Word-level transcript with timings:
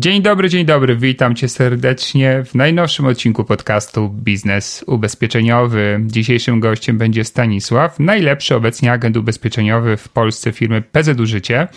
Dzień 0.00 0.22
dobry, 0.22 0.48
dzień 0.48 0.66
dobry. 0.66 0.96
Witam 0.96 1.34
cię 1.34 1.48
serdecznie 1.48 2.42
w 2.44 2.54
najnowszym 2.54 3.06
odcinku 3.06 3.44
podcastu 3.44 4.08
Biznes 4.08 4.84
Ubezpieczeniowy. 4.86 6.00
Dzisiejszym 6.06 6.60
gościem 6.60 6.98
będzie 6.98 7.24
Stanisław, 7.24 7.98
najlepszy 7.98 8.54
obecnie 8.56 8.92
agent 8.92 9.16
ubezpieczeniowy 9.16 9.96
w 9.96 10.08
Polsce 10.08 10.52
firmy 10.52 10.82
PZU 10.82 11.26
Życie. 11.26 11.68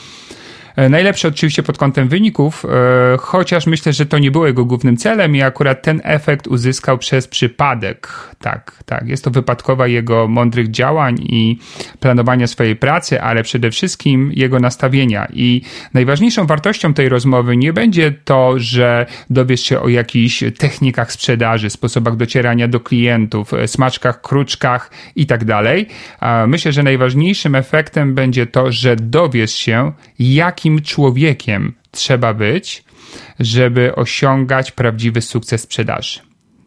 E, 0.75 0.89
najlepszy 0.89 1.27
oczywiście 1.27 1.63
pod 1.63 1.77
kątem 1.77 2.07
wyników, 2.07 2.65
e, 2.65 3.17
chociaż 3.17 3.67
myślę, 3.67 3.93
że 3.93 4.05
to 4.05 4.19
nie 4.19 4.31
było 4.31 4.47
jego 4.47 4.65
głównym 4.65 4.97
celem 4.97 5.35
i 5.35 5.41
akurat 5.41 5.81
ten 5.81 6.01
efekt 6.03 6.47
uzyskał 6.47 6.97
przez 6.97 7.27
przypadek. 7.27 8.09
Tak, 8.39 8.83
tak. 8.85 9.07
Jest 9.07 9.23
to 9.23 9.31
wypadkowa 9.31 9.87
jego 9.87 10.27
mądrych 10.27 10.71
działań 10.71 11.15
i 11.19 11.59
planowania 11.99 12.47
swojej 12.47 12.75
pracy, 12.75 13.21
ale 13.21 13.43
przede 13.43 13.71
wszystkim 13.71 14.31
jego 14.33 14.59
nastawienia. 14.59 15.27
I 15.33 15.61
najważniejszą 15.93 16.45
wartością 16.47 16.93
tej 16.93 17.09
rozmowy 17.09 17.57
nie 17.57 17.73
będzie 17.73 18.11
to, 18.11 18.53
że 18.59 19.05
dowiesz 19.29 19.61
się 19.61 19.79
o 19.79 19.89
jakichś 19.89 20.43
technikach 20.57 21.11
sprzedaży, 21.11 21.69
sposobach 21.69 22.15
docierania 22.15 22.67
do 22.67 22.79
klientów, 22.79 23.53
e, 23.53 23.67
smaczkach, 23.67 24.21
kruczkach 24.21 24.91
i 25.15 25.25
tak 25.25 25.45
dalej. 25.45 25.87
Myślę, 26.47 26.71
że 26.71 26.83
najważniejszym 26.83 27.55
efektem 27.55 28.15
będzie 28.15 28.47
to, 28.47 28.71
że 28.71 28.95
dowiesz 28.95 29.53
się, 29.53 29.91
jaki 30.19 30.62
jakim 30.63 30.81
człowiekiem 30.81 31.73
trzeba 31.91 32.33
być, 32.33 32.83
żeby 33.39 33.95
osiągać 33.95 34.71
prawdziwy 34.71 35.21
sukces 35.21 35.61
sprzedaży. 35.61 36.19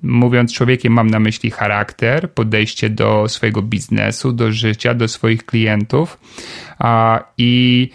Mówiąc 0.02 0.52
człowiekiem, 0.52 0.92
mam 0.92 1.11
na 1.11 1.20
myśli 1.20 1.50
charakter, 1.50 2.33
podejście 2.33 2.91
do 2.91 3.28
swojego 3.28 3.62
biznesu, 3.62 4.33
do 4.33 4.52
życia, 4.52 4.94
do 4.94 5.08
swoich 5.08 5.47
klientów. 5.47 6.19
I 7.39 7.91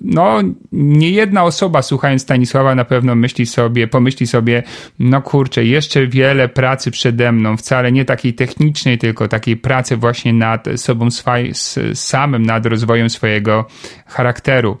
no, 0.00 0.40
nie 0.72 1.10
jedna 1.10 1.44
osoba 1.44 1.82
słuchając 1.82 2.22
Stanisława 2.22 2.74
na 2.74 2.84
pewno 2.84 3.14
myśli 3.14 3.46
sobie, 3.46 3.88
pomyśli 3.88 4.26
sobie, 4.26 4.62
no 4.98 5.22
kurczę, 5.22 5.64
jeszcze 5.64 6.06
wiele 6.06 6.48
pracy 6.48 6.90
przede 6.90 7.32
mną, 7.32 7.56
wcale 7.56 7.92
nie 7.92 8.04
takiej 8.04 8.34
technicznej, 8.34 8.98
tylko 8.98 9.28
takiej 9.28 9.56
pracy 9.56 9.96
właśnie 9.96 10.32
nad 10.32 10.68
sobą 10.76 11.10
swaj, 11.10 11.52
samym, 11.94 12.46
nad 12.46 12.66
rozwojem 12.66 13.10
swojego 13.10 13.66
charakteru. 14.06 14.78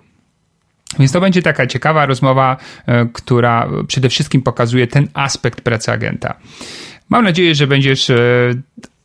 Więc 0.98 1.12
to 1.12 1.20
będzie 1.20 1.42
taka 1.42 1.66
ciekawa 1.66 2.06
rozmowa, 2.06 2.56
e, 2.86 3.06
która 3.12 3.68
przede 3.86 4.08
wszystkim 4.08 4.42
pokazuje 4.42 4.86
ten 4.86 5.08
aspekt 5.14 5.60
pracy 5.60 5.92
agenta. 5.92 6.34
Mam 7.08 7.24
nadzieję, 7.24 7.54
że 7.54 7.66
będziesz 7.66 8.10
e, 8.10 8.16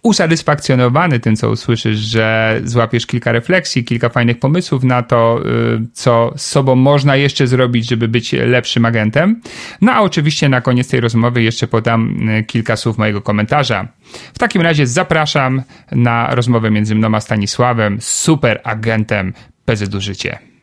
usatysfakcjonowany 0.03 1.19
tym, 1.19 1.35
co 1.35 1.49
usłyszysz, 1.49 1.97
że 1.97 2.59
złapiesz 2.63 3.05
kilka 3.05 3.31
refleksji, 3.31 3.83
kilka 3.83 4.09
fajnych 4.09 4.39
pomysłów 4.39 4.83
na 4.83 5.03
to, 5.03 5.39
e, 5.39 5.85
co 5.93 6.33
z 6.37 6.45
sobą 6.45 6.75
można 6.75 7.15
jeszcze 7.15 7.47
zrobić, 7.47 7.89
żeby 7.89 8.07
być 8.07 8.33
lepszym 8.33 8.85
agentem. 8.85 9.41
No 9.81 9.91
a 9.91 10.01
oczywiście 10.01 10.49
na 10.49 10.61
koniec 10.61 10.89
tej 10.89 10.99
rozmowy 10.99 11.43
jeszcze 11.43 11.67
podam 11.67 12.19
kilka 12.47 12.75
słów 12.75 12.97
mojego 12.97 13.21
komentarza. 13.21 13.87
W 14.33 14.39
takim 14.39 14.61
razie 14.61 14.87
zapraszam 14.87 15.61
na 15.91 16.35
rozmowę 16.35 16.71
między 16.71 16.95
mną 16.95 17.15
a 17.15 17.19
Stanisławem, 17.19 17.97
super 18.01 18.61
agentem 18.63 19.33
PZU 19.65 20.01
Życie. 20.01 20.54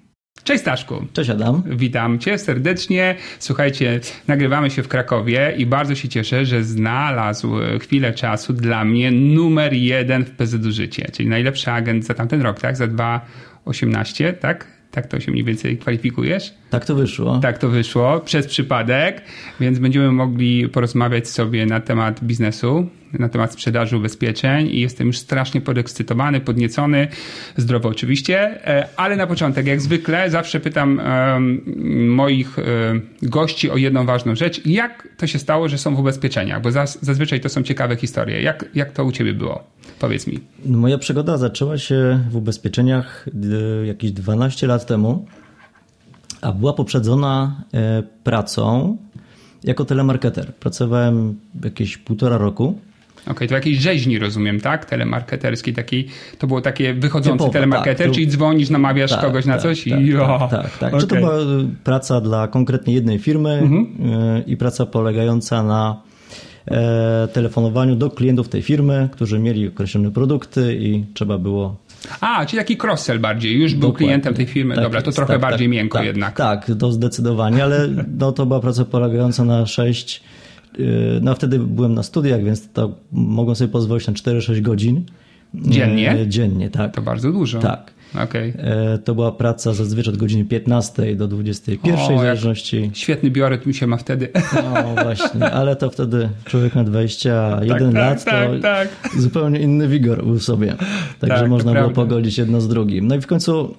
Cześć 0.44 0.60
Staszku. 0.60 1.06
Cześć 1.12 1.30
Adam. 1.30 1.62
Witam 1.66 2.18
cię 2.18 2.38
serdecznie. 2.38 3.14
Słuchajcie, 3.38 4.00
nagrywamy 4.28 4.70
się 4.70 4.82
w 4.82 4.88
Krakowie 4.88 5.54
i 5.58 5.66
bardzo 5.66 5.94
się 5.94 6.08
cieszę, 6.08 6.46
że 6.46 6.64
znalazł 6.64 7.52
chwilę 7.80 8.12
czasu 8.12 8.52
dla 8.52 8.84
mnie 8.84 9.10
numer 9.10 9.72
jeden 9.72 10.24
w 10.24 10.30
PZU 10.30 10.72
Życie, 10.72 11.08
czyli 11.12 11.28
najlepszy 11.28 11.70
agent 11.70 12.04
za 12.04 12.14
tamten 12.14 12.42
rok, 12.42 12.60
tak? 12.60 12.76
Za 12.76 12.86
2,18, 12.86 14.32
tak? 14.32 14.66
Tak 14.90 15.06
to 15.06 15.20
się 15.20 15.32
mniej 15.32 15.44
więcej 15.44 15.78
kwalifikujesz? 15.78 16.54
Tak 16.70 16.84
to 16.84 16.94
wyszło. 16.94 17.38
Tak 17.38 17.58
to 17.58 17.68
wyszło, 17.68 18.20
przez 18.20 18.46
przypadek, 18.46 19.22
więc 19.60 19.78
będziemy 19.78 20.12
mogli 20.12 20.68
porozmawiać 20.68 21.28
sobie 21.28 21.66
na 21.66 21.80
temat 21.80 22.24
biznesu, 22.24 22.88
na 23.18 23.28
temat 23.28 23.52
sprzedaży 23.52 23.96
ubezpieczeń 23.96 24.68
i 24.68 24.80
jestem 24.80 25.06
już 25.06 25.18
strasznie 25.18 25.60
podekscytowany, 25.60 26.40
podniecony, 26.40 27.08
zdrowo 27.56 27.88
oczywiście, 27.88 28.66
e, 28.68 28.88
ale 28.96 29.16
na 29.16 29.26
początek, 29.26 29.66
jak 29.66 29.80
zwykle, 29.80 30.30
zawsze 30.30 30.60
pytam 30.60 31.00
moich 32.06 32.58
e, 32.58 32.62
gości 33.22 33.70
o 33.70 33.76
jedną 33.76 34.06
ważną 34.06 34.34
rzecz. 34.36 34.66
Jak 34.66 35.08
to 35.16 35.26
się 35.26 35.38
stało, 35.38 35.68
że 35.68 35.78
są 35.78 35.96
w 35.96 36.00
ubezpieczeniach? 36.00 36.62
Bo 36.62 36.70
zazwyczaj 37.02 37.40
to 37.40 37.48
są 37.48 37.62
ciekawe 37.62 37.96
historie. 37.96 38.42
Jak, 38.42 38.64
jak 38.74 38.92
to 38.92 39.04
u 39.04 39.12
ciebie 39.12 39.34
było? 39.34 39.64
Powiedz 39.98 40.26
mi. 40.26 40.40
Moja 40.66 40.98
przygoda 40.98 41.38
zaczęła 41.38 41.78
się 41.78 42.20
w 42.30 42.36
ubezpieczeniach 42.36 43.28
e, 43.82 43.86
jakieś 43.86 44.12
12 44.12 44.66
lat 44.66 44.86
temu, 44.86 45.26
a 46.40 46.52
była 46.52 46.72
poprzedzona 46.72 47.62
pracą 48.24 48.96
jako 49.64 49.84
telemarketer. 49.84 50.54
Pracowałem 50.54 51.40
jakieś 51.64 51.98
półtora 51.98 52.38
roku 52.38 52.78
Okej, 53.22 53.32
okay, 53.32 53.48
to 53.48 53.54
jakiejś 53.54 53.78
rzeźni 53.78 54.18
rozumiem, 54.18 54.60
tak? 54.60 54.84
Telemarketerskiej, 54.84 55.74
takiej, 55.74 56.06
to 56.38 56.46
było 56.46 56.60
takie 56.60 56.94
wychodzący 56.94 57.38
Typowo, 57.38 57.52
telemarketer, 57.52 58.06
tak, 58.06 58.14
czyli 58.14 58.28
dzwonisz, 58.28 58.70
namawiasz 58.70 59.10
tak, 59.10 59.20
kogoś 59.20 59.46
na 59.46 59.52
tak, 59.52 59.62
coś 59.62 59.84
tak, 59.84 60.00
i 60.00 60.12
tak, 60.12 60.50
tak, 60.50 60.78
tak. 60.78 60.88
Okay. 60.88 61.00
Czy 61.00 61.06
to 61.06 61.16
była 61.16 61.32
praca 61.84 62.20
dla 62.20 62.48
konkretnie 62.48 62.94
jednej 62.94 63.18
firmy 63.18 63.50
mhm. 63.50 63.86
Y, 64.36 64.42
i 64.46 64.56
praca 64.56 64.86
polegająca 64.86 65.62
na 65.62 66.02
e, 66.66 67.28
telefonowaniu 67.32 67.96
do 67.96 68.10
klientów 68.10 68.48
tej 68.48 68.62
firmy, 68.62 69.08
którzy 69.12 69.38
mieli 69.38 69.68
określone 69.68 70.10
produkty 70.10 70.76
i 70.80 71.04
trzeba 71.14 71.38
było 71.38 71.76
a, 72.20 72.46
czyli 72.46 72.58
taki 72.58 72.76
cross-sell 72.76 73.18
bardziej, 73.18 73.60
już 73.60 73.74
był 73.74 73.80
Dokładnie. 73.80 74.06
klientem 74.06 74.34
tej 74.34 74.46
firmy. 74.46 74.74
Tak, 74.74 74.84
Dobra, 74.84 75.02
to 75.02 75.12
trochę 75.12 75.32
tak, 75.32 75.42
bardziej 75.42 75.68
tak, 75.68 75.72
miękko 75.72 75.98
tak, 75.98 76.06
jednak. 76.06 76.36
Tak, 76.36 76.70
to 76.78 76.92
zdecydowanie, 76.92 77.64
ale 77.64 77.88
no, 78.18 78.32
to 78.32 78.46
była 78.46 78.60
praca 78.60 78.84
polegająca 78.84 79.44
na 79.44 79.66
sześć 79.66 80.22
no 81.22 81.34
wtedy 81.34 81.58
byłem 81.58 81.94
na 81.94 82.02
studiach, 82.02 82.44
więc 82.44 82.72
to 82.72 82.94
mogłem 83.12 83.56
sobie 83.56 83.68
pozwolić 83.68 84.06
na 84.06 84.12
4-6 84.12 84.60
godzin. 84.60 85.04
Dziennie? 85.54 86.10
E, 86.10 86.28
dziennie, 86.28 86.70
tak. 86.70 86.94
To 86.94 87.02
bardzo 87.02 87.32
dużo. 87.32 87.58
Tak. 87.58 87.92
Okay. 88.24 88.52
E, 88.58 88.98
to 88.98 89.14
była 89.14 89.32
praca 89.32 89.72
zazwyczaj 89.72 90.14
od 90.14 90.20
godziny 90.20 90.44
15 90.44 91.16
do 91.16 91.28
21 91.28 91.94
o, 91.94 92.16
w 92.16 92.18
zależności. 92.18 92.90
Świetny 92.94 93.30
biorytm 93.30 93.68
mi 93.68 93.74
się 93.74 93.86
ma 93.86 93.96
wtedy. 93.96 94.28
No 94.54 95.04
właśnie, 95.04 95.50
ale 95.50 95.76
to 95.76 95.90
wtedy 95.90 96.28
człowiek 96.44 96.74
na 96.74 96.84
21 96.84 97.68
tak, 97.68 97.78
tak, 97.78 97.94
lat 97.94 98.24
tak, 98.24 98.50
to 98.50 98.58
tak, 98.58 98.88
zupełnie 99.18 99.60
inny 99.60 99.88
wigor 99.88 100.24
był 100.24 100.34
w 100.34 100.42
sobie. 100.42 100.74
Także 101.20 101.40
tak, 101.40 101.48
można 101.50 101.74
było 101.74 101.90
pogodzić 101.90 102.38
jedno 102.38 102.60
z 102.60 102.68
drugim. 102.68 103.06
No 103.06 103.14
i 103.14 103.20
w 103.20 103.26
końcu 103.26 103.74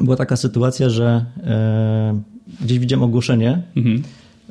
była 0.00 0.16
taka 0.16 0.36
sytuacja, 0.36 0.88
że 0.88 1.24
e, 1.44 2.20
gdzieś 2.60 2.78
widziałem 2.78 3.02
ogłoszenie 3.02 3.62
mhm. 3.76 4.02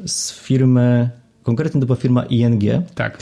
z 0.05 0.39
firmy 0.39 1.09
Konkretnie 1.45 1.81
to 1.81 1.87
była 1.87 1.97
firma 1.97 2.25
ING. 2.25 2.63
Tak. 2.95 3.17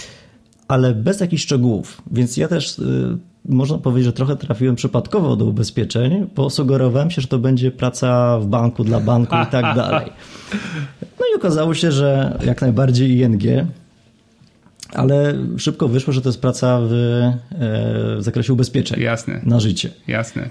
Ale 0.68 0.94
bez 0.94 1.20
jakichś 1.20 1.44
szczegółów. 1.44 2.02
Więc 2.12 2.38
ja 2.38 2.48
też 2.48 2.80
y, 2.80 3.18
można 3.46 3.78
powiedzieć, 3.78 4.06
że 4.06 4.14
trochę 4.14 4.36
trafiłem 4.36 4.76
przypadkowo 4.76 5.36
do 5.36 5.46
ubezpieczeń, 5.46 6.28
bo 6.36 6.50
sugerowałem 6.50 7.12
się, 7.12 7.22
że 7.22 7.28
to 7.28 7.40
będzie 7.40 7.72
praca 7.72 8.40
w 8.40 8.46
banku 8.46 8.84
dla 8.84 9.00
banku 9.00 9.36
i 9.48 9.52
tak 9.52 9.76
dalej. 9.78 10.12
No 11.02 11.26
i 11.34 11.36
okazało 11.36 11.74
się, 11.74 11.92
że 11.92 12.40
jak 12.46 12.62
najbardziej 12.62 13.20
ING, 13.20 13.44
ale 14.94 15.34
szybko 15.58 15.88
wyszło, 15.88 16.14
że 16.14 16.22
to 16.22 16.30
jest 16.30 16.42
praca 16.42 16.80
w, 16.82 16.92
e, 16.92 17.38
w 18.18 18.24
zakresie 18.24 18.54
ubezpieczeń 18.54 19.02
Jasne. 19.02 19.42
na 19.44 19.60
życie. 19.60 19.90
Jasne. 20.08 20.50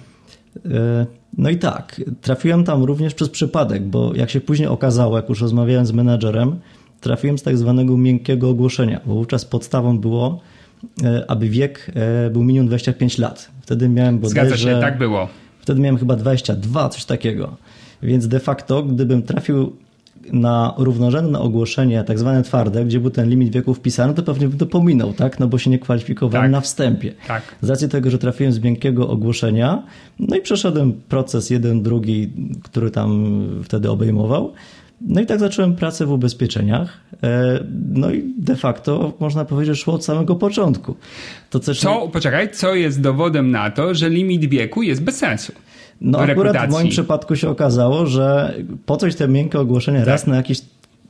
E, 0.66 1.06
no 1.38 1.50
i 1.50 1.58
tak, 1.58 2.00
trafiłem 2.20 2.64
tam 2.64 2.84
również 2.84 3.14
przez 3.14 3.28
przypadek, 3.28 3.82
bo 3.82 4.14
jak 4.14 4.30
się 4.30 4.40
później 4.40 4.68
okazało, 4.68 5.16
jak 5.16 5.28
już 5.28 5.40
rozmawiałem 5.40 5.86
z 5.86 5.92
menedżerem, 5.92 6.60
trafiłem 7.02 7.38
z 7.38 7.42
tak 7.42 7.58
zwanego 7.58 7.96
miękkiego 7.96 8.50
ogłoszenia, 8.50 9.00
bo 9.06 9.14
wówczas 9.14 9.44
podstawą 9.44 9.98
było, 9.98 10.40
e, 11.04 11.24
aby 11.30 11.48
wiek 11.48 11.90
e, 11.94 12.30
był 12.30 12.44
minimum 12.44 12.68
25 12.68 13.18
lat. 13.18 13.50
Wtedy 13.60 13.88
miałem 13.88 14.18
bodajże... 14.18 14.56
Zgadza 14.56 14.56
się, 14.56 14.80
tak 14.80 14.98
było. 14.98 15.28
Wtedy 15.60 15.80
miałem 15.80 15.98
chyba 15.98 16.16
22, 16.16 16.88
coś 16.88 17.04
takiego. 17.04 17.56
Więc 18.02 18.28
de 18.28 18.40
facto, 18.40 18.82
gdybym 18.82 19.22
trafił 19.22 19.76
na 20.32 20.74
równorzędne 20.78 21.38
ogłoszenie, 21.38 22.04
tak 22.04 22.18
zwane 22.18 22.42
twarde, 22.42 22.84
gdzie 22.84 23.00
był 23.00 23.10
ten 23.10 23.28
limit 23.28 23.52
wieku 23.52 23.74
wpisany, 23.74 24.14
to 24.14 24.22
pewnie 24.22 24.48
bym 24.48 24.58
to 24.58 24.66
pominął, 24.66 25.12
tak? 25.12 25.40
No 25.40 25.48
bo 25.48 25.58
się 25.58 25.70
nie 25.70 25.78
kwalifikowałem 25.78 26.44
Tak. 26.44 26.52
na 26.52 26.60
wstępie. 26.60 27.12
Tak. 27.26 27.42
Z 27.60 27.70
racji 27.70 27.88
tego, 27.88 28.10
że 28.10 28.18
trafiłem 28.18 28.52
z 28.52 28.60
miękkiego 28.60 29.08
ogłoszenia, 29.08 29.82
no 30.18 30.36
i 30.36 30.40
przeszedłem 30.40 30.92
proces 30.92 31.50
jeden, 31.50 31.82
drugi, 31.82 32.30
który 32.62 32.90
tam 32.90 33.34
wtedy 33.64 33.90
obejmował. 33.90 34.52
No 35.06 35.20
i 35.20 35.26
tak 35.26 35.40
zacząłem 35.40 35.76
pracę 35.76 36.06
w 36.06 36.12
ubezpieczeniach. 36.12 37.00
E, 37.22 37.64
No 37.92 38.10
i 38.10 38.34
de 38.38 38.56
facto 38.56 39.12
można 39.20 39.44
powiedzieć, 39.44 39.76
że 39.76 39.82
szło 39.82 39.94
od 39.94 40.04
samego 40.04 40.34
początku. 40.34 40.96
To 41.50 41.60
też 41.60 41.80
Co, 41.80 42.08
poczekaj, 42.12 42.50
co 42.50 42.74
jest 42.74 43.00
dowodem 43.00 43.50
na 43.50 43.70
to, 43.70 43.94
że 43.94 44.10
limit 44.10 44.44
wieku 44.44 44.82
jest 44.82 45.02
bez 45.02 45.16
sensu? 45.16 45.52
No 46.00 46.18
akurat 46.18 46.68
w 46.68 46.70
moim 46.70 46.88
przypadku 46.88 47.36
się 47.36 47.48
okazało, 47.48 48.06
że 48.06 48.54
po 48.86 48.96
coś 48.96 49.14
te 49.16 49.28
miękkie 49.28 49.60
ogłoszenia 49.60 50.04
raz 50.04 50.26
na 50.26 50.36
jakiś 50.36 50.60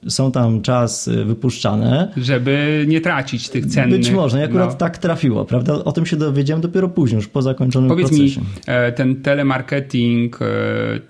są 0.08 0.32
tam 0.32 0.62
czas 0.62 1.08
y, 1.08 1.24
wypuszczane. 1.24 2.12
Żeby 2.16 2.84
nie 2.88 3.00
tracić 3.00 3.48
tych 3.48 3.66
cennych. 3.66 4.00
Być 4.00 4.10
może, 4.10 4.40
i 4.40 4.42
akurat 4.42 4.70
no. 4.70 4.76
tak 4.76 4.98
trafiło, 4.98 5.44
prawda? 5.44 5.72
O 5.84 5.92
tym 5.92 6.06
się 6.06 6.16
dowiedziałem 6.16 6.60
dopiero 6.60 6.88
później, 6.88 7.16
już 7.16 7.28
po 7.28 7.42
zakończonym 7.42 7.90
Powiedz 7.90 8.08
procesie. 8.08 8.40
mi, 8.40 8.46
e, 8.66 8.92
ten 8.92 9.22
telemarketing, 9.22 10.38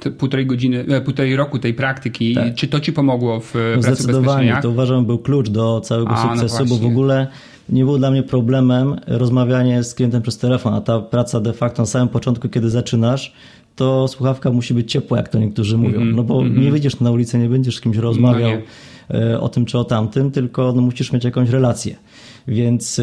e, 0.06 0.10
półtorej 0.10 0.46
godziny, 0.46 0.84
e, 0.88 1.00
półtorej 1.00 1.36
roku 1.36 1.58
tej 1.58 1.74
praktyki, 1.74 2.34
Tak. 2.34 2.54
czy 2.54 2.68
to 2.68 2.80
ci 2.80 2.92
pomogło 2.92 3.40
w 3.40 3.54
No 3.76 3.82
pracy 3.82 4.02
zdecydowanie, 4.02 4.58
to 4.62 4.70
uważam 4.70 5.06
był 5.06 5.18
klucz 5.18 5.48
do 5.48 5.80
całego 5.80 6.10
A, 6.10 6.24
no 6.26 6.40
sukcesu, 6.40 6.66
bo 6.66 6.76
w 6.76 6.86
ogóle 6.86 7.26
nie 7.68 7.84
było 7.84 7.98
dla 7.98 8.10
mnie 8.10 8.22
problemem 8.22 8.96
rozmawianie 9.06 9.82
z 9.82 9.94
klientem 9.94 10.22
przez 10.22 10.38
telefon, 10.38 10.74
a 10.74 10.80
ta 10.80 11.00
praca 11.00 11.40
de 11.40 11.52
facto 11.52 11.82
na 11.82 11.86
samym 11.86 12.08
początku, 12.08 12.48
kiedy 12.48 12.70
zaczynasz, 12.70 13.32
to 13.76 14.08
słuchawka 14.08 14.50
musi 14.50 14.74
być 14.74 14.92
ciepła, 14.92 15.16
jak 15.16 15.28
to 15.28 15.38
niektórzy 15.38 15.78
mówią. 15.78 16.04
No 16.04 16.22
bo 16.22 16.46
nie 16.46 16.70
wyjdziesz 16.70 17.00
na 17.00 17.10
ulicę, 17.10 17.38
nie 17.38 17.48
będziesz 17.48 17.76
z 17.76 17.80
kimś 17.80 17.96
rozmawiał 17.96 18.50
Mhm, 18.50 18.62
No 19.10 19.18
e, 19.18 19.40
o 19.40 19.48
tym 19.48 19.64
czy 19.64 19.78
o 19.78 19.84
tamtym, 19.84 20.30
tylko 20.30 20.72
no, 20.76 20.82
musisz 20.82 21.12
mieć 21.12 21.24
jakąś 21.24 21.48
relację. 21.50 21.96
Więc, 22.48 22.98
e, 22.98 23.02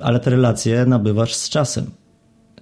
ale 0.00 0.20
te 0.20 0.30
relacje 0.30 0.86
nabywasz 0.86 1.34
z 1.34 1.48
czasem. 1.48 1.86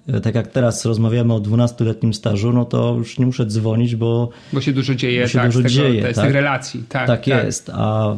E, 0.09 0.21
Tak 0.21 0.35
jak 0.35 0.47
teraz 0.47 0.85
rozmawiamy 0.85 1.35
o 1.35 1.39
12-letnim 1.41 2.13
stażu, 2.15 2.53
no 2.53 2.65
to 2.65 2.95
już 2.99 3.19
nie 3.19 3.27
muszę 3.27 3.47
dzwonić, 3.47 3.97
bo 3.97 4.29
Bo 4.53 4.61
się 4.61 4.73
dużo 4.73 4.95
dzieje, 4.95 5.29
się 5.29 5.39
tak, 5.39 5.49
dużo 5.49 5.61
z, 5.61 5.63
tego, 5.63 5.75
dzieje, 5.75 6.03
te- 6.03 6.13
z 6.13 6.17
tak. 6.17 6.25
tych 6.25 6.35
relacji. 6.35 6.85
Tak, 6.89 7.07
tak, 7.07 7.27
jest. 7.27 7.71
A, 7.75 8.17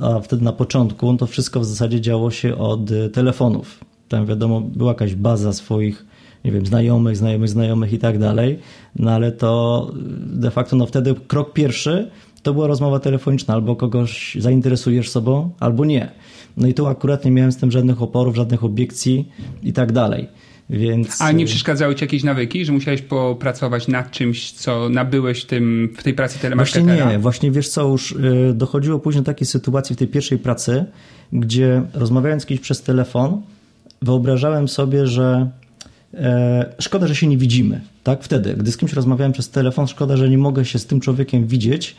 a, 0.00 0.20
wtedy 0.20 0.44
na 0.44 0.52
początku 0.52 1.12
no 1.12 1.18
to 1.18 1.26
wszystko 1.26 1.60
w 1.60 1.64
zasadzie 1.64 2.00
działo 2.00 2.30
się 2.30 2.56
od 2.56 2.80
telefonów. 3.12 3.84
Tam 4.08 4.26
wiadomo, 4.26 4.60
była 4.60 4.90
jakaś 4.90 5.14
baza 5.14 5.52
swoich, 5.52 6.06
nie 6.44 6.52
wiem, 6.52 6.66
znajomych, 6.66 7.16
znajomych, 7.16 7.48
znajomych 7.48 7.92
i 7.92 7.98
tak 7.98 8.18
dalej. 8.18 8.58
No 8.96 9.10
ale 9.10 9.32
to 9.32 9.92
y, 10.34 10.40
de 10.40 10.50
facto 10.50 10.76
no 10.76 10.86
wtedy 10.86 11.14
krok 11.28 11.52
pierwszy 11.52 12.10
to 12.42 12.54
była 12.54 12.66
rozmowa 12.66 12.98
telefoniczna. 12.98 13.54
Albo 13.54 13.76
kogoś 13.76 14.36
zainteresujesz 14.40 15.10
sobą, 15.10 15.50
albo 15.60 15.84
nie. 15.84 16.10
No 16.56 16.66
i 16.66 16.74
tu 16.74 16.86
akurat 16.86 17.24
nie 17.24 17.30
miałem 17.30 17.52
z 17.52 17.56
tym 17.56 17.70
żadnych 17.70 18.02
oporów, 18.02 18.36
żadnych 18.36 18.64
obiekcji 18.64 19.28
i 19.62 19.72
tak 19.72 19.92
dalej. 19.92 20.28
Więc... 20.70 21.22
A 21.22 21.32
nie 21.32 21.44
y, 21.44 21.46
przeszkadzały 21.46 21.94
ci 21.94 22.04
jakieś 22.04 22.22
nawyki, 22.22 22.64
że 22.64 22.72
musiałeś 22.72 23.02
popracować 23.02 23.88
nad 23.88 24.10
czymś, 24.10 24.52
co 24.52 24.88
nabyłeś 24.88 25.42
w, 25.42 25.46
tym, 25.46 25.94
w 25.98 26.02
tej 26.02 26.14
pracy 26.14 26.34
Właśnie 26.34 26.42
telemarketera? 26.42 27.12
nie, 27.12 27.18
właśnie 27.18 27.50
wiesz 27.50 27.68
co, 27.68 27.88
już 27.88 28.12
y, 28.12 28.52
dochodziło 28.54 28.98
później 28.98 29.22
do 29.22 29.26
takiej 29.26 29.46
sytuacji 29.46 29.96
w 29.96 29.98
tej 29.98 30.08
pierwszej 30.08 30.38
pracy, 30.38 30.84
gdzie 31.32 31.82
rozmawiając 31.94 32.46
kimś 32.46 32.60
przez 32.60 32.82
telefon, 32.82 33.42
wyobrażałem 34.02 34.68
sobie, 34.68 35.06
że 35.06 35.50
szkoda, 36.78 37.06
że 37.06 37.14
się 37.14 37.26
nie 37.26 37.36
widzimy. 37.36 37.80
Tak, 38.02 38.22
wtedy, 38.22 38.54
gdy 38.54 38.72
z 38.72 38.76
kimś 38.76 38.92
rozmawiałem 38.92 39.32
przez 39.32 39.50
telefon, 39.50 39.86
szkoda, 39.86 40.16
że 40.16 40.28
nie 40.28 40.38
mogę 40.38 40.64
się 40.64 40.78
z 40.78 40.86
tym 40.86 41.00
człowiekiem 41.00 41.46
widzieć 41.46 41.96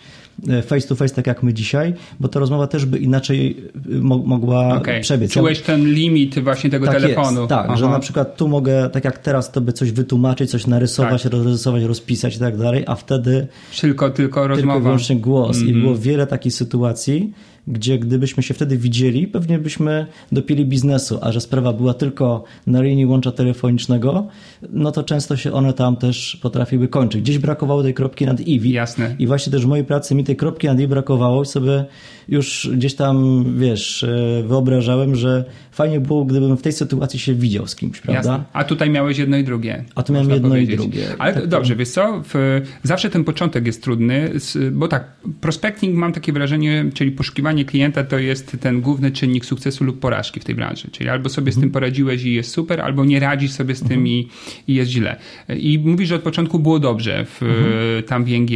e, 0.50 0.62
face 0.62 0.88
to 0.88 0.96
face, 0.96 1.16
tak 1.16 1.28
jak 1.28 1.44
my 1.44 1.54
dzisiaj, 1.54 1.94
bo 2.20 2.28
ta 2.28 2.40
rozmowa 2.40 2.68
też 2.68 2.86
by 2.86 2.98
inaczej 2.98 3.58
mo- 3.86 4.18
mogła 4.18 4.76
Okej. 4.78 5.02
przebiec. 5.02 5.32
Czułeś 5.32 5.62
ten 5.62 5.86
limit 5.94 6.40
właśnie 6.40 6.70
tego 6.70 6.86
tak 6.86 6.96
telefonu. 7.02 7.40
Jest, 7.40 7.50
tak, 7.50 7.78
że 7.78 7.86
Aha. 7.86 7.94
na 7.94 8.00
przykład 8.00 8.38
tu 8.38 8.48
mogę, 8.48 8.90
tak 8.90 9.06
jak 9.06 9.18
teraz, 9.18 9.52
tobie 9.52 9.74
coś 9.74 9.92
wytłumaczyć, 9.92 10.50
coś 10.50 10.68
narysować, 10.68 11.24
Tak. 11.24 11.32
rozrysować, 11.32 11.84
rozpisać 11.84 12.36
i 12.36 12.40
tak 12.40 12.58
dalej, 12.58 12.84
a 12.88 12.96
wtedy 12.96 13.48
Tylko, 13.82 14.10
tylko 14.10 14.16
tylko 14.16 14.48
rozmowa. 14.48 14.80
wyłącznie 14.80 15.16
głos. 15.16 15.58
Mhm. 15.58 15.78
I 15.78 15.82
było 15.82 15.96
wiele 15.98 16.28
takich 16.28 16.54
sytuacji, 16.54 17.34
gdzie 17.68 18.00
gdybyśmy 18.00 18.44
się 18.44 18.54
wtedy 18.54 18.78
widzieli, 18.78 19.28
pewnie 19.28 19.60
byśmy 19.60 20.08
dopięli 20.32 20.66
biznesu, 20.66 21.20
a 21.22 21.32
że 21.32 21.42
sprawa 21.42 21.74
była 21.74 21.94
tylko 21.94 22.44
na 22.68 22.82
linii 22.82 23.06
łącza 23.06 23.32
telefonicznego, 23.32 24.28
no 24.70 24.92
to 24.92 25.04
często 25.04 25.38
się 25.38 25.54
one 25.54 25.74
tam 25.74 25.98
też 25.98 26.38
potrafiły 26.42 26.88
kończyć. 26.88 27.22
Gdzieś 27.22 27.38
brakowało 27.38 27.84
tej 27.84 27.94
kropki 27.94 28.26
nad 28.26 28.40
i. 28.40 28.72
Jasne. 28.72 29.16
I 29.20 29.28
właśnie 29.28 29.52
też 29.52 29.66
w 29.66 29.68
mojej 29.68 29.86
pracy 29.86 30.16
mi 30.16 30.24
tej 30.24 30.36
kropki 30.36 30.68
nad 30.68 30.80
i 30.80 30.88
brakowało 30.88 31.44
i 31.44 31.46
sobie 31.46 31.86
już 32.28 32.70
gdzieś 32.74 32.96
tam, 32.96 33.46
wiesz, 33.58 34.04
e, 34.04 34.44
wyobrażałem, 34.44 35.16
że 35.16 35.46
fajnie 35.76 36.00
było, 36.00 36.26
gdybym 36.26 36.58
w 36.58 36.62
tej 36.62 36.74
sytuacji 36.74 37.20
się 37.20 37.34
widział 37.36 37.68
z 37.68 37.76
kimś, 37.76 38.02
prawda? 38.02 38.32
Jasne. 38.32 38.44
A 38.54 38.64
tutaj 38.64 38.90
miałeś 38.90 39.18
jedno 39.18 39.38
i 39.38 39.44
drugie. 39.44 39.84
A 39.96 40.04
tu 40.04 40.14
miałem 40.14 40.30
jedno 40.30 40.48
i 40.48 40.52
powiedzieć. 40.52 40.78
drugie. 40.78 41.08
Ale 41.18 41.34
Tak, 41.34 41.48
dobrze, 41.48 41.76
wiesz 41.76 41.90
co, 41.90 42.24
w, 42.34 42.62
zawsze 42.84 43.10
ten 43.10 43.24
początek 43.24 43.66
jest 43.66 43.84
trudny, 43.84 44.32
bo 44.72 44.88
tak, 44.88 45.04
prospecting 45.42 45.96
mam 45.96 46.14
takie 46.14 46.34
wrażenie, 46.34 46.86
czyli 46.94 47.12
poszukiwanie 47.12 47.66
klienta 47.66 48.04
to 48.04 48.18
jest 48.20 48.58
ten 48.60 48.82
główny 48.82 49.12
czynnik 49.12 49.46
sukcesu 49.46 49.84
lub 49.84 50.00
porażki 50.00 50.40
w 50.40 50.44
tej 50.44 50.56
branży. 50.56 50.88
Czyli 50.92 51.10
albo 51.10 51.30
sobie 51.30 51.48
Mhm. 51.50 51.60
z 51.60 51.64
tym 51.64 51.72
poradziłeś 51.72 52.24
i 52.24 52.34
jest 52.34 52.52
super, 52.52 52.82
albo 52.82 53.06
nie 53.06 53.20
radzisz 53.20 53.52
sobie 53.52 53.76
z 53.76 53.82
tym 53.84 54.08
i, 54.08 54.28
i 54.68 54.74
jest 54.76 54.92
źle. 54.92 55.16
I 55.58 55.80
mówisz, 55.80 56.10
że 56.10 56.16
od 56.16 56.22
początku 56.22 56.60
było 56.60 56.80
dobrze 56.80 57.26
w, 57.26 57.42
Mhm. 57.44 58.04
tam 58.04 58.24
w 58.26 58.30
ING. 58.30 58.50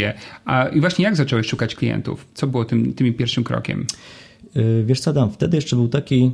A 0.45 0.63
i 0.67 0.79
właśnie 0.79 1.05
jak 1.05 1.15
zacząłeś 1.15 1.47
szukać 1.47 1.75
klientów? 1.75 2.25
Co 2.33 2.47
było 2.47 2.65
tym, 2.65 2.93
tym 2.93 3.13
pierwszym 3.13 3.43
krokiem? 3.43 3.85
Y, 4.57 4.83
Wiesz 4.85 4.99
co, 4.99 5.11
Adam, 5.11 5.31
wtedy 5.31 5.57
jeszcze 5.57 5.75
był 5.75 5.87
taki 5.87 6.31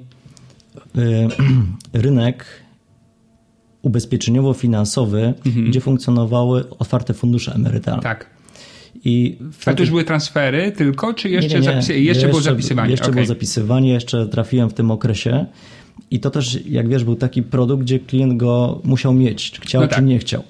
rynek 1.94 2.46
ubezpieczeniowo-finansowy, 3.84 5.34
gdzie 5.68 5.82
funkcjonowały 5.82 6.70
otwarte 6.70 7.14
fundusze 7.14 7.54
emerytalne. 7.56 7.98
Mhm. 7.98 8.18
Tak. 8.18 8.30
I 9.06 9.38
A 9.42 9.44
wtedy... 9.52 9.78
to 9.78 9.84
już 9.84 9.90
były 9.90 10.04
transfery 10.04 10.72
tylko, 10.72 11.14
czy 11.14 11.30
jeszcze, 11.30 11.50
Nie, 11.50 11.56
nie, 11.56 11.68
nie. 11.68 11.74
Zapisy... 11.74 12.00
jeszcze, 12.00 12.28
było 12.28 12.42
zapisywanie? 12.42 12.92
Jeszcze 12.92 13.06
Okej. 13.06 13.14
było 13.14 13.26
zapisywanie, 13.26 13.94
jeszcze 13.94 14.28
trafiłem 14.28 14.70
w 14.70 14.74
tym 14.74 14.92
okresie. 14.92 15.46
I 16.12 16.20
to 16.20 16.30
też, 16.32 16.60
jak 16.66 16.90
wiesz, 16.90 17.04
był 17.04 17.16
taki 17.16 17.44
produkt, 17.44 17.84
gdzie 17.84 18.00
klient 18.00 18.38
go 18.38 18.82
musiał 18.84 19.14
mieć, 19.14 19.52
czy 19.52 19.62
chciał, 19.62 19.82
No 19.82 19.88
czy 19.88 19.96
tak. 19.96 20.06
nie 20.06 20.20
chciał. 20.20 20.44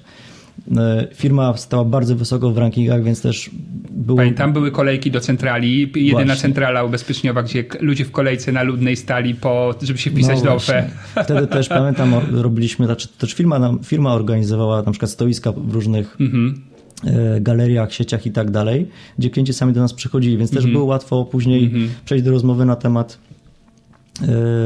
Y, 0.68 0.72
Firma 1.14 1.56
stała 1.56 1.84
bardzo 1.84 2.16
wysoko 2.16 2.50
w 2.50 2.58
rankingach, 2.58 3.02
więc 3.04 3.22
też 3.22 3.50
było... 3.90 4.16
Pamiętam, 4.16 4.52
były 4.52 4.70
kolejki 4.70 5.10
do 5.10 5.20
centrali, 5.20 5.80
jedyna 5.94 6.24
Właśnie. 6.24 6.42
centrala 6.42 6.84
ubezpieczniowa, 6.84 7.42
gdzie 7.42 7.64
ludzie 7.80 8.04
w 8.04 8.10
kolejce 8.10 8.52
na 8.52 8.62
ludnej 8.62 8.96
stali, 8.96 9.34
po, 9.34 9.74
żeby 9.82 9.98
się 9.98 10.10
wpisać 10.10 10.42
do 10.42 10.54
OFE. 10.54 10.90
No. 11.16 11.22
Wtedy 11.24 11.46
też 11.56 11.68
pamiętam, 11.68 12.14
robiliśmy, 12.32 12.86
znaczy 12.86 13.08
też 13.08 13.34
firma, 13.34 13.74
firma 13.84 14.12
organizowała 14.14 14.82
na 14.82 14.90
przykład 14.92 15.10
stoiska 15.10 15.52
w 15.52 15.72
różnych 15.74 16.16
Mhm. 16.20 16.62
e, 17.06 17.40
galeriach, 17.40 17.92
sieciach 17.92 18.26
i 18.26 18.30
tak 18.30 18.50
dalej, 18.50 18.88
gdzie 19.18 19.30
klienci 19.30 19.52
sami 19.52 19.72
do 19.72 19.80
nas 19.80 19.94
przychodzili, 19.94 20.36
więc 20.38 20.50
Mhm. 20.50 20.64
też 20.64 20.72
było 20.72 20.84
łatwo 20.84 21.24
później 21.24 21.72
przejść 22.04 22.24
do 22.24 22.30
rozmowy 22.30 22.64
na 22.64 22.76
temat 22.76 23.18
e, 23.18 23.35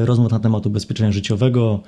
rozmów 0.05 0.33
na 0.33 0.39
temat 0.41 0.67
ubezpieczenia 0.67 1.13
życiowego, 1.13 1.81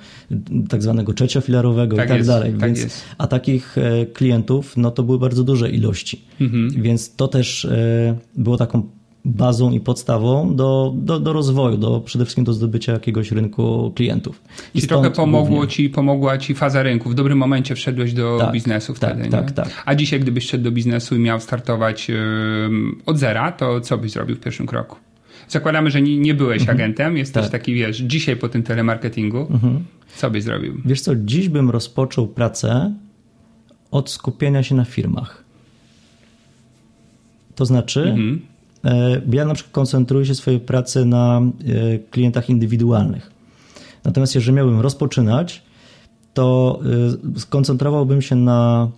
tak 0.69 0.83
zwanego 0.83 1.13
trzeciofilarowego 1.13 1.95
Tak 1.95 2.05
i 2.05 2.09
tak 2.09 2.17
jest, 2.17 2.29
dalej. 2.29 2.51
tak 2.51 2.61
Więc, 2.69 2.79
jest. 2.83 3.01
a 3.17 3.27
takich 3.27 3.77
e, 3.77 4.05
klientów, 4.05 4.77
no 4.77 4.91
to 4.91 5.03
były 5.03 5.19
bardzo 5.19 5.43
duże 5.43 5.69
ilości. 5.69 6.21
Mhm. 6.41 6.69
Więc 6.81 7.15
to 7.15 7.27
też 7.27 7.65
e, 7.65 8.15
było 8.35 8.57
taką 8.57 8.83
bazą 9.25 9.71
i 9.71 9.79
podstawą 9.79 10.55
do, 10.55 10.93
do, 10.97 11.19
do 11.19 11.33
rozwoju, 11.33 11.77
do, 11.77 11.99
przede 12.01 12.25
wszystkim 12.25 12.43
do 12.43 12.53
zdobycia 12.53 12.91
jakiegoś 12.91 13.31
rynku 13.31 13.91
klientów. 13.95 14.41
I 14.73 14.77
Czyli 14.79 14.87
trochę 14.87 15.11
pomogło 15.11 15.49
głównie. 15.49 15.67
ci, 15.71 15.89
pomogła 15.89 16.37
ci 16.37 16.55
faza 16.55 16.83
rynku. 16.83 17.09
W 17.09 17.15
dobrym 17.15 17.37
momencie 17.37 17.75
wszedłeś 17.75 18.13
do 18.13 18.37
Tak, 18.39 18.51
biznesu 18.53 18.93
tak, 18.93 19.13
wtedy. 19.13 19.29
tak, 19.29 19.47
nie? 19.47 19.53
tak. 19.53 19.69
A 19.85 19.95
dzisiaj, 19.95 20.19
gdybyś 20.19 20.45
szedł 20.49 20.63
do 20.63 20.71
biznesu 20.71 21.15
i 21.15 21.19
miał 21.19 21.39
startować 21.39 22.07
ym, 22.09 23.01
od 23.05 23.17
zera, 23.17 23.51
to 23.51 23.81
co 23.81 23.97
byś 23.97 24.11
zrobił 24.11 24.35
w 24.35 24.39
pierwszym 24.39 24.65
kroku? 24.65 24.95
Zakładamy, 25.47 25.91
że 25.91 26.01
nie, 26.01 26.17
nie 26.17 26.33
byłeś 26.33 26.69
agentem, 26.69 27.17
jesteś 27.17 27.43
Tak. 27.43 27.51
taki, 27.51 27.73
wiesz, 27.73 27.97
dzisiaj 27.97 28.35
po 28.35 28.49
tym 28.49 28.63
telemarketingu. 28.63 29.47
Co 30.15 30.31
byś 30.31 30.43
zrobił? 30.43 30.81
Wiesz 30.85 31.01
co, 31.01 31.15
dziś 31.15 31.49
bym 31.49 31.69
rozpoczął 31.69 32.27
pracę 32.27 32.93
od 33.91 34.09
skupienia 34.09 34.63
się 34.63 34.75
na 34.75 34.85
firmach. 34.85 35.43
To 37.55 37.65
znaczy, 37.65 38.01
Mhm. 38.03 38.41
e, 38.85 39.21
ja 39.31 39.45
na 39.45 39.53
przykład 39.53 39.73
koncentruję 39.73 40.25
się 40.25 40.35
swojej 40.35 40.59
pracy 40.59 41.05
na 41.05 41.41
e, 41.41 41.99
klientach 41.99 42.49
indywidualnych. 42.49 43.31
Natomiast 44.05 44.35
jeżeli 44.35 44.53
miałbym 44.57 44.79
rozpoczynać, 44.79 45.61
to 46.33 46.79
e, 47.35 47.39
skoncentrowałbym 47.39 48.21
się 48.21 48.35
na 48.35 48.89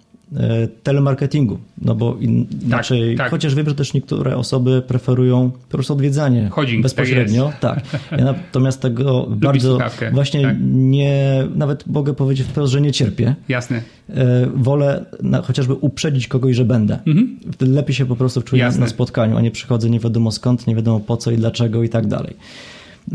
telemarketingu, 0.83 1.59
no 1.81 1.95
bo 1.95 2.17
inaczej, 2.65 3.15
tak, 3.15 3.25
tak. 3.25 3.31
chociaż 3.31 3.55
wiem, 3.55 3.69
że 3.69 3.75
też 3.75 3.93
niektóre 3.93 4.37
osoby 4.37 4.81
preferują 4.87 5.51
po 5.51 5.77
prostu 5.77 5.93
odwiedzanie 5.93 6.49
Chodzing, 6.49 6.83
bezpośrednio. 6.83 7.51
Tak, 7.59 7.87
tak. 7.87 8.01
Ja 8.11 8.25
natomiast 8.25 8.81
tego 8.81 9.27
bardzo 9.29 9.69
słuchawkę. 9.69 10.11
właśnie 10.11 10.41
tak. 10.41 10.55
nie, 10.71 11.47
nawet 11.55 11.87
mogę 11.87 12.13
powiedzieć 12.13 12.47
wprost, 12.47 12.73
że 12.73 12.81
nie 12.81 12.91
cierpię. 12.91 13.35
Jasne. 13.49 13.81
E, 14.09 14.47
wolę 14.55 15.05
na, 15.21 15.41
chociażby 15.41 15.73
uprzedzić 15.73 16.27
kogoś, 16.27 16.55
że 16.55 16.65
będę. 16.65 16.99
Mhm. 17.07 17.39
Lepiej 17.61 17.95
się 17.95 18.05
po 18.05 18.15
prostu 18.15 18.41
czuję 18.41 18.61
Jasne. 18.61 18.81
na 18.81 18.87
spotkaniu, 18.87 19.37
a 19.37 19.41
nie 19.41 19.51
przychodzę 19.51 19.89
nie 19.89 19.99
wiadomo 19.99 20.31
skąd, 20.31 20.67
nie 20.67 20.75
wiadomo 20.75 20.99
po 20.99 21.17
co 21.17 21.31
i 21.31 21.37
dlaczego 21.37 21.83
i 21.83 21.89
tak 21.89 22.07
dalej. 22.07 22.35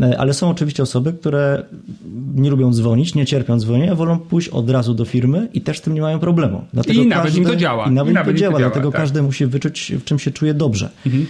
E, 0.03 0.19
ale 0.19 0.35
są 0.35 0.51
oczywiście 0.51 0.83
osoby, 0.83 1.13
które 1.13 1.65
nie 2.35 2.51
lubią 2.51 2.73
dzwonić, 2.73 3.15
nie 3.15 3.27
cierpią 3.27 3.59
dzwonienia, 3.59 3.95
wolą 3.95 4.19
pójść 4.19 4.49
od 4.49 4.71
razu 4.71 4.95
do 4.95 5.05
firmy 5.05 5.49
i 5.55 5.61
też 5.61 5.79
z 5.79 5.81
tym 5.81 5.95
nie 5.95 6.01
mają 6.01 6.19
problemu. 6.19 6.65
Dlatego 6.73 7.03
I 7.03 7.07
nawet 7.07 7.25
każdy, 7.25 7.39
im 7.39 7.45
to 7.45 7.57
działa. 7.57 7.87
I 7.87 7.91
nawet, 7.91 8.11
I 8.11 8.15
nawet 8.15 8.35
to 8.35 8.41
działa, 8.41 8.59
działa 8.59 8.71
dlatego 8.71 8.91
tak. 8.91 9.01
każdy 9.01 9.23
musi 9.23 9.47
wyczuć, 9.47 9.93
w 10.01 10.05
czym 10.05 10.19
się 10.19 10.31
czuje 10.31 10.55
dobrze. 10.55 10.91
Mhm. 11.07 11.27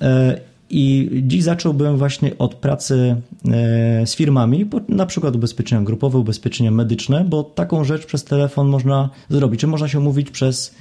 E, 0.00 0.40
I 0.70 1.10
dziś 1.22 1.42
zacząłbym 1.42 1.96
właśnie 1.96 2.38
od 2.38 2.54
pracy 2.54 3.16
e, 3.52 4.06
z 4.06 4.14
firmami, 4.14 4.66
na 4.88 5.06
przykład 5.06 5.36
ubezpieczenia 5.36 5.82
grupowe, 5.82 6.18
ubezpieczenia 6.18 6.70
medyczne, 6.70 7.24
bo 7.28 7.42
taką 7.42 7.84
rzecz 7.84 8.06
przez 8.06 8.24
telefon 8.24 8.68
można 8.68 9.10
zrobić. 9.28 9.60
Czy 9.60 9.66
można 9.66 9.88
się 9.88 9.98
umówić 9.98 10.30
przez 10.30 10.74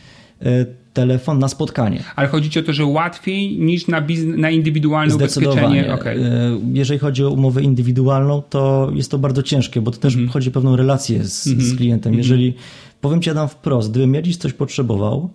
telefon 0.93 1.39
na 1.39 1.47
spotkanie. 1.47 2.03
Ale 2.15 2.27
chodzi 2.27 2.49
ci 2.49 2.59
o 2.59 2.63
to, 2.63 2.73
że 2.73 2.85
łatwiej 2.85 3.57
niż 3.59 3.87
na, 3.87 4.01
biznes, 4.01 4.37
na 4.37 4.49
indywidualne 4.49 5.15
ubezpieczenie? 5.15 5.93
Okay. 5.93 6.15
E, 6.15 6.59
jeżeli 6.73 6.99
chodzi 6.99 7.23
o 7.23 7.29
umowę 7.29 7.61
indywidualną, 7.61 8.41
to 8.49 8.91
jest 8.95 9.11
to 9.11 9.17
bardzo 9.17 9.43
ciężkie, 9.43 9.81
bo 9.81 9.91
to 9.91 9.97
też 9.97 10.15
mm 10.15 10.27
-hmm. 10.27 10.31
chodzi 10.31 10.49
o 10.49 10.51
pewną 10.51 10.75
relację 10.75 11.23
z, 11.23 11.47
mm 11.47 11.59
-hmm. 11.59 11.63
z 11.63 11.77
klientem. 11.77 12.09
Mhm. 12.09 12.17
Jeżeli, 12.17 12.53
powiem 13.01 13.21
ci 13.21 13.29
Adam 13.29 13.49
wprost, 13.49 13.91
gdybym 13.91 14.13
ja 14.13 14.21
dziś 14.21 14.37
coś 14.37 14.53
potrzebował 14.53 15.29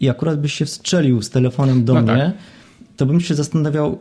i 0.00 0.08
akurat 0.08 0.40
byś 0.40 0.52
się 0.52 0.64
wstrzelił 0.64 1.22
z 1.22 1.30
telefonem 1.30 1.84
do 1.84 1.94
no 1.94 2.02
mnie, 2.02 2.32
tak. 2.36 2.96
to 2.96 3.06
bym 3.06 3.20
się 3.20 3.34
zastanawiał, 3.34 3.98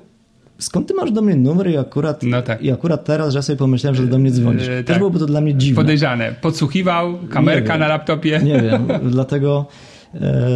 skąd 0.57 0.87
ty 0.87 0.93
masz 0.93 1.11
do 1.11 1.21
mnie 1.21 1.35
numer 1.35 1.69
i 1.69 1.77
akurat, 1.77 2.23
no 2.23 2.41
tak. 2.41 2.61
i 2.61 2.71
akurat 2.71 3.05
teraz, 3.05 3.33
że 3.33 3.39
ja 3.39 3.43
sobie 3.43 3.57
pomyślałem, 3.57 3.95
że 3.95 4.07
do 4.07 4.19
mnie 4.19 4.31
dzwonisz. 4.31 4.67
Yy, 4.67 4.83
Też 4.83 4.85
tak. 4.85 4.97
byłoby 4.97 5.19
to 5.19 5.25
dla 5.25 5.41
mnie 5.41 5.55
dziwne. 5.55 5.75
Podejrzane. 5.75 6.35
Podsłuchiwał, 6.41 7.17
kamerka 7.29 7.77
na 7.77 7.87
laptopie. 7.87 8.41
Nie 8.43 8.61
wiem, 8.61 8.87
dlatego 9.11 9.65
E, 9.65 9.94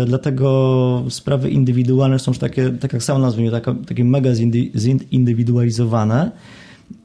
dlatego 0.05 1.05
sprawy 1.09 1.49
indywidualne 1.49 2.19
są 2.19 2.31
już 2.31 2.39
takie, 2.39 2.69
tak 2.69 2.93
jak 2.93 3.03
sam 3.03 3.21
nazwę, 3.21 3.51
takie, 3.51 3.75
takie 3.87 4.03
mega 4.03 4.29
zindywidualizowane 5.11 6.31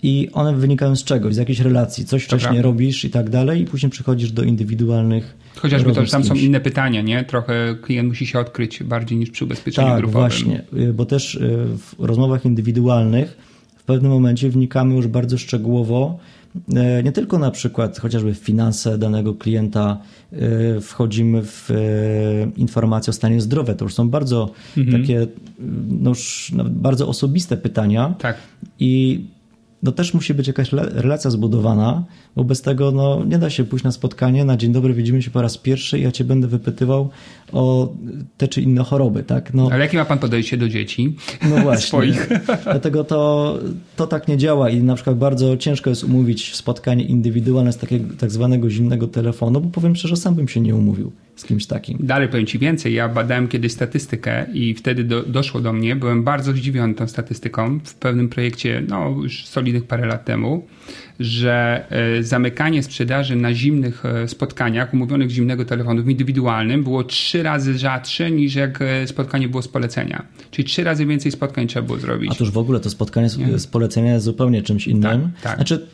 i 0.03 0.29
one 0.33 0.55
wynikają 0.55 0.97
z 0.97 1.05
czegoś, 1.05 1.35
z 1.35 1.37
jakiejś 1.37 1.61
relacji. 1.61 2.05
Coś 2.05 2.25
wcześniej 2.25 2.63
robisz 2.63 3.05
i 3.05 3.11
tak 3.11 3.31
dalej 3.31 3.61
i 3.61 3.65
później 3.65 3.91
przychodzisz 3.91 4.33
do 4.33 4.43
indywidualnych 4.43 5.37
Chociażby 5.57 5.93
to, 5.93 6.07
tam 6.07 6.25
są 6.25 6.35
inne 6.35 6.61
pytania, 6.61 7.03
nie? 7.03 7.25
Trochę 7.25 7.77
klient 7.83 8.09
musi 8.09 8.27
się 8.27 8.39
odkryć 8.39 8.83
bardziej 8.83 9.19
niż 9.19 9.31
przy 9.31 9.45
ubezpieczeniu 9.45 9.89
tak, 9.89 9.99
grupowym. 9.99 10.21
właśnie, 10.21 10.63
y, 10.73 10.93
bo 10.93 11.07
też 11.07 11.35
y, 11.35 11.67
w 11.77 11.95
rozmowach 11.99 12.45
indywidualnych 12.45 13.37
w 13.77 13.83
pewnym 13.85 14.13
momencie 14.13 14.51
wnikamy 14.51 14.95
już 14.95 15.07
bardzo 15.07 15.39
szczegółowo 15.39 16.19
E, 16.44 16.44
nie 17.05 17.13
tylko 17.13 17.39
na 17.39 17.51
przykład 17.51 17.99
chociażby 17.99 18.35
w 18.35 18.39
finanse 18.39 18.99
danego 18.99 19.35
klienta 19.35 19.99
e, 20.33 20.81
wchodzimy 20.81 21.43
w 21.43 21.71
e, 21.71 21.75
informacje 22.57 23.11
o 23.11 23.15
stanie 23.15 23.41
zdrowia. 23.41 23.75
To 23.75 23.85
już 23.85 23.95
są 23.95 24.09
bardzo 24.11 24.51
mhm. 24.77 25.03
takie 25.03 25.27
no 25.89 26.11
już 26.11 26.53
bardzo 26.71 27.09
osobiste 27.09 27.57
pytania. 27.57 28.15
Tak. 28.19 28.37
I 28.79 29.25
no 29.85 29.93
też 29.93 30.15
musi 30.15 30.35
być 30.35 30.47
jakaś 30.47 30.73
relacja 30.73 31.31
zbudowana, 31.31 32.05
bo 32.37 32.45
bez 32.45 32.63
tego 32.63 32.91
no, 32.91 33.25
nie 33.25 33.39
da 33.39 33.51
się 33.51 33.65
pójść 33.65 33.85
na 33.85 33.93
spotkanie, 33.93 34.45
na 34.45 34.57
dzień 34.57 34.73
dobry 34.73 34.95
widzimy 34.95 35.23
się 35.23 35.31
po 35.31 35.43
raz 35.43 35.59
pierwszy 35.59 35.99
i 35.99 36.03
ja 36.03 36.13
cię 36.13 36.25
będę 36.25 36.47
wypytywał 36.47 37.11
o 37.53 37.93
te 38.37 38.49
czy 38.49 38.63
inne 38.63 38.85
choroby, 38.85 39.23
tak? 39.23 39.55
No, 39.55 39.69
Ale 39.73 39.85
jakie 39.85 39.99
ma 39.99 40.05
pan 40.05 40.19
podejście 40.19 40.57
do 40.57 40.69
dzieci? 40.69 41.17
No 41.51 41.57
właśnie. 41.63 41.87
Swoich. 41.87 42.29
Dlatego 42.65 43.05
to, 43.05 43.59
to 43.97 44.07
tak 44.07 44.29
nie 44.29 44.37
działa 44.37 44.71
i 44.71 44.83
na 44.83 44.95
przykład 44.95 45.19
bardzo 45.19 45.57
ciężko 45.57 45.91
jest 45.91 46.05
umówić 46.05 46.55
spotkanie 46.55 47.05
indywidualne 47.05 47.73
z 47.73 47.77
takiego 47.77 48.15
tak 48.19 48.31
zwanego 48.31 48.71
zimnego 48.71 49.09
telefonu, 49.09 49.61
bo 49.61 49.71
powiem 49.71 49.97
szczerze, 49.97 50.17
sam 50.17 50.35
bym 50.35 50.49
się 50.49 50.61
nie 50.61 50.75
umówił 50.75 51.13
z 51.37 51.45
kimś 51.45 51.67
takim. 51.67 51.99
Dalej 52.01 52.29
powiem 52.29 52.47
Ci 52.47 52.59
więcej. 52.59 52.95
Ja 52.95 53.09
badałem 53.09 53.49
kiedyś 53.49 53.73
statystykę 53.73 54.47
i 54.53 54.75
wtedy 54.75 55.05
do, 55.05 55.23
doszło 55.23 55.61
do 55.61 55.73
mnie, 55.73 55.97
byłem 55.97 56.25
bardzo 56.25 56.53
zdziwiony 56.53 56.95
tą 56.95 57.09
statystyką 57.09 57.81
w 57.85 57.95
pewnym 57.95 58.29
projekcie, 58.29 58.83
no 58.89 59.15
już 59.23 59.47
solidnych 59.47 59.85
parę 59.85 60.07
lat 60.07 60.25
temu, 60.25 60.67
że 61.21 61.87
e, 61.91 62.23
zamykanie 62.23 62.83
sprzedaży 62.83 63.37
na 63.37 63.55
zimnych 63.55 64.05
e, 64.05 64.29
spotkaniach, 64.29 64.95
umówionych 64.95 65.31
zimnego 65.31 65.65
telefonu 65.65 66.03
w 66.03 66.11
indywidualnym 66.11 66.83
było 66.83 67.05
trzy 67.05 67.43
razy 67.43 67.79
rzadsze 67.79 68.31
niż 68.31 68.55
jak 68.55 68.83
e, 68.83 69.07
spotkanie 69.07 69.49
było 69.49 69.63
z 69.63 69.69
polecenia. 69.69 70.27
Czyli 70.51 70.69
trzy 70.69 70.85
razy 70.85 71.07
więcej 71.07 71.33
spotkań 71.33 71.67
trzeba 71.67 71.87
było 71.87 71.99
zrobić. 71.99 72.31
A 72.33 72.35
tuż 72.35 72.51
w 72.51 72.59
ogóle 72.59 72.81
to 72.81 72.91
spotkanie 72.91 73.29
z, 73.29 73.63
z 73.63 73.67
polecenia 73.67 74.13
jest 74.13 74.25
zupełnie 74.25 74.63
czymś 74.63 74.87
innym. 74.87 75.23
Tak, 75.23 75.43
tak. 75.43 75.57
Znaczy, 75.57 75.87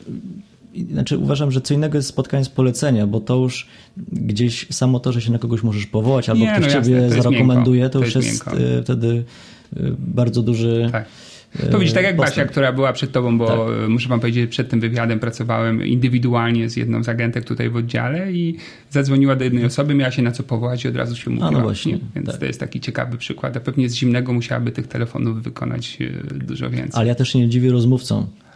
znaczy 0.93 1.19
uważam, 1.19 1.51
że 1.51 1.61
co 1.61 1.75
innego 1.75 1.99
jest 1.99 2.09
spotkanie 2.09 2.45
z 2.45 2.49
polecenia, 2.49 3.07
bo 3.07 3.21
to 3.21 3.37
już 3.37 3.69
gdzieś 4.13 4.67
samo 4.71 5.01
to, 5.01 5.13
że 5.13 5.21
się 5.21 5.33
na 5.33 5.39
kogoś 5.39 5.63
możesz 5.63 5.87
powołać 5.87 6.29
albo 6.29 6.45
Nie, 6.45 6.53
ktoś 6.53 6.61
no 6.61 6.67
jasne, 6.67 6.83
ciebie 6.83 7.11
zarekomenduje, 7.23 7.89
to, 7.89 7.99
to, 7.99 8.05
już 8.05 8.15
jest, 8.15 8.29
jest 8.29 8.45
wtedy 8.85 9.25
bardzo 9.99 10.43
duży 10.43 10.89
tak. 10.93 11.05
To 11.71 11.79
widzisz, 11.79 11.95
tak 11.95 12.05
jak 12.05 12.17
postęp. 12.17 12.37
Basia, 12.37 12.47
która 12.47 12.73
była 12.73 12.93
przed 12.93 13.13
tobą, 13.13 13.39
bo 13.39 13.47
tak. 13.47 13.89
muszę 13.89 14.09
wam 14.09 14.21
powiedzieć, 14.21 14.51
przed 14.51 14.69
tym 14.69 14.81
wywiadem 14.81 15.21
pracowałem 15.21 15.87
indywidualnie 15.87 16.71
z 16.71 16.77
jedną 16.77 17.05
z 17.05 17.09
agentek 17.09 17.45
tutaj 17.45 17.71
w 17.71 17.77
oddziale 17.77 18.33
i 18.33 18.57
zadzwoniła 18.91 19.37
do 19.37 19.45
jednej 19.45 19.65
osoby, 19.65 19.95
miała 19.95 20.11
się 20.11 20.23
na 20.23 20.33
co 20.33 20.43
powołać 20.43 20.85
i 20.85 20.89
od 20.89 20.97
razu 20.97 21.17
się 21.17 21.31
mówiła. 21.31 21.49
A 21.49 21.51
no 21.51 21.61
właśnie. 21.61 21.99
Więc 22.15 22.27
tak. 22.27 22.37
to 22.37 22.45
jest 22.45 22.61
taki 22.61 22.81
ciekawy 22.81 23.19
przykład. 23.19 23.57
A 23.57 23.61
pewnie 23.61 23.89
z 23.89 23.95
zimnego 23.95 24.33
musiałaby 24.33 24.73
tych 24.73 24.87
telefonów 24.87 25.43
wykonać 25.43 25.99
e, 26.01 26.35
dużo 26.35 26.71
więcej. 26.71 27.01
Ale 27.01 27.09
ja 27.09 27.15
też 27.15 27.33
się 27.33 27.39
nie 27.39 27.49
dziwię 27.49 27.71
rozmówcom 27.71 28.27
e, 28.45 28.50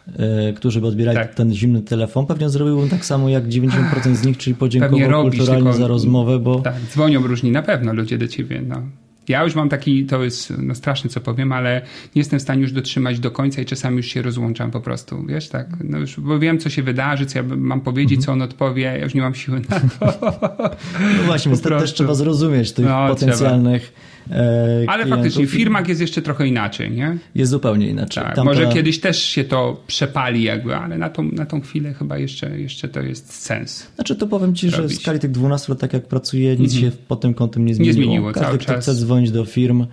którzy 0.57 0.81
by 0.81 0.87
odbierali 0.87 1.19
tak. 1.19 1.35
ten 1.35 1.55
zimny 1.55 1.83
telefon, 1.83 2.27
pewnie 2.27 2.49
zrobiłbym 2.49 2.89
tak 2.89 3.05
samo 3.05 3.29
jak 3.29 3.49
90% 3.49 4.15
z 4.15 4.27
nich, 4.27 4.39
czyli 4.39 4.57
podziękował 4.57 5.23
kulturalnie 5.23 5.63
tylko, 5.63 5.79
za 5.79 5.87
rozmowę, 5.87 6.39
bo... 6.39 6.59
Tak, 6.61 6.75
dzwonią 6.91 7.27
różni 7.27 7.51
na 7.51 7.63
pewno 7.63 7.93
ludzie 7.93 8.19
do 8.19 8.29
ciebie, 8.29 8.63
no. 8.69 8.83
Ja 9.29 9.45
już 9.45 9.55
mam 9.55 9.69
taki, 9.69 10.07
to 10.07 10.25
jest 10.25 10.53
no 10.59 10.75
straszne 10.75 11.11
co 11.11 11.21
powiem, 11.21 11.53
ale 11.53 11.83
nie 12.15 12.21
jestem 12.21 12.39
w 12.39 12.43
stanie 12.43 12.63
już 12.63 12.73
dotrzymać 12.73 13.21
do 13.21 13.31
końca 13.31 13.63
i 13.63 13.65
czasami 13.65 13.97
już 13.97 14.07
się 14.07 14.23
rozłączam 14.23 14.71
po 14.71 14.81
prostu, 14.81 15.27
wiesz, 15.27 15.49
tak, 15.49 15.69
no 15.85 15.99
już, 15.99 16.21
bo 16.21 16.39
wiem 16.39 16.59
co 16.59 16.71
się 16.71 16.83
wydarzy, 16.83 17.27
co 17.27 17.39
ja 17.39 17.45
mam 17.57 17.81
powiedzieć, 17.81 18.19
mhm. 18.19 18.27
co 18.27 18.33
on 18.33 18.43
odpowie, 18.43 18.83
ja 18.83 19.05
już 19.05 19.15
nie 19.15 19.21
mam 19.21 19.35
siły 19.35 19.61
na 19.71 19.81
to. 19.81 20.31
No 21.19 21.23
właśnie, 21.27 21.51
więc 21.51 21.63
też 21.63 21.95
trzeba 21.95 22.15
zrozumieć 22.15 22.73
tych 22.73 22.87
no, 22.87 23.09
potencjalnych 23.09 23.83
trzeba 23.83 24.14
E, 24.31 24.85
Ale 24.87 25.07
faktycznie 25.07 25.47
w 25.47 25.51
firmach 25.51 25.89
jest 25.89 26.01
jeszcze 26.01 26.23
trochę 26.23 26.47
inaczej, 26.47 26.91
nie? 26.91 27.19
Jest 27.35 27.51
zupełnie 27.51 27.89
inaczej. 27.89 28.25
Tak, 28.25 28.45
może 28.45 28.67
kiedyś 28.67 29.01
też 29.01 29.23
się 29.23 29.45
to 29.45 29.83
przepali 29.87 30.43
jakby, 30.43 30.77
ale 30.77 30.99
na 30.99 31.11
tą, 31.11 31.23
na 31.23 31.47
tą 31.47 31.61
chwilę 31.61 31.95
chyba 31.95 32.19
jeszcze, 32.19 32.61
jeszcze 32.61 32.89
to 32.89 33.01
jest 33.01 33.33
sens. 33.33 33.87
Znaczy 33.95 34.17
to 34.17 34.27
powiem 34.27 34.55
ci, 34.55 34.71
robić. 34.71 34.91
że 34.91 34.97
w 34.97 35.01
skali 35.01 35.19
tych 35.19 35.31
12 35.31 35.73
lat, 35.73 35.81
tak 35.81 35.93
jak 35.93 36.07
pracuję, 36.07 36.57
nic 36.57 36.73
mm 36.73 36.85
-hmm. 36.85 36.95
się 36.95 36.99
pod 37.09 37.21
tym 37.21 37.35
kątem 37.35 37.65
nie 37.65 37.75
zmieniło. 37.75 37.97
Nie 37.97 38.05
zmieniło 38.05 38.33
Każdy, 38.33 38.59
kto 38.59 38.79
chce 38.79 38.95
dzwonić 38.95 39.31
do 39.31 39.45
firm, 39.45 39.87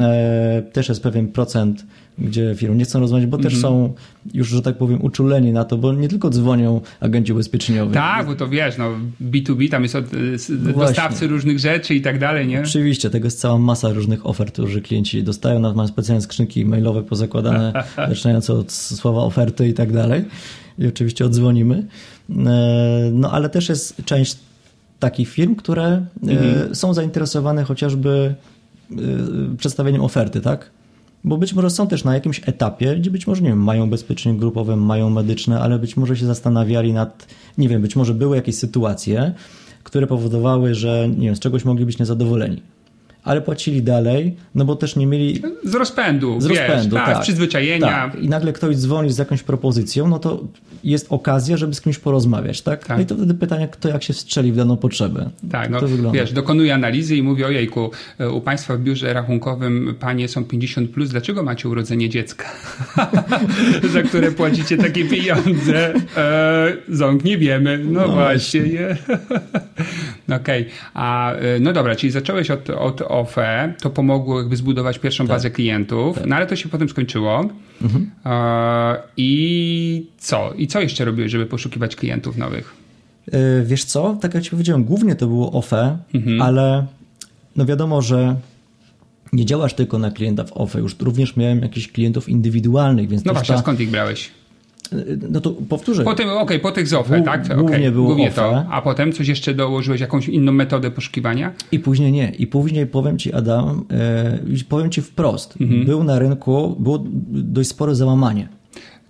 e, 0.00 0.62
też 0.72 0.88
jest 0.88 1.02
pewien 1.02 1.28
procent 1.28 1.86
gdzie 2.18 2.54
firmy 2.54 2.76
nie 2.76 2.84
chcą 2.84 3.00
rozmawiać, 3.00 3.26
bo 3.26 3.36
mm 3.36 3.40
-hmm. 3.40 3.50
też 3.50 3.54
mhm. 3.54 3.74
są 3.74 3.94
już, 4.34 4.48
że 4.48 4.62
tak 4.62 4.78
powiem, 4.78 5.04
uczuleni 5.04 5.52
na 5.52 5.64
to, 5.64 5.78
bo 5.78 5.92
nie 5.92 6.08
tylko 6.08 6.30
dzwonią 6.30 6.80
agenci 7.00 7.32
ubezpieczeniowi. 7.32 7.94
Tak, 7.94 8.26
bo 8.26 8.34
to 8.34 8.48
wiesz, 8.48 8.78
no 8.78 8.90
B2B, 9.22 9.70
tam 9.70 9.82
jest 9.82 9.94
od, 9.94 10.04
no 10.64 10.72
dostawcy 10.72 11.26
różnych 11.26 11.58
rzeczy 11.58 11.94
i 11.94 12.00
tak 12.00 12.18
dalej, 12.18 12.46
nie? 12.46 12.60
Oczywiście, 12.60 13.10
tego 13.10 13.26
jest 13.26 13.40
cała 13.40 13.58
masa 13.58 13.92
różnych 13.92 14.26
ofert, 14.26 14.52
które 14.52 14.80
klienci 14.80 15.22
dostają, 15.22 15.58
nawet 15.60 15.76
mamy 15.76 15.88
specjalne 15.88 16.22
skrzynki 16.22 16.64
mailowe 16.64 17.02
pozakładane, 17.02 17.84
zaczynając 18.08 18.50
od 18.50 18.72
słowa 18.72 19.22
oferty 19.22 19.68
i 19.68 19.74
tak 19.74 19.92
dalej. 19.92 20.24
I 20.78 20.86
oczywiście 20.86 21.24
odzwonimy. 21.24 21.86
E, 22.30 23.10
no 23.12 23.32
ale 23.32 23.48
też 23.48 23.68
jest 23.68 24.04
część 24.04 24.36
takich 24.98 25.28
firm, 25.28 25.54
które 25.54 25.86
e, 25.86 26.06
mhm. 26.22 26.74
są 26.74 26.94
zainteresowane 26.94 27.64
chociażby 27.64 28.34
e, 28.90 28.96
przedstawieniem 29.56 30.02
oferty, 30.02 30.40
tak? 30.40 30.70
Bo 31.24 31.36
być 31.36 31.54
może 31.54 31.70
są 31.70 31.86
też 31.86 32.04
na 32.04 32.14
jakimś 32.14 32.40
etapie, 32.48 32.96
gdzie 32.96 33.10
być 33.10 33.26
może, 33.26 33.42
nie 33.42 33.48
wiem, 33.48 33.62
mają 33.62 33.86
ubezpieczenie 33.86 34.38
grupowe, 34.38 34.76
mają 34.76 35.10
medyczne, 35.10 35.60
ale 35.60 35.78
być 35.78 35.96
może 35.96 36.16
się 36.16 36.26
zastanawiali 36.26 36.92
nad, 36.92 37.26
nie 37.58 37.68
wiem, 37.68 37.82
być 37.82 37.96
może 37.96 38.14
były 38.14 38.36
jakieś 38.36 38.54
sytuacje, 38.54 39.34
które 39.82 40.06
powodowały, 40.06 40.74
że, 40.74 41.08
nie 41.08 41.26
wiem, 41.26 41.36
z 41.36 41.40
czegoś 41.40 41.64
mogli 41.64 41.86
być 41.86 41.98
niezadowoleni. 41.98 42.62
Ale 43.24 43.40
płacili 43.40 43.82
dalej, 43.82 44.36
no 44.54 44.64
bo 44.64 44.76
też 44.76 44.96
nie 44.96 45.06
mieli... 45.06 45.42
Z 45.64 45.74
rozpędu, 45.74 46.40
z 46.40 46.46
wiesz, 46.46 46.58
rozpędu, 46.58 46.96
tak, 46.96 47.06
tak. 47.06 47.16
z 47.16 47.20
przyzwyczajenia. 47.20 47.86
Tak. 47.86 48.14
I 48.22 48.28
nagle 48.28 48.52
ktoś 48.52 48.76
dzwoni 48.76 49.12
z 49.12 49.18
jakąś 49.18 49.42
propozycją, 49.42 50.08
no 50.08 50.18
to 50.18 50.40
jest 50.84 51.06
okazja, 51.10 51.56
żeby 51.56 51.74
z 51.74 51.80
kimś 51.80 51.98
porozmawiać, 51.98 52.62
tak? 52.62 52.86
Tak. 52.86 52.96
No 52.96 53.02
i 53.02 53.06
to 53.06 53.14
wtedy 53.16 53.34
pytanie, 53.34 53.68
kto 53.68 53.88
jak 53.88 54.02
się 54.02 54.12
strzeli 54.12 54.52
w 54.52 54.56
daną 54.56 54.76
potrzebę. 54.76 55.30
Tak, 55.50 55.70
no 55.70 55.80
to 55.80 55.88
wygląda. 55.88 56.20
wiesz, 56.20 56.32
dokonuje 56.32 56.74
analizy 56.74 57.16
i 57.16 57.22
mówi, 57.22 57.44
ojejku, 57.44 57.90
e, 58.18 58.30
u 58.30 58.40
Państwa 58.40 58.76
w 58.76 58.80
biurze 58.80 59.12
rachunkowym 59.12 59.94
panie 60.00 60.28
są 60.28 60.42
50+, 60.42 60.88
plus, 60.88 61.10
dlaczego 61.10 61.42
macie 61.42 61.68
urodzenie 61.68 62.08
dziecka, 62.08 62.44
za 63.94 64.02
które 64.02 64.32
płacicie 64.32 64.76
takie 64.76 65.04
pieniądze? 65.04 65.94
E, 66.16 66.76
ząg 66.88 67.24
nie 67.24 67.38
wiemy, 67.38 67.78
no, 67.84 68.00
No 68.00 68.08
właśnie. 68.08 68.60
nie? 68.60 68.96
Okej, 70.36 70.66
a 70.94 71.32
e, 71.32 71.60
no 71.60 71.72
dobra, 71.72 71.96
czyli 71.96 72.10
zacząłeś 72.10 72.50
od, 72.50 72.70
od 72.70 73.02
OFE, 73.14 73.74
to 73.82 73.90
pomogło 73.90 74.38
jakby 74.40 74.56
zbudować 74.56 74.98
pierwszą 74.98 75.26
bazę 75.26 75.50
klientów, 75.50 76.18
no 76.26 76.36
ale 76.36 76.46
to 76.46 76.56
się 76.56 76.68
potem 76.68 76.88
skończyło. 76.88 77.44
E, 78.26 78.96
I 79.16 80.06
co? 80.18 80.52
I 80.52 80.66
co 80.66 80.80
jeszcze 80.80 81.04
robiłeś, 81.04 81.32
żeby 81.32 81.46
poszukiwać 81.46 81.96
klientów 81.96 82.36
nowych? 82.36 82.74
Yy, 83.32 83.38
Wiesz 83.64 83.84
co, 83.84 84.18
tak 84.20 84.34
jak 84.34 84.42
ci 84.42 84.50
powiedziałem, 84.50 84.84
głównie 84.84 85.14
to 85.14 85.26
było 85.26 85.52
OFE, 85.52 85.98
Mhm. 86.14 86.42
ale 86.42 86.86
no 87.56 87.66
wiadomo, 87.66 88.02
że 88.02 88.36
nie 89.32 89.44
działasz 89.46 89.74
tylko 89.74 89.98
na 89.98 90.10
klienta 90.10 90.44
w 90.44 90.52
OFE, 90.52 90.78
już 90.78 90.96
również 91.00 91.36
miałem 91.36 91.58
jakichś 91.62 91.88
klientów 91.88 92.28
indywidualnych, 92.28 93.08
więc 93.08 93.24
No 93.24 93.32
właśnie, 93.32 93.54
ta, 93.54 93.60
skąd 93.60 93.80
ich 93.80 93.90
brałeś? 93.90 94.30
No 95.30 95.40
to 95.40 95.50
powtórzę, 95.50 96.04
Po 96.04 96.14
tym, 96.14 96.28
okej, 96.28 96.60
po 96.60 96.72
tych 96.72 96.88
z 96.88 96.92
OFE, 96.94 97.18
Głó- 97.20 97.24
tak? 97.24 97.48
głównie 97.48 97.76
Okej, 97.76 97.90
było 97.90 98.06
głównie 98.06 98.28
OFE. 98.28 98.34
to. 98.36 98.64
A 98.70 98.82
potem 98.82 99.12
coś 99.12 99.28
jeszcze 99.28 99.54
dołożyłeś, 99.54 100.00
jakąś 100.00 100.28
inną 100.28 100.52
metodę 100.52 100.90
poszukiwania? 100.90 101.52
I 101.72 101.78
później 101.78 102.12
nie. 102.12 102.28
I 102.38 102.46
później 102.46 102.86
powiem 102.86 103.18
ci, 103.18 103.32
Adam, 103.32 103.84
e, 103.90 104.38
powiem 104.68 104.90
ci 104.90 105.02
wprost. 105.02 105.54
Mhm. 105.60 105.84
Był 105.84 106.04
na 106.04 106.18
rynku, 106.18 106.76
było 106.78 107.04
dość 107.28 107.68
spore 107.68 107.94
załamanie. 107.94 108.48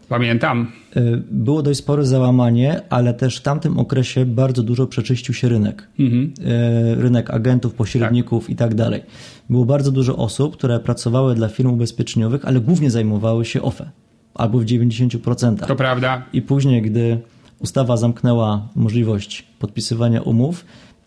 Pamiętam. 0.09 0.67
E, 0.97 1.03
Było 1.31 1.63
dość 1.63 1.79
spore 1.79 2.05
załamanie, 2.05 2.81
ale 2.91 3.15
też 3.15 3.37
w 3.39 3.43
tamtym 3.43 3.79
okresie 3.79 4.27
bardzo 4.27 4.63
dużo 4.63 4.87
przeczyścił 4.87 5.35
się 5.35 5.49
rynek. 5.49 5.89
Mhm. 5.99 6.33
E, 6.45 6.95
Rynek 6.95 7.31
agentów, 7.31 7.75
pośredników 7.75 8.51
i 8.51 8.57
tak 8.57 8.75
dalej. 8.75 9.03
Było 9.51 9.65
bardzo 9.65 9.91
dużo 9.93 10.17
osób, 10.17 10.57
które 10.57 10.81
pracowały 10.81 11.35
dla 11.35 11.49
firm 11.49 11.71
ubezpieczeniowych, 11.71 12.45
ale 12.45 12.61
głównie 12.61 12.91
zajmowały 12.91 13.45
się 13.45 13.63
OFE. 13.63 13.91
Albo 14.35 14.59
w 14.59 14.65
90%. 14.65 15.67
To 15.67 15.77
prawda. 15.77 16.23
I 16.33 16.43
później, 16.43 16.83
gdy 16.83 17.21
ustawa 17.59 17.97
zamknęła 17.97 18.69
możliwość 18.77 19.45
podpisywania 19.59 20.23
umów, 20.23 20.65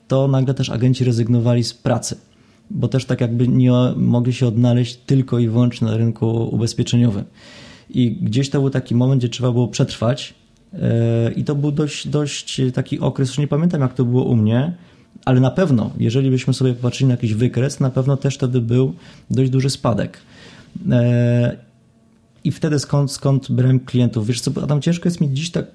to 0.08 0.28
nagle 0.28 0.54
też 0.54 0.70
agenci 0.70 1.04
rezygnowali 1.04 1.64
z 1.64 1.74
pracy, 1.74 2.18
bo 2.72 2.88
też 2.88 3.06
tak 3.06 3.22
jakby 3.22 3.48
nie 3.48 3.72
mogli 3.96 4.34
się 4.34 4.48
odnaleźć 4.48 4.96
tylko 4.96 5.40
i 5.40 5.48
wyłącznie 5.48 5.88
na 5.88 5.98
rynku 5.98 6.50
ubezpieczeniowym. 6.56 7.24
I 7.90 8.12
gdzieś 8.12 8.50
to 8.50 8.60
był 8.60 8.70
taki 8.70 8.96
moment, 8.96 9.22
gdzie 9.22 9.30
trzeba 9.30 9.52
było 9.52 9.68
przetrwać. 9.68 10.34
yy, 10.74 10.80
I 11.36 11.44
to 11.44 11.56
był 11.56 11.72
dość, 11.72 12.08
dość 12.08 12.62
taki 12.74 13.00
okres, 13.00 13.30
już 13.30 13.38
nie 13.38 13.48
pamiętam 13.48 13.82
jak 13.82 13.94
to 13.94 14.06
było 14.06 14.24
u 14.24 14.36
mnie, 14.36 14.74
ale 15.26 15.40
na 15.40 15.52
pewno, 15.52 15.92
jeżeli 15.98 16.32
byśmy 16.32 16.54
sobie 16.54 16.74
popatrzyli 16.74 17.08
na 17.08 17.14
jakiś 17.14 17.34
wykres, 17.34 17.80
na 17.80 17.90
pewno 17.90 18.18
też 18.18 18.36
wtedy 18.36 18.62
był 18.62 18.94
dość 19.30 19.50
duży 19.50 19.70
spadek. 19.70 20.18
I 22.48 22.52
wtedy 22.52 22.80
skąd, 22.80 23.12
skąd 23.12 23.52
brałem 23.52 23.80
klientów? 23.80 24.28
Wiesz 24.28 24.42
co, 24.42 24.52
Adam, 24.64 24.82
ciężko 24.82 25.10
jest 25.10 25.22
mi 25.22 25.34
dziś 25.34 25.52
tak, 25.52 25.66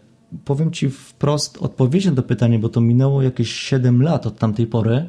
powiem 0.44 0.70
Ci 0.70 0.90
wprost, 0.90 1.58
odpowiedzieć 1.60 2.06
na 2.06 2.16
to 2.16 2.22
pytanie, 2.22 2.58
bo 2.58 2.68
to 2.68 2.80
minęło 2.80 3.22
jakieś 3.22 3.52
7 3.52 4.02
lat 4.02 4.26
od 4.26 4.38
tamtej 4.38 4.66
pory, 4.66 5.08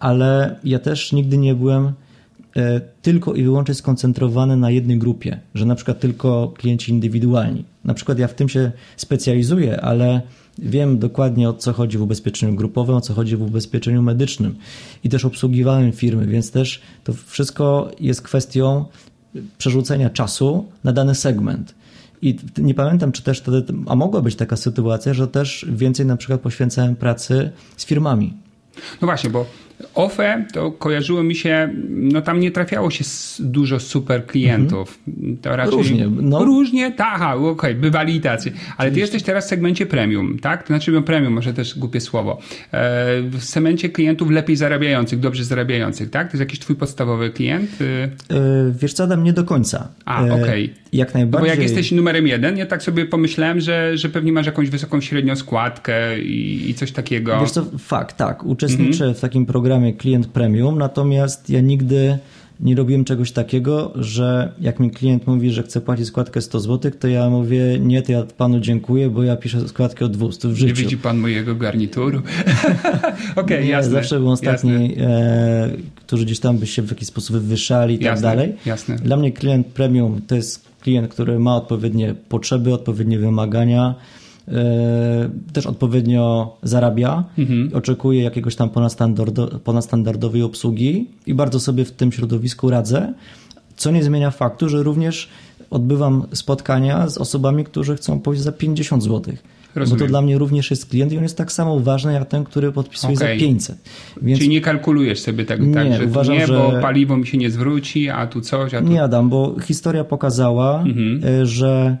ale 0.00 0.56
ja 0.64 0.78
też 0.78 1.12
nigdy 1.12 1.38
nie 1.38 1.54
byłem 1.54 1.92
e, 2.56 2.80
tylko 2.80 3.34
i 3.34 3.42
wyłącznie 3.42 3.74
skoncentrowany 3.74 4.56
na 4.56 4.70
jednej 4.70 4.98
grupie, 4.98 5.40
że 5.54 5.66
na 5.66 5.74
przykład 5.74 6.00
tylko 6.00 6.52
klienci 6.56 6.92
indywidualni. 6.92 7.64
Na 7.84 7.94
przykład 7.94 8.18
ja 8.18 8.28
w 8.28 8.34
tym 8.34 8.48
się 8.48 8.72
specjalizuję, 8.96 9.80
ale 9.80 10.22
wiem 10.58 10.98
dokładnie 10.98 11.48
o 11.48 11.52
co 11.52 11.72
chodzi 11.72 11.98
w 11.98 12.02
ubezpieczeniu 12.02 12.54
grupowym, 12.54 12.96
o 12.96 13.00
co 13.00 13.14
chodzi 13.14 13.36
w 13.36 13.42
ubezpieczeniu 13.42 14.02
medycznym 14.02 14.54
i 15.04 15.08
też 15.08 15.24
obsługiwałem 15.24 15.92
firmy, 15.92 16.26
więc 16.26 16.50
też 16.50 16.80
to 17.04 17.12
wszystko 17.12 17.90
jest 18.00 18.22
kwestią 18.22 18.84
przerzucenia 19.58 20.10
czasu 20.10 20.66
na 20.84 20.92
dany 20.92 21.14
segment. 21.14 21.74
I 22.22 22.36
nie 22.58 22.74
pamiętam, 22.74 23.12
czy 23.12 23.22
też 23.22 23.38
wtedy, 23.40 23.64
a 23.86 23.96
mogła 23.96 24.22
być 24.22 24.36
taka 24.36 24.56
sytuacja, 24.56 25.14
że 25.14 25.28
też 25.28 25.66
więcej 25.68 26.06
na 26.06 26.16
przykład 26.16 26.40
poświęcałem 26.40 26.96
pracy 26.96 27.50
z 27.76 27.84
firmami. 27.84 28.34
No 29.00 29.06
właśnie, 29.06 29.30
bo 29.30 29.46
OFE 29.94 30.44
to 30.52 30.72
kojarzyło 30.72 31.22
mi 31.22 31.34
się, 31.34 31.68
no 31.90 32.22
tam 32.22 32.40
nie 32.40 32.50
trafiało 32.50 32.90
się 32.90 33.04
dużo 33.40 33.80
super 33.80 34.26
klientów. 34.26 34.98
To 35.42 35.56
raczej 35.56 35.74
Różnie, 35.74 36.08
no. 36.22 36.44
Różnie, 36.44 36.92
tak, 36.92 37.36
okej, 37.38 37.74
bywali 37.74 38.16
i 38.16 38.20
tacy. 38.20 38.52
Ale 38.76 38.90
ty 38.90 39.00
jesteś 39.00 39.22
teraz 39.22 39.44
w 39.46 39.48
segmencie 39.48 39.86
premium, 39.86 40.38
tak? 40.38 40.62
To 40.62 40.66
znaczy 40.66 40.92
no 40.92 41.02
premium, 41.02 41.32
może 41.32 41.54
też 41.54 41.78
głupie 41.78 42.00
słowo. 42.00 42.38
E, 42.72 43.22
W 43.22 43.44
segmencie 43.44 43.88
klientów 43.88 44.30
lepiej 44.30 44.56
zarabiających, 44.56 45.20
dobrze 45.20 45.44
zarabiających, 45.44 46.10
tak? 46.10 46.26
To 46.26 46.32
jest 46.36 46.40
jakiś 46.40 46.58
twój 46.58 46.76
podstawowy 46.76 47.30
klient? 47.30 47.80
Y, 47.80 48.10
Yy, 48.30 48.74
Wiesz 48.80 48.92
co, 48.92 49.04
Adam, 49.04 49.24
nie 49.24 49.32
do 49.32 49.44
końca. 49.44 49.88
A, 50.04 50.26
Yy, 50.26 50.32
okej. 50.32 50.74
Jak 50.92 51.08
No 51.08 51.12
bo 51.12 51.18
najbardziej. 51.18 51.50
jak 51.50 51.58
jesteś 51.62 51.92
numerem 51.92 52.26
jeden, 52.26 52.56
ja 52.56 52.66
tak 52.66 52.82
sobie 52.82 53.06
pomyślałem, 53.06 53.60
że, 53.60 53.98
że 53.98 54.08
pewnie 54.08 54.32
masz 54.32 54.46
jakąś 54.46 54.70
wysoką 54.70 55.00
średnią 55.00 55.36
składkę 55.36 56.18
i, 56.20 56.70
i 56.70 56.74
coś 56.74 56.92
takiego. 56.92 57.40
Wiesz 57.40 57.50
co, 57.50 57.64
fakt, 57.78 58.16
tak. 58.16 58.44
Uczestniczę 58.44 59.04
Mhm. 59.04 59.14
w 59.14 59.20
takim 59.20 59.46
programie 59.46 59.63
Klient 59.98 60.26
Premium, 60.26 60.78
natomiast 60.78 61.50
ja 61.50 61.60
nigdy 61.60 62.18
nie 62.60 62.74
robiłem 62.74 63.04
czegoś 63.04 63.32
takiego, 63.32 63.92
że 63.94 64.52
jak 64.60 64.80
mi 64.80 64.90
klient 64.90 65.26
mówi, 65.26 65.50
że 65.50 65.62
chce 65.62 65.80
płacić 65.80 66.06
składkę 66.06 66.40
100 66.40 66.60
zł, 66.60 66.92
to 67.00 67.08
ja 67.08 67.30
mówię, 67.30 67.78
nie, 67.80 68.02
to 68.02 68.12
ja 68.12 68.22
panu 68.38 68.60
dziękuję, 68.60 69.10
bo 69.10 69.22
ja 69.22 69.36
piszę 69.36 69.68
składkę 69.68 70.04
o 70.04 70.08
200 70.08 70.48
w 70.48 70.50
Nie 70.50 70.56
życiu. 70.56 70.74
widzi 70.74 70.96
pan 70.96 71.18
mojego 71.18 71.54
garnituru? 71.54 72.22
Okej, 73.36 73.64
Nie, 73.64 73.70
jasne. 73.70 73.92
Zawsze 73.92 74.18
był 74.18 74.30
ostatni, 74.30 74.94
e, 75.00 75.70
którzy 75.96 76.24
gdzieś 76.24 76.40
tam 76.40 76.58
by 76.58 76.66
się 76.66 76.82
w 76.82 76.90
jakiś 76.90 77.08
sposób 77.08 77.36
wywyższali 77.36 77.94
i 77.94 77.98
tak 77.98 78.04
Jasne, 78.06 78.22
dalej. 78.28 78.52
jasne. 78.66 78.96
Dla 78.96 79.16
mnie 79.16 79.32
klient 79.32 79.66
premium 79.66 80.20
to 80.26 80.34
jest 80.34 80.64
klient, 80.80 81.08
który 81.08 81.38
ma 81.38 81.56
odpowiednie 81.56 82.14
potrzeby, 82.28 82.74
odpowiednie 82.74 83.18
wymagania, 83.18 83.94
też 85.52 85.66
odpowiednio 85.66 86.56
zarabia, 86.62 87.24
Mhm. 87.38 87.70
oczekuje 87.74 88.22
jakiegoś 88.22 88.56
tam 88.56 88.70
ponadstandardo, 88.70 89.46
ponadstandardowej 89.46 90.42
obsługi 90.42 91.06
i 91.26 91.34
bardzo 91.34 91.60
sobie 91.60 91.84
w 91.84 91.90
tym 91.90 92.12
środowisku 92.12 92.70
radzę, 92.70 93.12
co 93.76 93.90
nie 93.90 94.02
zmienia 94.04 94.30
faktu, 94.30 94.68
że 94.68 94.82
również 94.82 95.28
odbywam 95.70 96.22
spotkania 96.32 97.08
z 97.08 97.18
osobami, 97.18 97.64
którzy 97.64 97.96
chcą 97.96 98.20
pójść 98.20 98.42
za 98.42 98.52
50 98.52 99.02
zł. 99.02 99.34
Bo 99.74 99.80
Rozumiem. 99.80 100.00
to 100.00 100.06
dla 100.06 100.22
mnie 100.22 100.38
również 100.38 100.70
jest 100.70 100.86
klient 100.86 101.12
i 101.12 101.16
on 101.16 101.22
jest 101.22 101.36
tak 101.38 101.52
samo 101.52 101.80
ważny 101.80 102.12
jak 102.12 102.28
ten, 102.28 102.44
który 102.44 102.72
podpisuje 102.72 103.14
Okej. 103.16 103.38
za 103.40 103.46
500. 103.46 103.76
Więc 104.22 104.38
Czyli 104.38 104.50
nie 104.50 104.60
kalkulujesz 104.60 105.20
sobie 105.20 105.44
tego 105.44 105.64
Nie, 105.64 105.74
tak, 105.74 105.92
że 105.94 106.04
uważam, 106.04 106.34
nie, 106.36 106.46
że- 106.46 106.54
bo 106.58 106.72
paliwo 106.82 107.16
mi 107.16 107.26
się 107.26 107.38
nie 107.38 107.50
zwróci, 107.50 108.08
a 108.10 108.26
tu 108.26 108.40
coś, 108.40 108.74
a 108.74 108.80
tu... 108.80 108.86
Nie 108.88 109.02
Adam, 109.02 109.28
bo 109.30 109.56
historia 109.60 110.04
pokazała, 110.04 110.80
Mhm. 110.82 111.24
y, 111.42 111.46
że 111.46 111.96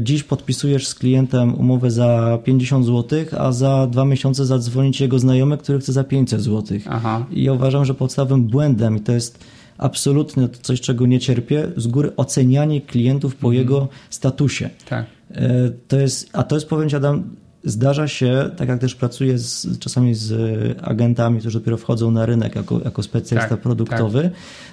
dziś 0.00 0.22
podpisujesz 0.22 0.86
z 0.86 0.94
klientem 0.94 1.54
umowę 1.54 1.90
za 1.90 2.38
50 2.44 2.86
zł, 2.86 3.18
a 3.38 3.52
za 3.52 3.86
dwa 3.86 4.04
miesiące 4.04 4.46
zadzwoni 4.46 4.92
ci 4.92 5.02
jego 5.02 5.18
znajomy, 5.18 5.58
który 5.58 5.78
chce 5.78 5.92
za 5.92 6.04
500 6.04 6.40
zł. 6.40 6.78
Aha. 6.90 7.26
I 7.30 7.42
ja 7.44 7.52
uważam, 7.52 7.84
że 7.84 7.94
podstawowym 7.94 8.44
błędem, 8.44 8.96
i 8.96 9.00
to 9.00 9.12
jest 9.12 9.44
absolutnie 9.78 10.48
coś, 10.62 10.80
czego 10.80 11.06
nie 11.06 11.20
cierpię, 11.20 11.68
z 11.76 11.86
góry 11.86 12.12
ocenianie 12.16 12.80
klientów 12.80 13.36
po 13.36 13.46
Mhm. 13.48 13.54
jego 13.64 13.88
statusie. 14.10 14.70
Tak. 14.88 15.06
E, 15.30 15.70
To 15.88 15.96
jest, 16.00 16.30
a 16.32 16.42
to 16.42 16.54
jest, 16.54 16.68
powiem 16.68 16.88
Ci 16.88 16.96
Adam, 16.96 17.30
zdarza 17.64 18.08
się, 18.08 18.50
tak 18.56 18.68
jak 18.68 18.80
też 18.80 18.94
pracuję 18.94 19.38
z, 19.38 19.78
czasami 19.78 20.14
z 20.14 20.32
e, 20.32 20.84
agentami, 20.84 21.40
którzy 21.40 21.58
dopiero 21.58 21.76
wchodzą 21.76 22.10
na 22.10 22.26
rynek 22.26 22.56
jako, 22.56 22.80
jako 22.84 23.02
specjalista 23.02 23.48
Tak, 23.50 23.60
produktowy, 23.60 24.30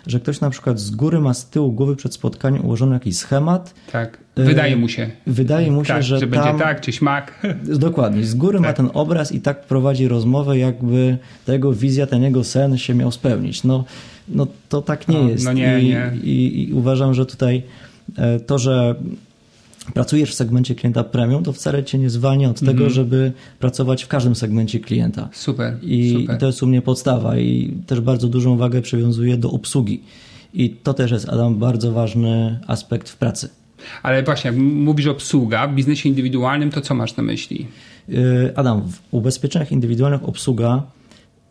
że 0.08 0.20
ktoś 0.20 0.42
na 0.42 0.50
przykład 0.50 0.80
z 0.80 0.92
góry 0.92 1.20
ma 1.20 1.34
z 1.34 1.50
tyłu 1.50 1.72
głowy 1.72 1.96
przed 1.96 2.14
spotkaniem 2.14 2.66
ułożony 2.66 2.94
jakiś 2.94 3.18
schemat. 3.18 3.74
Tak. 3.92 4.18
E, 4.36 4.44
Wydaje 4.44 4.76
mu 4.78 4.90
się. 4.90 5.10
Wydaje 5.28 5.72
mu 5.72 5.86
się, 5.86 5.94
tak, 5.94 6.04
że, 6.04 6.20
że 6.20 6.28
tam, 6.28 6.44
będzie 6.44 6.64
tak, 6.64 6.82
czy 6.82 6.92
śmak. 6.92 7.48
Dokładnie, 7.80 8.24
z 8.24 8.36
góry 8.36 8.60
ma 8.60 8.68
Tak. 8.68 8.78
ten 8.78 8.90
obraz 8.94 9.32
i 9.32 9.42
tak 9.42 9.66
prowadzi 9.66 10.08
rozmowę, 10.08 10.58
jakby 10.58 11.18
ta 11.46 11.54
jego 11.54 11.74
wizja, 11.74 12.08
ten 12.08 12.24
jego 12.24 12.44
sen 12.44 12.78
się 12.78 12.94
miał 12.94 13.12
spełnić. 13.12 13.64
No, 13.64 13.84
no 14.30 14.48
to 14.70 14.82
tak 14.82 15.08
nie 15.08 15.22
No, 15.24 15.30
jest. 15.30 15.46
no 15.46 15.54
nie, 15.54 15.80
I, 15.82 15.86
nie. 15.90 16.12
I, 16.24 16.70
I 16.70 16.74
uważam, 16.74 17.14
że 17.14 17.26
tutaj 17.26 17.64
e, 18.18 18.40
to, 18.40 18.58
że 18.58 18.96
pracujesz 19.94 20.32
w 20.32 20.34
segmencie 20.34 20.76
klienta 20.76 21.04
premium, 21.04 21.44
to 21.44 21.54
wcale 21.54 21.84
cię 21.84 21.98
nie 21.98 22.10
zwalnia 22.10 22.50
od 22.50 22.62
Mhm. 22.62 22.78
tego, 22.78 22.90
żeby 22.90 23.32
pracować 23.60 24.04
w 24.04 24.08
każdym 24.08 24.36
segmencie 24.36 24.80
klienta. 24.80 25.30
Super, 25.32 25.78
I, 25.82 26.18
super. 26.20 26.36
I 26.36 26.40
to 26.40 26.48
jest 26.48 26.64
u 26.64 26.68
mnie 26.68 26.82
podstawa 26.82 27.38
i 27.38 27.74
też 27.88 28.02
bardzo 28.02 28.28
dużą 28.28 28.58
wagę 28.58 28.82
przywiązuję 28.82 29.38
do 29.38 29.52
obsługi. 29.52 30.02
I 30.54 30.70
to 30.70 30.94
też 30.94 31.12
jest, 31.12 31.30
Adam, 31.30 31.56
bardzo 31.56 31.92
ważny 31.92 32.60
aspekt 32.68 33.10
w 33.10 33.18
pracy. 33.18 33.50
Ale 34.04 34.24
właśnie, 34.24 34.52
jak 34.52 34.60
mówisz 34.60 35.08
obsługa 35.08 35.68
w 35.68 35.76
biznesie 35.76 36.10
indywidualnym, 36.10 36.72
to 36.72 36.82
co 36.82 36.96
masz 36.96 37.16
na 37.16 37.24
myśli? 37.24 37.68
Y, 38.10 38.52
Adam, 38.56 38.82
w 38.92 39.14
ubezpieczeniach 39.14 39.72
indywidualnych 39.72 40.24
obsługa 40.30 40.84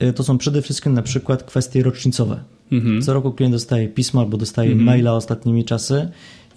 y, 0.03 0.13
to 0.13 0.25
są 0.25 0.39
przede 0.39 0.63
wszystkim 0.63 0.95
na 0.95 1.03
przykład 1.03 1.43
kwestie 1.43 1.83
rocznicowe. 1.83 2.41
Mhm. 2.73 3.03
Co 3.03 3.15
roku 3.15 3.33
klient 3.33 3.55
dostaje 3.55 3.89
pismo 3.89 4.21
albo 4.21 4.37
dostaje 4.37 4.71
mhm. 4.71 4.87
maila 4.87 5.13
ostatnimi 5.13 5.65
czasy 5.65 6.09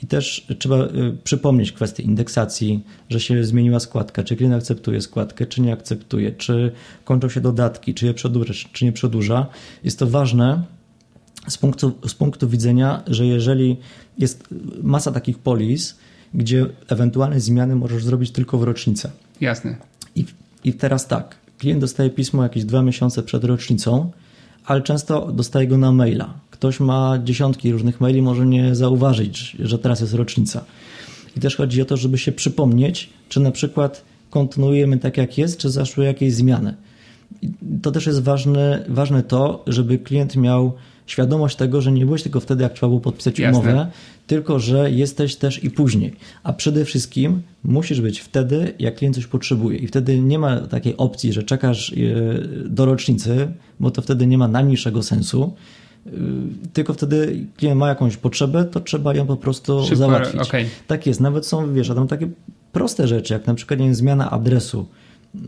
i 0.03 0.07
też 0.07 0.47
trzeba 0.59 0.85
y, 0.85 1.17
przypomnieć 1.23 1.71
kwestię 1.71 2.03
indeksacji, 2.03 2.83
że 3.09 3.19
się 3.19 3.43
zmieniła 3.43 3.79
składka, 3.79 4.23
czy 4.23 4.35
klient 4.35 4.55
akceptuje 4.55 5.01
składkę, 5.01 5.45
czy 5.45 5.61
nie 5.61 5.73
akceptuje, 5.73 6.31
czy 6.31 6.71
kończą 7.05 7.29
się 7.29 7.41
dodatki, 7.41 7.93
czy 7.93 8.05
je 8.05 8.13
przedłuża, 8.13 8.53
czy 8.73 8.85
nie 8.85 8.91
przedłuża. 8.91 9.47
Jest 9.83 9.99
to 9.99 10.07
ważne 10.07 10.63
z 11.47 11.57
punktu, 11.57 11.91
z 12.07 12.13
punktu 12.13 12.49
widzenia, 12.49 13.03
że 13.07 13.25
jeżeli 13.25 13.77
jest 14.17 14.43
masa 14.83 15.11
takich 15.11 15.39
polis, 15.39 15.97
gdzie 16.33 16.65
ewentualne 16.87 17.39
zmiany 17.39 17.75
możesz 17.75 18.03
zrobić 18.03 18.31
tylko 18.31 18.57
w 18.57 18.63
rocznicę. 18.63 19.11
Jasne. 19.41 19.75
I, 20.15 20.25
I 20.63 20.73
teraz 20.73 21.07
tak, 21.07 21.35
klient 21.57 21.81
dostaje 21.81 22.09
pismo 22.09 22.43
jakieś 22.43 22.65
dwa 22.65 22.81
miesiące 22.81 23.23
przed 23.23 23.43
rocznicą, 23.43 24.11
ale 24.65 24.81
często 24.81 25.31
dostaje 25.31 25.67
go 25.67 25.77
na 25.77 25.91
maila. 25.91 26.33
Ktoś 26.57 26.79
ma 26.79 27.19
dziesiątki 27.23 27.71
różnych 27.71 28.01
maili, 28.01 28.21
może 28.21 28.45
nie 28.45 28.75
zauważyć, 28.75 29.57
że 29.59 29.79
teraz 29.79 30.01
jest 30.01 30.13
rocznica. 30.13 30.65
I 31.37 31.39
też 31.39 31.55
chodzi 31.55 31.81
o 31.81 31.85
to, 31.85 31.97
żeby 31.97 32.17
się 32.17 32.31
przypomnieć, 32.31 33.09
czy 33.29 33.39
na 33.39 33.51
przykład 33.51 34.05
kontynuujemy 34.29 34.97
tak 34.97 35.17
jak 35.17 35.37
jest, 35.37 35.57
czy 35.57 35.69
zaszły 35.69 36.05
jakieś 36.05 36.33
zmiany. 36.33 36.73
I 37.41 37.49
to 37.81 37.91
też 37.91 38.05
jest 38.05 38.23
ważne, 38.23 38.85
ważne 38.89 39.23
to, 39.23 39.63
żeby 39.67 39.97
klient 39.97 40.35
miał 40.35 40.73
świadomość 41.07 41.55
tego, 41.55 41.81
że 41.81 41.91
nie 41.91 42.05
byłeś 42.05 42.23
tylko 42.23 42.39
wtedy, 42.39 42.63
jak 42.63 42.73
trzeba 42.73 42.87
było 42.87 43.01
podpisać 43.01 43.39
Jasne. 43.39 43.59
umowę, 43.59 43.87
tylko 44.27 44.59
że 44.59 44.91
jesteś 44.91 45.35
też 45.35 45.63
i 45.63 45.71
później. 45.71 46.13
A 46.43 46.53
przede 46.53 46.85
wszystkim 46.85 47.41
musisz 47.63 48.01
być 48.01 48.19
wtedy, 48.19 48.73
jak 48.79 48.95
klient 48.95 49.15
coś 49.15 49.27
potrzebuje. 49.27 49.77
I 49.77 49.87
wtedy 49.87 50.19
nie 50.19 50.39
ma 50.39 50.57
takiej 50.57 50.97
opcji, 50.97 51.33
że 51.33 51.43
czekasz 51.43 51.93
e, 51.93 51.95
do 52.69 52.85
rocznicy, 52.85 53.47
bo 53.79 53.91
to 53.91 54.01
wtedy 54.01 54.27
nie 54.27 54.37
ma 54.37 54.47
najmniejszego 54.47 55.03
sensu. 55.03 55.53
E, 56.07 56.11
tylko 56.73 56.93
wtedy 56.93 57.45
klient 57.57 57.79
ma 57.79 57.87
jakąś 57.89 58.17
potrzebę, 58.17 58.65
to 58.65 58.79
trzeba 58.79 59.15
ją 59.15 59.25
po 59.25 59.37
prostu 59.37 59.81
Szybko, 59.81 59.95
załatwić. 59.95 60.41
Okay. 60.41 60.65
Tak 60.87 61.07
jest. 61.07 61.19
Nawet 61.19 61.45
są, 61.45 61.73
wiesz, 61.73 61.87
tam 61.87 62.07
takie 62.07 62.29
proste 62.71 63.07
rzeczy, 63.07 63.33
jak 63.33 63.47
na 63.47 63.53
przykład 63.53 63.79
nie 63.79 63.85
wiem, 63.85 63.95
zmiana 63.95 64.31
adresu 64.31 64.85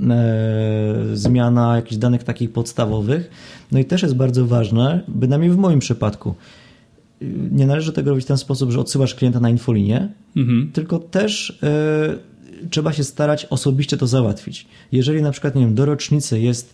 E, 0.10 0.96
zmiana 1.14 1.76
jakichś 1.76 1.98
danych 1.98 2.24
takich 2.24 2.52
podstawowych. 2.52 3.30
No 3.72 3.80
i 3.80 3.86
też 3.86 4.02
jest 4.02 4.16
bardzo 4.16 4.46
ważne, 4.46 5.04
bynajmniej 5.08 5.52
w 5.52 5.58
moim 5.58 5.80
przypadku, 5.80 6.36
nie 7.52 7.68
należy 7.68 7.94
tego 7.94 8.10
robić 8.10 8.26
w 8.26 8.28
ten 8.28 8.38
sposób, 8.38 8.72
że 8.72 8.80
odsyłasz 8.80 9.16
klienta 9.16 9.40
na 9.40 9.50
infolinię, 9.50 10.10
mhm. 10.36 10.72
tylko 10.74 11.00
też 11.00 11.50
y, 11.50 12.70
trzeba 12.70 12.94
się 12.94 13.04
starać 13.04 13.46
osobiście 13.46 13.98
to 13.98 14.08
załatwić. 14.08 14.68
Jeżeli 14.92 15.22
na 15.22 15.32
przykład, 15.32 15.56
nie 15.56 15.62
wiem, 15.62 15.76
do 15.76 15.86
rocznicy 15.86 16.40
jest, 16.40 16.74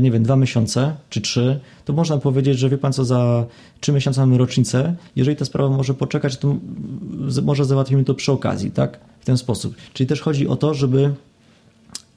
nie 0.00 0.10
wiem, 0.10 0.22
dwa 0.22 0.36
miesiące 0.36 0.94
czy 1.10 1.20
trzy, 1.20 1.60
to 1.84 1.92
można 1.92 2.18
powiedzieć, 2.18 2.58
że 2.58 2.68
wie 2.68 2.78
pan 2.78 2.92
co, 2.92 3.04
za 3.04 3.46
trzy 3.80 3.92
miesiące 3.92 4.20
mamy 4.20 4.38
rocznicę. 4.38 4.94
Jeżeli 5.16 5.36
ta 5.36 5.44
sprawa 5.44 5.76
może 5.76 5.94
poczekać, 5.94 6.36
to 6.36 6.56
może 7.42 7.64
załatwimy 7.64 8.04
to 8.04 8.14
przy 8.14 8.32
okazji, 8.32 8.70
tak? 8.70 9.00
W 9.20 9.24
ten 9.24 9.38
sposób. 9.38 9.74
Czyli 9.92 10.06
też 10.06 10.20
chodzi 10.20 10.48
o 10.48 10.56
to, 10.56 10.74
żeby 10.74 11.14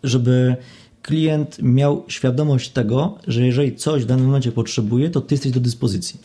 żeby 0.04 0.56
klient 1.02 1.58
miał 1.62 2.04
świadomość 2.08 2.69
tego, 2.69 3.17
że 3.28 3.45
jeżeli 3.45 3.76
coś 3.76 4.04
w 4.04 4.06
danym 4.06 4.26
momencie 4.26 4.52
potrzebuje, 4.52 5.10
to 5.10 5.22
ty 5.22 5.36
jesteś 5.36 5.52
do 5.52 5.60
dyspozycji. 5.60 6.19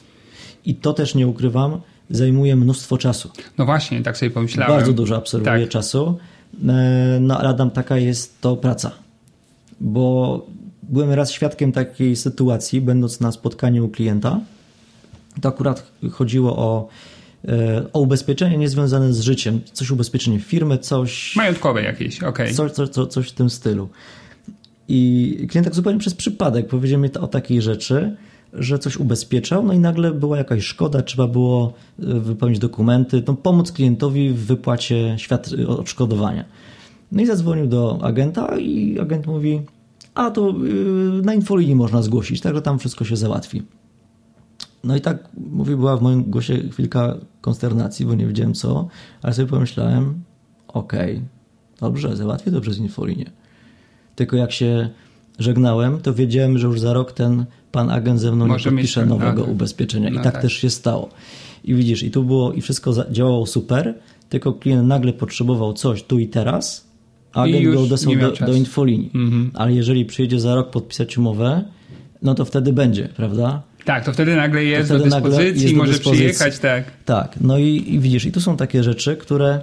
I 0.65 0.75
to 0.75 0.93
też 0.93 1.15
nie 1.15 1.27
ukrywam, 1.27 1.81
zajmuje 2.11 2.57
mnóstwo 2.57 2.99
czasu. 2.99 3.31
No 3.59 3.65
właśnie, 3.65 4.03
tak 4.03 4.17
sobie 4.17 4.31
pomyślałem. 4.31 4.77
Bardzo 4.77 4.93
dużo 4.93 5.17
absorbuje 5.17 5.61
tak. 5.61 5.69
czasu. 5.69 6.19
E, 6.69 7.19
no 7.21 7.39
ale 7.39 7.49
Adam, 7.49 7.71
taka 7.71 7.99
jest 7.99 8.41
to 8.41 8.57
praca. 8.57 8.91
Bo 9.81 10.47
byłem 10.89 11.13
raz 11.13 11.31
świadkiem 11.31 11.73
takiej 11.73 12.17
sytuacji, 12.17 12.81
będąc 12.81 13.21
na 13.21 13.33
spotkaniu 13.33 13.85
u 13.85 13.89
klienta. 13.89 14.41
To 15.41 15.49
akurat 15.49 15.91
chodziło 16.11 16.57
o 16.57 16.89
E, 17.49 17.87
o 17.93 18.01
ubezpieczenie 18.01 18.59
niezwiązane 18.59 19.13
z 19.13 19.21
życiem, 19.21 19.61
coś 19.73 19.91
ubezpieczenie 19.91 20.41
firmy, 20.41 20.79
coś... 20.79 21.37
Majątkowe 21.37 21.83
jakieś, 21.83 22.19
okej. 22.19 22.29
Okay. 22.31 22.55
Coś, 22.55 22.73
coś, 22.73 22.89
coś, 22.89 23.09
coś 23.09 23.29
w 23.29 23.33
tym 23.33 23.51
stylu. 23.51 23.89
I 24.89 25.47
klient 25.51 25.67
tak 25.67 25.75
zupełnie 25.75 25.99
przez 25.99 26.15
przypadek 26.15 26.69
powiedział 26.69 27.01
mi 27.01 27.13
o 27.13 27.27
takiej 27.27 27.63
rzeczy, 27.63 28.17
że 28.53 28.79
coś 28.79 28.97
ubezpieczał, 28.97 29.65
no 29.65 29.73
i 29.73 29.79
nagle 29.79 30.13
była 30.13 30.39
jakaś 30.39 30.65
szkoda, 30.65 31.03
trzeba 31.03 31.29
było 31.29 31.73
e, 31.99 32.05
wypełnić 32.21 32.59
dokumenty, 32.59 33.23
no 33.27 33.35
pomóc 33.35 33.73
klientowi 33.73 34.31
w 34.31 34.47
wypłacie 34.47 35.15
świat 35.19 35.51
odszkodowania. 35.69 36.45
No 37.13 37.23
i 37.23 37.27
zadzwonił 37.27 37.67
do 37.67 37.99
agenta 38.03 38.59
i 38.59 38.99
agent 39.01 39.27
mówi, 39.27 39.63
a 40.15 40.31
to 40.31 40.51
y, 40.51 41.23
na 41.23 41.35
infolinii 41.35 41.75
można 41.75 42.03
zgłosić, 42.03 42.41
także 42.41 42.63
tam 42.63 42.79
wszystko 42.79 43.05
się 43.05 43.17
załatwi. 43.17 43.63
No 44.85 44.97
i 44.97 45.01
tak, 45.01 45.29
mówię, 45.51 45.77
była 45.77 45.97
w 45.97 46.03
moim 46.03 46.23
głosie 46.23 46.69
chwilka 46.71 47.15
konsternacji, 47.41 48.07
bo 48.07 48.15
nie 48.15 48.27
wiedziałem 48.27 48.55
co, 48.55 48.89
ale 49.23 49.35
sobie 49.35 49.49
pomyślałem, 49.49 50.23
okej, 50.69 51.17
okay, 51.17 51.29
dobrze, 51.81 52.17
załatwię 52.17 52.51
to 52.51 52.61
przez 52.61 52.79
infolinię. 52.79 53.31
Tylko 54.17 54.37
jak 54.37 54.53
się 54.53 54.91
żegnałem, 55.39 56.01
to 56.01 56.15
wiedziałem, 56.15 56.59
że 56.59 56.67
już 56.67 56.81
za 56.81 56.93
rok 56.93 57.13
ten 57.13 57.45
pan 57.73 57.91
agent 57.91 58.21
ze 58.21 58.33
mną 58.33 58.47
Może 58.47 58.71
nie 58.71 58.77
podpisze 58.77 59.07
nowego 59.07 59.43
no, 59.47 59.53
ubezpieczenia. 59.53 60.11
No 60.11 60.21
I 60.21 60.25
tak, 60.25 60.33
tak, 60.33 60.43
też 60.43 60.53
się 60.53 60.71
stało. 60.71 61.09
I 61.65 61.75
widzisz, 61.75 62.03
i 62.03 62.11
tu 62.11 62.25
było, 62.25 62.53
i 62.53 62.61
wszystko 62.61 62.93
działało 63.11 63.47
super, 63.47 63.95
tylko 64.29 64.53
klient 64.53 64.89
nagle 64.89 65.13
potrzebował 65.13 65.73
coś 65.73 66.03
tu 66.03 66.19
i 66.19 66.29
teraz, 66.29 66.84
agent 67.35 67.75
go 67.75 67.83
odesłał 67.83 68.17
do, 68.17 68.33
do 68.47 68.55
infolinii. 68.55 69.11
Mhm. 69.15 69.51
Ale 69.55 69.73
jeżeli 69.73 70.05
przyjdzie 70.05 70.41
za 70.41 70.55
rok 70.55 70.71
podpisać 70.71 71.19
umowę, 71.19 71.65
no 72.23 72.35
to 72.35 72.45
wtedy 72.45 72.73
będzie, 72.73 73.09
prawda? 73.17 73.63
Tak, 73.85 74.05
to 74.05 74.13
wtedy 74.13 74.37
nagle 74.37 74.65
jest 74.65 74.89
wtedy 74.89 74.99
do 74.99 75.11
dyspozycji, 75.11 75.63
jest 75.63 75.75
może 75.75 75.93
dyspozycji. 75.93 76.29
przyjechać, 76.29 76.59
tak. 76.59 76.85
Tak, 77.05 77.35
no 77.41 77.59
i, 77.59 77.85
i, 77.87 78.01
widzisz, 78.01 78.25
i 78.25 78.33
tu 78.33 78.41
są 78.41 78.57
takie 78.57 78.83
rzeczy, 78.83 79.17
które 79.17 79.61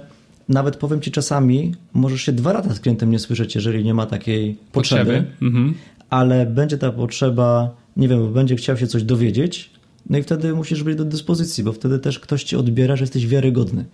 nawet 0.48 0.76
powiem 0.76 1.00
ci 1.00 1.10
czasami, 1.10 1.74
możesz 1.92 2.22
się 2.22 2.32
dwa 2.32 2.52
lata 2.52 2.74
z 2.74 2.80
klientem 2.80 3.10
nie 3.10 3.18
słyszeć, 3.18 3.54
jeżeli 3.54 3.84
nie 3.84 3.94
ma 3.94 4.06
takiej 4.06 4.56
potrzeby, 4.72 5.04
potrzeby. 5.04 5.24
Mhm. 5.42 5.74
ale 6.10 6.46
będzie 6.46 6.78
ta 6.78 6.92
potrzeba, 6.92 7.70
nie 7.96 8.08
wiem, 8.08 8.32
będzie 8.32 8.56
chciał 8.56 8.76
się 8.76 8.86
coś 8.86 9.02
dowiedzieć, 9.02 9.70
no 10.10 10.18
i 10.18 10.22
wtedy 10.22 10.54
musisz 10.54 10.82
być 10.82 10.96
do 10.96 11.04
dyspozycji, 11.04 11.64
bo 11.64 11.72
wtedy 11.72 11.98
też 11.98 12.18
ktoś 12.18 12.44
ci 12.44 12.56
odbiera, 12.56 12.96
że 12.96 13.02
jesteś 13.02 13.26
wiarygodny. 13.26 13.84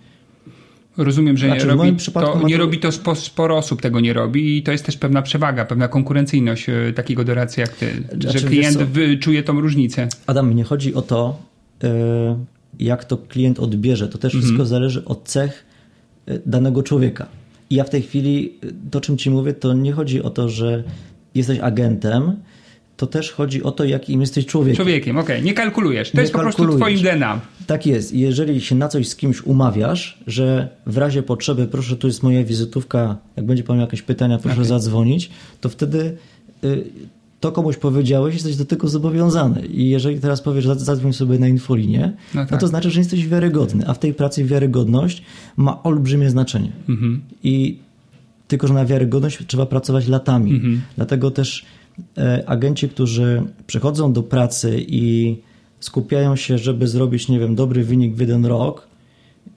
Rozumiem, 1.03 1.37
że 1.37 1.47
znaczy, 1.47 1.65
nie, 1.65 1.71
robi 1.71 1.95
to, 2.13 2.47
nie 2.47 2.55
to... 2.55 2.59
robi 2.59 2.79
to 2.79 2.91
sporo 3.15 3.57
osób 3.57 3.81
tego 3.81 3.99
nie 3.99 4.13
robi 4.13 4.57
i 4.57 4.63
to 4.63 4.71
jest 4.71 4.85
też 4.85 4.97
pewna 4.97 5.21
przewaga, 5.21 5.65
pewna 5.65 5.87
konkurencyjność 5.87 6.69
e, 6.69 6.93
takiego 6.93 7.23
doradcy 7.23 7.61
jak 7.61 7.69
ty, 7.69 8.03
znaczy, 8.19 8.39
że 8.39 8.47
klient 8.47 8.77
czuje 9.19 9.43
tą 9.43 9.61
różnicę. 9.61 10.07
Adam, 10.27 10.55
nie 10.55 10.63
chodzi 10.63 10.93
o 10.93 11.01
to, 11.01 11.39
e, 11.83 11.89
jak 12.79 13.05
to 13.05 13.17
klient 13.17 13.59
odbierze. 13.59 14.07
To 14.07 14.17
też 14.17 14.31
wszystko 14.31 14.51
mhm. 14.51 14.69
zależy 14.69 15.05
od 15.05 15.23
cech 15.23 15.65
e, 16.25 16.39
danego 16.45 16.83
człowieka. 16.83 17.27
I 17.69 17.75
ja 17.75 17.83
w 17.83 17.89
tej 17.89 18.01
chwili, 18.01 18.53
to 18.91 19.01
czym 19.01 19.17
ci 19.17 19.29
mówię, 19.29 19.53
to 19.53 19.73
nie 19.73 19.91
chodzi 19.91 20.23
o 20.23 20.29
to, 20.29 20.49
że 20.49 20.83
jesteś 21.35 21.59
agentem, 21.59 22.35
to 22.99 23.07
też 23.07 23.31
chodzi 23.31 23.63
o 23.63 23.71
to, 23.71 23.85
jakim 23.85 24.21
jesteś 24.21 24.45
człowiekiem. 24.45 24.75
Człowiekiem, 24.75 25.17
okej. 25.17 25.35
Okay. 25.35 25.45
Nie 25.45 25.53
kalkulujesz. 25.53 26.11
To 26.11 26.17
nie 26.17 26.21
jest 26.21 26.33
po 26.33 26.39
prostu 26.39 26.77
twoim 26.77 26.99
DNA. 26.99 27.39
Tak 27.67 27.85
jest. 27.85 28.13
Jeżeli 28.13 28.61
się 28.61 28.75
na 28.75 28.87
coś 28.87 29.07
z 29.07 29.15
kimś 29.15 29.41
umawiasz, 29.41 30.17
że 30.27 30.69
w 30.85 30.97
razie 30.97 31.23
potrzeby, 31.23 31.67
proszę, 31.67 31.95
tu 31.95 32.07
jest 32.07 32.23
moja 32.23 32.43
wizytówka, 32.43 33.17
jak 33.35 33.45
będzie 33.45 33.63
pan 33.63 33.77
miał 33.77 33.85
jakieś 33.85 34.01
pytania, 34.01 34.37
proszę 34.37 34.55
okay. 34.55 34.65
zadzwonić, 34.65 35.29
to 35.61 35.69
wtedy 35.69 36.17
y, 36.63 36.83
to 37.39 37.51
komuś 37.51 37.77
powiedziałeś, 37.77 38.33
jesteś 38.33 38.55
do 38.55 38.65
tego 38.65 38.87
zobowiązany. 38.87 39.65
I 39.65 39.89
jeżeli 39.89 40.19
teraz 40.19 40.41
powiesz, 40.41 40.65
zadzwoń 40.65 41.13
sobie 41.13 41.39
na 41.39 41.47
infolinię, 41.47 42.13
no, 42.35 42.41
tak. 42.41 42.51
no 42.51 42.57
to 42.57 42.61
tak. 42.61 42.69
znaczy, 42.69 42.91
że 42.91 42.99
jesteś 42.99 43.27
wiarygodny. 43.27 43.87
A 43.87 43.93
w 43.93 43.99
tej 43.99 44.13
pracy 44.13 44.45
wiarygodność 44.45 45.23
ma 45.57 45.83
olbrzymie 45.83 46.29
znaczenie. 46.29 46.71
Mhm. 46.89 47.21
I 47.43 47.77
tylko, 48.47 48.67
że 48.67 48.73
na 48.73 48.85
wiarygodność 48.85 49.39
trzeba 49.47 49.65
pracować 49.65 50.07
latami. 50.07 50.51
Mhm. 50.51 50.81
Dlatego 50.95 51.31
też 51.31 51.65
agenci, 52.45 52.89
którzy 52.89 53.43
przychodzą 53.67 54.13
do 54.13 54.23
pracy 54.23 54.85
i 54.87 55.37
skupiają 55.79 56.35
się, 56.35 56.57
żeby 56.57 56.87
zrobić, 56.87 57.27
nie 57.27 57.39
wiem, 57.39 57.55
dobry 57.55 57.83
wynik 57.83 58.15
w 58.15 58.19
jeden 58.19 58.45
rok, 58.45 58.87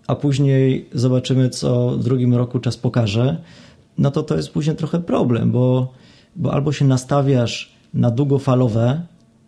a 0.07 0.15
później 0.15 0.89
zobaczymy, 0.93 1.51
co 1.51 1.91
w 1.91 2.05
drugim 2.05 2.35
roku 2.35 2.59
czas 2.59 2.77
pokaże, 2.77 3.43
no 3.99 4.11
to 4.11 4.23
to 4.23 4.37
jest 4.37 4.51
później 4.51 4.77
trochę 4.77 5.01
problem, 5.01 5.51
bo, 5.51 5.93
bo 6.37 6.53
albo 6.53 6.73
się 6.73 6.85
nastawiasz 6.85 7.73
na 7.95 8.11
długofalowe, 8.11 9.03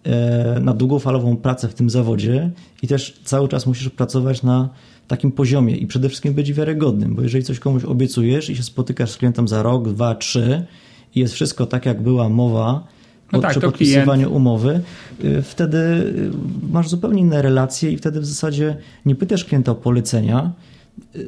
e, 0.05 0.61
na 0.61 0.75
długofalową 0.75 1.37
pracę 1.37 1.69
w 1.69 1.75
tym 1.75 1.91
zawodzie 1.91 2.51
i 2.83 2.89
też 2.89 3.21
cały 3.25 3.49
czas 3.49 3.67
musisz 3.67 3.91
pracować 3.91 4.43
na 4.43 4.69
takim 5.09 5.33
poziomie 5.33 5.77
i 5.77 5.87
przede 5.87 6.09
wszystkim 6.09 6.35
być 6.35 6.53
wiarygodnym, 6.53 7.15
bo 7.15 7.23
jeżeli 7.23 7.45
coś 7.45 7.59
komuś 7.59 7.85
obiecujesz 7.85 8.51
i 8.51 8.57
się 8.57 8.63
spotykasz 8.63 9.11
z 9.11 9.17
klientem 9.17 9.49
za 9.49 9.63
rok, 9.63 9.89
dwa, 9.89 10.15
trzy, 10.15 10.67
i 11.15 11.21
jest 11.21 11.35
wszystko 11.35 11.67
tak, 11.67 11.87
jak 11.87 12.03
była 12.03 12.29
mowa 12.29 12.87
no 13.33 13.41
tak, 13.41 13.51
przy 13.51 13.61
podpisywaniu 13.61 14.35
umowy, 14.35 14.81
y, 15.25 15.43
wtedy 15.43 15.79
y, 15.79 16.31
masz 16.73 16.89
zupełnie 16.89 17.21
inne 17.21 17.43
relacje 17.43 17.93
i 17.93 17.97
wtedy 17.97 18.21
w 18.21 18.27
zasadzie 18.27 18.77
nie 19.07 19.15
pytasz 19.15 19.45
klienta 19.45 19.73
o 19.73 19.75
polecenia, 19.75 20.53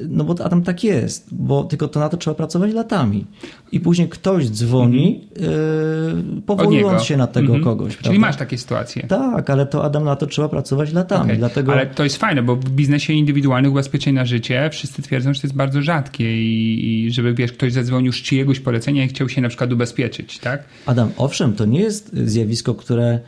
No 0.09 0.25
bo 0.25 0.45
Adam 0.45 0.63
tak 0.63 0.85
jest, 0.85 1.35
bo 1.35 1.65
tylko 1.65 1.89
to 1.89 2.01
na 2.01 2.09
to 2.09 2.17
trzeba 2.17 2.35
pracować 2.35 2.73
latami. 2.73 3.25
I 3.73 3.81
później 3.81 4.09
ktoś 4.09 4.49
dzwoni, 4.51 5.29
yy, 5.37 6.43
powołując 6.47 7.03
się 7.03 7.17
na 7.17 7.27
tego 7.27 7.47
Mhm. 7.47 7.65
kogoś. 7.65 7.93
Czyli 7.93 8.03
prawda? 8.05 8.21
masz 8.21 8.37
takie 8.37 8.59
sytuacje. 8.59 9.07
Tak, 9.07 9.51
ale 9.51 9.67
to 9.67 9.85
Adam 9.85 10.05
na 10.05 10.17
to 10.17 10.27
trzeba 10.27 10.49
pracować 10.49 10.93
latami. 10.93 11.25
Okej. 11.25 11.39
Dlatego 11.39 11.73
Ale 11.73 11.87
to 11.87 12.05
jest 12.05 12.17
fajne, 12.17 12.43
bo 12.43 12.57
w 12.57 12.71
biznesie 12.71 13.13
indywidualnych 13.13 13.73
ubezpieczeń 13.73 14.15
na 14.15 14.25
życie 14.25 14.69
wszyscy 14.73 15.03
twierdzą, 15.03 15.35
że 15.35 15.41
to 15.41 15.47
jest 15.47 15.57
bardzo 15.57 15.83
rzadkie 15.83 16.43
i, 16.43 17.05
i 17.07 17.13
żeby 17.13 17.35
wiesz, 17.35 17.53
ktoś 17.53 17.73
zadzwonił 17.73 18.13
z 18.13 18.17
czyjegoś 18.17 18.61
polecenia 18.61 19.05
i 19.05 19.09
chciał 19.09 19.29
się 19.29 19.41
na 19.41 19.49
przykład 19.49 19.73
ubezpieczyć, 19.73 20.39
tak? 20.39 20.65
Adam, 20.87 21.11
owszem, 21.17 21.53
to 21.53 21.65
nie 21.65 21.81
jest 21.81 22.17
zjawisko, 22.25 22.75
które 22.75 23.21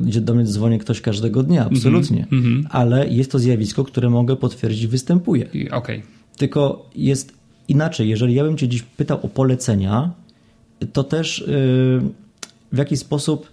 gdzie 0.00 0.20
do 0.20 0.34
mnie 0.34 0.44
dzwoni 0.44 0.78
ktoś 0.78 1.00
każdego 1.00 1.42
dnia, 1.42 1.66
absolutnie. 1.66 2.26
mhm. 2.32 2.66
Ale 2.70 3.08
jest 3.08 3.30
to 3.30 3.38
zjawisko, 3.38 3.84
które 3.84 4.10
mogę 4.10 4.36
potwierdzić, 4.36 4.86
występuje. 4.86 5.48
Okej. 5.70 6.02
Tylko 6.36 6.90
jest 6.96 7.32
inaczej. 7.68 8.08
Jeżeli 8.08 8.34
ja 8.34 8.44
bym 8.44 8.56
cię 8.56 8.68
dziś 8.68 8.82
pytał 8.82 9.18
o 9.22 9.28
polecenia, 9.28 10.10
to 10.92 11.04
też 11.04 11.38
yy, 11.38 11.46
w 12.72 12.78
jaki 12.78 12.96
sposób 12.96 13.48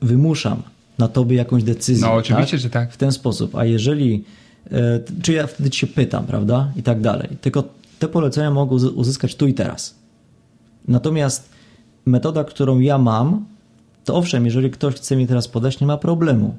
wymuszam 0.00 0.62
na 0.98 1.08
tobie 1.08 1.36
jakąś 1.36 1.62
decyzję. 1.62 2.06
No, 2.06 2.12
oczywiście, 2.12 2.56
tak? 2.56 2.60
że 2.60 2.70
tak. 2.70 2.92
W 2.92 2.96
ten 2.96 3.12
sposób. 3.12 3.54
A 3.54 3.64
jeżeli, 3.64 4.24
yy, 4.70 4.78
czy 5.22 5.32
ja 5.32 5.46
wtedy 5.46 5.70
cię 5.70 5.78
się 5.78 5.86
pytam, 5.86 6.26
prawda? 6.26 6.72
I 6.76 6.82
tak 6.82 7.00
dalej. 7.00 7.28
Tylko 7.40 7.64
te 7.98 8.08
polecenia 8.08 8.50
mogę 8.50 8.74
uz- 8.74 8.92
uzyskać 8.94 9.34
tu 9.34 9.46
i 9.46 9.54
teraz. 9.54 9.94
Natomiast 10.88 11.48
metoda, 12.06 12.44
którą 12.44 12.78
ja 12.78 12.98
mam, 12.98 13.44
to 14.04 14.14
owszem, 14.14 14.44
jeżeli 14.44 14.70
ktoś 14.70 14.94
chce 14.94 15.16
mi 15.16 15.26
teraz 15.26 15.48
podać, 15.48 15.80
nie 15.80 15.86
ma 15.86 15.96
problemu. 15.96 16.56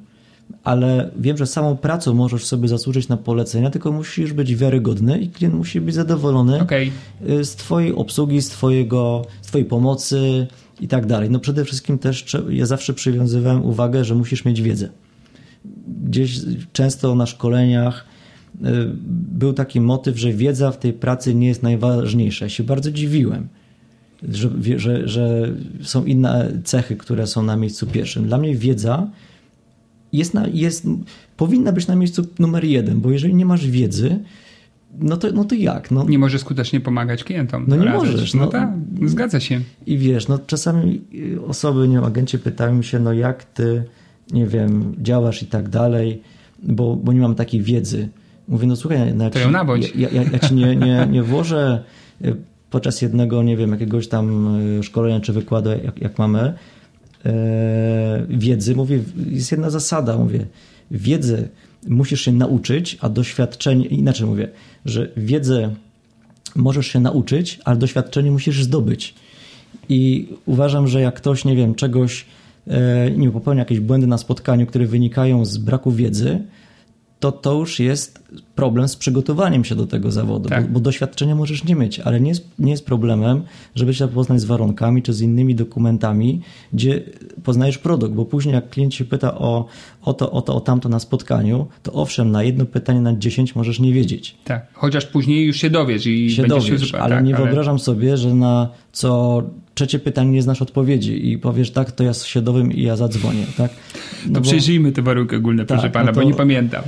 Ale 0.63 1.11
wiem, 1.19 1.37
że 1.37 1.47
samą 1.47 1.77
pracą 1.77 2.13
możesz 2.13 2.45
sobie 2.45 2.67
zasłużyć 2.67 3.07
na 3.07 3.17
polecenia, 3.17 3.69
tylko 3.69 3.91
musisz 3.91 4.33
być 4.33 4.55
wiarygodny 4.55 5.19
i 5.19 5.29
klient 5.29 5.55
musi 5.55 5.81
być 5.81 5.95
zadowolony 5.95 6.61
Okej. 6.61 6.91
y, 7.29 7.45
z 7.45 7.55
Twojej 7.55 7.93
obsługi, 7.93 8.41
z, 8.41 8.49
twojego, 8.49 9.25
z 9.41 9.47
Twojej 9.47 9.65
pomocy 9.65 10.47
i 10.81 10.87
tak 10.87 11.05
dalej. 11.05 11.29
No 11.29 11.39
przede 11.39 11.65
wszystkim 11.65 11.99
też 11.99 12.25
ja 12.49 12.65
zawsze 12.65 12.93
przywiązywałem 12.93 13.65
uwagę, 13.65 14.05
że 14.05 14.15
musisz 14.15 14.45
mieć 14.45 14.61
wiedzę. 14.61 14.89
Gdzieś 16.03 16.39
często 16.73 17.15
na 17.15 17.25
szkoleniach 17.25 18.05
y, 18.55 18.61
był 19.31 19.53
taki 19.53 19.81
motyw, 19.81 20.19
że 20.19 20.33
wiedza 20.33 20.71
w 20.71 20.77
tej 20.77 20.93
pracy 20.93 21.35
nie 21.35 21.47
jest 21.47 21.63
najważniejsza. 21.63 22.45
Ja 22.45 22.49
się 22.49 22.63
bardzo 22.63 22.91
dziwiłem, 22.91 23.47
że, 24.31 24.49
że, 24.77 25.07
że 25.07 25.53
są 25.81 26.05
inne 26.05 26.51
cechy, 26.63 26.95
które 26.95 27.27
są 27.27 27.43
na 27.43 27.55
miejscu 27.55 27.87
pierwszym. 27.87 28.25
Dla 28.27 28.37
mnie 28.37 28.55
wiedza 28.55 29.07
jest, 30.13 30.33
na, 30.33 30.47
jest, 30.47 30.87
powinna 31.37 31.71
być 31.71 31.87
na 31.87 31.95
miejscu 31.95 32.25
numer 32.39 32.65
jeden, 32.65 32.99
bo 33.01 33.11
jeżeli 33.11 33.35
nie 33.35 33.45
masz 33.45 33.67
wiedzy, 33.67 34.19
no 34.99 35.17
to, 35.17 35.31
no 35.31 35.45
to 35.45 35.55
jak? 35.55 35.91
No, 35.91 36.03
Nie 36.09 36.19
możesz 36.19 36.41
skutecznie 36.41 36.79
pomagać 36.79 37.23
klientom. 37.23 37.65
No 37.67 37.75
nie 37.75 37.85
radzać. 37.85 38.09
możesz, 38.11 38.33
No, 38.33 38.45
no. 38.45 38.47
tak, 38.51 38.69
zgadza 39.05 39.39
się. 39.39 39.61
I 39.85 39.97
wiesz, 39.97 40.27
no 40.27 40.39
czasami 40.47 41.01
y, 41.35 41.45
osoby, 41.45 41.87
nie 41.87 41.95
wiem, 41.95 42.03
agenci 42.03 42.39
pytają 42.39 42.81
się, 42.81 42.99
no 42.99 43.13
jak 43.13 43.43
ty, 43.43 43.83
nie 44.31 44.47
wiem, 44.47 44.95
działasz 45.01 45.43
i 45.43 45.45
tak 45.45 45.69
dalej, 45.69 46.21
bo, 46.63 46.95
bo 46.95 47.13
nie 47.13 47.19
mam 47.19 47.35
takiej 47.35 47.61
wiedzy. 47.61 48.09
Mówię, 48.47 48.67
no 48.67 48.75
słuchaj, 48.75 49.13
no 49.15 49.23
ja. 49.39 49.47
Ja, 49.95 50.09
ja, 50.09 50.23
ja 50.31 50.39
ci 50.39 50.53
nie, 50.55 50.75
nie, 50.75 51.07
nie 51.11 51.23
włożę 51.23 51.83
y, 52.25 52.35
podczas 52.73 53.01
jednego, 53.01 53.43
nie 53.43 53.57
wiem, 53.57 53.71
jakiegoś 53.71 54.07
tam 54.07 54.55
y, 54.79 54.83
szkolenia 54.83 55.19
czy 55.19 55.33
wykładu, 55.33 55.69
jak, 55.69 56.01
jak 56.01 56.17
mamy, 56.17 56.53
e, 57.25 58.25
wiedzy. 58.29 58.75
Mówię, 58.75 58.99
jest 59.29 59.51
jedna 59.51 59.69
zasada, 59.69 60.17
mówię, 60.17 60.45
wiedzę 60.91 61.47
musisz 61.87 62.21
się 62.21 62.31
nauczyć, 62.31 62.97
a 63.01 63.09
doświadczenie, 63.09 63.85
inaczej 63.85 64.27
mówię, 64.27 64.47
że 64.85 65.11
wiedzę 65.17 65.75
możesz 66.55 66.87
się 66.87 66.99
nauczyć, 66.99 67.59
ale 67.65 67.77
doświadczenie 67.77 68.31
musisz 68.31 68.63
zdobyć. 68.63 69.13
I 69.89 70.29
uważam, 70.45 70.87
że 70.87 71.01
jak 71.01 71.15
ktoś, 71.15 71.45
nie 71.45 71.55
wiem, 71.55 71.75
czegoś, 71.75 72.25
e, 72.67 73.11
nie 73.11 73.31
popełnia 73.31 73.61
jakieś 73.61 73.79
błędy 73.79 74.07
na 74.07 74.17
spotkaniu, 74.17 74.65
które 74.65 74.85
wynikają 74.85 75.45
z 75.45 75.57
braku 75.57 75.91
wiedzy, 75.91 76.41
to 77.23 77.31
to 77.31 77.53
już 77.53 77.79
jest 77.79 78.23
problem 78.55 78.87
z 78.87 78.95
przygotowaniem 78.95 79.63
się 79.65 79.75
do 79.75 79.87
tego 79.87 80.11
zawodu, 80.11 80.49
Tak. 80.49 80.63
bo, 80.67 80.73
bo 80.73 80.79
doświadczenia 80.79 81.35
możesz 81.35 81.63
nie 81.63 81.75
mieć, 81.75 81.99
ale 81.99 82.19
nie 82.21 82.29
jest, 82.29 82.47
nie 82.59 82.71
jest 82.71 82.85
problemem, 82.85 83.43
żeby 83.75 83.93
się 83.93 83.97
zapoznać 84.07 84.41
z 84.41 84.45
warunkami 84.45 85.01
czy 85.01 85.13
z 85.13 85.21
innymi 85.21 85.55
dokumentami, 85.55 86.41
gdzie 86.73 87.01
poznajesz 87.43 87.77
produkt, 87.77 88.13
bo 88.13 88.25
później 88.25 88.55
jak 88.55 88.69
klient 88.69 88.93
się 88.93 89.05
pyta 89.05 89.35
o, 89.37 89.65
o 90.01 90.13
to, 90.13 90.31
o 90.31 90.41
to, 90.41 90.55
o 90.55 90.61
tamto 90.61 90.89
na 90.89 90.99
spotkaniu, 90.99 91.67
to 91.83 91.93
owszem, 91.93 92.31
na 92.31 92.43
jedno 92.43 92.65
pytanie 92.65 93.01
na 93.01 93.13
10 93.15 93.55
możesz 93.55 93.79
nie 93.79 93.93
wiedzieć 93.93 94.35
Tak. 94.43 94.67
Chociaż 94.73 95.05
później 95.05 95.45
już 95.45 95.57
się 95.57 95.69
dowiesz 95.69 96.05
i 96.05 96.31
się 96.31 96.41
będziesz 96.41 96.63
dowiesz, 96.65 96.81
zupełnie- 96.81 97.03
ale 97.03 97.15
tak, 97.15 97.25
nie 97.25 97.35
wyobrażam 97.35 97.79
sobie, 97.79 98.17
że 98.17 98.35
na 98.35 98.69
co 98.91 99.43
trzecie 99.75 99.99
pytanie 99.99 100.31
nie 100.31 100.41
znasz 100.41 100.61
odpowiedzi 100.61 101.31
i 101.31 101.37
powiesz 101.37 101.71
tak, 101.71 101.91
to 101.91 102.03
ja 102.03 102.13
się 102.13 102.41
dowiem 102.41 102.71
i 102.71 102.81
ja 102.81 102.95
zadzwonię, 102.95 103.45
tak? 103.57 103.71
No 104.27 104.33
bo- 104.33 104.41
przejrzyjmy 104.41 104.91
te 104.91 105.01
warunki 105.01 105.35
ogólne, 105.35 105.65
proszę 105.65 105.83
Tak, 105.83 105.91
pana, 105.91 106.05
no 106.05 106.11
to- 106.11 106.19
bo 106.21 106.27
nie 106.27 106.33
pamiętam. 106.33 106.83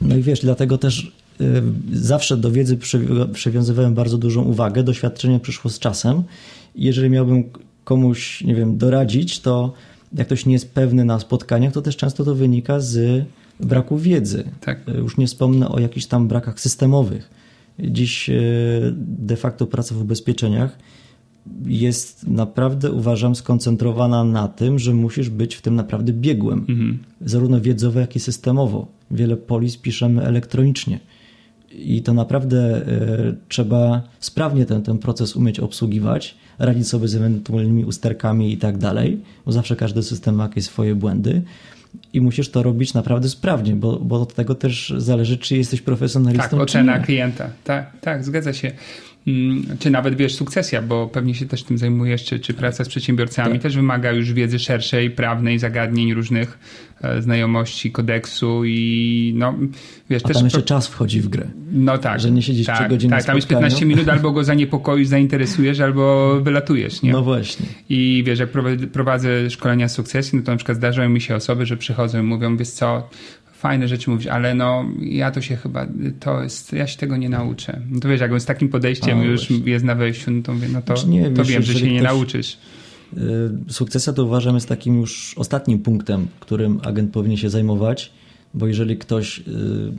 No 0.00 0.16
i 0.16 0.22
wiesz, 0.22 0.40
dlatego 0.40 0.78
też 0.78 1.12
y, 1.40 1.62
zawsze 1.92 2.36
do 2.36 2.50
wiedzy 2.50 2.76
przywi- 2.76 3.28
przywiązywałem 3.32 3.94
bardzo 3.94 4.18
dużą 4.18 4.42
uwagę. 4.42 4.82
Doświadczenie 4.82 5.40
przyszło 5.40 5.70
z 5.70 5.78
czasem. 5.78 6.22
Jeżeli 6.74 7.10
miałbym 7.10 7.44
komuś, 7.84 8.42
nie 8.44 8.54
wiem, 8.54 8.78
doradzić, 8.78 9.40
to 9.40 9.72
jak 10.12 10.26
ktoś 10.26 10.46
nie 10.46 10.52
jest 10.52 10.70
pewny 10.74 11.04
na 11.04 11.20
spotkaniach, 11.20 11.72
to 11.72 11.82
też 11.82 11.96
często 11.96 12.24
to 12.24 12.34
wynika 12.34 12.80
z 12.80 13.24
braku 13.60 13.98
wiedzy. 13.98 14.44
Tak. 14.60 14.88
Y, 14.88 14.92
Już 14.92 15.16
nie 15.16 15.26
wspomnę 15.26 15.68
o 15.68 15.78
jakichś 15.80 16.06
tam 16.06 16.28
brakach 16.28 16.60
systemowych. 16.60 17.30
Dziś 17.78 18.30
y, 18.30 18.94
de 18.96 19.36
facto 19.36 19.66
praca 19.66 19.94
w 19.94 20.00
ubezpieczeniach 20.02 20.78
jest 21.66 22.28
naprawdę, 22.28 22.92
uważam, 22.92 23.34
skoncentrowana 23.34 24.24
na 24.24 24.48
tym, 24.48 24.78
że 24.78 24.94
musisz 24.94 25.30
być 25.30 25.54
w 25.54 25.62
tym 25.62 25.74
naprawdę 25.74 26.12
biegłym. 26.12 26.58
Mhm. 26.68 26.98
Zarówno 27.20 27.60
wiedzowo, 27.60 28.00
jak 28.00 28.16
i 28.16 28.20
systemowo. 28.20 28.86
Wiele 29.10 29.36
polis 29.36 29.76
piszemy 29.76 30.22
elektronicznie. 30.22 31.00
I 31.72 32.02
to 32.02 32.14
naprawdę 32.14 32.58
e, 32.58 33.34
trzeba 33.48 34.02
sprawnie 34.20 34.66
ten, 34.66 34.82
ten 34.82 34.98
proces 34.98 35.36
umieć 35.36 35.60
obsługiwać, 35.60 36.34
radzić 36.58 36.88
sobie 36.88 37.08
z 37.08 37.14
ewentualnymi 37.14 37.84
usterkami 37.84 38.52
i 38.52 38.56
tak 38.56 38.78
dalej, 38.78 39.20
bo 39.46 39.52
zawsze 39.52 39.76
każdy 39.76 40.02
system 40.02 40.34
ma 40.34 40.42
jakieś 40.42 40.64
swoje 40.64 40.94
błędy. 40.94 41.42
I 42.12 42.20
musisz 42.20 42.48
to 42.48 42.62
robić 42.62 42.94
naprawdę 42.94 43.28
sprawnie, 43.28 43.76
bo, 43.76 43.98
bo 43.98 44.20
od 44.20 44.34
tego 44.34 44.54
też 44.54 44.94
zależy, 44.96 45.38
czy 45.38 45.56
jesteś 45.56 45.80
profesjonalistą, 45.80 46.50
Tak, 46.50 46.60
ocena 46.60 46.98
klienta. 46.98 47.50
Tak, 47.64 48.00
tak, 48.00 48.24
zgadza 48.24 48.52
się. 48.52 48.72
Mm, 49.26 49.64
Czy 49.78 49.90
nawet 49.90 50.16
wiesz, 50.16 50.34
sukcesja, 50.34 50.82
bo 50.82 51.06
pewnie 51.08 51.34
się 51.34 51.46
też 51.46 51.62
tym 51.62 51.78
zajmujesz, 51.78 52.24
czy, 52.24 52.40
czy 52.40 52.54
praca 52.54 52.84
z 52.84 52.88
przedsiębiorcami 52.88 53.52
Tak. 53.52 53.62
też 53.62 53.76
wymaga 53.76 54.12
już 54.12 54.32
wiedzy 54.32 54.58
szerszej, 54.58 55.10
prawnej, 55.10 55.58
zagadnień 55.58 56.14
różnych, 56.14 56.58
e, 57.02 57.22
znajomości 57.22 57.90
kodeksu 57.92 58.64
i 58.64 59.32
no 59.36 59.54
wiesz, 60.10 60.22
A 60.24 60.28
też 60.28 60.36
tam 60.36 60.44
jeszcze 60.46 60.58
pro- 60.58 60.66
czas 60.66 60.86
wchodzi 60.88 61.20
w 61.20 61.28
grę. 61.28 61.46
no 61.72 61.98
tak, 61.98 62.20
że 62.20 62.30
nie 62.30 62.42
siedzisz 62.42 62.66
tak, 62.66 62.76
trzy 62.80 62.88
godziny 62.88 63.10
Tak, 63.10 63.24
tam 63.24 63.36
jest 63.36 63.48
spotkaniu. 63.48 63.64
15 63.70 63.86
minut, 63.86 64.08
albo 64.08 64.32
go 64.32 64.44
zaniepokoisz, 64.44 65.08
zainteresujesz, 65.08 65.80
albo 65.80 66.36
wylatujesz, 66.42 67.02
nie? 67.02 67.12
No 67.12 67.22
właśnie. 67.22 67.66
I 67.88 68.22
wiesz, 68.26 68.38
jak 68.38 68.50
prowadzę- 68.52 68.86
prowadzę 68.86 69.50
szkolenia 69.50 69.88
z 69.88 69.94
sukcesji, 69.94 70.38
no 70.38 70.44
to 70.44 70.50
na 70.52 70.56
przykład 70.56 70.76
zdarzają 70.78 71.08
mi 71.08 71.20
się 71.20 71.34
osoby, 71.36 71.66
że 71.66 71.76
przychodzą 71.76 72.18
i 72.20 72.22
mówią, 72.22 72.56
wiesz 72.56 72.68
co, 72.70 73.08
fajne 73.56 73.88
rzeczy 73.88 74.10
mówisz, 74.10 74.26
ale 74.26 74.54
no 74.54 74.84
ja 75.00 75.30
to 75.30 75.40
się 75.40 75.56
chyba, 75.56 75.86
to 76.20 76.42
jest, 76.42 76.72
ja 76.72 76.86
się 76.86 76.98
tego 76.98 77.16
nie 77.16 77.28
nauczę. 77.28 77.80
No 77.90 78.00
to 78.00 78.08
wiesz, 78.08 78.20
jak 78.20 78.32
on 78.32 78.40
z 78.40 78.44
takim 78.44 78.68
podejściem 78.68 79.18
A, 79.20 79.24
już 79.24 79.48
właśnie. 79.48 79.72
jest 79.72 79.84
na 79.84 79.94
wejściu, 79.94 80.30
no 80.30 80.42
to 80.42 80.54
mówię, 80.54 80.68
no 80.72 80.82
to, 80.82 80.96
Znaczy 80.96 81.08
nie, 81.08 81.30
to 81.30 81.44
wiesz, 81.44 81.48
wiem, 81.48 81.62
że 81.62 81.74
się 81.74 81.92
nie 81.92 82.02
nauczysz. 82.02 82.58
Y, 83.16 83.18
Sukcesja 83.68 84.12
to 84.12 84.24
uważam 84.24 84.54
jest 84.54 84.68
takim 84.68 85.00
już 85.00 85.34
ostatnim 85.38 85.78
punktem, 85.78 86.28
którym 86.40 86.80
agent 86.84 87.12
powinien 87.12 87.36
się 87.36 87.50
zajmować, 87.50 88.12
bo 88.54 88.66
jeżeli 88.66 88.96
ktoś 88.96 89.38
y, 89.38 89.42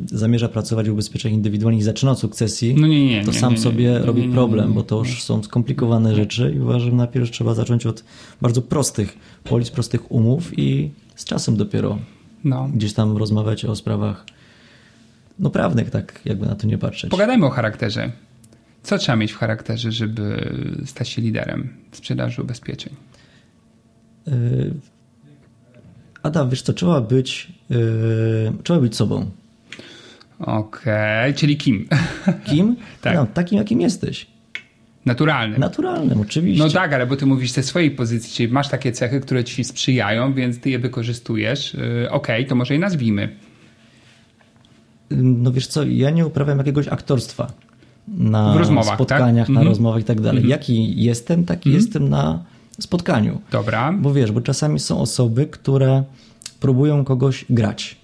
zamierza 0.05 0.49
pracować 0.49 0.89
w 0.89 0.93
ubezpieczeniach 0.93 1.35
indywidualnych 1.35 1.81
i 1.81 1.83
zaczyna 1.83 2.11
od 2.11 2.19
sukcesji, 2.19 2.75
No 2.77 2.87
nie, 2.87 3.05
nie, 3.05 3.25
to 3.25 3.31
nie, 3.31 3.39
sam 3.39 3.57
sobie 3.57 3.99
robi 3.99 4.29
problem, 4.29 4.73
bo 4.73 4.83
to 4.83 4.97
już 4.97 5.23
są 5.23 5.43
skomplikowane 5.43 6.15
rzeczy 6.15 6.53
i 6.55 6.59
uważam, 6.59 6.95
najpierw 6.95 7.31
trzeba 7.31 7.53
zacząć 7.53 7.85
od 7.85 8.03
bardzo 8.41 8.61
prostych 8.61 9.17
polis, 9.43 9.69
prostych 9.69 10.11
umów 10.11 10.59
i 10.59 10.89
z 11.15 11.25
czasem 11.25 11.57
dopiero 11.57 11.97
No. 12.49 12.69
gdzieś 12.73 12.93
tam 12.93 13.17
rozmawiać 13.17 13.65
o 13.65 13.75
sprawach 13.75 14.25
no 15.39 15.49
prawnych, 15.49 15.89
tak 15.89 16.21
jakby 16.25 16.45
na 16.45 16.55
to 16.55 16.67
nie 16.67 16.77
patrzeć. 16.77 17.11
Pogadajmy 17.11 17.45
o 17.45 17.49
charakterze. 17.49 18.11
Co 18.83 18.97
trzeba 18.97 19.15
mieć 19.15 19.31
w 19.31 19.37
charakterze, 19.37 19.91
żeby 19.91 20.55
stać 20.85 21.09
się 21.09 21.21
liderem 21.21 21.69
sprzedaży 21.91 22.41
ubezpieczeń? 22.41 22.95
Y, 24.27 24.73
Adam, 26.23 26.49
wiesz 26.49 26.61
co, 26.61 26.73
trzeba 26.73 27.01
być, 27.01 27.51
y, 27.71 28.53
trzeba 28.63 28.79
być 28.79 28.95
sobą. 28.95 29.31
Okej, 30.39 31.33
czyli 31.33 31.57
kim? 31.57 31.87
Kim? 32.45 32.75
Tak. 33.01 33.15
No, 33.15 33.27
takim, 33.33 33.57
jakim 33.57 33.81
jesteś. 33.81 34.27
Naturalnym. 35.07 35.59
Naturalnym, 35.59 36.21
oczywiście. 36.21 36.63
No 36.63 36.69
tak, 36.69 36.93
ale 36.93 37.07
bo 37.07 37.15
ty 37.15 37.25
mówisz 37.25 37.51
ze 37.51 37.63
swojej 37.63 37.91
pozycji, 37.91 38.33
czyli 38.35 38.53
masz 38.53 38.69
takie 38.69 38.91
cechy, 38.91 39.19
które 39.19 39.43
ci 39.43 39.63
sprzyjają, 39.63 40.33
więc 40.33 40.59
ty 40.59 40.69
je 40.69 40.79
wykorzystujesz. 40.79 41.73
Yy, 41.73 42.11
Okej, 42.11 42.45
to 42.45 42.55
może 42.55 42.73
je 42.73 42.79
nazwijmy. 42.79 43.29
No 45.11 45.51
wiesz 45.51 45.67
co, 45.67 45.83
ja 45.83 46.09
nie 46.09 46.25
uprawiam 46.27 46.57
jakiegoś 46.57 46.87
aktorstwa. 46.87 47.47
na 48.07 48.57
rozmowach, 48.57 48.95
spotkaniach, 48.95 49.47
tak? 49.47 49.53
na 49.55 49.59
Mhm. 49.61 49.67
rozmowach 49.67 50.01
i 50.01 50.03
tak 50.03 50.21
dalej. 50.21 50.47
Jaki 50.47 51.03
jestem, 51.03 51.43
taki 51.45 51.73
jestem 51.73 52.09
na 52.09 52.43
spotkaniu. 52.79 53.41
Dobra. 53.51 53.93
Bo 53.93 54.13
wiesz, 54.13 54.31
bo 54.31 54.41
czasami 54.41 54.79
są 54.79 54.99
osoby, 54.99 55.45
które 55.47 56.03
próbują 56.59 57.05
kogoś 57.05 57.45
grać. 57.49 57.97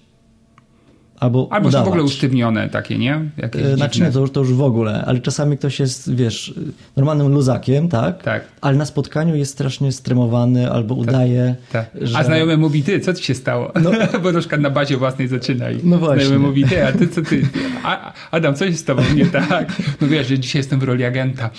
Albo, 1.20 1.48
Albo 1.50 1.70
są 1.72 1.84
w 1.84 1.88
ogóle 1.88 2.02
usztywnione 2.02 2.68
takie, 2.68 2.98
nie? 2.98 3.30
Jakieś 3.36 3.62
E, 3.62 3.76
Znaczy 3.76 3.92
dziwne. 3.94 4.06
nie, 4.08 4.12
to 4.12 4.20
już, 4.20 4.30
to 4.30 4.40
już 4.40 4.52
w 4.52 4.62
ogóle, 4.62 5.04
ale 5.06 5.20
czasami 5.20 5.58
ktoś 5.58 5.80
jest, 5.80 6.14
wiesz, 6.14 6.54
normalnym 6.96 7.28
luzakiem, 7.28 7.88
tak? 7.88 8.22
Tak. 8.22 8.44
Ale 8.60 8.76
na 8.76 8.84
spotkaniu 8.86 9.36
jest 9.36 9.52
strasznie 9.52 9.92
stremowany 9.92 10.70
albo 10.70 10.94
udaje, 10.94 11.56
Tak. 11.72 11.90
że... 12.00 12.18
A 12.18 12.24
znajomy 12.24 12.56
mówi, 12.56 12.82
ty, 12.82 13.00
co 13.00 13.14
ci 13.14 13.24
się 13.24 13.34
stało? 13.34 13.72
No. 13.82 13.90
Bo 14.22 14.32
na 14.32 14.38
przykład 14.40 14.60
na 14.60 14.70
bazie 14.70 14.96
własnej 14.96 15.28
zaczyna 15.28 15.70
i 15.70 15.80
No 15.84 15.98
właśnie. 15.98 16.24
znajomy 16.24 16.46
mówi, 16.46 16.64
ty, 16.64 16.86
a 16.86 16.92
ty 16.92 17.08
co 17.08 17.22
ty? 17.22 17.42
A, 17.84 18.12
Adam, 18.30 18.54
co 18.54 18.66
się 18.66 18.72
z 18.76 18.84
tobą 18.84 19.02
nie 19.16 19.26
tak? 19.26 19.72
No 20.00 20.08
wiesz, 20.08 20.26
że 20.28 20.38
dzisiaj 20.38 20.60
jestem 20.60 20.80
w 20.80 20.82
roli 20.82 21.04
agenta. 21.04 21.50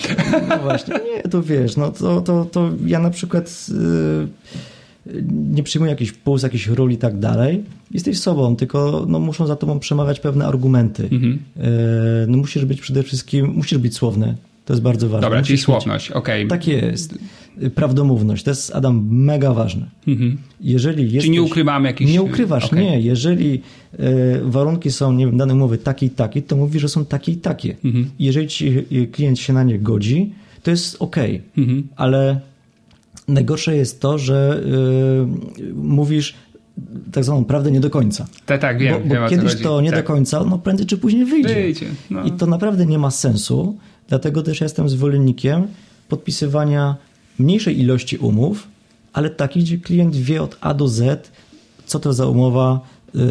No 0.50 0.58
właśnie, 0.58 0.94
nie, 1.16 1.22
to 1.30 1.44
wiesz, 1.44 1.78
no 1.78 1.92
to, 1.92 2.22
to, 2.22 2.46
to 2.46 2.70
ja 2.86 3.00
na 3.00 3.10
przykład 3.10 3.68
y, 3.70 4.28
nie 5.54 5.64
przyjmuję 5.64 5.90
jakichś 5.92 6.12
puls, 6.12 6.44
jakichś 6.44 6.68
ról 6.68 6.92
i 6.92 6.98
tak 6.98 7.20
dalej. 7.20 7.64
Jesteś 7.92 8.20
sobą, 8.20 8.56
tylko 8.56 9.06
no, 9.10 9.20
muszą 9.20 9.48
za 9.48 9.56
tobą 9.56 9.80
przemawiać 9.80 10.20
pewne 10.20 10.46
argumenty. 10.48 11.10
Mhm. 11.12 11.34
Y, 11.34 11.62
no 12.28 12.38
musisz 12.38 12.66
być 12.66 12.82
przede 12.82 13.04
wszystkim, 13.04 13.54
musisz 13.56 13.78
być 13.78 13.96
słowny. 13.96 14.36
To 14.66 14.74
jest 14.74 14.84
bardzo 14.84 15.10
ważne. 15.10 15.22
Dobra, 15.22 15.40
musisz 15.40 15.48
czyli 15.48 15.58
słowność, 15.58 16.12
okej. 16.12 16.48
Tak 16.48 16.68
jest. 16.68 17.18
Y, 17.64 17.70
Prawdomówność, 17.70 18.44
to 18.44 18.52
jest, 18.52 18.76
Adam, 18.76 19.08
mega 19.12 19.54
ważne. 19.54 19.90
Mhm. 20.08 20.38
Jeżeli 20.62 21.04
jesteś, 21.04 21.22
Czyli 21.22 21.32
nie 21.32 21.42
ukrywamy 21.42 21.88
jakichś... 21.88 22.12
Nie 22.12 22.22
ukrywasz, 22.22 22.66
okej. 22.66 22.84
nie. 22.86 23.02
Jeżeli 23.02 23.62
e, 24.00 24.42
warunki 24.44 24.92
są, 24.92 25.14
nie 25.14 25.26
wiem, 25.26 25.38
dane 25.38 25.54
umowy 25.54 25.78
takie 25.78 26.06
i 26.06 26.10
takie, 26.10 26.42
to 26.42 26.56
mówisz, 26.56 26.82
że 26.82 26.90
są 26.90 27.06
takie 27.06 27.32
i 27.32 27.38
takie. 27.38 27.76
Mhm. 27.86 28.10
Jeżeli 28.20 28.48
ci 28.48 28.68
e, 28.68 29.08
klient 29.08 29.40
się 29.40 29.54
na 29.54 29.64
nie 29.64 29.80
godzi, 29.80 30.34
to 30.64 30.72
jest 30.72 30.96
ok. 31.00 31.16
Mhm. 31.58 31.88
Ale 31.96 32.40
najgorsze 33.28 33.76
jest 33.76 34.02
to, 34.02 34.18
że 34.18 34.64
e, 34.64 35.74
mówisz 35.76 36.34
tak 37.12 37.24
zwaną 37.24 37.46
prawdę 37.46 37.72
nie 37.72 37.80
do 37.80 37.90
końca. 37.90 38.28
Tak, 38.46 38.62
tak, 38.62 38.80
wiem. 38.80 38.94
bo 38.94 39.00
wiem, 39.00 39.24
bo 39.24 39.30
co 39.30 39.36
kiedyś 39.36 39.62
to 39.62 39.82
nie 39.82 39.92
tak. 39.92 40.00
do 40.00 40.08
końca, 40.08 40.44
no 40.44 40.58
prędzej 40.58 40.86
czy 40.86 40.98
później 40.98 41.26
wyjdzie. 41.26 41.54
Wyjdzie, 41.54 41.86
no. 42.10 42.24
I 42.24 42.32
to 42.32 42.46
naprawdę 42.46 42.86
nie 42.86 43.00
ma 43.00 43.12
sensu. 43.12 43.78
Dlatego 44.08 44.44
też 44.44 44.62
jestem 44.62 44.90
zwolennikiem 44.90 45.68
podpisywania 46.10 46.96
mniejszej 47.40 47.80
ilości 47.80 48.18
umów, 48.18 48.68
ale 49.14 49.30
takich, 49.30 49.64
gdzie 49.64 49.78
klient 49.78 50.16
wie 50.16 50.42
od 50.42 50.58
A 50.62 50.74
do 50.74 50.88
Z, 50.88 51.32
co 51.86 52.00
to 52.00 52.14
za 52.14 52.28
umowa, 52.28 52.80
yy, 53.14 53.22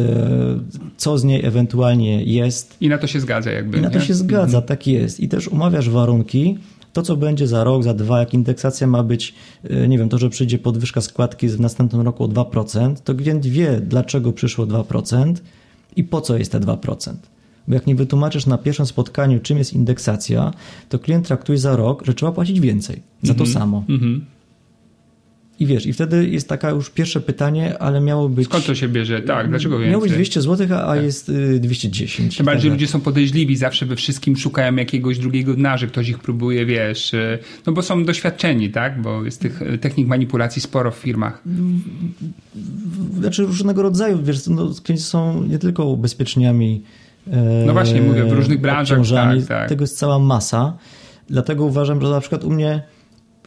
co 0.97 1.17
z 1.17 1.23
niej 1.23 1.45
ewentualnie 1.45 2.23
jest. 2.23 2.77
I 2.81 2.89
na 2.89 2.97
to 2.97 3.07
się 3.07 3.19
zgadza 3.19 3.51
jakby, 3.51 3.77
I 3.77 3.81
na 3.81 3.89
to 3.89 3.99
nie? 3.99 4.05
się 4.05 4.13
zgadza, 4.13 4.61
tak 4.61 4.87
jest. 4.87 5.19
I 5.19 5.29
też 5.29 5.47
umawiasz 5.47 5.89
warunki, 5.89 6.57
to 6.95 7.01
co 7.01 7.17
będzie 7.17 7.47
za 7.47 7.63
rok, 7.63 7.83
za 7.83 7.93
dwa, 7.93 8.19
jak 8.19 8.33
indeksacja 8.33 8.87
ma 8.87 9.03
być, 9.03 9.33
yy, 9.63 9.87
nie 9.87 9.97
wiem, 9.97 10.09
to, 10.09 10.17
że 10.17 10.29
przyjdzie 10.29 10.59
podwyżka 10.59 11.01
składki 11.01 11.47
w 11.47 11.59
następnym 11.59 12.01
roku 12.01 12.23
o 12.23 12.27
2%, 12.27 12.95
to 13.03 13.15
klient 13.15 13.45
wie, 13.45 13.81
dlaczego 13.81 14.33
przyszło 14.33 14.65
2% 14.65 15.33
i 15.95 16.03
po 16.03 16.21
co 16.21 16.37
jest 16.37 16.51
te 16.51 16.59
2%. 16.59 17.13
Bo 17.67 17.73
jak 17.73 17.87
nie 17.87 17.95
wytłumaczysz 17.95 18.45
na 18.45 18.57
pierwszym 18.57 18.85
spotkaniu, 18.85 19.39
czym 19.39 19.57
jest 19.57 19.73
indeksacja, 19.73 20.53
to 20.89 20.99
klient 20.99 21.27
traktuje 21.27 21.57
za 21.57 21.75
rok, 21.75 22.05
że 22.05 22.13
trzeba 22.13 22.31
płacić 22.31 22.59
więcej 22.59 23.01
za 23.23 23.33
to 23.33 23.45
samo. 23.45 23.83
Mhm. 23.89 24.25
I 25.59 25.65
wiesz, 25.65 25.85
i 25.85 25.93
wtedy 25.93 26.29
jest 26.29 26.49
taka 26.49 26.69
już 26.69 26.89
pierwsze 26.89 27.21
pytanie, 27.21 27.77
ale 27.79 28.01
miało 28.01 28.29
być. 28.29 28.45
Skąd 28.45 28.65
to 28.65 28.75
się 28.75 28.87
bierze? 28.87 29.21
Tak, 29.21 29.49
dlaczego 29.49 29.75
więcej? 29.75 29.91
Miało 29.91 30.03
być 30.03 30.11
200 30.11 30.41
zł, 30.41 30.67
a, 30.77 30.89
a 30.91 30.95
jest 30.95 31.29
y, 31.29 31.59
210. 31.59 32.37
Tym 32.37 32.45
bardziej, 32.45 32.61
że 32.61 32.67
Tak, 32.69 32.73
ludzie 32.73 32.87
są 32.87 33.01
podejrzliwi, 33.01 33.55
zawsze 33.57 33.85
we 33.85 33.95
wszystkim 33.95 34.37
szukają 34.37 34.75
jakiegoś 34.75 35.19
drugiego 35.19 35.53
dna, 35.53 35.77
że 35.77 35.87
ktoś 35.87 36.09
ich 36.09 36.19
próbuje, 36.19 36.65
wiesz, 36.65 37.13
y, 37.13 37.39
no 37.65 37.73
bo 37.73 37.81
są 37.81 38.05
doświadczeni, 38.05 38.69
tak? 38.69 39.01
Bo 39.01 39.25
jest 39.25 39.41
tych 39.41 39.61
y, 39.61 39.77
technik 39.77 40.07
manipulacji 40.07 40.61
sporo 40.61 40.91
w 40.91 40.95
firmach. 40.95 41.43
Znaczy 43.19 43.43
różnego 43.43 43.81
rodzaju, 43.81 44.19
wiesz, 44.23 44.47
no, 44.47 44.71
klienci 44.83 45.03
są 45.03 45.43
nie 45.43 45.59
tylko 45.59 45.85
ubezpieczeniami. 45.85 46.81
e, 47.31 47.63
No 47.65 47.73
właśnie, 47.73 48.01
mówię, 48.01 48.23
w 48.23 48.31
różnych 48.31 48.61
branżach, 48.61 48.99
tak, 49.09 49.45
tak. 49.47 49.69
Tego 49.69 49.83
jest 49.83 49.97
cała 49.97 50.19
masa. 50.19 50.77
Dlatego 51.29 51.65
uważam, 51.65 52.01
że 52.01 52.07
na 52.09 52.19
przykład 52.19 52.43
u 52.43 52.49
mnie, 52.51 52.83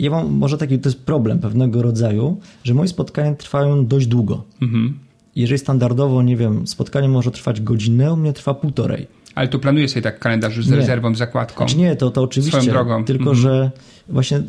ja 0.00 0.10
mam 0.10 0.32
może 0.32 0.58
taki, 0.58 0.78
to 0.78 0.88
jest 0.88 1.02
problem 1.04 1.38
pewnego 1.38 1.82
rodzaju, 1.82 2.40
że 2.64 2.74
moje 2.74 2.88
spotkania 2.88 3.34
trwają 3.34 3.86
dość 3.86 4.06
długo. 4.06 4.44
Mhm. 4.62 4.98
Jeżeli 5.36 5.58
standardowo, 5.58 6.22
nie 6.22 6.36
wiem, 6.36 6.66
spotkanie 6.66 7.08
może 7.08 7.30
trwać 7.30 7.60
godzinę, 7.60 8.12
u 8.12 8.16
mnie 8.16 8.32
trwa 8.32 8.54
półtorej. 8.54 9.06
Ale 9.34 9.48
tu 9.48 9.58
planuję 9.58 9.88
sobie 9.88 10.02
tak 10.02 10.18
kalendarz 10.18 10.64
z 10.64 10.70
Nie. 10.70 10.76
rezerwą, 10.76 11.14
z 11.14 11.18
zakładką. 11.18 11.56
Znaczy 11.64 11.76
nie, 11.78 11.96
to, 11.96 12.10
to 12.10 12.22
oczywiście. 12.22 12.60
Swoją 12.60 12.72
drogą. 12.74 13.04
Tylko, 13.04 13.30
Mhm. 13.30 13.36
że 13.36 13.70
właśnie, 14.08 14.36
y, 14.38 14.42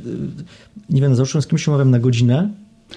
nie 0.89 1.01
wiem, 1.01 1.15
załóżmy 1.15 1.41
z 1.41 1.47
kimś 1.47 1.67
umawiam 1.67 1.91
na 1.91 1.99
godzinę, 1.99 2.49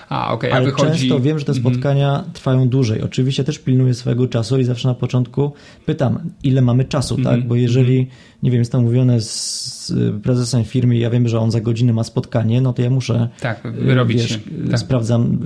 A, 0.08 0.32
okej, 0.34 0.52
a 0.52 0.54
ale 0.56 0.64
wychodzi... 0.66 0.86
często 1.00 1.20
wiem, 1.20 1.38
że 1.38 1.44
te 1.44 1.52
Mhm. 1.52 1.74
spotkania 1.74 2.24
trwają 2.32 2.68
dłużej. 2.68 3.02
Oczywiście 3.02 3.44
też 3.44 3.58
pilnuję 3.58 3.94
swojego 3.94 4.28
czasu 4.28 4.58
i 4.58 4.64
zawsze 4.64 4.88
na 4.88 4.94
początku 4.94 5.52
pytam, 5.86 6.18
ile 6.42 6.62
mamy 6.62 6.84
czasu, 6.84 7.14
Mhm. 7.18 7.36
tak? 7.40 7.48
Bo 7.48 7.54
jeżeli, 7.54 8.06
nie 8.42 8.50
wiem, 8.50 8.58
jest 8.60 8.72
tam 8.72 8.80
umówione 8.80 9.20
z 9.20 9.92
prezesem 10.22 10.64
firmy 10.64 10.96
i 10.96 11.00
ja 11.00 11.10
wiem, 11.10 11.28
że 11.28 11.40
on 11.40 11.50
za 11.50 11.60
godzinę 11.60 11.92
ma 11.92 12.04
spotkanie, 12.04 12.60
no 12.60 12.72
to 12.72 12.82
ja 12.82 12.90
muszę 12.90 13.28
Tak, 13.40 13.66
y, 13.66 13.70
wyrobić 13.70 14.18
wiesz, 14.18 14.38
Tak. 14.70 14.78
sprawdzam 14.80 15.38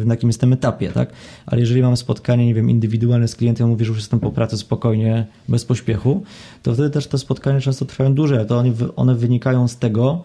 y, 0.00 0.04
na 0.04 0.14
jakim 0.14 0.28
jestem 0.28 0.52
etapie, 0.52 0.88
tak? 0.92 1.12
Ale 1.46 1.60
jeżeli 1.60 1.82
mam 1.82 1.96
spotkanie, 1.96 2.46
nie 2.46 2.54
wiem, 2.54 2.70
indywidualne 2.70 3.28
z 3.28 3.36
klientem, 3.36 3.68
mówię, 3.68 3.84
że 3.84 3.88
już 3.88 3.98
jestem 3.98 4.20
po 4.20 4.30
pracy 4.32 4.58
spokojnie, 4.58 5.26
bez 5.48 5.64
pośpiechu, 5.64 6.22
to 6.62 6.74
wtedy 6.74 6.90
też 6.90 7.06
te 7.06 7.18
spotkania 7.18 7.60
często 7.60 7.84
trwają 7.84 8.14
dłużej, 8.14 8.46
to 8.46 8.58
one, 8.58 8.72
one 8.96 9.14
wynikają 9.14 9.68
z 9.68 9.76
tego, 9.76 10.24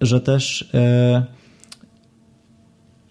że 0.00 0.20
też 0.20 0.70
e, 0.74 1.24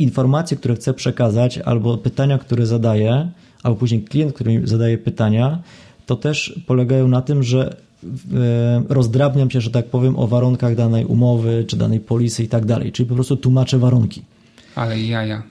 informacje, 0.02 0.58
które 0.58 0.76
chcę 0.76 0.94
przekazać, 0.94 1.58
albo 1.58 1.98
pytania, 1.98 2.38
które 2.38 2.66
zadaję, 2.66 3.32
albo 3.64 3.80
później 3.80 4.04
klient, 4.04 4.34
który 4.34 4.60
mi 4.60 4.68
zadaje 4.68 4.98
pytania, 4.98 5.60
to 6.06 6.16
też 6.16 6.60
polegają 6.68 7.08
na 7.08 7.22
tym, 7.22 7.44
że 7.44 7.76
e, 8.34 8.84
rozdrabniam 8.90 9.52
się, 9.52 9.62
że 9.62 9.72
tak 9.72 9.86
powiem, 9.86 10.20
o 10.20 10.28
warunkach 10.28 10.76
danej 10.76 11.06
umowy, 11.06 11.66
czy 11.68 11.78
danej 11.78 12.00
polisy 12.00 12.44
i 12.44 12.48
tak 12.48 12.66
dalej. 12.66 12.92
Czyli 12.92 13.10
po 13.10 13.16
prostu 13.16 13.38
tłumaczę 13.38 13.80
warunki. 13.80 14.22
Ale 14.76 15.02
jaja. 15.02 15.44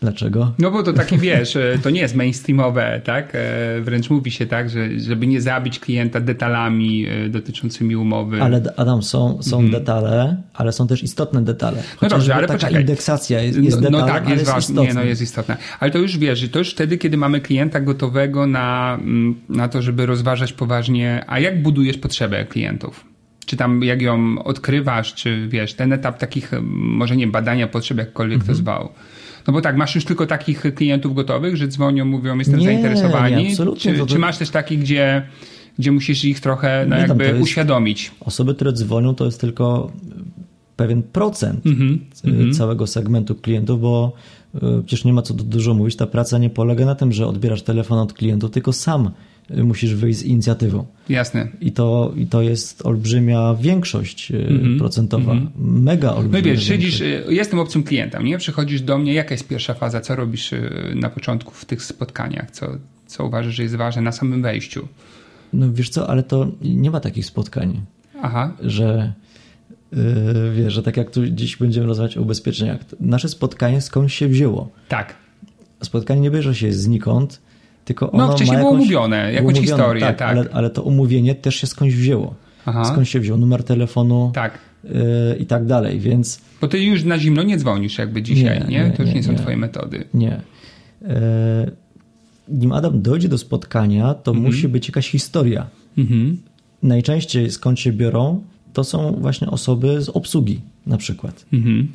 Dlaczego? 0.00 0.52
No 0.58 0.70
bo 0.70 0.82
to 0.82 0.92
takie, 0.92 1.18
wiesz, 1.18 1.56
e, 1.56 1.78
to 1.82 1.90
nie 1.90 2.00
jest 2.00 2.14
mainstreamowe, 2.16 3.00
tak? 3.04 3.32
E, 3.34 3.80
Wręcz 3.80 4.10
mówi 4.10 4.30
się 4.30 4.46
tak, 4.46 4.70
że 4.70 5.00
żeby 5.00 5.26
nie 5.26 5.40
zabić 5.40 5.78
klienta 5.78 6.20
detalami 6.20 7.06
e, 7.06 7.28
dotyczącymi 7.28 7.96
umowy. 7.96 8.42
Ale 8.42 8.62
Adam, 8.76 9.02
są, 9.02 9.42
są 9.42 9.70
detale, 9.70 10.42
ale 10.54 10.72
są 10.72 10.86
też 10.86 11.02
istotne 11.02 11.42
detale. 11.44 11.76
Mhm. 11.78 11.96
No 12.02 12.08
dobrze, 12.08 12.34
ale 12.34 12.46
taka 12.46 12.58
poczekaj. 12.58 12.80
indeksacja 12.80 13.40
jest, 13.42 13.58
jest 13.58 13.76
no, 13.76 13.82
detalem, 13.82 14.06
no 14.06 14.12
tak, 14.12 14.22
ale 14.26 14.30
jest 14.34 14.40
jest 14.40 14.52
ważne. 14.52 14.82
Nie, 14.82 14.94
no 14.94 15.02
jest 15.04 15.22
istotne. 15.22 15.56
Ale 15.80 15.90
to 15.90 15.98
już 15.98 16.18
wiesz, 16.18 16.48
to 16.50 16.58
już 16.58 16.70
wtedy, 16.70 16.98
kiedy 16.98 17.16
mamy 17.16 17.40
klienta 17.40 17.80
gotowego 17.80 18.46
na, 18.46 18.98
mm, 19.00 19.34
na 19.48 19.68
to, 19.68 19.82
żeby 19.82 20.06
rozważać 20.06 20.52
poważnie, 20.52 21.24
a 21.26 21.40
jak 21.40 21.62
budujesz 21.62 21.98
potrzebę 21.98 22.44
klientów? 22.44 23.04
Czy 23.46 23.56
tam 23.56 23.82
jak 23.82 24.02
ją 24.02 24.42
odkrywasz, 24.44 25.14
czy 25.14 25.48
wiesz, 25.48 25.74
ten 25.74 25.92
etap 25.92 26.18
takich, 26.18 26.52
mm, 26.54 26.66
może 26.74 27.16
nie 27.16 27.26
badania 27.26 27.66
potrzeb, 27.68 27.98
jakkolwiek 27.98 28.38
Mhm. 28.40 28.48
to 28.48 28.62
zwał. 28.62 28.88
No 29.48 29.52
bo 29.54 29.60
tak, 29.60 29.76
masz 29.76 29.94
już 29.94 30.04
tylko 30.04 30.26
takich 30.26 30.60
klientów 30.74 31.14
gotowych, 31.14 31.56
że 31.56 31.68
dzwonią, 31.68 32.04
mówią, 32.04 32.38
jestem 32.38 32.58
Nie, 32.58 32.64
zainteresowani. 32.64 33.36
nie, 33.44 33.50
absolutnie, 33.50 33.92
czy, 33.92 33.98
to- 33.98 34.06
to- 34.06 34.12
czy 34.12 34.18
masz 34.18 34.38
też 34.38 34.50
takich, 34.50 34.78
gdzie, 34.80 35.22
gdzie 35.78 35.92
musisz 35.92 36.24
ich 36.24 36.40
trochę 36.40 36.86
no 36.88 36.96
tam 36.96 37.08
jakby 37.08 37.24
jest- 37.24 37.40
uświadomić? 37.42 38.10
Osoby, 38.20 38.54
które 38.54 38.72
dzwonią, 38.72 39.14
to 39.14 39.24
jest 39.24 39.40
tylko 39.40 39.92
pewien 40.76 41.02
procent 41.02 41.66
Mhm, 41.66 42.00
y, 42.50 42.54
całego 42.54 42.86
segmentu 42.86 43.34
klientów, 43.34 43.80
bo 43.80 44.12
y, 44.54 44.60
przecież 44.86 45.04
nie 45.04 45.12
ma 45.12 45.22
co 45.22 45.34
dużo 45.34 45.74
mówić. 45.74 45.96
Ta 45.96 46.06
praca 46.06 46.38
nie 46.38 46.50
polega 46.50 46.86
na 46.86 46.94
tym, 46.94 47.12
że 47.12 47.26
odbierasz 47.26 47.62
telefon 47.62 47.98
od 47.98 48.12
klientów, 48.12 48.50
tylko 48.50 48.72
sam 48.72 49.10
musisz 49.56 49.94
wyjść 49.94 50.18
z 50.18 50.22
inicjatywą. 50.22 50.86
Jasne. 51.08 51.48
I 51.60 51.72
to, 51.72 52.12
i 52.16 52.26
to 52.26 52.42
jest 52.42 52.86
olbrzymia 52.86 53.54
większość 53.60 54.30
y, 54.32 54.78
procentowa. 54.78 55.34
Mega 55.58 56.08
No 56.08 56.14
i 56.14 56.18
olbrzymia 56.18 56.42
wiesz, 56.44 56.68
większość. 56.68 56.96
siedzisz, 56.98 57.00
y, 57.30 57.34
jestem 57.34 57.58
obcym 57.58 57.82
klientem, 57.82 58.24
nie? 58.24 58.38
Przychodzisz 58.38 58.82
do 58.82 58.98
mnie, 58.98 59.12
jaka 59.14 59.34
jest 59.34 59.48
pierwsza 59.48 59.74
faza, 59.74 60.00
co 60.00 60.16
robisz 60.16 60.52
y, 60.52 60.92
na 60.94 61.10
początku 61.10 61.50
w 61.54 61.64
tych 61.64 61.82
spotkaniach, 61.82 62.50
co, 62.50 62.66
co 63.06 63.26
uważasz, 63.26 63.54
że 63.54 63.62
jest 63.62 63.76
ważne 63.76 64.02
na 64.02 64.12
samym 64.12 64.42
wejściu? 64.42 64.88
No 65.52 65.72
wiesz 65.72 65.88
co, 65.90 66.10
ale 66.10 66.22
to 66.22 66.48
nie 66.62 66.90
ma 66.90 67.00
takich 67.00 67.26
spotkań. 67.26 67.80
Aha, 68.22 68.52
że 68.60 69.12
yy, 69.92 69.98
wiesz, 70.56 70.72
że 70.72 70.82
tak 70.82 70.96
jak 70.96 71.10
tu 71.10 71.26
dziś 71.26 71.56
będziemy 71.56 71.86
rozmawiać 71.86 72.16
o 72.16 72.22
ubezpieczeniach, 72.22 72.78
nasze 73.00 73.28
spotkanie 73.28 73.80
skąd 73.80 74.12
się 74.12 74.28
wzięło? 74.28 74.70
tak. 74.88 75.14
Spotkanie 75.82 76.20
nie 76.20 76.30
bierze 76.30 76.54
się 76.54 76.72
znikąd, 76.72 77.40
tylko 77.88 78.10
ono 78.12 78.26
No, 78.26 78.32
wcześniej 78.32 78.56
ma 78.56 78.62
było 78.62 78.72
jakąś, 78.72 78.82
umówione, 78.86 79.32
jakąś 79.32 79.54
umówione, 79.54 79.66
historię, 79.66 80.00
tak, 80.00 80.16
tak. 80.18 80.30
Ale, 80.30 80.44
ale 80.52 80.70
to 80.70 80.82
umówienie 80.82 81.34
też 81.34 81.54
się 81.56 81.66
skądś 81.66 81.94
wzięło. 81.94 82.34
Aha. 82.66 82.84
Skąd 82.84 83.08
się 83.08 83.20
wziął 83.20 83.38
numer 83.38 83.64
telefonu 83.64 84.30
Tak. 84.34 84.58
yy, 84.84 84.90
i 85.38 85.46
tak 85.46 85.66
dalej, 85.66 86.00
więc 86.00 86.40
Bo 86.60 86.68
ty 86.68 86.80
już 86.80 87.04
na 87.04 87.18
zimno 87.18 87.42
nie 87.42 87.56
dzwonisz 87.58 87.98
jakby 87.98 88.22
dzisiaj, 88.22 88.60
nie? 88.60 88.66
Nie, 88.66 88.84
nie, 88.84 88.90
to 88.90 89.02
już 89.02 89.10
nie, 89.10 89.16
nie, 89.16 89.22
są 89.22 89.34
twoje 89.34 89.56
metody. 89.56 90.04
nie. 90.14 90.40
Yy, 91.02 91.08
nim 92.48 92.72
Adam 92.72 93.02
dojdzie 93.02 93.28
do 93.28 93.38
spotkania, 93.38 94.14
to 94.14 94.30
Mhm. 94.30 94.46
musi 94.46 94.68
być 94.68 94.88
jakaś 94.88 95.08
historia. 95.10 95.66
Mhm. 95.98 96.36
najczęściej 96.82 97.50
skąd 97.50 97.80
się 97.80 97.92
biorą, 97.92 98.42
to 98.72 98.84
są 98.84 99.12
właśnie 99.20 99.46
osoby 99.50 100.02
z 100.02 100.08
obsługi 100.08 100.60
na 100.86 100.96
przykład. 100.96 101.44
Mhm. 101.52 101.88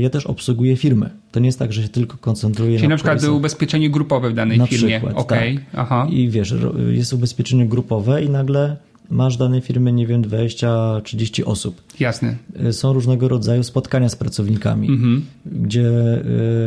Ja 0.00 0.10
też 0.10 0.26
obsługuję 0.26 0.76
firmy. 0.76 1.10
To 1.32 1.40
nie 1.40 1.46
jest 1.46 1.58
tak, 1.58 1.72
że 1.72 1.82
się 1.82 1.88
tylko 1.88 2.16
koncentruję 2.16 2.76
Czyli 2.76 2.88
na, 2.88 2.92
na 2.92 2.96
przykład 2.96 3.14
policjach. 3.14 3.36
ubezpieczenie 3.36 3.90
grupowe 3.90 4.30
w 4.30 4.34
danej 4.34 4.58
na 4.58 4.66
firmie. 4.66 5.00
Przykład, 5.00 5.16
okay. 5.16 5.54
tak. 5.54 5.64
Aha. 5.74 6.06
I 6.10 6.28
wiesz, 6.28 6.54
jest 6.88 7.12
ubezpieczenie 7.12 7.66
grupowe 7.66 8.24
i 8.24 8.30
nagle 8.30 8.76
masz 9.10 9.36
danej 9.36 9.60
firmie, 9.60 9.92
nie 9.92 10.06
wiem, 10.06 10.22
20-30 10.22 11.42
osób. 11.46 11.82
Jasne. 12.00 12.36
Y, 12.66 12.72
są 12.72 12.92
różnego 12.92 13.28
rodzaju 13.28 13.62
spotkania 13.62 14.08
z 14.08 14.16
pracownikami, 14.16 14.88
mhm. 14.88 15.26
gdzie 15.46 15.90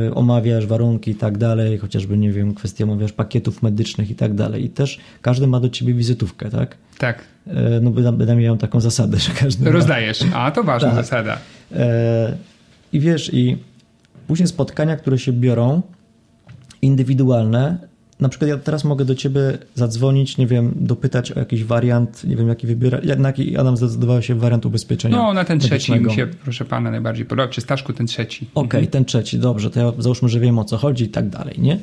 y, 0.08 0.14
omawiasz 0.14 0.66
warunki 0.66 1.12
i 1.12 1.16
tak 1.16 1.38
dalej, 1.38 1.78
chociażby, 1.78 2.18
nie 2.18 2.32
wiem, 2.32 2.54
kwestie 2.54 2.84
omawiasz 2.84 3.12
pakietów 3.12 3.64
medycznych 3.64 4.12
i 4.12 4.16
tak 4.16 4.34
dalej. 4.34 4.66
I 4.66 4.70
też 4.70 5.00
każdy 5.22 5.48
ma 5.48 5.60
do 5.60 5.70
ciebie 5.70 5.94
wizytówkę, 5.94 6.50
tak? 6.50 6.78
Tak. 6.98 7.24
Y, 7.48 7.52
no 7.82 7.92
bynajmniej 7.92 8.46
miał 8.46 8.58
taką 8.58 8.82
zasadę, 8.82 9.18
że 9.20 9.32
każdy 9.32 9.72
Rozdajesz, 9.72 10.26
ma... 10.26 10.38
a 10.38 10.52
to 10.52 10.64
ważna 10.64 10.90
tak. 10.90 10.98
zasada. 10.98 11.38
I 12.94 13.00
wiesz, 13.00 13.34
i 13.34 13.58
później 14.28 14.48
spotkania, 14.48 14.96
które 14.96 15.20
się 15.20 15.34
biorą, 15.34 15.82
indywidualne, 16.82 17.90
na 18.20 18.30
przykład 18.30 18.50
ja 18.50 18.58
teraz 18.58 18.84
mogę 18.84 19.06
do 19.06 19.16
ciebie 19.16 19.58
zadzwonić, 19.76 20.38
nie 20.38 20.48
wiem, 20.48 20.72
dopytać 20.76 21.32
o 21.32 21.40
jakiś 21.40 21.64
wariant, 21.64 22.24
nie 22.24 22.36
wiem, 22.36 22.48
jaki 22.48 22.68
wybiera, 22.68 23.00
na 23.18 23.30
jaki 23.30 23.58
Adam 23.58 23.78
zdecydował 23.78 24.22
się 24.22 24.36
wariant 24.36 24.66
ubezpieczenia 24.66 25.18
No, 25.18 25.34
na 25.34 25.46
ten 25.46 25.60
trzeci 25.60 25.92
mi 25.92 26.14
się, 26.14 26.28
proszę 26.44 26.66
pana, 26.66 26.92
najbardziej 26.92 27.26
podoba. 27.26 27.48
Czy 27.48 27.62
Staszku 27.62 27.94
ten 27.94 28.08
trzeci? 28.08 28.48
Okej, 28.54 28.68
okay, 28.68 28.80
mhm. 28.80 28.92
ten 28.92 29.06
trzeci, 29.06 29.40
dobrze, 29.40 29.70
to 29.70 29.80
ja 29.80 29.92
załóżmy, 29.98 30.30
że 30.30 30.40
wiem 30.40 30.60
o 30.60 30.66
co 30.66 30.78
chodzi 30.78 31.04
i 31.04 31.10
tak 31.10 31.30
dalej, 31.30 31.56
nie? 31.58 31.80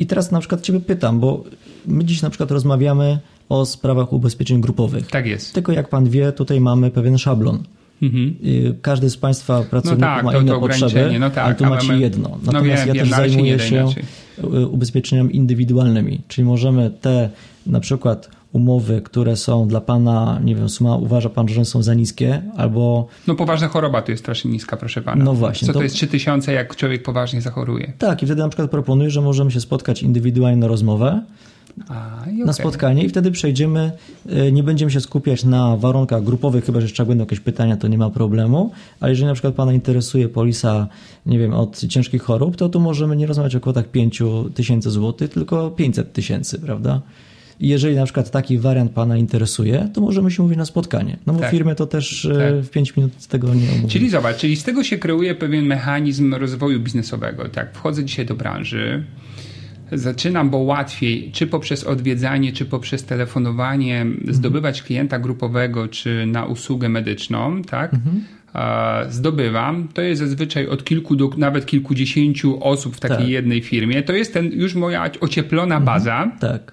I 0.00 0.06
teraz 0.06 0.30
na 0.30 0.40
przykład 0.40 0.60
ciebie 0.60 0.80
pytam, 0.80 1.20
bo 1.20 1.44
my 1.86 2.04
dziś 2.04 2.22
na 2.22 2.30
przykład 2.30 2.50
rozmawiamy 2.50 3.18
o 3.48 3.66
sprawach 3.66 4.12
ubezpieczeń 4.12 4.60
grupowych. 4.60 5.06
Tak 5.06 5.26
jest. 5.26 5.54
Tylko 5.54 5.72
jak 5.72 5.88
pan 5.88 6.08
wie, 6.08 6.32
tutaj 6.32 6.60
mamy 6.60 6.90
pewien 6.90 7.18
szablon. 7.18 7.62
Mhm. 8.02 8.34
Każdy 8.82 9.10
z 9.10 9.16
Państwa 9.16 9.62
pracowników 9.62 10.00
no 10.00 10.06
tak, 10.06 10.24
ma 10.24 10.36
inne 10.36 10.60
potrzeby, 10.60 11.18
no 11.20 11.30
tak, 11.30 11.46
ale 11.46 11.54
tu 11.54 11.66
macie 11.66 11.92
my... 11.92 11.98
jedno. 11.98 12.28
No 12.28 12.52
Natomiast 12.52 12.86
no 12.86 12.86
wiem, 12.86 12.96
ja 12.96 13.02
też 13.02 13.10
zajmuję 13.10 13.58
się 13.58 13.86
y, 14.44 14.66
ubezpieczeniami 14.66 15.36
indywidualnymi, 15.36 16.20
czyli 16.28 16.44
możemy 16.44 16.90
te 16.90 17.30
na 17.66 17.80
przykład 17.80 18.30
umowy, 18.52 19.02
które 19.02 19.36
są 19.36 19.68
dla 19.68 19.80
Pana, 19.80 20.40
nie 20.44 20.54
wiem, 20.54 20.68
suma 20.68 20.96
uważa 20.96 21.28
Pan, 21.28 21.48
że 21.48 21.64
są 21.64 21.82
za 21.82 21.94
niskie, 21.94 22.42
albo... 22.56 23.06
No 23.26 23.34
poważna 23.34 23.68
choroba 23.68 24.02
tu 24.02 24.10
jest 24.10 24.22
strasznie 24.22 24.50
niska, 24.50 24.76
proszę 24.76 25.02
Pana. 25.02 25.24
No 25.24 25.34
właśnie. 25.34 25.66
Co 25.66 25.72
to, 25.72 25.78
to 25.78 25.82
jest 25.82 25.94
3000, 25.94 26.52
jak 26.52 26.76
człowiek 26.76 27.02
poważnie 27.02 27.40
zachoruje? 27.40 27.92
Tak, 27.98 28.22
i 28.22 28.26
wtedy 28.26 28.42
na 28.42 28.48
przykład 28.48 28.70
proponuję, 28.70 29.10
że 29.10 29.20
możemy 29.20 29.50
się 29.50 29.60
spotkać 29.60 30.02
indywidualnie 30.02 30.56
na 30.56 30.66
rozmowę, 30.66 31.22
a, 31.88 32.18
okay. 32.22 32.34
na 32.34 32.52
spotkanie 32.52 33.04
i 33.04 33.08
wtedy 33.08 33.30
przejdziemy, 33.30 33.92
e, 34.28 34.52
nie 34.52 34.62
będziemy 34.62 34.90
się 34.90 35.00
skupiać 35.00 35.44
na 35.44 35.76
warunkach 35.76 36.24
grupowych, 36.24 36.64
chyba 36.64 36.80
że 36.80 36.84
jeszcze 36.84 37.06
będą 37.06 37.24
jakieś 37.24 37.40
pytania, 37.40 37.76
to 37.76 37.88
nie 37.88 37.98
ma 37.98 38.10
problemu, 38.10 38.70
ale 39.00 39.12
jeżeli 39.12 39.26
na 39.26 39.32
przykład 39.32 39.54
Pana 39.54 39.72
interesuje 39.72 40.28
polisa, 40.28 40.88
nie 41.26 41.38
wiem, 41.38 41.54
od 41.54 41.86
ciężkich 41.86 42.22
chorób, 42.22 42.56
to 42.56 42.68
tu 42.68 42.80
możemy 42.80 43.16
nie 43.16 43.26
rozmawiać 43.26 43.56
o 43.56 43.60
kwotach 43.60 43.88
5 43.88 44.22
tysięcy 44.54 44.90
złotych, 44.90 45.30
tylko 45.30 45.70
500 45.70 46.12
tysięcy, 46.12 46.58
prawda? 46.58 47.00
I 47.60 47.68
jeżeli 47.68 47.96
na 47.96 48.04
przykład 48.04 48.30
taki 48.30 48.58
wariant 48.58 48.92
Pana 48.92 49.16
interesuje, 49.16 49.88
to 49.94 50.00
możemy 50.00 50.30
się 50.30 50.42
mówić 50.42 50.58
na 50.58 50.64
spotkanie. 50.64 51.16
No 51.26 51.32
bo 51.32 51.40
tak. 51.40 51.50
firmę 51.50 51.74
to 51.74 51.86
też 51.86 52.24
e, 52.24 52.34
tak. 52.34 52.64
w 52.64 52.70
5 52.70 52.96
minut 52.96 53.12
z 53.18 53.26
tego 53.26 53.54
nie 53.54 53.68
omówimy. 53.68 53.88
Czyli 53.88 54.10
zobacz, 54.10 54.36
czyli 54.36 54.56
z 54.56 54.64
tego 54.64 54.84
się 54.84 54.98
kreuje 54.98 55.34
pewien 55.34 55.64
mechanizm 55.64 56.34
rozwoju 56.34 56.80
biznesowego. 56.80 57.48
Tak, 57.48 57.74
wchodzę 57.74 58.04
dzisiaj 58.04 58.26
do 58.26 58.34
branży, 58.34 59.04
zaczynam, 59.92 60.50
bo 60.50 60.58
łatwiej, 60.58 61.30
czy 61.32 61.46
poprzez 61.46 61.84
odwiedzanie, 61.84 62.52
czy 62.52 62.64
poprzez 62.64 63.04
telefonowanie, 63.04 64.00
mhm. 64.00 64.34
zdobywać 64.34 64.82
klienta 64.82 65.18
grupowego, 65.18 65.88
czy 65.88 66.26
na 66.26 66.44
usługę 66.44 66.88
medyczną, 66.88 67.62
tak? 67.62 67.94
Mhm. 67.94 68.24
Zdobywam, 69.08 69.88
to 69.94 70.02
jest 70.02 70.20
zazwyczaj 70.20 70.66
od 70.66 70.84
kilku 70.84 71.16
do 71.16 71.30
nawet 71.36 71.66
kilkudziesięciu 71.66 72.64
osób 72.64 72.96
w 72.96 73.00
takiej 73.00 73.16
tak. 73.16 73.28
jednej 73.28 73.62
firmie. 73.62 74.02
To 74.02 74.12
jest 74.12 74.34
ten 74.34 74.52
już 74.52 74.74
moja 74.74 75.10
ocieplona 75.20 75.76
mhm. 75.76 75.84
baza. 75.84 76.30
Tak. 76.40 76.72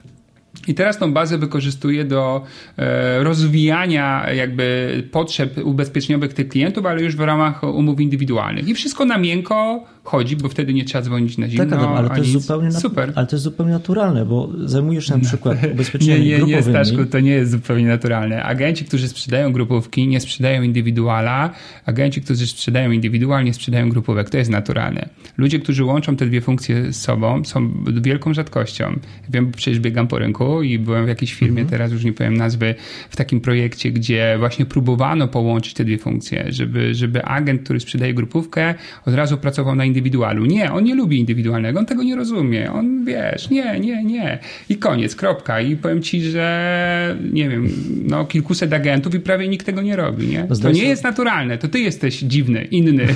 I 0.67 0.73
teraz 0.73 0.97
tą 0.97 1.13
bazę 1.13 1.37
wykorzystuję 1.37 2.05
do 2.05 2.43
e, 2.77 3.23
rozwijania 3.23 4.33
jakby 4.33 5.03
potrzeb 5.11 5.57
ubezpieczeniowych 5.63 6.33
tych 6.33 6.47
klientów, 6.47 6.85
ale 6.85 7.03
już 7.03 7.15
w 7.15 7.19
ramach 7.19 7.63
umów 7.63 7.99
indywidualnych. 7.99 8.67
I 8.67 8.73
wszystko 8.73 9.05
na 9.05 9.17
miękko 9.17 9.85
chodzi, 10.05 10.35
bo 10.35 10.49
wtedy 10.49 10.73
nie 10.73 10.85
trzeba 10.85 11.01
dzwonić 11.01 11.37
na 11.37 11.49
zimno. 11.49 11.65
Tak, 11.65 11.79
Adam, 11.79 11.93
ale, 11.93 12.09
to 12.09 12.17
jest 12.17 12.31
zupełnie 12.31 12.71
Super. 12.71 13.11
ale 13.15 13.27
to 13.27 13.35
jest 13.35 13.43
zupełnie 13.43 13.73
naturalne, 13.73 14.25
bo 14.25 14.49
zajmujesz 14.65 15.09
na 15.09 15.19
przykład 15.19 15.57
ubezpieczeniami 15.73 16.25
nie, 16.25 16.37
nie, 16.37 16.45
nie, 16.45 16.63
Staszku, 16.63 17.05
to 17.05 17.19
nie 17.19 17.31
jest 17.31 17.51
zupełnie 17.51 17.87
naturalne. 17.87 18.43
Agenci, 18.43 18.85
którzy 18.85 19.07
sprzedają 19.07 19.53
grupówki, 19.53 20.07
nie 20.07 20.19
sprzedają 20.19 20.61
indywiduala. 20.61 21.49
Agenci, 21.85 22.21
którzy 22.21 22.47
sprzedają 22.47 22.91
indywidualnie, 22.91 23.53
sprzedają 23.53 23.89
grupówek. 23.89 24.29
To 24.29 24.37
jest 24.37 24.51
naturalne. 24.51 25.09
Ludzie, 25.37 25.59
którzy 25.59 25.83
łączą 25.83 26.15
te 26.15 26.25
dwie 26.25 26.41
funkcje 26.41 26.93
z 26.93 27.01
sobą, 27.01 27.45
są 27.45 27.83
wielką 28.01 28.33
rzadkością. 28.33 28.99
Wiem, 29.29 29.45
bo 29.45 29.57
przecież 29.57 29.79
biegam 29.79 30.07
po 30.07 30.19
rynku 30.19 30.61
i 30.61 30.79
byłem 30.79 31.05
w 31.05 31.07
jakiejś 31.07 31.33
firmie, 31.33 31.61
mhm. 31.61 31.69
teraz 31.69 31.91
już 31.91 32.03
nie 32.03 32.13
powiem 32.13 32.37
nazwy, 32.37 32.75
w 33.09 33.15
takim 33.15 33.41
projekcie, 33.41 33.91
gdzie 33.91 34.35
właśnie 34.39 34.65
próbowano 34.65 35.27
połączyć 35.27 35.73
te 35.73 35.85
dwie 35.85 35.97
funkcje, 35.97 36.45
żeby, 36.49 36.95
żeby 36.95 37.25
agent, 37.25 37.63
który 37.63 37.79
sprzedaje 37.79 38.13
grupówkę, 38.13 38.75
od 39.05 39.13
razu 39.13 39.37
pracował 39.37 39.75
na 39.75 39.85
indywidualnie 39.85 39.94
indywidualu. 39.95 40.45
Nie, 40.45 40.71
on 40.71 40.83
nie 40.83 40.95
lubi 40.95 41.19
indywidualnego, 41.19 41.79
on 41.79 41.85
tego 41.85 42.03
nie 42.03 42.15
rozumie. 42.15 42.71
On, 42.73 43.05
wiesz, 43.05 43.49
nie, 43.49 43.79
nie, 43.79 44.03
nie. 44.03 44.39
I 44.69 44.77
koniec, 44.77 45.15
kropka. 45.15 45.61
I 45.61 45.75
powiem 45.75 46.01
ci, 46.01 46.21
że 46.21 47.17
nie 47.33 47.49
wiem, 47.49 47.69
no 48.05 48.25
kilkuset 48.25 48.73
agentów 48.73 49.15
i 49.15 49.19
prawie 49.19 49.47
nikt 49.47 49.65
tego 49.65 49.81
nie 49.81 49.95
robi, 49.95 50.27
nie? 50.27 50.47
To 50.61 50.71
nie 50.71 50.83
jest 50.83 51.03
naturalne, 51.03 51.57
to 51.57 51.67
ty 51.67 51.79
jesteś 51.79 52.19
dziwny, 52.19 52.63
inny. 52.63 53.07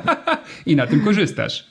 I 0.66 0.76
na 0.76 0.86
tym 0.86 1.00
korzystasz. 1.00 1.66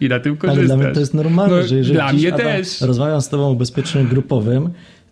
I 0.00 0.08
na 0.08 0.20
tym 0.20 0.36
korzystasz. 0.36 0.58
Ale 0.58 0.66
dla 0.66 0.76
mnie 0.76 0.94
to 0.94 1.00
jest 1.00 1.14
normalne, 1.14 1.56
no, 1.56 1.62
że 1.62 1.76
jeżeli 1.76 1.94
dla 1.94 2.12
mnie 2.12 2.32
też. 2.32 2.80
rozmawiam 2.80 3.20
z 3.20 3.28
tobą 3.28 3.44
o 3.44 3.50
ubezpieczeniu 3.50 4.08
grupowym, 4.08 4.70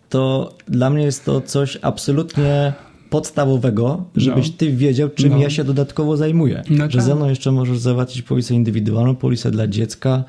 to 0.09 0.53
dla 0.67 0.89
mnie 0.89 1.03
jest 1.03 1.25
to 1.25 1.41
coś 1.41 1.77
absolutnie 1.81 2.73
podstawowego, 3.11 4.03
żebyś 4.15 4.47
no. 4.47 4.53
ty 4.57 4.71
wiedział, 4.71 5.09
czym 5.09 5.29
no. 5.29 5.37
ja 5.37 5.49
się 5.49 5.63
dodatkowo 5.63 6.17
zajmuję. 6.17 6.63
No 6.69 6.85
że 6.89 6.97
tak. 6.97 7.01
ze 7.01 7.15
mną 7.15 7.29
jeszcze 7.29 7.51
możesz 7.51 7.77
załatwić 7.77 8.21
polisę 8.21 8.53
indywidualną, 8.53 9.15
polisę 9.15 9.51
dla 9.51 9.67
dziecka, 9.67 10.23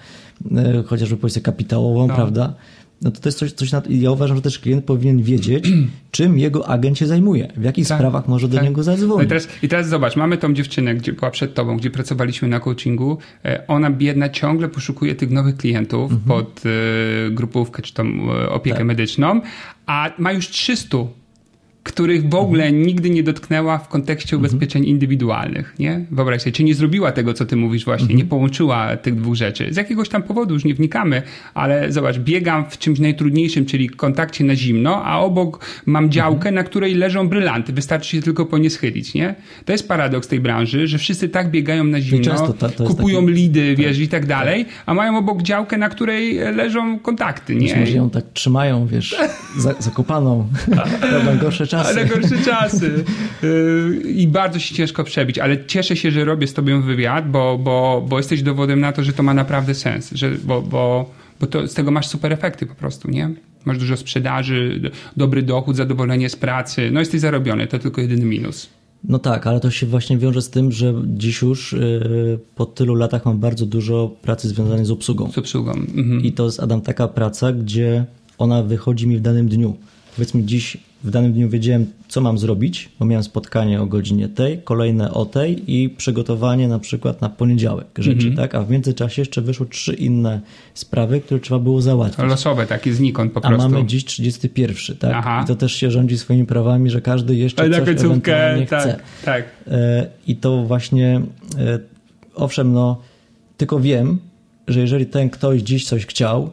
e, 0.56 0.82
chociażby 0.86 1.16
polisę 1.16 1.40
kapitałową, 1.40 2.06
no. 2.06 2.14
prawda? 2.14 2.54
No 3.02 3.10
to, 3.10 3.20
to 3.20 3.28
jest 3.28 3.38
coś, 3.38 3.52
coś 3.52 3.72
na, 3.72 3.82
ja 3.88 4.10
uważam, 4.10 4.36
że 4.36 4.42
też 4.42 4.58
klient 4.58 4.84
powinien 4.84 5.22
wiedzieć, 5.22 5.68
czym 6.10 6.38
jego 6.38 6.68
agent 6.68 6.98
się 6.98 7.06
zajmuje, 7.06 7.52
w 7.56 7.64
jakich 7.64 7.88
tak, 7.88 7.98
sprawach 7.98 8.28
może 8.28 8.48
tak. 8.48 8.56
do 8.56 8.62
niego 8.62 8.82
zadzwonić. 8.82 9.18
No 9.18 9.22
i, 9.22 9.26
teraz, 9.26 9.48
I 9.62 9.68
teraz 9.68 9.88
zobacz, 9.88 10.16
mamy 10.16 10.38
tą 10.38 10.54
dziewczynę, 10.54 10.94
gdzie 10.94 11.12
była 11.12 11.30
przed 11.30 11.54
tobą, 11.54 11.76
gdzie 11.76 11.90
pracowaliśmy 11.90 12.48
na 12.48 12.60
coachingu. 12.60 13.18
E, 13.44 13.66
ona 13.66 13.90
biedna 13.90 14.28
ciągle 14.28 14.68
poszukuje 14.68 15.14
tych 15.14 15.30
nowych 15.30 15.56
klientów 15.56 16.12
mhm. 16.12 16.28
pod 16.28 16.62
y, 16.66 17.30
grupówkę 17.30 17.82
czy 17.82 17.94
tą 17.94 18.04
opiekę 18.50 18.78
tak. 18.78 18.86
medyczną, 18.86 19.40
a 19.86 20.10
ma 20.18 20.32
już 20.32 20.48
300 20.48 20.98
których 21.82 22.28
w 22.28 22.34
ogóle 22.34 22.64
mhm. 22.64 22.86
nigdy 22.86 23.10
nie 23.10 23.22
dotknęła 23.22 23.78
w 23.78 23.88
kontekście 23.88 24.36
mhm. 24.36 24.40
ubezpieczeń 24.40 24.84
indywidualnych, 24.84 25.74
nie? 25.78 26.04
Wyobraź 26.10 26.42
sobie, 26.42 26.52
czy 26.52 26.64
nie 26.64 26.74
zrobiła 26.74 27.12
tego, 27.12 27.34
co 27.34 27.46
ty 27.46 27.56
mówisz 27.56 27.84
właśnie, 27.84 28.04
mhm. 28.04 28.18
nie 28.18 28.24
połączyła 28.24 28.96
tych 28.96 29.14
dwóch 29.14 29.34
rzeczy. 29.34 29.74
Z 29.74 29.76
jakiegoś 29.76 30.08
tam 30.08 30.22
powodu 30.22 30.54
już 30.54 30.64
nie 30.64 30.74
wnikamy, 30.74 31.22
ale 31.54 31.92
zobacz, 31.92 32.18
biegam 32.18 32.70
w 32.70 32.78
czymś 32.78 32.98
najtrudniejszym, 32.98 33.66
czyli 33.66 33.88
kontakcie 33.88 34.44
na 34.44 34.56
zimno, 34.56 35.04
a 35.04 35.18
obok 35.18 35.66
mam 35.86 36.10
działkę, 36.10 36.50
na 36.50 36.62
której 36.64 36.94
leżą 36.94 37.28
brylanty. 37.28 37.72
Wystarczy 37.72 38.10
się 38.10 38.22
tylko 38.22 38.46
po 38.46 38.58
nie 38.58 38.70
schylić, 38.70 39.14
nie? 39.14 39.34
To 39.64 39.72
jest 39.72 39.88
paradoks 39.88 40.28
tej 40.28 40.40
branży, 40.40 40.86
że 40.86 40.98
wszyscy 40.98 41.28
tak 41.28 41.50
biegają 41.50 41.84
na 41.84 42.00
zimno, 42.00 42.54
kupują 42.86 43.26
lidy, 43.26 43.74
wiesz, 43.76 43.96
tak. 43.96 44.04
i 44.04 44.08
tak 44.08 44.26
dalej, 44.26 44.66
a 44.86 44.94
mają 44.94 45.18
obok 45.18 45.42
działkę, 45.42 45.78
na 45.78 45.88
której 45.88 46.34
leżą 46.36 46.98
kontakty, 46.98 47.56
nie? 47.56 47.76
Może 47.76 47.92
ją 47.92 48.10
tak 48.10 48.24
trzymają, 48.32 48.86
wiesz, 48.86 49.16
zakopaną. 49.78 50.48
Robią 51.12 51.38
gorsze 51.38 51.66
czasy. 51.72 51.90
Ale 51.90 52.06
gorsze 52.06 52.38
czasy. 52.44 52.92
Y, 53.44 54.12
I 54.16 54.26
bardzo 54.26 54.58
się 54.58 54.74
ciężko 54.74 55.04
przebić, 55.04 55.38
ale 55.38 55.66
cieszę 55.66 55.96
się, 55.96 56.10
że 56.10 56.24
robię 56.24 56.46
z 56.46 56.54
tobą 56.54 56.82
wywiad, 56.82 57.30
bo, 57.30 57.58
bo, 57.58 58.06
bo 58.08 58.16
jesteś 58.16 58.42
dowodem 58.42 58.80
na 58.80 58.92
to, 58.92 59.04
że 59.04 59.12
to 59.12 59.22
ma 59.22 59.34
naprawdę 59.34 59.74
sens, 59.74 60.10
że, 60.12 60.30
bo, 60.30 60.62
bo, 60.62 61.10
bo 61.40 61.46
to, 61.46 61.68
z 61.68 61.74
tego 61.74 61.90
masz 61.90 62.06
super 62.06 62.32
efekty 62.32 62.66
po 62.66 62.74
prostu, 62.74 63.10
nie? 63.10 63.30
Masz 63.64 63.78
dużo 63.78 63.96
sprzedaży, 63.96 64.90
dobry 65.16 65.42
dochód, 65.42 65.76
zadowolenie 65.76 66.28
z 66.28 66.36
pracy, 66.36 66.90
no 66.92 67.00
jesteś 67.00 67.20
zarobiony, 67.20 67.66
to 67.66 67.78
tylko 67.78 68.00
jedyny 68.00 68.24
minus. 68.24 68.68
No 69.04 69.18
tak, 69.18 69.46
ale 69.46 69.60
to 69.60 69.70
się 69.70 69.86
właśnie 69.86 70.18
wiąże 70.18 70.42
z 70.42 70.50
tym, 70.50 70.72
że 70.72 70.94
dziś 71.06 71.42
już 71.42 71.72
yy, 71.72 72.38
po 72.54 72.66
tylu 72.66 72.94
latach 72.94 73.26
mam 73.26 73.38
bardzo 73.38 73.66
dużo 73.66 74.10
pracy 74.22 74.48
związanej 74.48 74.84
z 74.84 74.90
obsługą. 74.90 75.32
Z 75.32 75.38
obsługą. 75.38 75.72
Mhm. 75.72 76.22
I 76.24 76.32
to 76.32 76.44
jest, 76.44 76.60
Adam, 76.60 76.80
taka 76.80 77.08
praca, 77.08 77.52
gdzie 77.52 78.04
ona 78.38 78.62
wychodzi 78.62 79.06
mi 79.08 79.16
w 79.16 79.20
danym 79.20 79.48
dniu. 79.48 79.76
Powiedzmy 80.16 80.42
dziś 80.44 80.76
w 81.04 81.10
danym 81.10 81.32
dniu 81.32 81.48
wiedziałem, 81.48 81.86
co 82.08 82.20
mam 82.20 82.38
zrobić, 82.38 82.88
bo 82.98 83.06
miałem 83.06 83.24
spotkanie 83.24 83.80
o 83.82 83.86
godzinie 83.86 84.28
tej, 84.28 84.58
kolejne 84.58 85.12
o 85.12 85.24
tej 85.26 85.74
i 85.74 85.88
przygotowanie 85.88 86.68
na 86.68 86.78
przykład 86.78 87.20
na 87.20 87.28
poniedziałek 87.28 87.86
rzeczy, 87.98 88.28
Mhm. 88.28 88.36
tak? 88.36 88.54
A 88.54 88.62
w 88.62 88.70
międzyczasie 88.70 89.22
jeszcze 89.22 89.42
wyszły 89.42 89.66
trzy 89.66 89.94
inne 89.94 90.40
sprawy, 90.74 91.20
które 91.20 91.40
trzeba 91.40 91.58
było 91.60 91.82
załatwić. 91.82 92.26
Losowe, 92.28 92.66
takie 92.66 92.94
znikąd 92.94 93.32
po 93.32 93.44
A 93.44 93.48
prostu. 93.48 93.68
mamy 93.70 93.86
dziś 93.86 94.04
31, 94.04 94.96
tak? 94.96 95.12
Aha. 95.14 95.40
I 95.44 95.46
to 95.46 95.54
też 95.56 95.72
się 95.74 95.90
rządzi 95.90 96.18
swoimi 96.18 96.46
prawami, 96.46 96.90
że 96.90 97.00
każdy 97.00 97.36
jeszcze 97.36 97.62
Ale 97.62 97.70
na 97.70 97.76
coś 97.78 97.86
końcówkę, 97.86 98.36
ewentualnie 98.52 98.66
chce. 98.66 98.76
tak, 98.92 99.24
tak. 99.24 99.44
E, 99.70 100.06
I 100.26 100.36
to 100.36 100.62
właśnie, 100.64 101.20
e, 101.58 101.78
owszem, 102.34 102.72
no, 102.72 103.00
tylko 103.56 103.80
wiem, 103.80 104.18
że 104.68 104.80
jeżeli 104.80 105.06
ten 105.06 105.30
ktoś 105.30 105.60
dziś 105.62 105.84
coś 105.86 106.06
chciał 106.06 106.50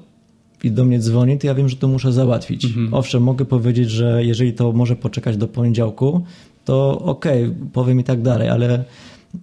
i 0.63 0.71
do 0.71 0.85
mnie 0.85 0.99
dzwoni, 0.99 1.37
to 1.37 1.47
ja 1.47 1.55
wiem, 1.55 1.69
że 1.69 1.75
to 1.75 1.87
muszę 1.87 2.11
załatwić. 2.11 2.65
Mhm. 2.65 2.93
Owszem, 2.93 3.23
mogę 3.23 3.45
powiedzieć, 3.45 3.91
że 3.91 4.25
jeżeli 4.25 4.53
to 4.53 4.71
może 4.71 4.95
poczekać 4.95 5.37
do 5.37 5.47
poniedziałku, 5.47 6.23
to 6.65 6.99
okej, 6.99 7.53
powiem 7.73 7.99
i 7.99 8.03
tak 8.03 8.21
dalej, 8.21 8.49
ale, 8.49 8.83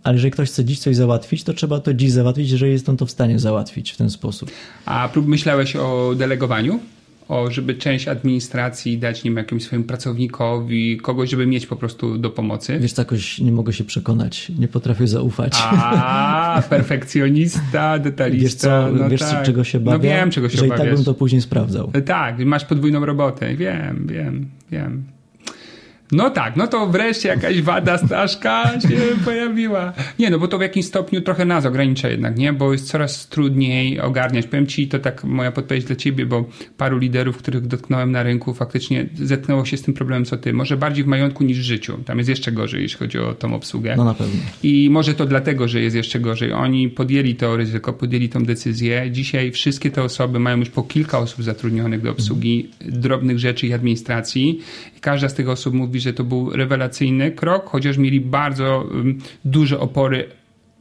ale 0.03 0.15
jeżeli 0.15 0.31
ktoś 0.31 0.49
chce 0.49 0.65
dziś 0.65 0.79
coś 0.79 0.97
załatwić, 0.97 1.45
to 1.45 1.53
trzeba 1.53 1.81
to 1.81 1.95
dziś 1.95 2.13
załatwić, 2.13 2.51
jeżeli 2.51 2.73
jestem 2.73 2.97
to 2.97 3.07
w 3.07 3.11
stanie 3.11 3.39
załatwić 3.39 3.91
w 3.93 3.97
ten 3.97 4.11
sposób. 4.11 4.51
A 4.87 5.09
prób 5.09 5.27
myślałeś 5.27 5.77
o 5.77 6.15
delegowaniu? 6.17 6.81
O, 7.29 7.51
żeby 7.51 7.75
część 7.75 8.09
administracji 8.09 8.99
dać 8.99 9.25
nim 9.25 9.37
jakimś 9.37 9.65
swoim 9.65 9.85
pracownikowi, 9.85 10.97
kogoś, 10.97 11.31
żeby 11.31 11.47
mieć 11.47 11.67
po 11.67 11.77
prostu 11.77 12.19
do 12.19 12.31
pomocy? 12.31 12.79
Wiesz, 12.79 12.99
jakoś 12.99 13.39
nie 13.39 13.53
mogę 13.53 13.73
się 13.73 13.85
przekonać, 13.85 14.53
nie 14.59 14.69
potrafię 14.69 15.07
zaufać. 15.07 15.53
A, 15.57 16.63
perfekcjonista, 16.71 17.99
detalista. 17.99 18.43
Wiesz 18.43 18.55
co, 18.55 18.93
no 18.93 19.09
wiesz 19.09 19.21
tak. 19.21 19.43
czego 19.43 19.65
się 19.65 19.81
bawię? 19.81 19.99
No 19.99 20.17
wiem, 20.17 20.31
czego 20.31 20.49
się 20.49 20.59
Że 20.59 20.67
i 20.67 20.71
tak 20.71 20.95
bym 20.95 21.05
to 21.05 21.15
później 21.15 21.41
sprawdzał. 21.43 21.93
Tak, 22.05 22.39
masz 22.39 22.65
podwójną 22.65 23.07
robotę. 23.07 23.57
Wiem, 23.57 24.07
wiem, 24.07 24.51
wiem. 24.71 25.16
No 26.13 26.31
tak, 26.31 26.57
no 26.57 26.67
to 26.67 26.87
wreszcie 26.87 27.29
jakaś 27.29 27.63
wada 27.63 27.99
Staszka 27.99 28.81
się 28.81 28.97
pojawiła. 29.25 29.93
Nie, 30.19 30.31
no 30.31 30.39
bo 30.39 30.49
to 30.49 30.59
w 30.59 30.61
jakimś 30.61 30.87
stopniu 30.87 31.21
trochę 31.21 31.45
nas 31.45 31.67
ogranicza 31.67 32.09
jednak, 32.09 32.39
nie? 32.39 32.53
Bo 32.53 32.73
jest 32.73 32.89
coraz 32.89 33.29
trudniej 33.29 34.01
ogarniać. 34.01 34.47
Powiem 34.47 34.67
ci, 34.67 34.89
to 34.89 34.99
tak 34.99 35.25
moja 35.25 35.53
podpowiedź 35.53 35.85
dla 35.85 35.97
ciebie, 35.97 36.27
bo 36.27 36.45
paru 36.77 36.99
liderów, 36.99 37.37
których 37.37 37.67
dotknąłem 37.67 38.13
na 38.13 38.23
rynku, 38.23 38.55
faktycznie 38.55 39.07
zetknęło 39.15 39.65
się 39.65 39.77
z 39.77 39.83
tym 39.83 39.95
problemem 39.95 40.25
co 40.25 40.37
ty. 40.37 40.53
Może 40.53 40.77
bardziej 40.77 41.05
w 41.05 41.07
majątku 41.07 41.45
niż 41.45 41.59
w 41.59 41.63
życiu. 41.63 41.99
Tam 42.05 42.19
jest 42.19 42.31
jeszcze 42.31 42.53
gorzej, 42.53 42.83
jeśli 42.83 42.99
chodzi 42.99 43.19
o 43.19 43.35
tą 43.35 43.55
obsługę. 43.55 43.95
No 43.97 44.05
na 44.05 44.15
pewno. 44.15 44.41
I 44.63 44.89
może 44.91 45.15
to 45.15 45.27
dlatego, 45.27 45.69
że 45.69 45.81
jest 45.81 45.97
jeszcze 45.97 46.21
gorzej. 46.21 46.53
Oni 46.53 46.89
podjęli 46.89 47.35
to 47.35 47.57
ryzyko, 47.57 47.93
podjęli 47.93 48.29
tą 48.29 48.45
decyzję. 48.45 49.09
Dzisiaj 49.13 49.53
wszystkie 49.53 49.91
te 49.91 50.03
osoby 50.03 50.39
mają 50.39 50.59
już 50.59 50.71
po 50.71 50.83
kilka 50.83 51.19
osób 51.19 51.43
zatrudnionych 51.43 52.03
do 52.03 52.11
obsługi 52.11 52.69
drobnych 52.81 53.39
rzeczy 53.39 53.67
i 53.67 53.73
administracji. 53.73 54.61
I 54.97 55.01
każda 55.01 55.29
z 55.29 55.35
tych 55.35 55.49
osób 55.49 55.75
mówi, 55.75 55.96
że 56.01 56.13
to 56.13 56.25
był 56.25 56.51
rewelacyjny 56.51 57.31
krok, 57.31 57.71
chociaż 57.71 57.99
mieli 57.99 58.21
bardzo 58.21 58.89
duże 59.45 59.81
opory 59.81 60.29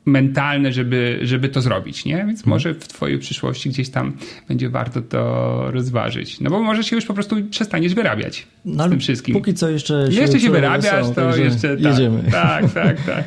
mentalne, 0.05 0.73
żeby, 0.73 1.19
żeby 1.21 1.49
to 1.49 1.61
zrobić, 1.61 2.05
nie? 2.05 2.17
Więc 2.27 2.45
może 2.45 2.73
w 2.73 2.87
twojej 2.87 3.19
przyszłości 3.19 3.69
gdzieś 3.69 3.89
tam 3.89 4.17
będzie 4.47 4.69
warto 4.69 5.01
to 5.01 5.71
rozważyć. 5.71 6.39
No 6.39 6.49
bo 6.49 6.61
może 6.61 6.83
się 6.83 6.95
już 6.95 7.05
po 7.05 7.13
prostu 7.13 7.35
przestaniesz 7.49 7.95
wyrabiać 7.95 8.47
No, 8.65 8.87
z 8.87 8.89
tym 8.89 8.99
wszystkim. 8.99 9.35
Póki 9.35 9.53
co 9.53 9.69
jeszcze 9.69 10.11
się, 10.11 10.21
Jeszcze 10.21 10.39
się 10.39 10.49
wyrabiasz, 10.49 11.05
są, 11.05 11.13
to 11.13 11.37
jeszcze 11.37 11.77
tak, 11.77 11.85
jedziemy. 11.85 12.23
Tak, 12.31 12.73
tak, 12.73 13.05
tak. 13.05 13.25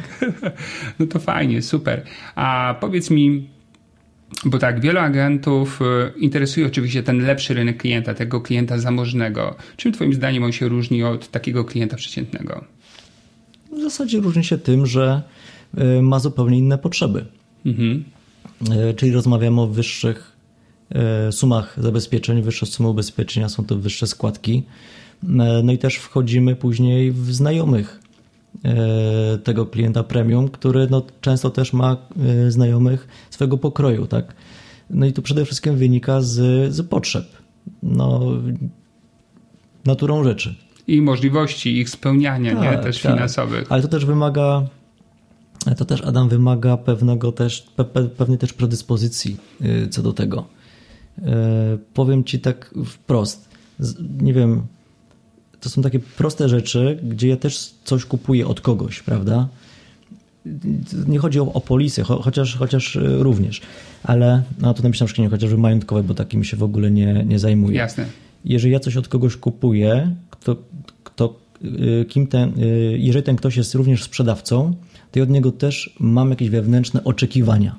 No 0.98 1.06
to 1.06 1.18
fajnie, 1.18 1.62
super. 1.62 2.02
A 2.34 2.74
powiedz 2.80 3.10
mi, 3.10 3.48
bo 4.44 4.58
tak, 4.58 4.80
wielu 4.80 4.98
agentów 4.98 5.80
y, 6.16 6.18
interesuje 6.18 6.66
oczywiście 6.66 7.02
ten 7.02 7.26
lepszy 7.26 7.54
rynek 7.54 7.76
klienta, 7.76 8.14
tego 8.14 8.40
klienta 8.40 8.78
zamożnego. 8.78 9.56
Czym 9.76 9.92
twoim 9.92 10.14
zdaniem 10.14 10.42
on 10.42 10.52
się 10.52 10.68
różni 10.68 11.02
od 11.02 11.30
takiego 11.30 11.64
klienta 11.64 11.96
przeciętnego? 11.96 12.64
W 13.78 13.80
zasadzie 13.80 14.20
różni 14.20 14.44
się 14.44 14.58
tym, 14.58 14.86
że 14.86 15.22
y, 15.98 16.02
ma 16.02 16.18
zupełnie 16.18 16.58
inne 16.58 16.78
potrzeby. 16.78 17.26
Mhm. 17.66 18.04
Y, 18.90 18.94
Czyli 18.94 19.12
rozmawiamy 19.12 19.60
o 19.60 19.66
wyższych 19.66 20.38
sumach 21.30 21.76
zabezpieczeń, 21.82 22.42
wyższe 22.42 22.66
sumy 22.66 22.88
ubezpieczenia, 22.88 23.48
są 23.48 23.64
to 23.64 23.76
wyższe 23.76 24.06
składki. 24.06 24.62
No 25.62 25.72
i 25.72 25.78
też 25.78 25.96
wchodzimy 25.96 26.56
później 26.56 27.12
w 27.12 27.34
znajomych 27.34 28.00
tego 29.44 29.66
klienta 29.66 30.02
premium, 30.02 30.48
który 30.48 30.86
no, 30.90 31.02
często 31.20 31.50
też 31.50 31.72
ma 31.72 31.96
y, 32.46 32.50
znajomych 32.50 33.08
swego 33.30 33.58
pokroju, 33.58 34.06
tak? 34.06 34.34
No 34.90 35.06
i 35.06 35.12
to 35.12 35.22
przede 35.22 35.44
wszystkim 35.44 35.76
wynika 35.76 36.20
z, 36.20 36.34
z 36.74 36.88
potrzeb. 36.88 37.26
No, 37.82 38.20
naturą 39.84 40.24
rzeczy. 40.24 40.54
I 40.86 41.02
możliwości 41.02 41.78
ich 41.78 41.90
spełniania, 41.90 42.52
nie? 42.52 42.68
Tak, 42.70 42.82
Też 42.82 43.02
tak. 43.02 43.12
finansowych. 43.12 43.72
Ale 43.72 43.82
to 43.82 43.88
też 43.88 44.04
wymaga, 44.04 44.66
to 45.76 45.84
też 45.84 46.00
Adam 46.00 46.28
wymaga 46.28 46.76
pewnego 46.76 47.32
też, 47.32 47.60
pe, 47.76 47.84
pe, 47.84 48.04
pewnej 48.04 48.38
też 48.38 48.52
predyspozycji 48.52 49.36
y, 49.62 49.88
co 49.88 50.02
do 50.02 50.12
tego. 50.12 50.46
Y, 51.18 51.22
Powiem 51.94 52.24
ci 52.24 52.40
tak 52.40 52.74
wprost. 52.86 53.48
Nie 54.20 54.32
wiem, 54.32 54.66
to 55.60 55.68
są 55.68 55.82
takie 55.82 55.98
proste 55.98 56.48
rzeczy, 56.48 56.98
gdzie 57.02 57.28
ja 57.28 57.36
też 57.36 57.74
coś 57.84 58.04
kupuję 58.04 58.46
od 58.46 58.60
kogoś, 58.60 59.02
prawda? 59.02 59.48
Nie 61.06 61.18
chodzi 61.18 61.40
o, 61.40 61.52
o 61.52 61.60
polisy, 61.60 62.02
cho, 62.02 62.22
chociaż, 62.22 62.56
chociaż 62.56 62.96
y, 62.96 63.22
również, 63.22 63.60
ale 64.02 64.42
no 64.60 64.74
to 64.74 64.82
napisałem, 64.82 65.14
że 65.14 65.22
nie 65.22 65.28
chociażby 65.28 65.58
majątkowe, 65.58 66.02
bo 66.02 66.14
takim 66.14 66.44
się 66.44 66.56
w 66.56 66.62
ogóle 66.62 66.90
nie, 66.90 67.24
nie 67.26 67.38
zajmuję 67.38 67.76
Jasne. 67.76 68.06
jeżeli 68.44 68.72
ja 68.72 68.80
coś 68.80 68.96
od 68.96 69.08
kogoś 69.08 69.36
kupuję, 69.36 70.14
y, 71.64 72.04
kim 72.08 72.26
ten, 72.26 72.62
y, 72.62 72.98
jeżeli 72.98 73.24
ten 73.24 73.36
ktoś 73.36 73.56
jest 73.56 73.74
również 73.74 74.02
sprzedawcą, 74.02 74.74
to 75.12 75.18
ja 75.18 75.22
od 75.22 75.30
niego 75.30 75.52
też 75.52 75.94
mam 76.00 76.30
jakieś 76.30 76.50
wewnętrzne 76.50 77.04
oczekiwania. 77.04 77.76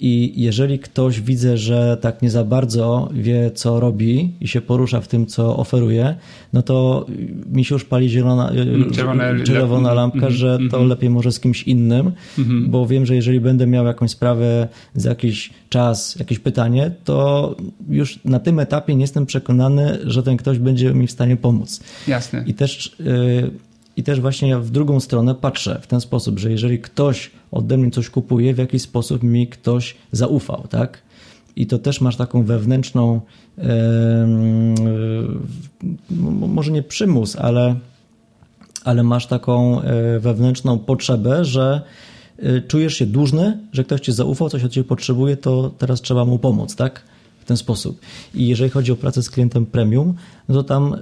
I 0.00 0.32
jeżeli 0.36 0.78
ktoś 0.78 1.20
widzę, 1.20 1.56
że 1.58 1.98
tak 2.00 2.22
nie 2.22 2.30
za 2.30 2.44
bardzo 2.44 3.08
wie, 3.12 3.50
co 3.54 3.80
robi 3.80 4.32
i 4.40 4.48
się 4.48 4.60
porusza 4.60 5.00
w 5.00 5.08
tym, 5.08 5.26
co 5.26 5.56
oferuje, 5.56 6.14
no 6.52 6.62
to 6.62 7.06
mi 7.52 7.64
się 7.64 7.74
już 7.74 7.84
pali 7.84 8.08
zielona, 8.08 8.52
y, 8.52 8.54
czerwone- 8.90 9.42
czerwona 9.42 9.88
le- 9.88 9.94
lampka, 9.94 10.30
że 10.30 10.58
to 10.58 10.64
mhm. 10.64 10.88
lepiej 10.88 11.10
może 11.10 11.32
z 11.32 11.40
kimś 11.40 11.62
innym, 11.62 12.12
bo 12.68 12.86
wiem, 12.86 13.06
że 13.06 13.14
jeżeli 13.14 13.40
będę 13.40 13.66
miał 13.66 13.86
jakąś 13.86 14.10
sprawę 14.10 14.68
za 14.94 15.08
jakiś 15.08 15.50
czas, 15.68 16.16
jakieś 16.18 16.38
pytanie, 16.38 16.90
to 17.04 17.56
już 17.90 18.18
na 18.24 18.38
tym 18.40 18.58
etapie 18.58 18.94
nie 18.94 19.00
jestem 19.00 19.26
przekonany, 19.26 19.98
że 20.04 20.22
ten 20.22 20.36
ktoś 20.36 20.58
będzie 20.58 20.94
mi 20.94 21.06
w 21.06 21.10
stanie 21.10 21.36
pomóc. 21.36 21.80
Jasne. 22.08 22.44
I 22.46 22.54
też, 22.54 22.96
yy, 23.00 23.50
I 23.96 24.02
też 24.02 24.20
właśnie 24.20 24.48
ja 24.48 24.60
w 24.60 24.70
drugą 24.70 25.00
stronę 25.00 25.34
patrzę 25.34 25.78
w 25.82 25.86
ten 25.86 26.00
sposób, 26.00 26.38
że 26.38 26.50
jeżeli 26.50 26.78
ktoś 26.78 27.30
ode 27.52 27.76
mnie 27.76 27.90
coś 27.90 28.10
kupuje, 28.10 28.54
w 28.54 28.58
jakiś 28.58 28.82
sposób 28.82 29.22
mi 29.22 29.46
ktoś 29.46 29.96
zaufał, 30.12 30.64
tak? 30.70 31.02
I 31.56 31.66
to 31.66 31.78
też 31.78 32.00
masz 32.00 32.16
taką 32.16 32.42
wewnętrzną, 32.42 33.20
yy, 33.58 33.64
może 36.48 36.72
nie 36.72 36.82
przymus, 36.82 37.36
ale, 37.36 37.74
ale 38.84 39.02
masz 39.02 39.26
taką 39.26 39.82
yy, 39.82 40.20
wewnętrzną 40.20 40.78
potrzebę, 40.78 41.44
że 41.44 41.82
yy, 42.38 42.62
czujesz 42.68 42.94
się 42.94 43.06
dłużny, 43.06 43.58
że 43.72 43.84
ktoś 43.84 44.00
ci 44.00 44.12
zaufał, 44.12 44.50
coś 44.50 44.64
od 44.64 44.72
ciebie 44.72 44.88
potrzebuje, 44.88 45.36
to 45.36 45.70
teraz 45.78 46.00
trzeba 46.00 46.24
mu 46.24 46.38
pomóc, 46.38 46.76
tak? 46.76 47.02
W 47.44 47.46
ten 47.46 47.56
sposób. 47.56 48.00
I 48.34 48.48
jeżeli 48.48 48.70
chodzi 48.70 48.92
o 48.92 48.96
pracę 48.96 49.22
z 49.22 49.30
klientem 49.30 49.66
premium, 49.66 50.14
no 50.48 50.54
to 50.54 50.62
tam 50.62 50.94
y, 50.94 50.98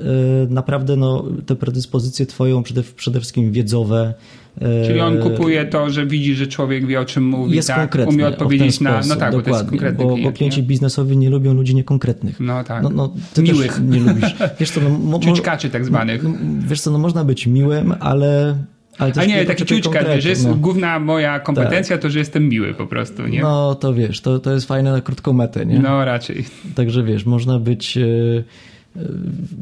naprawdę 0.50 0.96
no, 0.96 1.24
te 1.46 1.56
predyspozycje 1.56 2.26
twoją 2.26 2.62
przede, 2.62 2.82
przede 2.82 3.20
wszystkim 3.20 3.52
wiedzowe. 3.52 4.14
y, 4.56 4.60
Czyli 4.86 5.00
on 5.00 5.18
kupuje 5.18 5.64
to, 5.66 5.90
że 5.90 6.06
widzi, 6.06 6.34
że 6.34 6.46
człowiek 6.46 6.86
wie 6.86 7.00
o 7.00 7.04
czym 7.04 7.24
mówi, 7.24 7.56
jest 7.56 7.68
tak? 7.68 7.78
konkretny. 7.78 8.14
umie 8.14 8.26
odpowiedzieć 8.28 8.80
na. 8.80 8.92
sposób, 8.92 9.10
No 9.10 9.16
tak, 9.16 9.32
bo 9.34 9.42
to 9.42 9.50
jest 9.50 9.64
konkretny 9.68 10.04
bo, 10.04 10.14
klient. 10.14 10.30
bo 10.32 10.36
klienci 10.36 10.60
nie? 10.60 10.66
biznesowi 10.66 11.16
nie 11.16 11.30
lubią 11.30 11.54
ludzi 11.54 11.74
niekonkretnych. 11.74 12.40
No 12.40 12.64
tak. 12.64 12.82
No, 12.82 12.90
no, 12.90 13.12
ty 13.34 13.42
Miłych. 13.42 13.80
nie 13.88 14.00
lubisz. 14.00 14.34
Wiesz 14.60 14.70
co, 14.70 14.80
no, 14.80 14.88
mo, 14.90 15.18
mo, 15.26 15.36
tak 15.72 15.84
zwanych. 15.84 16.22
no, 16.22 16.30
wiesz 16.68 16.80
co, 16.80 16.90
no 16.90 16.98
można 16.98 17.24
być 17.24 17.46
miłym, 17.46 17.94
ale... 18.00 18.56
ale 18.98 19.12
A 19.16 19.24
nie, 19.24 19.44
taki 19.44 19.64
ciućka, 19.64 20.20
że 20.20 20.28
jest 20.28 20.46
no. 20.46 20.54
główna 20.54 20.98
moja 20.98 21.40
kompetencja, 21.40 21.98
to 21.98 22.10
że 22.10 22.18
jestem 22.18 22.48
miły 22.48 22.74
po 22.74 22.86
prostu, 22.86 23.26
nie? 23.26 23.42
No, 23.42 23.52
No 23.68 23.74
to 23.74 23.94
wiesz, 23.94 24.20
to, 24.20 24.38
to 24.38 24.52
jest 24.52 24.68
fajne 24.68 24.92
na 24.92 25.00
krótką 25.00 25.32
metę, 25.32 25.66
nie? 25.66 25.78
raczej. 26.04 26.44
Także 26.74 27.02
wiesz, 27.02 27.26
można 27.26 27.58
być. 27.58 27.96
e, 27.96 28.02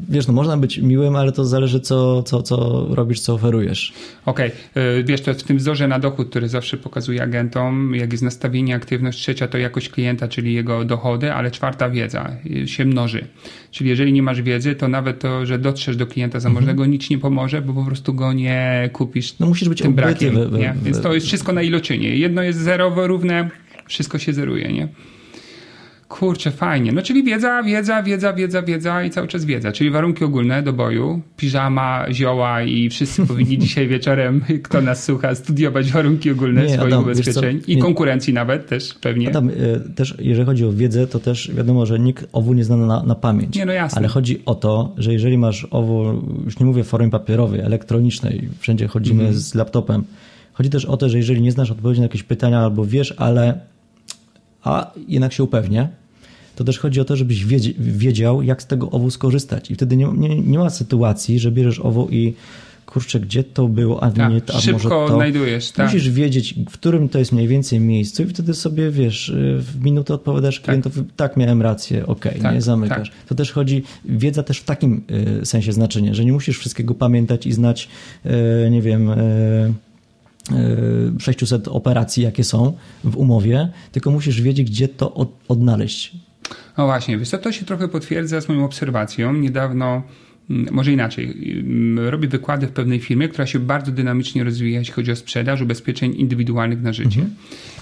Wiesz, 0.09 0.27
no 0.27 0.33
można 0.33 0.57
być 0.57 0.79
miłym, 0.79 1.17
ale 1.17 1.33
to 1.33 1.45
zależy, 1.45 1.81
co, 1.81 2.23
co, 2.23 2.43
co 2.43 2.87
robisz, 2.91 3.21
co 3.21 3.35
oferujesz. 3.35 3.93
Okej, 4.27 4.51
y, 4.99 5.05
wiesz, 5.05 5.21
to 5.21 5.35
w 5.35 5.43
tym 5.43 5.57
wzorze 5.57 5.89
na 5.89 5.99
dochód, 5.99 6.29
który 6.31 6.49
zawsze 6.49 6.77
pokazuję 6.77 7.23
agentom, 7.23 7.95
jak 7.95 8.13
jest 8.13 8.25
nastawienie, 8.25 8.75
aktywność, 8.75 9.19
trzecia 9.19 9.49
to 9.49 9.59
jakość 9.59 9.89
klienta, 9.89 10.29
czyli 10.29 10.55
jego 10.55 10.85
dochody, 10.85 11.33
ale 11.33 11.51
czwarta 11.51 11.91
wiedza 11.91 12.31
y, 12.65 12.69
się 12.69 12.85
mnoży. 12.85 13.25
Czyli 13.71 13.91
jeżeli 13.91 14.13
nie 14.13 14.23
masz 14.23 14.43
wiedzy, 14.43 14.75
to 14.75 14.89
nawet 14.89 15.19
to, 15.21 15.47
że 15.47 15.59
dotrzesz 15.59 15.97
do 15.97 16.07
klienta 16.07 16.41
zamożnego, 16.41 16.87
nic 16.87 17.03
ci 17.07 17.15
nie 17.15 17.19
pomoże, 17.21 17.63
bo 17.63 17.73
po 17.75 17.85
prostu 17.85 18.15
go 18.15 18.33
nie 18.33 18.91
kupisz 18.93 19.39
No 19.39 19.47
musisz 19.47 19.69
być 19.69 19.83
tym 19.83 19.95
brakiem. 19.95 20.35
we- 20.35 20.49
we- 20.49 20.59
nie? 20.59 20.75
Więc 20.85 20.97
we- 20.97 21.03
to 21.03 21.15
jest 21.15 21.27
wszystko 21.27 21.53
na 21.53 21.63
iloczynie. 21.63 22.17
Jedno 22.17 22.43
jest 22.43 22.59
zerowo 22.59 23.07
równe, 23.07 23.51
wszystko 23.89 24.19
się 24.19 24.33
zeruje, 24.33 24.73
nie? 24.73 24.89
Kurczę, 26.11 26.51
fajnie. 26.51 26.93
No 26.93 27.03
czyli 27.03 27.25
wiedza, 27.25 27.63
wiedza, 27.63 28.03
wiedza, 28.03 28.33
wiedza, 28.33 28.63
wiedza 28.63 29.05
i 29.05 29.11
cały 29.11 29.29
czas 29.29 29.45
wiedza. 29.45 29.73
Czyli 29.73 29.91
warunki 29.91 30.25
ogólne 30.25 30.63
do 30.63 30.73
boju, 30.73 31.21
piżama, 31.37 32.07
zioła 32.13 32.63
i 32.63 32.89
wszyscy 32.91 33.27
powinni 33.27 33.59
dzisiaj 33.65 33.89
wieczorem, 33.89 34.45
kto 34.63 34.81
nas 34.81 35.05
słucha, 35.05 35.35
studiować 35.35 35.93
warunki 35.93 36.31
ogólne 36.31 36.63
Nie, 36.63 36.69
swoich 36.69 36.87
Adam, 36.87 37.03
ubezpieczeń 37.03 37.61
i 37.67 37.77
Nie. 37.77 37.83
konkurencji 37.83 38.33
nawet 38.33 38.67
też 38.67 38.95
pewnie. 38.95 39.29
Adam, 39.29 39.49
y, 39.51 39.81
też 39.97 40.15
jeżeli 40.19 40.47
chodzi 40.47 40.65
o 40.65 40.73
wiedzę, 40.73 41.07
to 41.07 41.19
też 41.19 41.51
wiadomo, 41.55 41.87
że 41.87 41.99
nikt 41.99 42.27
owu 42.33 42.55
nie 42.55 42.65
zna 42.65 42.77
na, 42.77 43.03
na 43.03 43.15
pamięć. 43.15 43.57
Nie, 43.57 43.67
no 43.67 43.73
jasne. 43.73 43.99
Ale 43.99 44.09
chodzi 44.09 44.43
o 44.47 44.55
to, 44.55 44.95
że 44.97 45.13
jeżeli 45.13 45.39
masz 45.39 45.67
owo, 45.71 46.23
już 46.45 46.59
nie 46.59 46.67
mówię 46.67 46.85
w 46.85 46.87
formie 46.89 47.11
papierowej, 47.11 47.61
elektronicznej, 47.61 48.49
wszędzie 48.59 48.89
chodzimy 48.89 49.23
Mhm. 49.23 49.39
z 49.41 49.55
laptopem, 49.55 50.05
chodzi 50.53 50.71
też 50.71 50.85
o 50.85 50.97
to, 50.97 51.09
że 51.09 51.17
jeżeli 51.19 51.43
nie 51.43 51.53
znasz 51.53 51.71
odpowiedzi 51.71 52.01
na 52.01 52.05
jakieś 52.05 52.23
pytania 52.23 52.61
albo 52.61 52.85
wiesz, 52.85 53.15
ale 53.17 53.61
a 54.65 54.93
jednak 55.09 55.33
się 55.33 55.43
upewnię, 55.43 55.89
to 56.57 56.65
też 56.65 56.79
chodzi 56.79 57.01
o 57.01 57.05
to, 57.05 57.17
żebyś 57.17 57.45
wiedział, 57.79 58.43
jak 58.43 58.63
z 58.63 58.67
tego 58.67 58.91
owu 58.91 59.11
skorzystać. 59.11 59.71
I 59.71 59.75
wtedy 59.75 59.97
nie, 59.97 60.07
nie, 60.17 60.41
nie 60.41 60.59
ma 60.59 60.71
sytuacji, 60.71 61.39
że 61.39 61.53
bierzesz 61.53 61.79
owo 61.79 62.09
i 62.11 62.35
kurczę, 62.87 63.21
gdzie 63.21 63.45
to 63.45 63.69
było, 63.69 64.03
a 64.03 64.11
Tak, 64.11 64.33
nie 64.33 64.41
to, 64.41 64.55
a 64.55 64.61
szybko 64.61 64.73
może 64.73 64.89
to. 64.89 65.05
odnajdujesz, 65.05 65.71
tak. 65.71 65.87
Musisz 65.87 66.11
wiedzieć, 66.11 66.55
w 66.69 66.73
którym 66.73 67.09
to 67.09 67.19
jest 67.19 67.33
mniej 67.33 67.49
więcej 67.49 67.81
miejscu 67.81 68.23
i 68.23 68.27
wtedy 68.27 68.55
sobie, 68.55 68.91
wiesz, 68.91 69.33
w 69.59 69.85
minutę 69.85 70.15
odpowiadasz 70.15 70.61
klientowi, 70.61 71.03
tak, 71.17 71.37
miałem 71.37 71.63
rację, 71.63 72.07
okej, 72.07 72.41
Tak, 72.41 72.55
nie 72.55 72.63
zamykasz. 72.63 73.13
To 73.29 73.35
też 73.35 73.53
chodzi, 73.53 73.83
wiedza 74.05 74.43
też 74.43 74.59
w 74.59 74.65
takim 74.65 75.03
y, 75.43 75.47
sensie 75.47 75.73
znaczenie, 75.73 76.15
że 76.15 76.25
nie 76.25 76.33
musisz 76.33 76.59
wszystkiego 76.59 76.95
pamiętać 76.95 77.47
i 77.47 77.53
znać, 77.53 77.89
y, 78.67 78.71
nie 78.71 78.83
wiem, 78.83 79.11
y, 79.11 79.73
y, 80.53 81.21
600 81.21 81.69
operacji, 81.69 82.23
jakie 82.23 82.45
są 82.45 82.73
w 83.05 83.17
umowie, 83.17 83.69
tylko 83.93 84.11
musisz 84.11 84.41
wiedzieć, 84.43 84.71
gdzie 84.71 84.89
to 84.89 85.15
od, 85.15 85.29
odnaleźć. 85.49 86.13
No 86.79 86.87
właśnie, 86.87 87.19
wiesz 87.19 87.31
to 87.31 87.53
się 87.53 87.67
trochę 87.67 87.89
potwierdza 87.89 88.41
z 88.41 88.49
moją 88.49 88.65
obserwacją. 88.65 89.33
Niedawno, 89.33 90.03
mm, 90.51 90.67
może 90.71 90.93
inaczej, 90.93 91.55
mm, 91.61 92.09
robię 92.09 92.29
wykłady 92.29 92.67
w 92.67 92.73
pewnej 92.73 93.01
firmie, 93.01 93.29
która 93.29 93.47
się 93.47 93.59
bardzo 93.59 93.93
dynamicznie 93.93 94.45
rozwija, 94.45 94.79
jeśli 94.79 94.95
chodzi 94.95 95.13
o 95.13 95.17
sprzedaż 95.17 95.61
ubezpieczeń 95.61 96.15
indywidualnych 96.17 96.83
na 96.83 96.93
życie. 96.93 97.27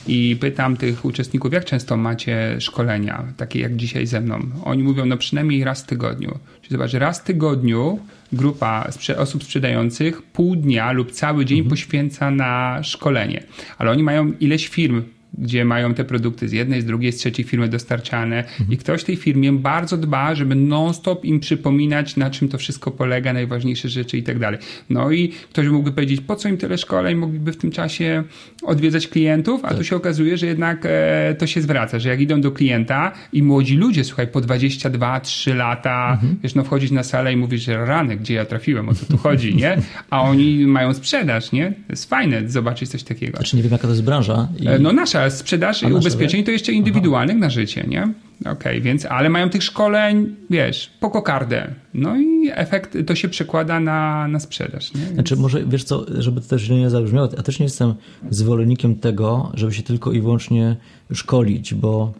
I 0.07 0.37
pytam 0.41 0.77
tych 0.77 1.05
uczestników, 1.05 1.53
jak 1.53 1.65
często 1.65 1.97
macie 1.97 2.57
szkolenia, 2.61 3.25
takie 3.37 3.61
jak 3.61 3.77
dzisiaj 3.77 4.07
ze 4.07 4.21
mną. 4.21 4.41
Oni 4.65 4.83
mówią, 4.83 5.07
no 5.07 5.17
przynajmniej 5.17 5.65
raz 5.65 5.83
w 5.83 5.87
tygodniu. 5.87 6.39
Czyli 6.63 6.73
zobacz, 6.73 6.93
raz 6.93 7.21
w 7.21 7.25
tygodniu 7.25 7.99
grupa 8.33 8.89
osób 9.17 9.45
sprzedających 9.45 10.23
pół 10.23 10.57
dnia 10.57 10.93
lub 10.93 11.13
cały 11.13 11.45
dzień 11.45 11.65
poświęca 11.65 12.31
na 12.31 12.83
szkolenie. 12.83 13.43
Ale 13.79 13.91
oni 13.91 14.03
mają 14.03 14.33
ileś 14.41 14.69
firm 14.69 15.03
gdzie 15.39 15.65
mają 15.65 15.95
te 15.95 16.05
produkty 16.05 16.49
z 16.49 16.53
jednej, 16.53 16.83
z 16.83 16.85
drugiej, 16.85 17.13
z 17.13 17.17
trzeciej 17.17 17.45
firmy 17.45 17.69
dostarczane 17.69 18.45
i 18.71 18.77
ktoś 18.77 19.01
w 19.01 19.05
tej 19.05 19.17
firmie 19.17 19.53
bardzo 19.53 19.97
dba, 19.97 20.35
żeby 20.35 20.55
non-stop 20.55 21.25
im 21.25 21.41
przypominać, 21.41 22.17
na 22.17 22.31
czym 22.31 22.49
to 22.49 22.59
wszystko 22.59 22.91
polega, 22.91 23.33
najważniejsze 23.33 23.89
rzeczy 23.89 24.19
i 24.19 24.23
tak 24.23 24.39
dalej. 24.39 24.59
No 24.91 25.11
i 25.11 25.29
ktoś 25.29 25.69
mógłby 25.69 25.93
powiedzieć, 25.93 26.21
po 26.21 26.37
co 26.37 26.49
im 26.49 26.57
tyle 26.57 26.79
szkoleń, 26.79 27.17
mogliby 27.17 27.53
w 27.53 27.57
tym 27.57 27.71
czasie 27.71 28.23
odwiedzać 28.63 29.09
klientów, 29.09 29.65
a 29.65 29.75
tu 29.75 29.85
się 29.85 29.97
okazuje, 29.97 30.37
że 30.37 30.47
jednak 30.47 30.87
e, 30.87 31.35
to 31.39 31.47
się 31.47 31.63
zwraca, 31.63 31.99
że 31.99 32.09
jak 32.09 32.21
idą 32.21 32.41
do 32.41 32.53
klienta 32.53 33.13
i 33.33 33.43
młodzi 33.43 33.77
ludzie, 33.77 34.05
słuchaj, 34.05 34.27
po 34.29 34.41
22, 34.41 35.21
3 35.21 35.55
lata, 35.55 36.19
wiesz, 36.43 36.55
no 36.55 36.65
wchodzić 36.65 36.91
na 36.91 37.03
salę 37.03 37.33
i 37.33 37.37
mówisz, 37.37 37.63
że 37.63 37.85
rany, 37.87 38.17
gdzie 38.17 38.35
ja 38.35 38.45
trafiłem, 38.45 38.89
o 38.89 38.95
co 38.95 39.07
tu 39.07 39.17
chodzi, 39.17 39.57
nie? 39.57 39.77
A 40.11 40.23
oni 40.23 40.67
mają 40.67 40.95
sprzedaż, 40.95 41.53
nie? 41.53 41.71
To 41.71 41.93
jest 41.93 42.11
fajne 42.11 42.49
zobaczyć 42.51 42.89
coś 42.91 43.03
takiego. 43.03 43.37
Znaczy 43.37 43.57
nie 43.57 43.63
wiem, 43.63 43.73
jaka 43.73 43.83
to 43.85 43.91
jest 43.91 44.05
branża. 44.05 44.49
I... 44.61 44.67
E, 44.69 44.79
No 44.79 44.93
nasza 44.93 45.18
sprzedaż 45.31 45.85
A 45.85 45.89
nasza, 45.89 45.99
ubezpieczeń 45.99 46.45
to 46.45 46.51
jeszcze 46.51 46.73
indywidualnych 46.73 47.37
na 47.37 47.51
życie, 47.51 47.85
nie? 47.89 48.13
Okej, 48.47 48.81
więc, 48.81 49.07
ale 49.07 49.29
mają 49.29 49.51
tych 49.51 49.63
szkoleń, 49.63 50.37
wiesz, 50.51 50.91
po 51.01 51.11
kokardę. 51.11 51.75
No 51.95 52.17
i 52.17 52.51
efekt 52.55 52.97
to 53.07 53.15
się 53.15 53.29
przekłada 53.29 53.81
na, 53.81 54.29
na 54.29 54.41
sprzedaż, 54.41 54.95
nie? 54.95 55.07
Znaczy, 55.07 55.37
może 55.37 55.67
wiesz 55.67 55.85
co, 55.85 56.07
żeby 56.23 56.41
to 56.41 56.49
też 56.49 56.63
źle 56.63 56.77
nie 56.77 56.91
zabrzmiało, 56.91 57.29
ja 57.37 57.43
też 57.43 57.59
nie 57.59 57.65
jestem 57.65 57.95
zwolennikiem 58.31 58.97
tego, 58.97 59.53
żeby 59.55 59.75
się 59.75 59.83
tylko 59.83 60.13
i 60.13 60.21
wyłącznie 60.21 60.77
szkolić, 61.13 61.75
bo 61.75 62.13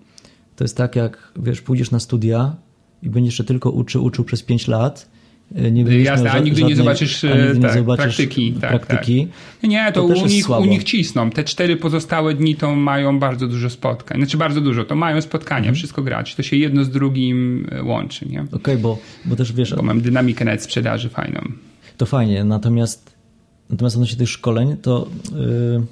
to 0.57 0.65
jest 0.65 0.77
tak, 0.77 0.97
jak 0.97 1.33
wiesz, 1.37 1.61
pójdziesz 1.61 1.91
na 1.91 2.01
studia 2.01 2.57
i 3.03 3.11
będziesz 3.11 3.37
się 3.37 3.45
tylko 3.45 3.71
uczył, 3.71 4.05
uczył 4.05 4.25
przez 4.25 4.43
5 4.43 4.69
lat. 4.69 5.09
E, 5.55 5.71
Nie 5.71 5.85
będziesz 5.85 6.05
Jasne, 6.05 6.31
a 6.33 6.39
nigdy 6.39 6.51
nie 6.63 6.69
żadnej- 6.69 6.77
zobaczysz, 6.77 7.25
a 7.25 7.29
nigdy 7.29 7.51
e, 7.51 7.55
nie 7.55 7.61
tak, 7.61 7.75
zobaczysz 7.75 8.05
praktyki, 8.05 8.53
tak, 8.53 8.71
praktyki. 8.87 9.29
Nie, 9.63 9.93
to, 9.93 10.01
To 10.01 10.07
u, 10.23 10.27
nich, 10.27 10.51
u 10.51 10.65
nich 10.65 10.85
cisną. 10.85 11.31
Te 11.31 11.45
cztery 11.45 11.77
pozostałe 11.77 12.35
dni 12.35 12.57
to 12.57 12.77
mają 12.77 13.19
bardzo 13.19 13.47
dużo 13.49 13.71
spotkań. 13.71 14.19
Znaczy 14.19 14.37
bardzo 14.37 14.61
dużo, 14.61 14.85
to 14.85 14.97
mają 14.97 15.21
spotkania, 15.21 15.59
Mhm. 15.59 15.75
wszystko 15.75 16.03
grać. 16.03 16.35
To 16.35 16.43
się 16.43 16.57
jedno 16.57 16.85
z 16.85 16.91
drugim 16.91 17.67
e, 17.73 17.83
łączy, 17.83 18.27
nie? 18.29 18.45
Okej, 18.53 18.77
bo, 18.79 18.99
bo 19.25 19.37
też 19.37 19.53
wiesz, 19.53 19.75
Bo 19.75 19.83
mam 19.83 20.01
dynamikę 20.01 20.45
nawet 20.45 20.63
sprzedaży 20.63 21.09
fajną. 21.09 21.41
To 21.97 22.07
fajnie, 22.07 22.45
natomiast 22.45 23.19
natomiast 23.71 23.97
odnośnie 23.97 24.19
tych 24.19 24.29
szkoleń, 24.29 24.77
to 24.83 25.09
yy, 25.33 25.83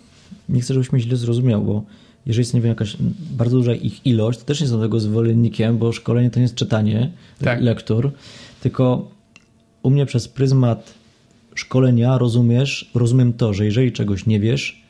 nie 0.49 0.61
chcę, 0.61 0.75
żebyś 0.75 0.93
mnie 0.93 1.03
źle 1.03 1.17
zrozumiał, 1.17 1.63
bo 1.63 1.83
jeżeli 2.27 2.41
jest, 2.41 2.55
nie 2.55 2.61
wiem, 2.61 2.69
jakaś 2.69 2.97
bardzo 3.31 3.57
duża 3.57 3.75
ich 3.75 4.07
ilość, 4.07 4.39
to 4.39 4.45
też 4.45 4.61
nie 4.61 4.65
jestem 4.65 4.81
tego 4.81 5.01
zwolennikiem, 5.01 5.79
bo 5.79 5.93
szkolenie 5.93 6.31
to 6.31 6.39
nie 6.39 6.43
jest 6.43 6.55
czytanie 6.55 7.11
Tak. 7.45 7.61
lektur, 7.61 8.13
tylko 8.61 9.11
u 9.87 9.91
mnie 9.91 10.07
przez 10.07 10.29
pryzmat 10.29 10.95
szkolenia 11.55 12.19
rozumiesz, 12.19 12.91
rozumiem 12.95 13.33
to, 13.33 13.55
że 13.55 13.65
jeżeli 13.65 13.93
czegoś 13.93 14.27
nie 14.27 14.41
wiesz, 14.41 14.83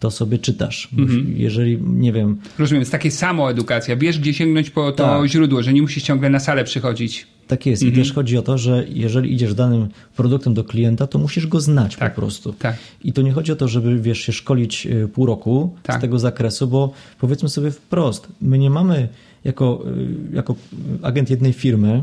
to 0.00 0.10
sobie 0.10 0.38
czytasz. 0.38 0.88
Mhm. 0.98 1.34
Jeżeli, 1.36 1.78
nie 1.82 2.12
wiem, 2.12 2.38
Rozumiem, 2.58 2.80
jest 2.80 2.92
takie 2.92 3.10
samo 3.10 3.50
edukacja. 3.50 3.96
Wiesz, 3.96 4.18
gdzie 4.18 4.34
sięgnąć 4.34 4.70
po 4.70 4.92
to 4.92 5.04
Tak. 5.04 5.28
źródło, 5.28 5.62
że 5.62 5.72
nie 5.72 5.82
musisz 5.82 6.02
ciągle 6.02 6.30
na 6.30 6.40
salę 6.40 6.64
przychodzić. 6.64 7.26
tak 7.48 7.66
jest. 7.66 7.82
Mhm. 7.82 8.00
I 8.00 8.04
też 8.04 8.12
chodzi 8.12 8.38
o 8.38 8.42
to, 8.42 8.58
że 8.58 8.84
jeżeli 8.88 9.32
idziesz 9.32 9.54
danym 9.54 9.88
produktem 10.16 10.54
do 10.54 10.64
klienta, 10.64 11.06
to 11.06 11.18
musisz 11.18 11.46
go 11.46 11.60
znać 11.60 11.96
Tak, 11.96 12.14
po 12.14 12.20
prostu. 12.20 12.52
tak. 12.52 12.76
I 13.04 13.12
to 13.12 13.22
nie 13.22 13.32
chodzi 13.32 13.52
o 13.52 13.56
to, 13.56 13.68
żeby 13.68 14.00
wiesz, 14.00 14.18
się 14.20 14.32
szkolić 14.32 14.86
y, 14.86 15.08
pół 15.08 15.26
roku 15.26 15.74
Tak. 15.82 15.98
z 15.98 16.00
tego 16.00 16.18
zakresu, 16.18 16.68
bo 16.68 16.92
powiedzmy 17.20 17.48
sobie 17.48 17.70
wprost, 17.70 18.28
my 18.42 18.58
nie 18.58 18.70
mamy 18.70 19.08
jako, 19.44 19.84
y, 20.32 20.34
jako 20.36 20.54
agent 21.02 21.30
jednej 21.30 21.52
firmy, 21.52 22.02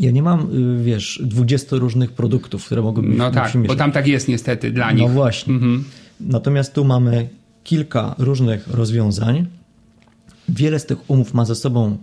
ja 0.00 0.10
nie 0.10 0.22
mam, 0.22 0.40
y, 0.80 0.84
wiesz, 0.84 1.22
20 1.24 1.76
różnych 1.76 2.12
produktów, 2.12 2.66
które 2.66 2.82
mogłyby 2.82 3.08
No 3.08 3.30
tak, 3.30 3.52
bo 3.66 3.76
tam 3.76 3.92
tak 3.92 4.06
jest 4.06 4.28
niestety 4.28 4.70
dla 4.70 4.92
nich. 4.92 5.02
No 5.02 5.08
właśnie. 5.08 5.54
Mhm. 5.54 5.84
Natomiast 6.20 6.74
tu 6.74 6.84
mamy 6.84 7.28
kilka 7.64 8.14
różnych 8.18 8.68
rozwiązań. 8.68 9.46
Wiele 10.54 10.78
z 10.78 10.86
tych 10.86 11.10
umów 11.10 11.34
ma 11.34 11.44
ze 11.44 11.54
sobą 11.54 11.96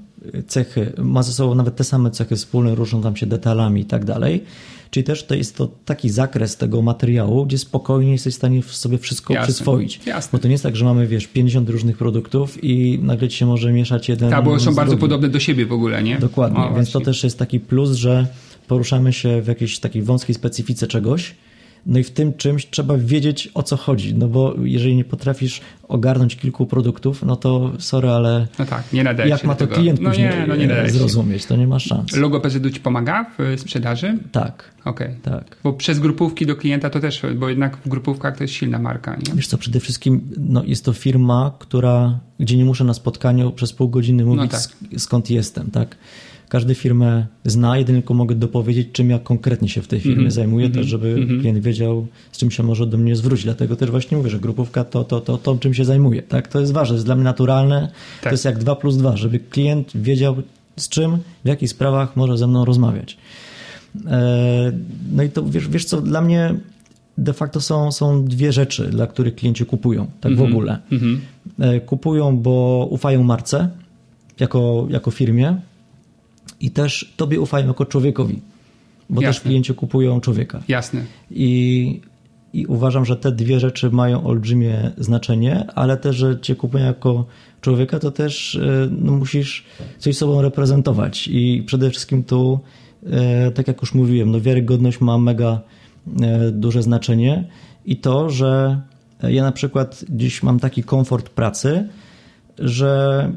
cechy, 0.48 0.94
ma 0.98 1.24
ze 1.24 1.32
sobą 1.34 1.56
nawet 1.56 1.76
te 1.76 1.84
same 1.84 2.12
cechy 2.12 2.36
wspólne, 2.36 2.76
różnią 2.76 3.02
tam 3.02 3.16
się 3.16 3.26
detalami 3.26 3.82
i 3.82 3.86
tak 3.86 4.06
dalej. 4.06 4.44
Czyli 4.92 5.04
też 5.04 5.26
to 5.26 5.36
jest 5.36 5.56
to 5.56 5.72
taki 5.86 6.10
zakres 6.10 6.58
tego 6.58 6.82
materiału, 6.82 7.46
gdzie 7.46 7.58
spokojnie 7.58 8.12
jesteś 8.12 8.34
w 8.34 8.38
stanie 8.38 8.64
sobie 8.64 8.98
wszystko 8.98 9.34
Jasne, 9.34 9.54
przyswoić. 9.54 10.00
jasne. 10.06 10.38
Bo 10.38 10.42
to 10.42 10.48
nie 10.48 10.52
jest 10.52 10.64
tak, 10.64 10.76
że 10.76 10.86
mamy, 10.86 11.08
wiesz, 11.08 11.28
50 11.28 11.70
różnych 11.70 11.98
produktów 11.98 12.64
i 12.64 13.00
nagle 13.02 13.28
ci 13.30 13.38
się 13.38 13.46
może 13.46 13.74
mieszać 13.74 14.10
jeden 14.10 14.30
Tak, 14.30 14.44
bo 14.44 14.60
są 14.60 14.76
bardzo 14.76 14.98
podobne 14.98 15.30
do 15.30 15.40
siebie 15.40 15.66
w 15.66 15.72
ogóle, 15.72 16.04
nie? 16.04 16.20
Dokładnie, 16.20 16.60
O, 16.60 16.74
więc 16.76 16.92
to 16.92 17.02
też 17.02 17.24
jest 17.24 17.40
taki 17.40 17.60
plus, 17.60 17.92
że 17.92 18.28
poruszamy 18.68 19.14
się 19.14 19.42
w 19.42 19.48
jakiejś 19.48 19.80
takiej 19.80 20.02
wąskiej 20.04 20.36
specyfice 20.36 20.88
czegoś. 20.88 21.36
No 21.86 22.00
i 22.00 22.04
w 22.04 22.12
tym 22.12 22.34
czymś 22.34 22.66
trzeba 22.70 22.98
wiedzieć 22.98 23.50
o 23.54 23.64
co 23.64 23.78
chodzi, 23.78 24.16
no 24.16 24.28
bo 24.28 24.56
jeżeli 24.64 24.96
nie 24.96 25.06
potrafisz 25.06 25.62
ogarnąć 25.88 26.36
kilku 26.36 26.66
produktów, 26.66 27.24
no 27.26 27.36
to 27.36 27.72
sorry, 27.80 28.10
ale 28.10 28.48
No 28.60 28.66
tak, 28.66 28.94
nie 28.94 29.04
nadaje 29.04 29.30
jak 29.30 29.44
ma 29.44 29.56
to 29.56 29.68
tego. 29.68 29.76
klient 29.80 30.02
no 30.02 30.10
później 30.10 30.30
nie, 30.30 30.46
no 30.48 30.56
nie 30.56 30.68
nadaje 30.68 30.90
zrozumieć, 30.90 31.46
to 31.46 31.56
nie 31.56 31.68
ma 31.68 31.80
szans. 31.80 32.16
Logo 32.16 32.40
PZU 32.42 32.70
ci 32.70 32.80
pomaga 32.80 33.26
w 33.38 33.40
y, 33.42 33.58
sprzedaży? 33.58 34.18
Tak, 34.32 34.64
Okej. 34.86 35.16
tak. 35.24 35.58
Bo 35.64 35.74
przez 35.74 36.00
grupówki 36.00 36.46
do 36.46 36.56
klienta 36.56 36.90
to 36.90 37.00
też, 37.00 37.22
bo 37.36 37.50
jednak 37.50 37.78
w 37.78 37.90
grupówkach 37.90 38.38
to 38.38 38.44
jest 38.44 38.54
silna 38.54 38.80
marka, 38.80 39.16
nie? 39.16 39.34
Wiesz 39.36 39.48
co, 39.48 39.58
przede 39.58 39.80
wszystkim 39.80 40.30
no, 40.38 40.64
jest 40.64 40.86
to 40.86 40.94
firma, 40.94 41.52
która, 41.60 42.20
gdzie 42.40 42.58
nie 42.58 42.66
muszę 42.66 42.84
na 42.84 42.94
spotkaniu 42.94 43.52
przez 43.52 43.74
pół 43.74 43.90
godziny 43.90 44.26
mówić 44.26 44.52
tak. 44.52 44.60
sk- 44.62 45.00
skąd 45.00 45.30
jestem, 45.30 45.72
tak? 45.72 45.96
Każdy 46.50 46.76
firmę 46.76 47.26
zna, 47.46 47.78
jedynie 47.78 48.00
tylko 48.00 48.14
mogę 48.14 48.36
dopowiedzieć, 48.36 48.88
czym 48.92 49.10
ja 49.10 49.20
konkretnie 49.20 49.70
się 49.70 49.82
w 49.82 49.88
tej 49.88 50.00
firmie 50.00 50.14
Mhm. 50.16 50.32
zajmuję, 50.32 50.70
też 50.70 50.86
żeby 50.88 51.28
klient 51.42 51.60
wiedział, 51.60 52.08
z 52.32 52.38
czym 52.38 52.52
się 52.52 52.64
może 52.64 52.88
do 52.88 52.98
mnie 52.98 53.16
zwrócić. 53.16 53.46
Dlatego 53.46 53.76
też 53.76 53.92
właśnie 53.92 54.18
mówię, 54.18 54.30
że 54.30 54.40
grupówka 54.40 54.84
to, 54.84 55.04
to, 55.04 55.22
to, 55.22 55.38
to 55.38 55.58
czym 55.58 55.74
się 55.74 55.86
zajmuję, 55.86 56.22
tak? 56.24 56.48
To 56.48 56.60
jest 56.60 56.74
ważne, 56.74 56.90
to 56.94 56.96
jest 56.96 57.06
dla 57.06 57.16
mnie 57.16 57.24
naturalne, 57.24 57.82
to 58.18 58.24
Tak. 58.24 58.32
jest 58.32 58.46
jak 58.46 58.58
2 58.58 58.76
plus 58.76 58.98
2, 58.98 59.18
żeby 59.18 59.40
klient 59.40 59.92
wiedział 59.98 60.36
z 60.78 60.90
czym, 60.90 61.18
w 61.46 61.48
jakich 61.48 61.70
sprawach 61.70 62.16
może 62.16 62.38
ze 62.38 62.48
mną 62.48 62.66
rozmawiać. 62.66 63.18
E, 64.08 64.72
No 65.12 65.24
i 65.24 65.30
to 65.30 65.44
wiesz, 65.44 65.68
wiesz 65.70 65.86
co, 65.86 66.02
dla 66.02 66.22
mnie 66.22 66.56
de 67.18 67.34
facto 67.34 67.62
są, 67.62 67.92
są 67.92 68.26
dwie 68.26 68.52
rzeczy, 68.54 68.88
dla 68.90 69.08
których 69.08 69.36
klienci 69.36 69.66
kupują, 69.66 70.08
tak 70.22 70.36
w 70.36 70.42
ogóle. 70.42 70.78
Mhm. 70.92 71.22
E, 71.60 71.80
Kupują, 71.80 72.38
bo 72.38 72.88
ufają 72.92 73.24
marce 73.24 73.70
jako, 74.40 74.88
jako 74.90 75.12
firmie 75.12 75.56
i 76.60 76.72
też 76.72 77.14
tobie 77.18 77.40
ufają 77.40 77.68
jako 77.68 77.86
człowiekowi, 77.86 78.42
bo 79.10 79.22
Jasne. 79.22 79.34
też 79.34 79.42
klienci 79.42 79.74
kupują 79.74 80.22
człowieka. 80.22 80.64
Jasne. 80.68 81.06
I, 81.32 82.02
i 82.54 82.66
uważam, 82.66 83.06
że 83.06 83.16
te 83.16 83.32
dwie 83.32 83.60
rzeczy 83.60 83.90
mają 83.90 84.24
olbrzymie 84.24 84.92
znaczenie, 84.98 85.66
ale 85.76 85.98
też, 85.98 86.16
że 86.16 86.40
cię 86.40 86.56
kupują 86.56 86.86
jako 86.86 87.26
człowieka, 87.62 88.00
to 88.00 88.12
też 88.12 88.56
e, 88.56 88.90
no, 88.92 89.12
musisz 89.12 89.66
coś 89.98 90.18
sobą 90.18 90.42
reprezentować 90.42 91.28
i 91.28 91.64
przede 91.66 91.90
wszystkim 91.90 92.24
tu, 92.24 92.60
e, 93.06 93.52
tak 93.52 93.68
jak 93.68 93.82
już 93.82 93.94
mówiłem, 93.94 94.32
no, 94.32 94.42
wiarygodność 94.42 95.02
ma 95.02 95.18
mega 95.18 95.60
e, 96.22 96.52
duże 96.52 96.84
znaczenie 96.84 97.48
i 97.86 97.98
to, 97.98 98.30
że 98.30 98.82
ja 99.24 99.44
na 99.44 99.52
przykład 99.52 100.06
dziś 100.10 100.44
mam 100.44 100.60
taki 100.60 100.84
komfort 100.84 101.30
pracy, 101.30 101.88
że 102.60 103.32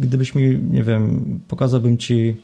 gdybyś 0.00 0.34
mi, 0.34 0.58
nie 0.70 0.82
wiem, 0.82 1.40
pokazałbym 1.48 1.98
ci 1.98 2.36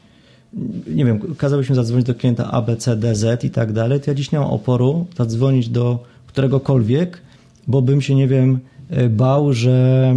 nie 0.87 1.05
wiem, 1.05 1.35
kazałbyś 1.35 1.69
mi 1.69 1.75
zadzwonić 1.75 2.07
do 2.07 2.15
klienta 2.15 2.51
A, 2.51 2.61
B, 2.61 2.77
C, 2.77 2.95
D, 2.95 3.15
Z 3.15 3.43
i 3.43 3.49
tak 3.49 3.73
dalej, 3.73 3.99
to 3.99 4.11
ja 4.11 4.15
dziś 4.15 4.31
nie 4.31 4.39
mam 4.39 4.47
oporu 4.47 5.05
zadzwonić 5.17 5.69
do 5.69 6.03
któregokolwiek, 6.27 7.21
bo 7.67 7.81
bym 7.81 8.01
się, 8.01 8.15
nie 8.15 8.27
wiem, 8.27 8.59
e, 8.89 9.09
bał, 9.09 9.53
że 9.53 10.15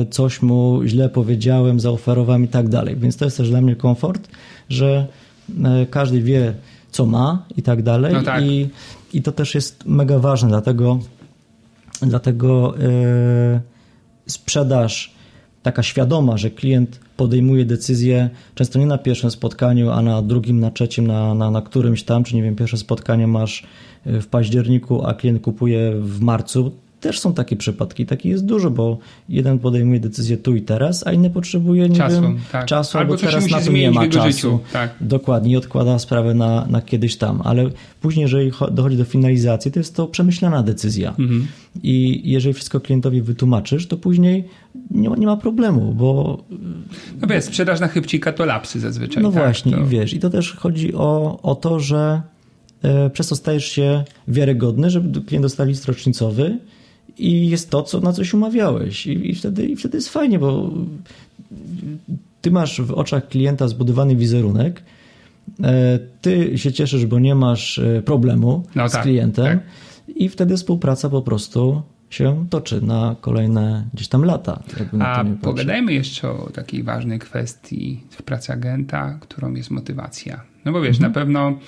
e, 0.00 0.06
coś 0.06 0.42
mu 0.42 0.80
źle 0.84 1.08
powiedziałem, 1.08 1.80
zaoferowałem 1.80 2.44
i 2.44 2.48
tak 2.48 2.68
dalej. 2.68 2.96
Więc 2.96 3.16
to 3.16 3.24
jest 3.24 3.36
też 3.36 3.50
dla 3.50 3.60
mnie 3.60 3.76
komfort, 3.76 4.28
że 4.68 5.06
e, 5.64 5.86
każdy 5.86 6.22
wie, 6.22 6.54
co 6.90 7.06
ma 7.06 7.46
i 7.56 7.62
tak 7.62 7.82
dalej. 7.82 8.12
No 8.14 8.22
tak. 8.22 8.44
I, 8.44 8.68
I 9.12 9.22
to 9.22 9.32
też 9.32 9.54
jest 9.54 9.84
mega 9.86 10.18
ważne, 10.18 10.48
dlatego, 10.48 10.98
dlatego 12.02 12.74
yy, 12.78 13.60
sprzedaż 14.26 15.15
taka 15.66 15.82
świadoma, 15.82 16.36
że 16.36 16.50
klient 16.50 17.00
podejmuje 17.16 17.64
decyzję 17.64 18.30
często 18.54 18.78
nie 18.78 18.86
na 18.86 18.98
pierwszym 18.98 19.30
spotkaniu, 19.30 19.90
a 19.90 20.02
na 20.02 20.22
drugim, 20.22 20.60
na 20.60 20.70
trzecim, 20.70 21.06
na, 21.06 21.34
na, 21.34 21.50
na 21.50 21.62
którymś 21.62 22.02
tam, 22.02 22.24
czy 22.24 22.36
nie 22.36 22.42
wiem, 22.42 22.56
pierwsze 22.56 22.76
spotkanie 22.76 23.26
masz 23.26 23.66
w 24.04 24.26
październiku, 24.26 25.06
a 25.06 25.14
klient 25.14 25.42
kupuje 25.42 25.92
w 26.00 26.20
marcu, 26.20 26.72
też 27.00 27.20
są 27.20 27.34
takie 27.34 27.56
przypadki, 27.56 28.06
takich 28.06 28.32
jest 28.32 28.44
dużo, 28.44 28.70
bo 28.70 28.98
jeden 29.28 29.58
podejmuje 29.58 30.00
decyzję 30.00 30.36
tu 30.36 30.56
i 30.56 30.62
teraz, 30.62 31.06
a 31.06 31.12
inny 31.12 31.30
potrzebuje 31.30 31.88
nie 31.88 31.96
czasu, 31.96 32.22
wiem, 32.22 32.38
tak. 32.52 32.66
czasu 32.66 32.98
albo, 32.98 33.16
teraz 33.16 33.50
na 33.50 33.60
to 33.60 33.72
nie 33.72 33.90
ma 33.90 34.08
czasu. 34.08 34.26
Życiu, 34.26 34.58
tak. 34.72 34.94
Dokładnie, 35.00 35.52
i 35.52 35.56
odkłada 35.56 35.98
sprawę 35.98 36.34
na, 36.34 36.66
na 36.66 36.82
kiedyś 36.82 37.16
tam, 37.16 37.42
ale 37.44 37.70
później, 38.00 38.22
jeżeli 38.22 38.50
dochodzi 38.70 38.96
do 38.96 39.04
finalizacji, 39.04 39.72
to 39.72 39.80
jest 39.80 39.96
to 39.96 40.06
przemyślana 40.06 40.62
decyzja. 40.62 41.08
Mhm. 41.08 41.46
I 41.82 42.22
jeżeli 42.24 42.54
wszystko 42.54 42.80
klientowi 42.80 43.22
wytłumaczysz, 43.22 43.86
to 43.86 43.96
później 43.96 44.44
nie 44.90 45.10
ma, 45.10 45.16
nie 45.16 45.26
ma 45.26 45.36
problemu, 45.36 45.94
bo... 45.94 46.38
No 47.20 47.28
wiesz, 47.28 47.44
sprzedaż 47.44 47.80
na 47.80 47.88
chybcika 47.88 48.32
to 48.32 48.44
lapsy 48.44 48.80
zazwyczaj. 48.80 49.22
No 49.22 49.32
tak, 49.32 49.42
właśnie, 49.42 49.72
to... 49.72 49.78
i 49.78 49.84
wiesz, 49.84 50.12
i 50.12 50.20
to 50.20 50.30
też 50.30 50.52
chodzi 50.52 50.94
o, 50.94 51.38
o 51.42 51.54
to, 51.54 51.80
że 51.80 52.22
e, 52.82 53.10
przez 53.10 53.28
to 53.28 53.36
stajesz 53.36 53.64
się 53.64 54.04
wiarygodny, 54.28 54.90
żeby 54.90 55.20
klient 55.20 55.44
dostał 55.44 55.66
list 55.66 55.84
rocznicowy, 55.84 56.58
i 57.18 57.48
jest 57.48 57.70
to, 57.70 57.82
co, 57.82 58.00
na 58.00 58.12
coś 58.12 58.34
umawiałeś. 58.34 59.06
I, 59.06 59.30
i, 59.30 59.34
wtedy, 59.34 59.66
I 59.66 59.76
wtedy 59.76 59.96
jest 59.96 60.08
fajnie, 60.08 60.38
bo 60.38 60.70
ty 62.40 62.50
masz 62.50 62.80
w 62.80 62.92
oczach 62.92 63.28
klienta 63.28 63.68
zbudowany 63.68 64.16
wizerunek, 64.16 64.82
e, 65.62 65.98
ty 66.20 66.58
się 66.58 66.72
cieszysz, 66.72 67.06
bo 67.06 67.18
nie 67.18 67.34
masz 67.34 67.78
e, 67.78 68.02
problemu 68.02 68.64
no 68.74 68.88
z 68.88 68.92
tak, 68.92 69.02
klientem 69.02 69.58
tak. 69.58 70.16
i 70.16 70.28
wtedy 70.28 70.56
współpraca 70.56 71.10
po 71.10 71.22
prostu 71.22 71.82
się 72.10 72.46
toczy 72.50 72.80
na 72.80 73.16
kolejne 73.20 73.84
gdzieś 73.94 74.08
tam 74.08 74.24
lata. 74.24 74.62
A 75.00 75.24
pogadajmy 75.42 75.92
jeszcze 75.92 76.30
o 76.30 76.50
takiej 76.50 76.82
ważnej 76.82 77.18
kwestii 77.18 78.00
w 78.10 78.22
pracy 78.22 78.52
agenta, 78.52 79.18
którą 79.20 79.54
jest 79.54 79.70
motywacja. 79.70 80.40
No 80.64 80.72
bo 80.72 80.80
wiesz, 80.80 80.96
mhm. 80.96 81.12
na 81.12 81.14
pewno 81.14 81.58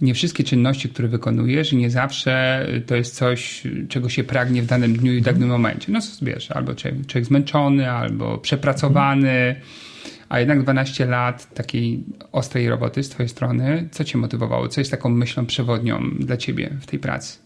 nie 0.00 0.14
wszystkie 0.14 0.44
czynności, 0.44 0.88
które 0.88 1.08
wykonujesz, 1.08 1.72
nie 1.72 1.90
zawsze 1.90 2.66
to 2.86 2.96
jest 2.96 3.14
coś, 3.14 3.62
czego 3.88 4.08
się 4.08 4.24
pragnie 4.24 4.62
w 4.62 4.66
danym 4.66 4.96
dniu 4.96 5.12
i 5.12 5.20
w 5.20 5.24
danym 5.24 5.48
momencie. 5.48 5.92
No 5.92 6.00
wiesz, 6.22 6.50
albo 6.50 6.74
człowiek, 6.74 7.06
człowiek 7.06 7.26
zmęczony, 7.26 7.90
albo 7.90 8.38
przepracowany, 8.38 9.56
a 10.28 10.38
jednak 10.38 10.62
12 10.62 11.06
lat 11.06 11.54
takiej 11.54 12.04
ostrej 12.32 12.68
roboty 12.68 13.02
z 13.02 13.08
twojej 13.08 13.28
strony, 13.28 13.88
co 13.92 14.04
cię 14.04 14.18
motywowało? 14.18 14.68
Co 14.68 14.80
jest 14.80 14.90
taką 14.90 15.08
myślą 15.08 15.46
przewodnią 15.46 16.10
dla 16.18 16.36
ciebie 16.36 16.70
w 16.80 16.86
tej 16.86 16.98
pracy? 16.98 17.38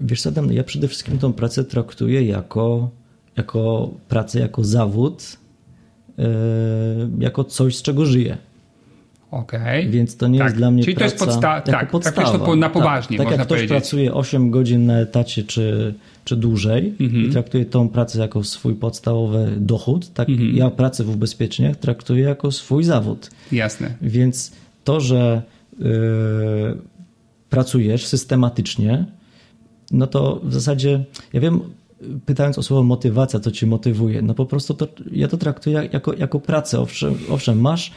Wiesz 0.00 0.22
co, 0.22 0.30
ja 0.50 0.64
przede 0.64 0.88
wszystkim 0.88 1.18
tą 1.18 1.32
pracę 1.32 1.64
traktuję 1.64 2.22
jako, 2.22 2.90
jako 3.36 3.90
pracę, 4.08 4.40
jako 4.40 4.64
zawód, 4.64 5.36
yy, 6.18 6.24
jako 7.18 7.44
coś, 7.44 7.76
z 7.76 7.82
czego 7.82 8.06
żyję. 8.06 8.38
Okay. 9.30 9.88
Więc 9.88 10.16
to 10.16 10.28
nie 10.28 10.38
tak. 10.38 10.46
jest 10.46 10.56
dla 10.56 10.70
mnie 10.70 10.84
Czyli 10.84 10.96
praca 10.96 11.16
to 11.16 11.24
jest 11.24 11.38
podsta- 11.38 11.62
tak, 11.62 11.90
podstawa. 11.90 12.38
to 12.38 12.56
na 12.56 12.70
poważnie, 12.70 13.18
tak, 13.18 13.26
tak 13.26 13.38
jak 13.38 13.46
ktoś 13.46 13.66
pracuje 13.66 14.14
8 14.14 14.50
godzin 14.50 14.86
na 14.86 15.00
etacie 15.00 15.42
czy, 15.42 15.94
czy 16.24 16.36
dłużej 16.36 16.94
mhm. 17.00 17.26
i 17.26 17.32
traktuje 17.32 17.64
tą 17.64 17.88
pracę 17.88 18.18
jako 18.18 18.44
swój 18.44 18.74
podstawowy 18.74 19.52
dochód, 19.56 20.12
tak 20.14 20.28
mhm. 20.28 20.56
ja 20.56 20.70
pracę 20.70 21.04
w 21.04 21.10
ubezpieczeniach 21.10 21.76
traktuję 21.76 22.24
jako 22.24 22.52
swój 22.52 22.84
zawód. 22.84 23.30
Jasne. 23.52 23.94
Więc 24.02 24.52
to, 24.84 25.00
że 25.00 25.42
yy, 25.78 25.86
pracujesz 27.50 28.06
systematycznie, 28.06 29.04
no 29.90 30.06
to 30.06 30.40
w 30.44 30.54
zasadzie, 30.54 31.04
ja 31.32 31.40
wiem, 31.40 31.60
pytając 32.26 32.58
o 32.58 32.62
słowo 32.62 32.82
motywacja, 32.82 33.40
co 33.40 33.50
cię 33.50 33.66
motywuje, 33.66 34.22
no 34.22 34.34
po 34.34 34.46
prostu 34.46 34.74
to, 34.74 34.88
ja 35.12 35.28
to 35.28 35.36
traktuję 35.36 35.88
jako, 35.92 36.14
jako 36.14 36.40
pracę. 36.40 36.80
Owszem, 36.80 37.14
owszem 37.28 37.60
masz 37.60 37.92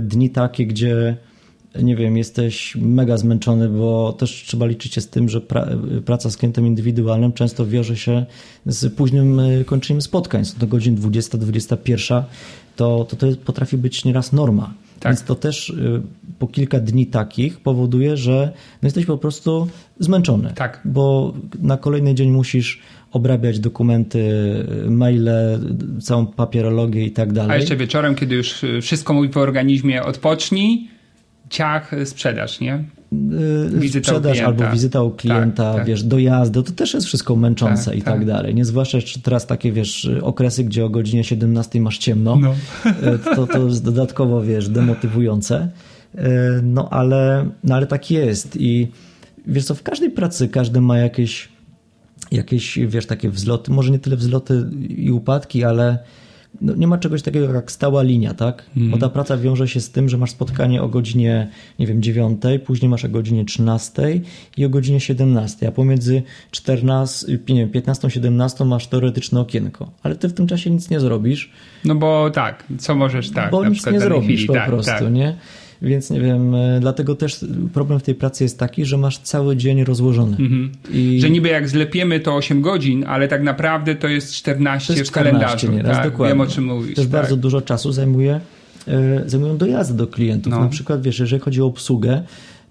dni 0.00 0.30
takie, 0.30 0.66
gdzie 0.66 1.16
nie 1.82 1.96
wiem, 1.96 2.16
jesteś 2.16 2.76
mega 2.76 3.16
zmęczony, 3.16 3.68
bo 3.68 4.12
też 4.12 4.44
trzeba 4.46 4.66
liczyć 4.66 4.94
się 4.94 5.00
z 5.00 5.08
tym, 5.08 5.28
że 5.28 5.40
pra, 5.40 5.66
praca 6.04 6.30
z 6.30 6.36
klientem 6.36 6.66
indywidualnym 6.66 7.32
często 7.32 7.66
wiąże 7.66 7.96
się 7.96 8.26
z 8.66 8.94
późnym 8.94 9.40
e, 9.40 9.64
kończeniem 9.64 10.02
spotkań. 10.02 10.44
Są 10.44 10.58
to 10.58 10.66
godzin 10.66 10.96
20-21, 10.96 12.22
to, 12.76 13.06
to 13.08 13.16
to 13.16 13.26
potrafi 13.44 13.78
być 13.78 14.04
nieraz 14.04 14.32
norma. 14.32 14.74
Tak. 15.00 15.12
Więc 15.12 15.22
to 15.22 15.34
też 15.34 15.70
e, 15.70 15.74
po 16.38 16.46
kilka 16.46 16.80
dni 16.80 17.06
takich 17.06 17.60
powoduje, 17.60 18.16
że 18.16 18.52
no 18.82 18.86
jesteś 18.86 19.06
po 19.06 19.18
prostu 19.18 19.68
zmęczony. 20.00 20.52
Tak. 20.54 20.80
Bo 20.84 21.34
na 21.62 21.76
kolejny 21.76 22.14
dzień 22.14 22.30
musisz 22.30 22.80
obrabiać 23.12 23.60
dokumenty, 23.60 24.30
maile, 24.88 25.30
całą 26.00 26.26
papierologię 26.26 27.06
i 27.06 27.10
tak 27.10 27.32
dalej. 27.32 27.50
A 27.50 27.56
jeszcze 27.56 27.76
wieczorem, 27.76 28.14
kiedy 28.14 28.34
już 28.34 28.64
wszystko 28.82 29.14
mówi 29.14 29.28
po 29.28 29.40
organizmie, 29.40 30.02
odpocznij, 30.02 30.88
ciach, 31.50 31.90
sprzedaż, 32.04 32.60
nie? 32.60 32.84
Y, 33.12 33.78
wizyta 33.78 34.08
sprzedaż 34.08 34.40
albo 34.40 34.70
wizyta 34.70 35.02
u 35.02 35.10
klienta, 35.10 35.64
tak, 35.64 35.76
tak. 35.76 35.86
wiesz, 35.86 36.02
dojazdy, 36.02 36.62
to 36.62 36.72
też 36.72 36.94
jest 36.94 37.06
wszystko 37.06 37.36
męczące 37.36 37.84
tak, 37.84 37.98
i 37.98 38.02
tak, 38.02 38.14
tak 38.14 38.24
dalej. 38.24 38.54
Nie 38.54 38.64
zwłaszcza 38.64 38.98
jeszcze 38.98 39.20
teraz 39.20 39.46
takie, 39.46 39.72
wiesz, 39.72 40.10
okresy, 40.22 40.64
gdzie 40.64 40.84
o 40.84 40.88
godzinie 40.88 41.24
17 41.24 41.80
masz 41.80 41.98
ciemno, 41.98 42.36
no. 42.36 42.54
Y, 42.86 43.18
to, 43.36 43.46
to 43.46 43.66
jest 43.66 43.84
dodatkowo, 43.84 44.42
wiesz, 44.42 44.68
demotywujące. 44.68 45.68
Y, 46.14 46.20
no 46.62 46.90
ale, 46.90 47.50
no 47.64 47.74
ale 47.74 47.86
tak 47.86 48.10
jest 48.10 48.56
i 48.60 48.88
wiesz 49.46 49.64
co, 49.64 49.74
w 49.74 49.82
każdej 49.82 50.10
pracy 50.10 50.48
każdy 50.48 50.80
ma 50.80 50.98
jakieś 50.98 51.48
jakieś, 52.30 52.78
wiesz, 52.78 53.06
takie 53.06 53.30
wzloty, 53.30 53.70
może 53.70 53.90
nie 53.90 53.98
tyle 53.98 54.16
wzloty 54.16 54.64
i 54.88 55.10
upadki, 55.10 55.64
ale 55.64 55.98
no 56.60 56.74
nie 56.74 56.86
ma 56.86 56.98
czegoś 56.98 57.22
takiego 57.22 57.52
jak 57.52 57.72
stała 57.72 58.02
linia, 58.02 58.34
tak? 58.34 58.64
Mm. 58.76 58.90
Bo 58.90 58.98
ta 58.98 59.08
praca 59.08 59.36
wiąże 59.36 59.68
się 59.68 59.80
z 59.80 59.90
tym, 59.90 60.08
że 60.08 60.18
masz 60.18 60.30
spotkanie 60.30 60.82
o 60.82 60.88
godzinie, 60.88 61.48
nie 61.78 61.86
wiem, 61.86 62.02
9, 62.02 62.42
później 62.64 62.88
masz 62.88 63.04
o 63.04 63.08
godzinie 63.08 63.44
13 63.44 64.20
i 64.56 64.64
o 64.64 64.68
godzinie 64.68 65.00
17, 65.00 65.68
a 65.68 65.72
pomiędzy 65.72 66.22
14, 66.50 67.26
nie 67.48 67.60
wiem, 67.60 67.70
15, 67.70 68.10
17 68.10 68.64
masz 68.64 68.86
teoretyczne 68.86 69.40
okienko, 69.40 69.90
ale 70.02 70.16
ty 70.16 70.28
w 70.28 70.32
tym 70.32 70.46
czasie 70.46 70.70
nic 70.70 70.90
nie 70.90 71.00
zrobisz. 71.00 71.52
No 71.84 71.94
bo 71.94 72.30
tak, 72.30 72.64
co 72.78 72.94
możesz 72.94 73.30
tak? 73.30 73.50
Bo 73.50 73.68
nic 73.68 73.86
nie 73.86 74.00
zrobisz 74.00 74.26
chwili, 74.26 74.46
po 74.46 74.52
tak, 74.52 74.66
prostu, 74.66 74.90
tak. 74.90 75.12
nie? 75.12 75.36
Więc 75.82 76.10
nie 76.10 76.20
wiem, 76.20 76.54
e, 76.54 76.78
dlatego 76.80 77.14
też 77.14 77.44
problem 77.72 78.00
w 78.00 78.02
tej 78.02 78.14
pracy 78.14 78.44
jest 78.44 78.58
taki, 78.58 78.84
że 78.84 78.98
masz 78.98 79.18
cały 79.18 79.56
dzień 79.56 79.84
rozłożony. 79.84 80.36
Mhm. 80.36 80.72
I... 80.90 81.20
Że 81.20 81.30
niby 81.30 81.48
jak 81.48 81.68
zlepiemy 81.68 82.20
to 82.20 82.34
8 82.34 82.62
godzin, 82.62 83.04
ale 83.06 83.28
tak 83.28 83.42
naprawdę 83.42 83.94
to 83.94 84.08
jest 84.08 84.32
14, 84.32 84.94
to 84.94 84.98
jest 84.98 85.10
14 85.10 85.30
w 85.30 85.38
kalendarzu. 85.38 85.72
Nieraz, 85.72 85.96
tak, 85.96 86.10
dokładnie. 86.10 86.34
Wiem 86.34 86.40
o 86.40 86.46
czym 86.46 86.64
mówisz. 86.64 86.94
Też 86.94 87.04
tak. 87.04 87.12
bardzo 87.12 87.36
dużo 87.36 87.60
czasu 87.60 87.92
zajmuje, 87.92 88.40
e, 88.88 89.22
zajmują 89.26 89.56
dojazdy 89.56 89.94
do 89.94 90.06
klientów. 90.06 90.50
No. 90.50 90.60
Na 90.60 90.68
przykład 90.68 91.02
wiesz, 91.02 91.18
jeżeli 91.18 91.42
chodzi 91.42 91.62
o 91.62 91.66
obsługę, 91.66 92.22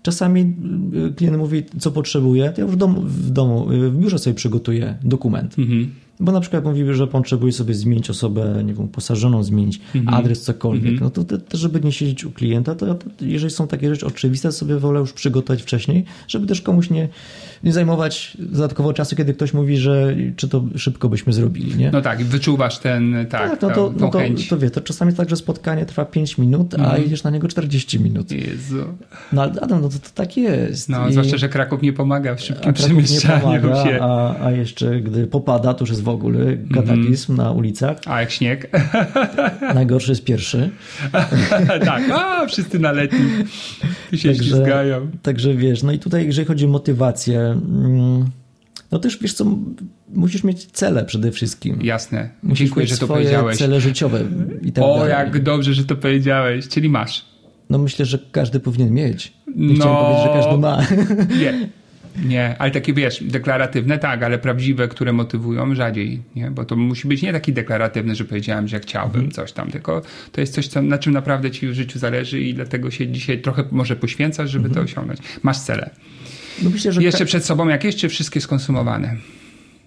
Czasami 0.06 0.42
e, 0.42 1.14
klient 1.14 1.38
mówi, 1.38 1.64
co 1.80 1.92
potrzebuje, 1.92 2.50
to 2.50 2.62
ja 2.62 2.66
już 2.66 2.76
w 2.76 2.78
domu, 2.78 3.02
w, 3.02 3.30
domu, 3.30 3.68
w 3.70 3.98
biurze 3.98 4.20
sobie 4.20 4.34
przygotuję 4.34 4.98
dokument. 5.04 5.60
Mhm. 5.60 5.92
Bo 6.20 6.32
na 6.32 6.42
przykład 6.42 6.64
mówiły, 6.66 6.94
że 6.94 7.08
potrzebuje 7.08 7.52
sobie 7.52 7.74
zmienić 7.74 8.10
osobę, 8.10 8.64
nie 8.66 8.74
wiem, 8.74 8.84
uposażoną, 8.84 9.44
zmienić 9.44 9.82
Mhm. 9.96 10.18
adres, 10.18 10.42
cokolwiek. 10.42 11.02
No 11.02 11.10
to, 11.10 11.24
to, 11.24 11.58
żeby 11.58 11.82
nie 11.82 11.92
siedzieć 11.92 12.26
u 12.26 12.32
klienta, 12.32 12.76
to, 12.76 12.96
to 12.96 13.06
jeżeli 13.22 13.54
są 13.54 13.68
takie 13.68 13.90
rzeczy 13.90 14.06
oczywiste, 14.06 14.52
sobie 14.52 14.78
wolę 14.78 15.00
już 15.00 15.14
przygotować 15.14 15.62
wcześniej, 15.62 16.06
żeby 16.28 16.48
też 16.48 16.62
komuś 16.62 16.90
nie, 16.90 17.10
nie 17.64 17.74
zajmować 17.74 18.38
dodatkowo 18.40 18.94
czasu, 18.94 19.16
kiedy 19.16 19.34
ktoś 19.34 19.54
mówi, 19.54 19.78
że 19.78 20.16
czy 20.36 20.50
to 20.50 20.64
szybko 20.78 21.10
byśmy 21.10 21.34
zrobili, 21.34 21.76
nie? 21.78 21.92
No 21.92 22.02
tak, 22.02 22.24
wyczuwasz 22.24 22.80
ten, 22.80 23.14
tak, 23.30 23.42
tak, 23.50 23.62
no 23.62 23.70
to, 23.70 23.76
tą, 23.76 23.92
no 23.94 24.00
tą 24.00 24.10
to, 24.10 24.20
chęć. 24.20 24.48
to 24.48 24.58
wie, 24.58 24.70
to 24.70 24.82
czasami 24.82 25.14
tak, 25.14 25.30
że 25.30 25.36
spotkanie 25.36 25.86
trwa 25.86 26.06
5 26.06 26.38
minut, 26.38 26.74
a 26.74 26.78
Mhm. 26.78 27.06
idziesz 27.06 27.24
na 27.24 27.30
niego 27.30 27.48
40 27.48 28.00
minut. 28.00 28.32
Jezu. 28.32 28.84
No 29.34 29.42
ale 29.42 29.52
Adam, 29.62 29.82
no 29.82 29.90
to, 29.90 30.00
to 30.00 30.10
tak 30.16 30.38
jest. 30.38 30.90
No, 30.90 31.08
I- 31.08 31.12
zwłaszcza, 31.12 31.38
że 31.38 31.50
Kraków 31.50 31.82
nie 31.82 31.94
pomaga 31.94 32.36
w 32.36 32.38
a 32.38 32.42
szybkim 32.42 32.68
nie 32.68 32.74
przemieszczaniu 32.74 33.42
pomaga, 33.62 33.84
się. 33.84 34.00
a, 34.02 34.46
a 34.46 34.52
jeszcze 34.52 35.00
gdy 35.02 35.28
popada, 35.28 35.74
to 35.74 35.84
już 35.84 35.90
jest 35.90 36.04
w 36.04 36.10
ogóle 36.10 36.58
kataklizm 36.74 37.36
na 37.36 37.52
ulicach. 37.52 37.98
A 38.06 38.20
jak 38.22 38.32
śnieg? 38.32 38.70
Najgorszy 39.76 40.12
jest 40.12 40.24
pierwszy. 40.24 40.70
tak, 41.86 42.04
a 42.14 42.46
wszyscy 42.48 42.80
na 42.80 42.92
letni. 42.92 43.20
Tu 44.10 44.18
się 44.18 44.36
ślizgają. 44.36 45.08
także 45.22 45.54
wiesz, 45.54 45.84
no 45.84 45.92
i 45.92 46.00
tutaj 46.00 46.26
jeżeli 46.26 46.48
chodzi 46.48 46.66
o 46.66 46.68
motywację, 46.68 47.40
mm, 47.40 47.45
no 48.92 49.00
też 49.00 49.20
wiesz 49.22 49.34
co, 49.34 49.46
musisz 50.14 50.44
mieć 50.44 50.66
cele 50.66 51.06
przede 51.06 51.32
wszystkim. 51.32 51.80
Jasne. 51.82 52.30
Musisz 52.44 52.60
Dziękuję, 52.68 52.84
mieć 52.84 52.92
że 52.92 52.98
to 52.98 53.06
swoje 53.06 53.24
powiedziałeś. 53.24 53.58
cele 53.58 53.82
życiowe 53.82 54.24
i 54.62 54.72
tak 54.72 54.84
O, 54.84 54.96
dalej. 54.98 55.12
jak 55.12 55.44
dobrze, 55.44 55.74
że 55.74 55.86
to 55.86 55.96
powiedziałeś. 55.96 56.68
Czyli 56.68 56.90
masz. 56.90 57.26
No 57.70 57.78
myślę, 57.78 58.06
że 58.06 58.20
każdy 58.32 58.60
powinien 58.60 58.94
mieć. 58.94 59.34
Nie 59.56 59.68
No. 59.68 59.76
chciałem 59.76 59.98
powiedzieć, 59.98 60.24
że 60.24 60.30
każdy 60.34 60.58
ma. 60.58 60.82
Nie. 61.40 61.54
Nie, 62.26 62.56
ale 62.60 62.72
takie 62.72 62.94
wiesz, 62.94 63.24
deklaratywne 63.24 63.98
tak, 64.00 64.24
ale 64.24 64.40
prawdziwe, 64.40 64.88
które 64.88 65.14
motywują 65.14 65.76
rzadziej, 65.76 66.22
nie? 66.36 66.52
Bo 66.52 66.66
to 66.66 66.76
musi 66.76 67.08
być 67.08 67.22
nie 67.22 67.34
taki 67.34 67.54
deklaratywny, 67.54 68.16
że 68.16 68.26
powiedziałem, 68.26 68.68
że 68.68 68.80
chciałbym 68.80 69.16
Mhm. 69.16 69.32
coś 69.32 69.52
tam, 69.52 69.72
tylko 69.72 70.02
to 70.32 70.42
jest 70.42 70.54
coś, 70.54 70.68
co, 70.68 70.82
na 70.82 70.98
czym 70.98 71.14
naprawdę 71.14 71.52
ci 71.52 71.68
w 71.68 71.74
życiu 71.74 72.00
zależy 72.00 72.42
i 72.42 72.54
dlatego 72.54 72.92
się 72.92 73.08
dzisiaj 73.08 73.42
trochę 73.42 73.64
może 73.72 73.96
poświęcasz, 73.96 74.50
żeby 74.52 74.68
Mhm. 74.68 74.86
to 74.86 74.92
osiągnąć. 74.92 75.20
Masz 75.44 75.60
cele. 75.60 75.90
No 76.64 76.70
myślę, 76.70 76.92
że 76.92 77.04
Jeszcze 77.04 77.26
przed 77.26 77.46
sobą 77.46 77.68
jakieś, 77.68 77.96
czy 77.96 78.10
wszystkie 78.10 78.42
skonsumowane? 78.42 79.16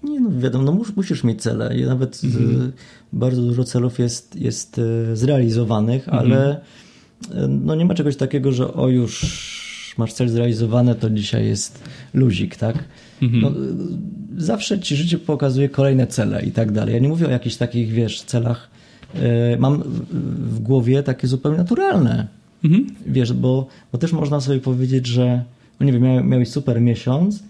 Nie, 0.02 0.20
no 0.20 0.30
wiadomo, 0.40 0.64
no 0.64 0.72
mus, 0.72 0.96
musisz 0.96 1.24
mieć 1.24 1.42
cele. 1.42 1.78
I 1.78 1.84
nawet 1.84 2.20
Mhm. 2.24 2.62
y, 2.62 2.72
bardzo 3.12 3.42
dużo 3.42 3.64
celów 3.64 3.98
jest, 3.98 4.36
jest 4.36 4.78
y, 4.78 5.16
zrealizowanych, 5.16 6.08
Mhm. 6.08 6.18
ale 6.32 6.56
y, 6.56 7.48
no 7.48 7.74
nie 7.74 7.84
ma 7.84 7.94
czegoś 7.94 8.16
takiego, 8.16 8.52
że 8.52 8.74
o 8.74 8.88
już 8.88 9.94
masz 9.98 10.12
cel 10.12 10.28
zrealizowany, 10.28 10.94
to 10.94 11.10
dzisiaj 11.10 11.46
jest 11.46 11.84
luzik, 12.14 12.56
tak? 12.56 12.84
Mhm. 13.22 13.42
No, 13.42 13.48
y, 13.50 14.42
zawsze 14.42 14.80
ci 14.80 14.96
życie 14.96 15.18
pokazuje 15.18 15.68
kolejne 15.68 16.06
cele 16.06 16.44
i 16.44 16.50
tak 16.50 16.72
dalej. 16.72 16.94
Ja 16.94 17.00
nie 17.00 17.08
mówię 17.08 17.26
o 17.26 17.30
jakichś 17.30 17.56
takich, 17.56 17.88
wiesz, 17.90 18.22
celach. 18.22 18.70
y, 19.14 19.58
Mam 19.58 19.82
w- 19.82 20.54
w 20.54 20.58
głowie 20.60 21.02
takie 21.02 21.26
zupełnie 21.26 21.58
naturalne. 21.58 22.26
Mhm. 22.64 22.86
Wiesz, 23.06 23.32
bo, 23.32 23.66
bo 23.92 23.98
też 23.98 24.12
można 24.12 24.40
sobie 24.40 24.60
powiedzieć, 24.60 25.06
że 25.06 25.44
no 25.80 25.86
nie 25.86 25.92
wiem, 25.92 26.02
miał, 26.02 26.24
miałeś 26.24 26.48
super 26.48 26.80
miesiąc, 26.80 27.42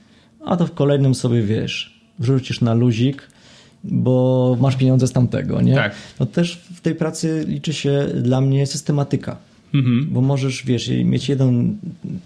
a 0.45 0.57
to 0.57 0.67
w 0.67 0.75
kolejnym 0.75 1.15
sobie 1.15 1.43
wiesz, 1.43 2.01
wrzucisz 2.19 2.61
na 2.61 2.75
luzik, 2.75 3.23
bo 3.85 4.57
masz 4.61 4.77
pieniądze 4.77 5.07
z 5.07 5.13
tamtego, 5.13 5.61
nie? 5.63 5.75
Tak. 5.75 5.95
No 6.21 6.27
też 6.27 6.57
w 6.75 6.81
tej 6.81 6.95
pracy 6.95 7.45
liczy 7.49 7.73
się 7.73 8.07
dla 8.23 8.41
mnie 8.41 8.67
systematyka, 8.67 9.37
Mhm. 9.75 10.09
bo 10.11 10.21
możesz, 10.21 10.65
wiesz, 10.67 10.91
mieć 11.05 11.29
jeden 11.29 11.79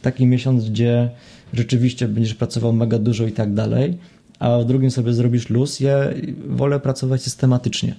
taki 0.03 0.27
miesiąc, 0.27 0.69
gdzie 0.71 1.11
rzeczywiście 1.55 2.09
będziesz 2.09 2.35
pracował 2.35 2.73
mega 2.73 2.99
dużo 2.99 3.27
i 3.27 3.33
tak 3.33 3.55
dalej, 3.55 3.99
a 4.39 4.59
w 4.59 4.65
drugim 4.65 4.91
sobie 4.91 5.13
zrobisz 5.13 5.51
luz. 5.51 5.81
Ja 5.81 5.95
wolę 6.49 6.81
pracować 6.81 7.23
systematycznie. 7.23 7.95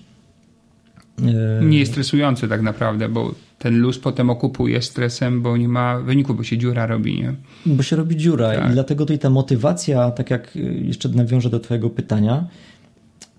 E, 1.20 1.66
Nie 1.66 1.80
jest 1.80 1.91
stresujący 1.91 2.47
tak 2.47 2.61
naprawdę, 2.61 3.09
bo 3.09 3.36
ten 3.59 3.80
luz 3.80 3.99
potem 3.99 4.30
okupuje 4.30 4.82
stresem, 4.82 5.41
bo 5.41 5.57
nie 5.57 5.68
ma 5.68 5.99
wyniku, 5.99 6.34
bo 6.34 6.43
się 6.43 6.57
dziura 6.57 6.86
robi, 6.88 7.16
nie? 7.22 7.34
Bo 7.66 7.84
się 7.84 7.95
robi 7.95 8.18
dziura 8.18 8.55
Tak. 8.55 8.70
i 8.70 8.74
dlatego 8.74 9.05
tutaj 9.05 9.20
ta 9.20 9.30
motywacja, 9.30 10.11
tak 10.11 10.30
jak 10.30 10.55
y, 10.55 10.59
jeszcze 10.84 11.09
nawiążę 11.09 11.49
do 11.49 11.59
twojego 11.59 11.89
pytania, 11.89 12.47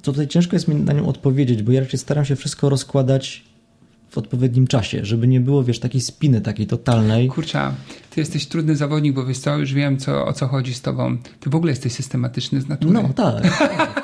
to 0.03 0.12
tutaj 0.12 0.29
ciężko 0.29 0.57
jest 0.57 0.68
mi 0.68 0.75
na 0.75 0.93
nią 0.93 1.07
odpowiedzieć, 1.09 1.62
bo 1.62 1.72
ja 1.72 1.81
raczej 1.81 1.99
staram 1.99 2.25
się 2.25 2.37
wszystko 2.37 2.68
rozkładać 2.68 3.45
w 4.11 4.18
odpowiednim 4.18 4.66
czasie, 4.66 5.05
żeby 5.05 5.27
nie 5.29 5.41
było, 5.41 5.64
wiesz, 5.64 5.79
takiej 5.79 6.01
spiny, 6.01 6.41
takiej 6.41 6.66
totalnej. 6.66 7.29
Kurczę, 7.29 7.70
ty 8.11 8.20
jesteś 8.20 8.47
trudny 8.47 8.77
zawodnik, 8.77 9.14
bo 9.14 9.27
wiesz 9.27 9.39
co, 9.39 9.59
już 9.59 9.72
wiem 9.75 9.97
co, 9.99 10.27
o 10.27 10.33
co 10.33 10.47
chodzi 10.47 10.75
z 10.75 10.83
tobą. 10.83 11.16
Ty 11.41 11.51
w 11.51 11.55
ogóle 11.55 11.72
jesteś 11.72 11.93
systematyczny 11.93 12.61
z 12.61 12.68
natury. 12.68 12.93
No 12.93 13.09
tak. 13.16 13.43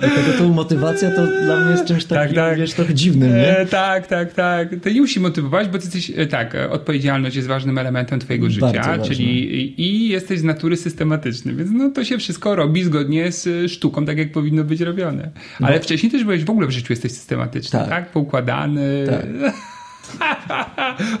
Dlatego 0.00 0.38
tą 0.38 0.48
motywacja 0.52 1.10
to 1.10 1.26
dla 1.26 1.60
mnie 1.60 1.70
jest 1.70 1.84
czymś 1.84 2.04
takim, 2.04 2.34
Tak, 2.36 2.44
tak. 2.44 2.58
wiesz, 2.58 2.72
trochę 2.74 2.94
dziwnym, 2.94 3.36
nie? 3.36 3.58
E, 3.58 3.66
tak, 3.66 4.06
tak, 4.06 4.32
tak. 4.32 4.68
To 4.82 4.90
nie 4.90 5.00
musi 5.00 5.20
motywować, 5.20 5.68
bo 5.68 5.78
ty 5.78 5.84
jesteś, 5.84 6.12
e, 6.16 6.26
tak, 6.26 6.54
e, 6.54 6.70
odpowiedzialność 6.70 7.36
jest 7.36 7.48
ważnym 7.48 7.78
elementem 7.78 8.20
twojego 8.20 8.50
życia, 8.50 8.98
czyli 8.98 9.80
i, 9.82 10.08
jesteś 10.08 10.38
z 10.38 10.44
natury 10.44 10.76
systematyczny, 10.76 11.54
więc 11.54 11.70
no 11.70 11.90
to 11.90 12.04
się 12.04 12.18
wszystko 12.18 12.56
robi 12.56 12.84
zgodnie 12.84 13.32
z 13.32 13.46
e, 13.46 13.68
sztuką, 13.68 14.06
tak 14.06 14.18
jak 14.18 14.32
powinno 14.32 14.64
być 14.64 14.80
robione. 14.80 15.30
Ale 15.60 15.80
wcześniej 15.80 16.12
też 16.12 16.24
byłeś 16.24 16.44
w 16.44 16.50
ogóle 16.50 16.66
w 16.66 16.70
życiu 16.70 16.92
jesteś 16.92 17.12
systematyczny, 17.12 17.78
tak? 17.78 17.88
Tak. 17.88 18.10
Poukładany. 18.10 19.06
Tak. 19.06 19.26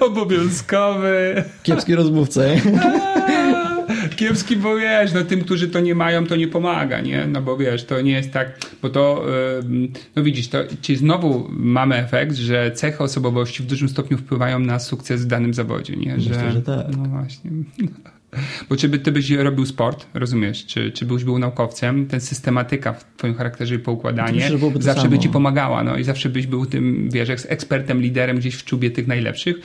Obowiązkowy. 0.00 1.44
Kiepski 1.62 1.94
rozmówca. 1.94 2.40
Kiepski, 4.16 4.56
bo 4.56 4.76
wiesz, 4.76 5.12
no 5.12 5.24
tym, 5.24 5.40
którzy 5.40 5.68
to 5.68 5.80
nie 5.80 5.94
mają, 5.94 6.26
to 6.26 6.36
nie 6.36 6.48
pomaga, 6.48 7.00
nie? 7.00 7.26
No 7.26 7.42
bo 7.42 7.56
wiesz, 7.56 7.84
to 7.84 8.00
nie 8.00 8.12
jest 8.12 8.32
tak, 8.32 8.58
bo 8.82 8.88
to, 8.88 9.26
no 10.16 10.22
widzisz, 10.22 10.48
to 10.48 10.58
ci 10.82 10.96
znowu 10.96 11.46
mamy 11.50 11.96
efekt, 11.96 12.36
że 12.36 12.72
cechy 12.72 12.98
osobowości 12.98 13.62
w 13.62 13.66
dużym 13.66 13.88
stopniu 13.88 14.18
wpływają 14.18 14.58
na 14.58 14.78
sukces 14.78 15.24
w 15.24 15.26
danym 15.26 15.54
zawodzie, 15.54 15.96
nie? 15.96 16.14
Myślę, 16.16 16.52
że 16.52 16.62
tak. 16.62 16.86
No 16.96 17.04
właśnie. 17.04 17.50
Bo 18.68 18.76
czy 18.76 18.88
by, 18.88 18.98
ty 18.98 19.12
byś 19.12 19.30
robił 19.30 19.66
sport, 19.66 20.06
rozumiesz, 20.14 20.66
czy, 20.66 20.92
czy 20.92 21.06
byś 21.06 21.24
był 21.24 21.38
naukowcem, 21.38 22.06
ten 22.06 22.20
systematyka 22.20 22.92
w 22.92 23.04
twoim 23.16 23.34
charakterze 23.34 23.74
i 23.74 23.78
poukładanie 23.78 24.32
Myślę, 24.50 24.70
zawsze 24.78 25.08
by 25.08 25.18
ci 25.18 25.28
pomagała, 25.28 25.84
no 25.84 25.96
i 25.96 26.04
zawsze 26.04 26.28
byś 26.28 26.46
był 26.46 26.66
tym, 26.66 27.08
wiesz, 27.12 27.28
eks- 27.28 27.46
ekspertem, 27.48 28.00
liderem 28.00 28.38
gdzieś 28.38 28.54
w 28.54 28.64
czubie 28.64 28.90
tych 28.90 29.06
najlepszych, 29.06 29.56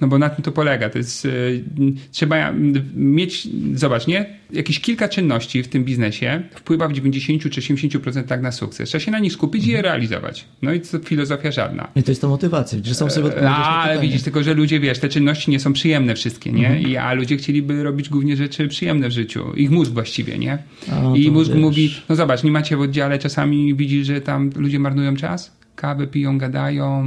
no 0.00 0.08
bo 0.08 0.18
na 0.18 0.30
tym 0.30 0.44
to 0.44 0.52
polega, 0.52 0.90
to 0.90 0.98
jest, 0.98 1.24
y, 1.24 1.62
trzeba 2.10 2.52
mieć, 2.94 3.48
zobacz, 3.74 4.06
nie, 4.06 4.38
jakieś 4.52 4.80
kilka 4.80 5.08
czynności 5.08 5.62
w 5.62 5.68
tym 5.68 5.84
biznesie 5.84 6.42
wpływa 6.54 6.88
w 6.88 6.92
90 6.92 7.42
czy 7.42 7.60
80% 7.60 8.42
na 8.42 8.52
sukces, 8.52 8.88
trzeba 8.88 9.04
się 9.04 9.10
na 9.10 9.18
nich 9.18 9.32
skupić 9.32 9.66
i 9.66 9.70
je 9.70 9.82
realizować, 9.82 10.44
no 10.62 10.72
i 10.72 10.80
to 10.80 10.98
filozofia 10.98 11.52
żadna. 11.52 11.88
I 11.96 12.02
to 12.02 12.10
jest 12.10 12.20
ta 12.20 12.28
motywacja, 12.28 12.78
że 12.84 12.94
sam 12.94 13.10
sobie 13.10 13.28
na 13.42 13.56
A, 13.56 13.82
ale 13.82 14.00
widzisz, 14.00 14.22
tylko 14.22 14.42
że 14.42 14.54
ludzie, 14.54 14.80
wiesz, 14.80 14.98
te 14.98 15.08
czynności 15.08 15.50
nie 15.50 15.60
są 15.60 15.72
przyjemne 15.72 16.14
wszystkie, 16.14 16.52
nie? 16.52 16.66
Mhm. 16.68 16.88
I, 16.88 16.96
a 16.96 17.12
ludzie 17.12 17.36
chcieliby 17.36 17.82
robić 17.82 18.08
głównie 18.08 18.36
rzeczy 18.36 18.68
przyjemne 18.68 19.08
w 19.08 19.12
życiu. 19.12 19.52
Ich 19.56 19.70
mózg 19.70 19.92
właściwie, 19.92 20.38
nie? 20.38 20.58
A, 20.92 21.16
I 21.16 21.26
to 21.26 21.32
mózg 21.32 21.50
wiesz. 21.50 21.60
mówi, 21.60 21.94
no 22.08 22.16
zobacz, 22.16 22.42
nie 22.44 22.50
macie 22.50 22.76
w 22.76 22.80
oddziale, 22.80 23.18
czasami 23.18 23.74
widzisz, 23.74 24.06
że 24.06 24.20
tam 24.20 24.50
ludzie 24.56 24.78
marnują 24.78 25.16
czas? 25.16 25.56
Kawę 25.76 26.06
piją, 26.06 26.38
gadają. 26.38 27.04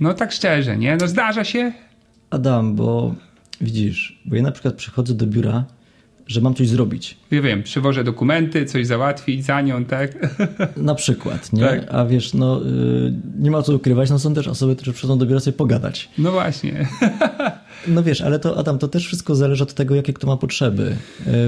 No 0.00 0.14
tak 0.14 0.32
szczerze, 0.32 0.76
nie? 0.76 0.96
No 0.96 1.08
zdarza 1.08 1.44
się. 1.44 1.72
Adam, 2.30 2.74
bo 2.74 3.14
widzisz, 3.60 4.20
bo 4.24 4.36
ja 4.36 4.42
na 4.42 4.52
przykład 4.52 4.74
przychodzę 4.74 5.14
do 5.14 5.26
biura, 5.26 5.64
że 6.26 6.40
mam 6.40 6.54
coś 6.54 6.68
zrobić. 6.68 7.16
Ja 7.30 7.42
wiem, 7.42 7.62
przywożę 7.62 8.04
dokumenty, 8.04 8.64
coś 8.64 8.86
załatwić 8.86 9.44
za 9.44 9.60
nią, 9.60 9.84
tak? 9.84 10.38
Na 10.76 10.94
przykład, 10.94 11.52
nie? 11.52 11.62
Tak. 11.62 11.86
A 11.94 12.04
wiesz, 12.04 12.34
no 12.34 12.66
y, 12.66 13.12
nie 13.38 13.50
ma 13.50 13.62
co 13.62 13.74
ukrywać, 13.74 14.10
no 14.10 14.18
są 14.18 14.34
też 14.34 14.48
osoby, 14.48 14.76
które 14.76 14.92
przychodzą 14.92 15.18
do 15.18 15.26
biura 15.26 15.40
sobie 15.40 15.56
pogadać. 15.56 16.08
No 16.18 16.32
właśnie. 16.32 16.86
No 17.88 18.02
wiesz, 18.02 18.20
ale 18.20 18.38
to 18.38 18.58
Adam, 18.58 18.78
to 18.78 18.88
też 18.88 19.06
wszystko 19.06 19.34
zależy 19.34 19.62
od 19.62 19.74
tego, 19.74 19.94
jakie 19.94 20.12
kto 20.12 20.26
ma 20.26 20.36
potrzeby. 20.36 20.96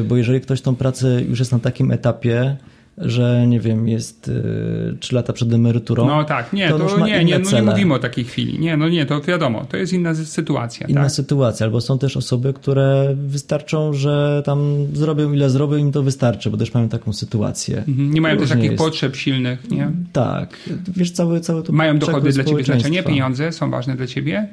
Y, 0.00 0.04
Bo 0.04 0.16
jeżeli 0.16 0.40
ktoś 0.40 0.60
tą 0.60 0.76
pracę 0.76 1.22
już 1.28 1.38
jest 1.38 1.52
na 1.52 1.58
takim 1.58 1.90
etapie, 1.90 2.56
że 2.98 3.46
nie 3.46 3.60
wiem, 3.60 3.88
jest 3.88 4.28
y, 4.28 4.96
3 5.00 5.14
lata 5.14 5.32
przed 5.32 5.52
emeryturą. 5.52 6.06
No 6.06 6.24
tak, 6.24 6.52
nie, 6.52 6.68
to 6.68 6.78
to, 6.78 7.06
nie, 7.06 7.24
nie, 7.24 7.38
no 7.38 7.50
nie 7.50 7.62
mówimy 7.62 7.94
o 7.94 7.98
takiej 7.98 8.24
chwili. 8.24 8.58
Nie, 8.58 8.76
no 8.76 8.88
nie, 8.88 9.06
to 9.06 9.20
wiadomo, 9.20 9.64
to 9.64 9.76
jest 9.76 9.92
inna 9.92 10.14
sytuacja, 10.14 10.86
Inna 10.86 11.02
tak? 11.02 11.10
sytuacja, 11.10 11.66
albo 11.66 11.80
są 11.80 11.98
też 11.98 12.16
osoby, 12.16 12.52
które 12.52 13.14
wystarczą, 13.16 13.92
że 13.92 14.42
tam 14.44 14.86
zrobią 14.92 15.32
ile 15.32 15.50
zrobią, 15.50 15.76
im 15.76 15.92
to 15.92 16.02
wystarczy, 16.02 16.50
bo 16.50 16.56
też 16.56 16.74
mają 16.74 16.88
taką 16.88 17.12
sytuację. 17.12 17.78
Mhm, 17.88 18.14
Nie 18.14 18.20
mają 18.20 18.34
też 18.34 18.40
Różnie 18.42 18.56
takich 18.56 18.70
jest. 18.70 18.84
potrzeb 18.84 19.16
silnych, 19.16 19.70
nie? 19.70 19.90
Tak, 20.12 20.56
wiesz, 20.96 21.10
całe, 21.10 21.40
całe 21.40 21.62
to 21.62 21.72
Mają 21.72 21.98
dochody 21.98 22.32
dla 22.32 22.44
ciebie 22.44 22.64
znaczenie? 22.64 23.02
Pieniądze 23.02 23.52
są 23.52 23.70
ważne 23.70 23.96
dla 23.96 24.06
ciebie? 24.06 24.48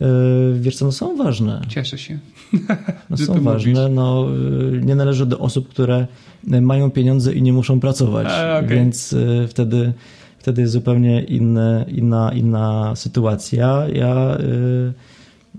Yy, 0.00 0.60
wiesz 0.60 0.76
co, 0.76 0.84
no 0.84 0.92
są 0.92 1.16
ważne. 1.16 1.60
Cieszę 1.68 1.98
się. 1.98 2.18
No 3.10 3.16
są 3.16 3.40
ważne. 3.40 3.72
mówisz. 3.72 3.94
No, 3.94 4.26
yy, 4.72 4.80
nie 4.84 4.94
należy 4.94 5.26
do 5.26 5.38
osób, 5.38 5.68
które 5.68 6.06
yy, 6.48 6.60
mają 6.60 6.90
pieniądze 6.90 7.32
i 7.32 7.42
nie 7.42 7.52
muszą 7.52 7.80
pracować. 7.80 8.26
A, 8.30 8.58
okej. 8.58 8.68
Więc 8.68 9.16
wtedy, 9.48 9.92
wtedy 10.38 10.60
jest 10.60 10.72
zupełnie 10.72 11.22
inne, 11.22 11.84
inna, 11.88 12.32
inna 12.32 12.92
sytuacja. 12.96 13.88
Ja 13.92 14.38
yy, 14.38 14.92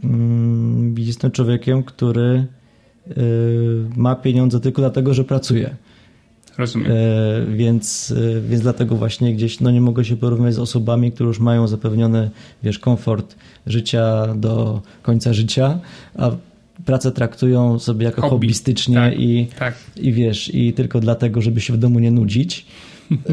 mm, 0.03 0.95
jestem 0.97 1.31
człowiekiem, 1.31 1.83
który 1.83 2.45
yy, 3.07 3.15
ma 3.95 4.15
pieniądze 4.15 4.59
tylko 4.59 4.81
dlatego, 4.81 5.13
że 5.13 5.23
pracuje. 5.23 5.75
Rozumiem. 6.58 6.91
E, 6.91 6.95
więc, 7.56 8.14
e, 8.38 8.41
więc 8.41 8.62
dlatego 8.62 8.95
właśnie 8.95 9.34
gdzieś 9.34 9.60
no 9.60 9.72
nie 9.72 9.82
mogę 9.82 10.06
się 10.06 10.18
porównać 10.18 10.53
z 10.53 10.60
osobami, 10.60 11.12
które 11.12 11.28
już 11.28 11.39
mają 11.39 11.68
zapewniony, 11.68 12.30
wiesz, 12.64 12.80
komfort 12.80 13.36
życia 13.68 14.28
do 14.36 14.82
końca 15.01 15.34
życia, 15.34 15.80
a 16.18 16.32
pracę 16.86 17.12
traktują 17.12 17.80
sobie 17.80 18.06
jako 18.06 18.22
Hobby. 18.22 18.30
hobbystycznie 18.30 18.95
Tak, 18.95 19.20
i, 19.20 19.47
tak. 19.60 19.74
i 19.97 20.14
wiesz, 20.14 20.56
i 20.56 20.74
tylko 20.74 20.99
dlatego, 20.99 21.41
żeby 21.41 21.62
się 21.62 21.74
w 21.74 21.78
domu 21.78 21.99
nie 21.99 22.12
nudzić. 22.12 22.66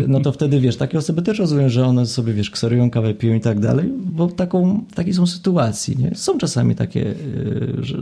No 0.08 0.20
to 0.20 0.32
wtedy 0.32 0.60
wiesz, 0.60 0.76
takie 0.76 0.98
osoby 0.98 1.22
też 1.22 1.38
rozumiem, 1.38 1.68
że 1.68 1.86
one 1.86 2.06
sobie 2.06 2.32
wiesz, 2.32 2.50
kserują 2.50 2.90
kawę, 2.90 3.14
piją 3.14 3.34
i 3.34 3.40
tak 3.40 3.60
dalej, 3.60 3.92
bo 3.96 4.26
taką, 4.28 4.84
takie 4.94 5.14
są 5.14 5.26
sytuacje, 5.26 5.94
nie? 5.94 6.14
Są 6.14 6.38
czasami 6.38 6.74
takie, 6.74 7.00
yy, 7.00 7.76
że... 7.80 7.98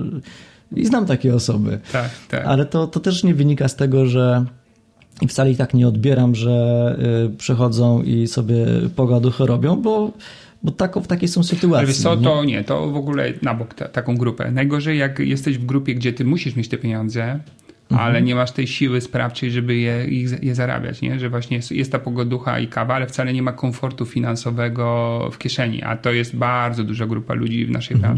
i 0.76 0.86
znam 0.86 1.06
takie 1.06 1.34
osoby. 1.34 1.80
Tak, 1.92 2.10
tak. 2.28 2.46
Ale 2.46 2.66
to, 2.66 2.86
to 2.86 3.00
też 3.00 3.24
nie 3.24 3.34
wynika 3.34 3.68
z 3.68 3.76
tego, 3.76 4.06
że 4.06 4.44
i 5.22 5.28
wcale 5.28 5.50
i 5.50 5.56
tak 5.56 5.74
nie 5.74 5.88
odbieram, 5.88 6.34
że 6.34 6.96
y, 7.32 7.36
przychodzą 7.36 8.02
i 8.02 8.26
sobie 8.26 8.66
pogaduchy 8.96 9.46
robią, 9.46 9.76
bo, 9.76 10.12
bo 10.62 10.72
tako, 10.72 11.00
w 11.00 11.06
takiej 11.06 11.28
są 11.28 11.42
sytuacji. 11.42 11.84
Ale 11.86 11.94
co, 11.94 12.16
to 12.16 12.44
nie, 12.44 12.64
to 12.64 12.90
w 12.90 12.96
ogóle 12.96 13.32
na 13.42 13.54
bok 13.54 13.74
ta, 13.74 13.88
taką 13.88 14.16
grupę. 14.16 14.50
Najgorzej 14.50 14.98
jak 14.98 15.18
jesteś 15.18 15.58
w 15.58 15.66
grupie, 15.66 15.94
gdzie 15.94 16.12
ty 16.12 16.24
musisz 16.24 16.56
mieć 16.56 16.68
te 16.68 16.78
pieniądze, 16.78 17.40
Mhm. 17.90 18.08
ale 18.08 18.22
nie 18.22 18.34
masz 18.34 18.52
tej 18.52 18.66
siły 18.66 19.00
sprawczej, 19.00 19.50
żeby 19.50 19.76
je, 19.76 20.04
ich, 20.06 20.42
je 20.42 20.54
zarabiać, 20.54 21.02
nie? 21.02 21.20
Że 21.20 21.30
właśnie 21.30 21.56
jest, 21.56 21.72
jest 21.72 21.92
ta 21.92 21.98
pogoducha 21.98 22.58
i 22.58 22.68
kawa, 22.68 22.94
ale 22.94 23.06
wcale 23.06 23.32
nie 23.32 23.42
ma 23.42 23.52
komfortu 23.52 24.06
finansowego 24.06 25.28
w 25.32 25.38
kieszeni, 25.38 25.82
a 25.82 25.96
to 25.96 26.12
jest 26.12 26.36
bardzo 26.36 26.84
duża 26.84 27.06
grupa 27.06 27.34
ludzi 27.34 27.66
w 27.66 27.70
naszej 27.70 27.96
Mhm. 27.96 28.16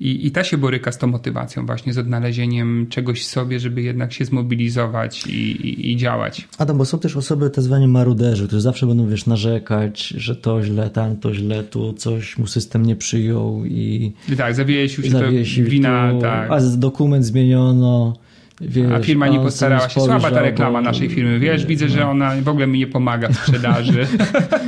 I, 0.00 0.26
I 0.26 0.30
ta 0.30 0.44
się 0.44 0.58
boryka 0.58 0.92
z 0.92 0.98
tą 0.98 1.06
motywacją, 1.06 1.66
właśnie 1.66 1.92
z 1.92 1.98
odnalezieniem 1.98 2.86
czegoś 2.90 3.22
w 3.22 3.26
sobie, 3.26 3.60
żeby 3.60 3.82
jednak 3.82 4.12
się 4.12 4.24
zmobilizować 4.24 5.26
i, 5.26 5.50
i, 5.68 5.92
i 5.92 5.96
działać. 5.96 6.48
Adam, 6.58 6.78
bo 6.78 6.84
są 6.84 6.98
też 6.98 7.16
osoby 7.16 7.50
tak 7.50 7.64
zwani 7.64 7.88
maruderzy, 7.88 8.46
którzy 8.46 8.60
zawsze 8.60 8.86
będą, 8.86 9.08
wiesz, 9.08 9.26
narzekać, 9.26 10.08
że 10.08 10.36
to 10.36 10.62
źle, 10.62 10.90
tam 10.90 11.16
to 11.16 11.34
źle, 11.34 11.64
tu 11.64 11.92
coś 11.92 12.38
mu 12.38 12.46
system 12.46 12.86
nie 12.86 12.96
przyjął 12.96 13.64
i 13.64 14.12
I 14.32 14.36
tak, 14.36 14.54
zawiesił 14.54 15.04
się 15.04 15.10
zawiesił 15.10 15.64
to 15.64 15.70
wina, 15.70 16.12
tu, 16.12 16.20
tak. 16.20 16.50
a 16.50 16.60
dokument 16.60 17.24
zmieniono. 17.24 18.25
Wiesz, 18.60 18.92
A 18.92 19.00
firma 19.00 19.28
nie 19.28 19.38
postarała 19.38 19.88
się. 19.88 20.00
Słaba 20.00 20.30
ta 20.30 20.42
reklama 20.42 20.80
naszej 20.80 21.08
firmy. 21.08 21.38
Wiesz, 21.38 21.66
widzę, 21.66 21.88
że 21.88 22.06
ona 22.06 22.32
w 22.42 22.48
ogóle 22.48 22.66
mi 22.66 22.78
nie 22.78 22.86
pomaga 22.86 23.28
w 23.28 23.36
sprzedaży. 23.36 24.06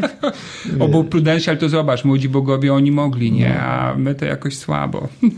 o, 0.81 0.89
był 0.89 1.05
Prudential, 1.05 1.59
to 1.59 1.69
zobacz, 1.69 2.05
młodzi 2.05 2.29
bogowie, 2.29 2.75
oni 2.75 2.93
mogli, 2.93 3.33
nie? 3.33 3.61
A 3.61 3.95
my 3.95 4.15
to 4.15 4.25
jakoś 4.25 4.57
słabo. 4.57 5.09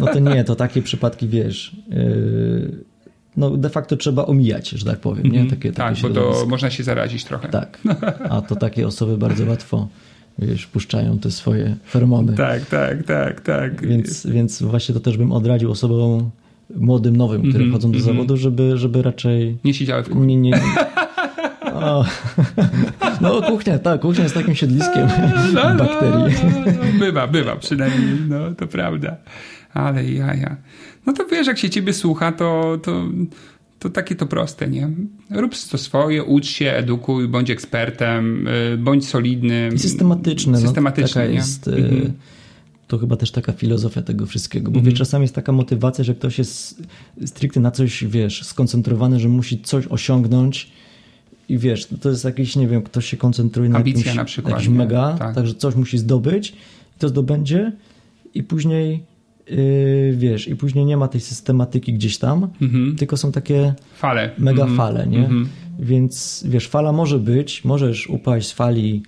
No 0.00 0.06
to 0.06 0.18
nie, 0.18 0.44
to 0.44 0.56
takie 0.56 0.82
przypadki, 0.82 1.28
wiesz, 1.28 1.76
yy, 1.88 2.84
no 3.36 3.50
de 3.50 3.70
facto 3.70 3.96
trzeba 3.96 4.26
omijać, 4.26 4.68
że 4.68 4.84
tak 4.86 4.98
powiem, 4.98 5.26
nie? 5.26 5.44
Takie, 5.46 5.72
tak, 5.72 5.88
takie 5.88 6.02
bo 6.02 6.08
to 6.08 6.14
środowisko. 6.14 6.46
można 6.46 6.70
się 6.70 6.82
zarazić 6.82 7.24
trochę. 7.24 7.48
Tak, 7.48 7.78
a 8.30 8.42
to 8.42 8.56
takie 8.56 8.86
osoby 8.86 9.18
bardzo 9.18 9.46
łatwo, 9.46 9.88
wiesz, 10.38 10.66
puszczają 10.66 11.18
te 11.18 11.30
swoje 11.30 11.76
fermony. 11.90 12.32
tak, 12.34 12.66
tak, 12.66 13.02
tak. 13.02 13.40
tak. 13.40 13.86
Więc, 13.86 14.26
więc 14.26 14.62
właśnie 14.62 14.94
to 14.94 15.00
też 15.00 15.16
bym 15.16 15.32
odradził 15.32 15.70
osobom 15.70 16.30
młodym, 16.76 17.16
nowym, 17.16 17.40
które 17.42 17.54
Mhm, 17.54 17.70
wchodzą 17.70 17.90
do 17.92 17.98
mhm. 17.98 18.14
zawodu, 18.16 18.36
żeby, 18.36 18.72
żeby 18.78 19.02
raczej 19.02 19.56
Nie 19.64 19.74
siedziały 19.74 20.02
w 20.02 20.08
kuchni. 20.08 20.36
nie, 20.36 20.50
nie, 20.50 20.60
o. 21.74 22.04
No 23.20 23.42
kuchnia, 23.42 23.78
tak, 23.78 24.00
kuchnia 24.00 24.22
jest 24.22 24.34
takim 24.34 24.54
siedliskiem 24.54 25.06
bakterii. 25.78 26.34
Bywa, 26.98 27.26
bywa 27.26 27.56
przynajmniej, 27.56 28.16
no 28.28 28.50
to 28.54 28.66
prawda. 28.66 29.16
Ale 29.74 30.04
jaja. 30.04 30.56
No 31.06 31.12
to 31.12 31.26
wiesz, 31.26 31.46
jak 31.46 31.58
się 31.58 31.70
ciebie 31.70 31.92
słucha, 31.92 32.32
to, 32.32 32.78
to, 32.82 33.04
to 33.78 33.90
takie 33.90 34.14
to 34.14 34.26
proste, 34.26 34.68
nie? 34.68 34.90
Rób 35.30 35.52
to 35.70 35.78
swoje, 35.78 36.24
ucz 36.24 36.46
się, 36.46 36.72
edukuj, 36.72 37.28
bądź 37.28 37.50
ekspertem, 37.50 38.48
y, 38.48 38.76
bądź 38.78 39.08
solidnym. 39.08 39.74
I 39.74 39.78
systematyczne. 39.78 40.58
Systematyczne, 40.58 41.20
no, 41.20 41.26
taka 41.26 41.30
nie? 41.30 41.34
jest, 41.36 41.68
e, 41.68 41.76
Mhm. 41.76 42.12
To 42.88 42.98
chyba 42.98 43.16
też 43.16 43.30
taka 43.30 43.52
filozofia 43.52 44.02
tego 44.02 44.26
wszystkiego. 44.26 44.70
Bo 44.70 44.80
wiesz, 44.80 44.94
czasami 44.94 45.22
jest 45.22 45.34
taka 45.34 45.52
motywacja, 45.52 46.04
że 46.04 46.14
ktoś 46.14 46.38
jest 46.38 46.82
stricte 47.26 47.60
na 47.60 47.70
coś, 47.70 48.04
wiesz, 48.04 48.42
skoncentrowany, 48.44 49.20
że 49.20 49.28
musi 49.28 49.58
coś 49.62 49.86
osiągnąć 49.86 50.70
i 51.48 51.58
wiesz, 51.58 51.86
to 52.00 52.10
jest 52.10 52.24
jakiś, 52.24 52.56
nie 52.56 52.68
wiem, 52.68 52.82
ktoś 52.82 53.06
się 53.06 53.16
koncentruje 53.16 53.68
na 53.70 53.76
Ambicja 53.78 53.98
jakimś, 54.00 54.16
na 54.16 54.24
przykład, 54.24 54.50
jakimś 54.54 54.68
nie? 54.68 54.74
mega, 54.78 55.16
Tak. 55.18 55.34
także 55.34 55.54
coś 55.54 55.74
musi 55.74 55.98
zdobyć 55.98 56.50
i 56.50 56.98
to 56.98 57.08
zdobędzie 57.08 57.72
i 58.34 58.42
później 58.42 59.02
yy, 59.50 60.14
wiesz, 60.16 60.48
i 60.48 60.56
później 60.56 60.84
nie 60.84 60.96
ma 60.96 61.08
tej 61.08 61.20
systematyki 61.20 61.92
gdzieś 61.92 62.18
tam, 62.18 62.48
Mhm. 62.62 62.96
tylko 62.96 63.16
są 63.16 63.32
takie 63.32 63.74
Fale. 63.96 64.30
mega 64.38 64.62
Mhm. 64.62 64.76
fale, 64.78 65.06
nie? 65.06 65.18
Mhm. 65.18 65.48
Więc 65.78 66.44
wiesz, 66.48 66.68
fala 66.68 66.92
może 66.92 67.18
być, 67.18 67.64
możesz 67.64 68.06
upaść 68.10 68.48
z 68.48 68.52
fali 68.52 69.02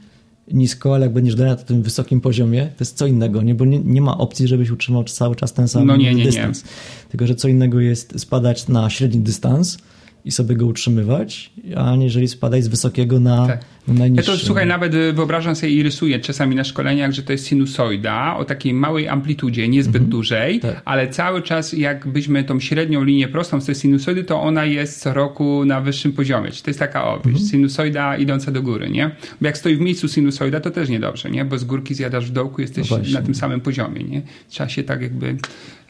nisko, 0.52 0.94
ale 0.94 1.06
jak 1.06 1.14
będziesz 1.14 1.34
dalej 1.34 1.52
na 1.52 1.56
tym 1.56 1.82
wysokim 1.82 2.20
poziomie, 2.20 2.62
to 2.66 2.84
jest 2.84 2.96
co 2.96 3.06
innego, 3.06 3.42
nie? 3.42 3.54
Bo 3.54 3.64
nie, 3.64 3.78
nie 3.78 4.00
ma 4.00 4.18
opcji, 4.18 4.48
żebyś 4.48 4.70
utrzymał 4.70 5.04
cały 5.04 5.36
czas 5.36 5.52
ten 5.52 5.68
sam 5.68 5.86
No 5.86 5.96
nie, 5.96 6.04
nie, 6.04 6.14
nie. 6.14 6.24
dystans. 6.24 6.64
Tylko, 7.08 7.26
że 7.26 7.34
co 7.34 7.48
innego 7.48 7.80
jest 7.80 8.20
spadać 8.20 8.68
na 8.68 8.90
średni 8.90 9.20
dystans 9.20 9.78
i 10.24 10.30
sobie 10.30 10.56
go 10.56 10.66
utrzymywać, 10.66 11.52
a 11.76 11.92
aniżeli 11.92 12.28
spadać 12.28 12.64
z 12.64 12.68
wysokiego 12.68 13.20
na, 13.20 13.46
Tak. 13.46 13.64
Na 13.88 14.06
Ja 14.06 14.22
to 14.22 14.36
słuchaj, 14.36 14.66
nawet 14.66 14.94
y, 14.94 15.12
wyobrażam 15.12 15.56
sobie 15.56 15.72
i 15.72 15.82
rysuję 15.82 16.20
czasami 16.20 16.56
na 16.56 16.64
szkoleniach, 16.64 17.12
że 17.12 17.22
to 17.22 17.32
jest 17.32 17.46
sinusoida 17.46 18.36
o 18.36 18.44
takiej 18.44 18.74
małej 18.74 19.08
amplitudzie, 19.08 19.68
niezbyt 19.68 20.04
dużej, 20.04 20.60
Tak. 20.60 20.82
ale 20.84 21.08
cały 21.08 21.42
czas 21.42 21.72
jakbyśmy 21.72 22.44
tą 22.44 22.60
średnią 22.60 23.04
linię 23.04 23.28
prostą 23.28 23.60
z 23.60 23.66
tej 23.66 23.74
sinusoidy, 23.74 24.24
to 24.24 24.42
ona 24.42 24.64
jest 24.64 25.00
co 25.00 25.14
roku 25.14 25.64
na 25.64 25.80
wyższym 25.80 26.12
poziomie. 26.12 26.50
Czyli 26.50 26.62
to 26.62 26.70
jest 26.70 26.80
taka 26.80 27.04
o, 27.04 27.20
wiesz, 27.24 27.50
sinusoida 27.50 28.16
idąca 28.16 28.52
do 28.52 28.62
góry, 28.62 28.90
nie? 28.90 29.10
Bo 29.40 29.46
jak 29.46 29.58
stoi 29.58 29.76
w 29.76 29.80
miejscu 29.80 30.08
sinusoida, 30.08 30.60
to 30.60 30.70
też 30.70 30.88
niedobrze, 30.88 31.30
nie? 31.30 31.44
Bo 31.44 31.58
z 31.58 31.64
górki 31.64 31.94
zjadasz 31.94 32.26
w 32.26 32.32
dołku, 32.32 32.60
jesteś 32.60 32.90
No 32.90 32.98
na 33.12 33.22
tym 33.22 33.34
samym 33.34 33.60
poziomie, 33.60 34.04
nie? 34.04 34.22
Trzeba 34.48 34.68
się 34.68 34.82
tak 34.82 35.02
jakby 35.02 35.36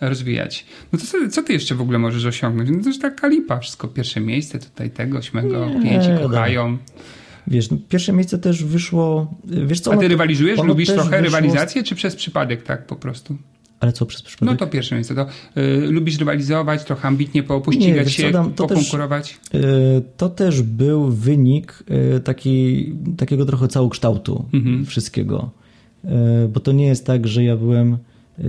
rozwijać. 0.00 0.66
No 0.92 0.98
to 0.98 1.06
co, 1.06 1.28
co 1.30 1.42
ty 1.42 1.52
jeszcze 1.52 1.74
w 1.74 1.80
ogóle 1.80 1.98
możesz 1.98 2.24
osiągnąć? 2.24 2.70
No 2.70 2.82
to 2.82 2.88
już 2.88 2.98
taka 2.98 3.28
lipa, 3.28 3.58
wszystko 3.58 3.88
pierwsze 3.88 4.20
miejsce 4.20 4.58
tutaj 4.58 4.90
tego, 4.90 5.22
śmego, 5.22 5.66
Nie, 5.66 5.80
klienci 5.80 6.08
dobra. 6.08 6.26
Wiesz, 7.48 7.70
no, 7.70 7.76
pierwsze 7.88 8.12
miejsce 8.12 8.38
też 8.38 8.64
wyszło, 8.64 9.34
wiesz 9.44 9.80
co? 9.80 9.92
A 9.92 9.96
ty 9.96 10.08
rywalizujesz? 10.08 10.62
Lubisz 10.62 10.86
też 10.88 10.96
trochę 10.96 11.10
wyszło- 11.10 11.24
rywalizację, 11.24 11.82
czy 11.82 11.94
przez 11.94 12.16
przypadek 12.16 12.62
tak 12.62 12.86
po 12.86 12.96
prostu? 12.96 13.36
Ale 13.80 13.92
co 13.92 14.06
przez 14.06 14.22
przypadek? 14.22 14.60
No 14.60 14.66
to 14.66 14.72
pierwsze 14.72 14.94
miejsce. 14.94 15.14
To 15.14 15.26
y, 15.56 15.86
lubisz 15.90 16.18
rywalizować, 16.18 16.84
trochę 16.84 17.08
ambitnie 17.08 17.42
po- 17.42 17.60
pościgać 17.60 18.04
wiesz 18.04 18.16
co, 18.16 18.22
się, 18.22 18.28
Adam, 18.28 18.52
to 18.52 18.66
też- 18.66 18.76
pokonkurować? 18.78 19.38
Y, 19.54 19.58
To 20.16 20.28
też 20.28 20.62
był 20.62 21.10
wynik 21.10 21.84
y, 22.16 22.20
taki, 22.20 22.86
takiego 23.16 23.46
trochę 23.46 23.68
całokształtu 23.68 24.44
Mhm. 24.54 24.86
wszystkiego. 24.86 25.50
Y, 26.04 26.08
Bo 26.48 26.60
to 26.60 26.72
nie 26.72 26.86
jest 26.86 27.06
tak, 27.06 27.26
że 27.26 27.44
ja 27.44 27.56
byłem 27.56 27.98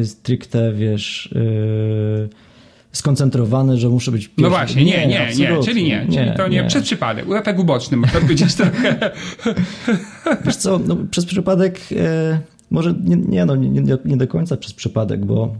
stricte, 0.04 0.74
wiesz, 0.74 1.26
y, 1.26 2.30
skoncentrowany, 2.92 3.78
że 3.78 3.90
muszę 3.90 4.12
być 4.12 4.28
pierwszy. 4.28 4.42
No 4.42 4.50
właśnie, 4.50 4.86
nie, 4.86 4.92
nie, 4.92 5.08
nie, 5.08 5.28
absolutnie. 5.28 5.64
czyli 5.64 5.84
nie, 5.84 6.08
czyli 6.14 6.32
to 6.38 6.48
nie, 6.48 6.64
przez 6.64 6.84
przypadek, 6.84 7.26
efekt 7.32 7.60
uboczny 7.60 7.98
można 7.98 8.20
powiedzieć 8.22 8.56
trochę. 8.56 9.12
Wiesz 10.46 10.56
co, 10.56 10.80
no, 10.88 10.98
przez 11.12 11.26
przypadek, 11.26 11.80
e, 11.98 12.40
może 12.72 12.94
nie, 13.04 13.16
nie, 13.16 13.46
no, 13.46 13.56
nie, 13.56 13.70
nie, 13.70 13.98
nie 14.06 14.18
do 14.18 14.28
końca 14.28 14.58
przez 14.58 14.74
przypadek, 14.74 15.26
bo, 15.26 15.56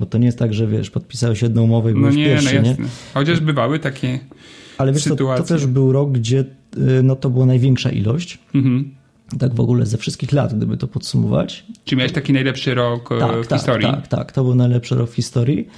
bo 0.00 0.06
to 0.06 0.18
nie 0.18 0.26
jest 0.26 0.38
tak, 0.38 0.54
że 0.54 0.66
wiesz, 0.66 0.90
podpisałeś 0.90 1.42
jedną 1.42 1.62
umowę 1.62 1.90
i 1.90 1.94
No 1.94 2.00
byłeś 2.00 2.16
nie, 2.16 2.24
pierwszy, 2.24 2.54
no 2.54 2.60
nie? 2.62 2.68
jasne. 2.68 2.84
Chociaż 3.14 3.40
bywały 3.40 3.78
takie... 3.78 4.18
Ale 4.78 4.92
wiesz 4.92 5.02
co, 5.02 5.08
to 5.10 5.14
sytuacje. 5.14 5.44
też 5.46 5.66
był 5.66 5.92
rok, 5.92 6.12
gdzie 6.12 6.38
y, 6.40 7.02
no, 7.02 7.16
to 7.16 7.30
była 7.30 7.46
największa 7.46 7.90
ilość, 7.90 8.38
Mhm. 8.54 8.94
tak 9.38 9.54
w 9.54 9.60
ogóle 9.60 9.86
ze 9.86 9.98
wszystkich 9.98 10.32
lat, 10.32 10.56
gdyby 10.56 10.76
to 10.76 10.88
podsumować. 10.88 11.66
Czy 11.84 11.96
miałeś 11.96 12.12
taki 12.12 12.32
najlepszy 12.32 12.74
rok 12.74 13.12
e, 13.12 13.18
Tak, 13.18 13.42
w 13.44 13.46
tak, 13.46 13.58
historii? 13.58 13.86
tak, 13.86 14.08
tak, 14.08 14.32
to 14.32 14.44
był 14.44 14.54
najlepszy 14.54 14.94
rok 14.94 15.10
w 15.10 15.14
historii. 15.14 15.68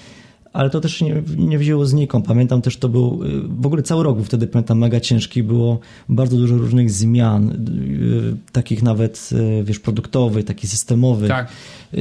Ale 0.55 0.71
to 0.71 0.81
też 0.81 1.01
nie, 1.03 1.23
nie 1.37 1.59
wzięło 1.59 1.87
znikąd. 1.87 2.27
Pamiętam 2.27 2.63
też, 2.63 2.77
to 2.77 2.89
był 2.89 3.21
y, 3.25 3.41
w 3.61 3.67
ogóle 3.67 3.83
cały 3.83 4.05
rok 4.05 4.17
był 4.17 4.25
wtedy, 4.25 4.47
pamiętam, 4.47 4.79
mega 4.79 5.01
ciężki. 5.01 5.43
Było 5.43 5.79
bardzo 6.09 6.37
dużo 6.37 6.57
różnych 6.57 6.91
zmian, 6.91 7.51
y, 7.51 8.37
takich 8.53 8.83
nawet, 8.83 9.31
y, 9.61 9.65
wiesz, 9.65 9.79
produktowych, 9.79 10.45
takich 10.45 10.71
systemowych. 10.71 11.29
Tak. 11.29 11.49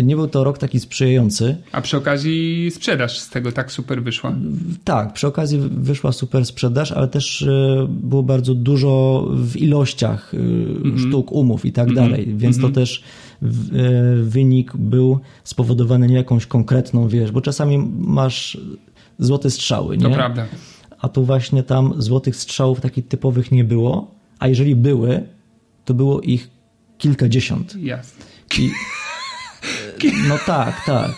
Nie 0.03 0.15
był 0.15 0.27
to 0.27 0.43
rok 0.43 0.57
taki 0.57 0.79
sprzyjający. 0.79 1.55
A 1.71 1.81
przy 1.81 1.97
okazji 1.97 2.67
sprzedaż 2.71 3.19
z 3.19 3.29
tego 3.29 3.51
tak 3.51 3.71
super 3.71 4.03
wyszła. 4.03 4.35
Tak, 4.83 5.13
przy 5.13 5.27
okazji 5.27 5.59
wyszła 5.71 6.11
super 6.11 6.45
sprzedaż, 6.45 6.91
ale 6.91 7.07
też 7.07 7.45
było 7.89 8.23
bardzo 8.23 8.53
dużo 8.53 9.25
w 9.35 9.57
ilościach 9.57 10.33
y, 10.33 10.37
Mhm. 10.37 10.99
sztuk, 10.99 11.31
umów 11.31 11.65
i 11.65 11.71
tak 11.71 11.93
dalej, 11.93 12.33
więc 12.37 12.59
to 12.61 12.69
też 12.69 12.99
w- 12.99 13.03
y, 13.03 13.32
wynik 14.23 14.77
był 14.77 15.19
spowodowany 15.43 16.07
nie 16.07 16.15
jakąś 16.15 16.45
konkretną, 16.45 17.07
wiesz, 17.07 17.31
bo 17.31 17.41
czasami 17.41 17.77
masz 17.99 18.57
złote 19.19 19.49
strzały, 19.49 19.97
To 19.97 20.09
nie? 20.09 20.15
prawda. 20.15 20.45
A 20.99 21.09
tu 21.09 21.25
właśnie 21.25 21.63
tam 21.63 21.93
złotych 21.97 22.35
strzałów 22.35 22.81
takich 22.81 23.07
typowych 23.07 23.51
nie 23.51 23.63
było, 23.63 24.11
a 24.39 24.47
jeżeli 24.47 24.75
były, 24.75 25.27
to 25.85 25.93
było 25.93 26.21
ich 26.21 26.49
kilkadziesiąt. 26.97 27.75
Jasne. 27.75 28.25
I, 28.59 28.71
no 30.29 30.35
tak, 30.45 30.85
tak. 30.85 31.11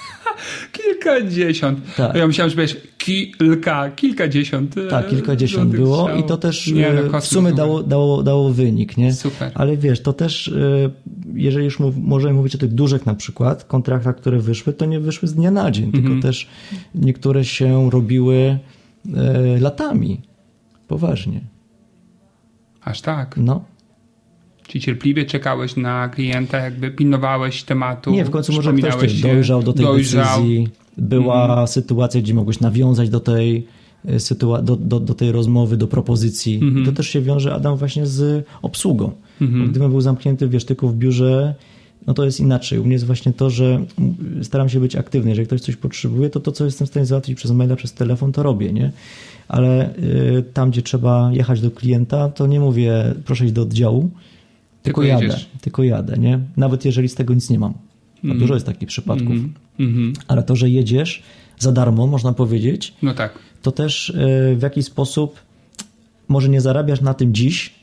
Kilkadziesiąt. 1.05 1.95
Tak. 1.97 2.15
Ja 2.15 2.27
myślałem, 2.27 2.51
że 2.51 2.57
wiesz, 2.57 2.77
kilka, 2.97 3.89
kilkadziesiąt. 3.89 4.77
E, 4.77 4.87
tak, 4.87 5.09
kilkadziesiąt 5.09 5.71
było 5.71 6.09
i 6.09 6.23
to 6.23 6.37
też 6.37 6.67
nie, 6.67 6.89
no, 7.11 7.21
w 7.21 7.25
sumie 7.25 7.53
dało, 7.53 7.83
dało, 7.83 8.23
dało 8.23 8.49
wynik, 8.49 8.97
nie? 8.97 9.13
Super. 9.13 9.51
Ale 9.55 9.77
wiesz, 9.77 10.01
to 10.01 10.13
też, 10.13 10.53
jeżeli 11.33 11.65
już 11.65 11.79
mów, 11.79 11.95
możemy 11.97 12.33
mówić 12.33 12.55
o 12.55 12.57
tych 12.57 12.73
dużych 12.73 13.05
na 13.05 13.15
przykład 13.15 13.63
kontraktach, 13.63 14.15
które 14.15 14.39
wyszły, 14.39 14.73
to 14.73 14.85
nie 14.85 14.99
wyszły 14.99 15.27
z 15.27 15.33
dnia 15.33 15.51
na 15.51 15.71
dzień, 15.71 15.85
mhm. 15.85 16.03
tylko 16.03 16.21
też 16.21 16.47
niektóre 16.95 17.45
się 17.45 17.89
robiły 17.89 18.59
latami. 19.59 20.21
Poważnie. 20.87 21.41
Aż 22.81 23.01
tak? 23.01 23.37
No. 23.37 23.65
Czy 24.67 24.79
cierpliwie 24.79 25.25
czekałeś 25.25 25.75
na 25.75 26.09
klienta, 26.09 26.57
jakby 26.57 26.91
pilnowałeś 26.91 27.63
tematu? 27.63 28.11
Nie, 28.11 28.25
w 28.25 28.29
końcu 28.29 28.53
może 28.53 28.73
ktoś 28.73 28.95
też 28.95 29.21
dojrzał 29.21 29.63
do 29.63 29.73
tej 29.73 29.85
dojrzał. 29.85 30.25
decyzji. 30.25 30.67
Była 30.97 31.53
mm. 31.53 31.67
sytuacja, 31.67 32.21
gdzie 32.21 32.33
mogłeś 32.33 32.59
nawiązać 32.59 33.09
do 33.09 33.19
tej, 33.19 33.67
e, 34.05 34.15
sytua- 34.15 34.63
do, 34.63 34.75
do, 34.75 34.99
do 34.99 35.13
tej 35.13 35.31
rozmowy, 35.31 35.77
do 35.77 35.87
propozycji. 35.87 36.59
Mm 36.61 36.75
-hmm. 36.75 36.85
To 36.85 36.91
też 36.91 37.09
się 37.09 37.21
wiąże, 37.21 37.53
Adam, 37.53 37.77
właśnie 37.77 38.05
z 38.05 38.45
obsługą. 38.61 39.11
Mm 39.41 39.53
-hmm. 39.53 39.69
Gdybym 39.69 39.91
był 39.91 40.01
zamknięty, 40.01 40.47
wiesz, 40.47 40.65
tylko 40.65 40.87
w 40.87 40.95
biurze, 40.95 41.55
no 42.07 42.13
to 42.13 42.25
jest 42.25 42.39
inaczej. 42.39 42.79
U 42.79 42.83
mnie 42.83 42.93
jest 42.93 43.05
właśnie 43.05 43.33
to, 43.33 43.49
że 43.49 43.85
staram 44.41 44.69
się 44.69 44.79
być 44.79 44.95
aktywny. 44.95 45.29
Jeżeli 45.29 45.47
ktoś 45.47 45.61
coś 45.61 45.75
potrzebuje, 45.75 46.29
to 46.29 46.39
to, 46.39 46.51
co 46.51 46.65
jestem 46.65 46.87
w 46.87 46.89
stanie 46.89 47.05
załatwić 47.05 47.37
przez 47.37 47.51
maila, 47.51 47.75
przez 47.75 47.93
telefon, 47.93 48.31
to 48.31 48.43
robię, 48.43 48.73
nie? 48.73 48.91
Ale 49.47 49.95
y, 49.97 50.43
tam, 50.53 50.71
gdzie 50.71 50.81
trzeba 50.81 51.29
jechać 51.33 51.61
do 51.61 51.71
klienta, 51.71 52.29
to 52.29 52.47
nie 52.47 52.59
mówię, 52.59 53.13
proszę 53.25 53.45
iść 53.45 53.53
do 53.53 53.61
oddziału, 53.61 54.09
tylko, 54.85 55.03
jadę, 55.03 55.35
tylko 55.61 55.83
jadę, 55.83 56.17
nie? 56.17 56.39
Nawet 56.57 56.85
jeżeli 56.85 57.09
z 57.09 57.15
tego 57.15 57.33
nic 57.33 57.49
nie 57.49 57.59
mam. 57.59 57.73
Mm. 58.23 58.39
Dużo 58.39 58.53
jest 58.53 58.65
takich 58.65 58.87
przypadków. 58.87 59.29
Mm 59.29 59.53
-hmm. 59.79 60.13
Ale 60.27 60.43
to, 60.43 60.55
że 60.55 60.69
jedziesz 60.69 61.23
za 61.59 61.71
darmo, 61.71 62.07
można 62.07 62.33
powiedzieć, 62.33 62.93
no 63.01 63.13
tak. 63.13 63.39
to 63.61 63.71
też 63.71 64.09
y, 64.09 64.55
w 64.55 64.61
jakiś 64.61 64.85
sposób 64.85 65.39
może 66.27 66.49
nie 66.49 66.61
zarabiasz 66.61 67.01
na 67.01 67.13
tym 67.13 67.33
dziś, 67.33 67.73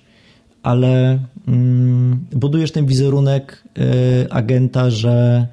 ale 0.62 1.18
mm, 1.48 2.24
budujesz 2.32 2.72
ten 2.72 2.86
wizerunek 2.86 3.64
y, 3.78 4.30
agenta, 4.30 4.90
że 4.90 5.46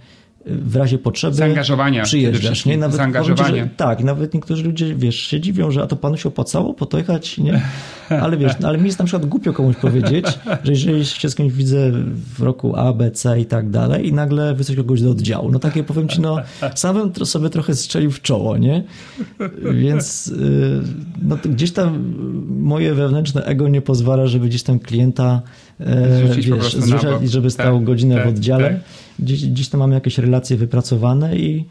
w 0.45 0.75
razie 0.75 0.97
potrzeby 0.97 1.35
Zaangażowania 1.35 2.03
przyjeżdżasz. 2.03 2.65
Nie? 2.65 2.77
Nawet 2.77 2.97
Zaangażowanie. 2.97 3.53
Ci, 3.53 3.59
że, 3.59 3.69
tak, 3.77 4.03
nawet 4.03 4.33
niektórzy 4.33 4.63
ludzie, 4.63 4.95
wiesz, 4.95 5.15
się 5.15 5.39
dziwią, 5.39 5.71
że 5.71 5.81
a 5.81 5.87
to 5.87 5.95
panu 5.95 6.17
się 6.17 6.29
opłacało 6.29 6.73
po 6.73 6.85
to 6.85 6.97
jechać, 6.97 7.37
nie? 7.37 7.61
Ale 8.09 8.37
wiesz, 8.37 8.51
ale 8.63 8.77
mi 8.77 8.85
jest 8.85 8.99
na 8.99 9.05
przykład 9.05 9.25
głupio 9.25 9.53
komuś 9.53 9.75
powiedzieć, 9.75 10.25
że 10.63 10.71
jeżeli 10.71 11.05
się 11.05 11.29
z 11.29 11.35
kimś 11.35 11.53
widzę 11.53 11.91
w 12.37 12.41
roku 12.41 12.75
A, 12.75 12.93
B, 12.93 13.11
C 13.11 13.39
i 13.39 13.45
tak 13.45 13.69
dalej 13.69 14.07
i 14.07 14.13
nagle 14.13 14.53
wysłać 14.53 14.77
kogoś 14.77 15.01
do 15.01 15.11
oddziału, 15.11 15.51
no 15.51 15.59
takie 15.59 15.83
powiem 15.83 16.07
ci, 16.07 16.21
no 16.21 16.37
sam 16.75 17.11
bym 17.13 17.25
sobie 17.25 17.49
trochę 17.49 17.75
strzelił 17.75 18.11
w 18.11 18.21
czoło, 18.21 18.57
nie? 18.57 18.83
Więc 19.73 20.27
y, 20.27 20.81
no, 21.21 21.37
gdzieś 21.45 21.71
tam 21.71 22.13
moje 22.49 22.93
wewnętrzne 22.93 23.45
ego 23.45 23.67
nie 23.67 23.81
pozwala, 23.81 24.27
żeby 24.27 24.47
gdzieś 24.47 24.63
tam 24.63 24.79
klienta 24.79 25.41
e, 25.79 26.27
zrzucić, 26.27 26.47
wiesz, 26.47 26.73
zrzucać, 26.73 27.31
żeby 27.31 27.51
stał 27.51 27.75
tak, 27.75 27.83
godzinę 27.83 28.15
tak, 28.15 28.25
w 28.25 28.27
oddziale. 28.27 28.69
Tak 28.69 29.08
gdzieś, 29.19 29.45
gdzieś 29.45 29.69
tam 29.69 29.79
mamy 29.79 29.93
jakieś 29.93 30.17
relacje 30.17 30.57
wypracowane 30.57 31.37
i, 31.37 31.65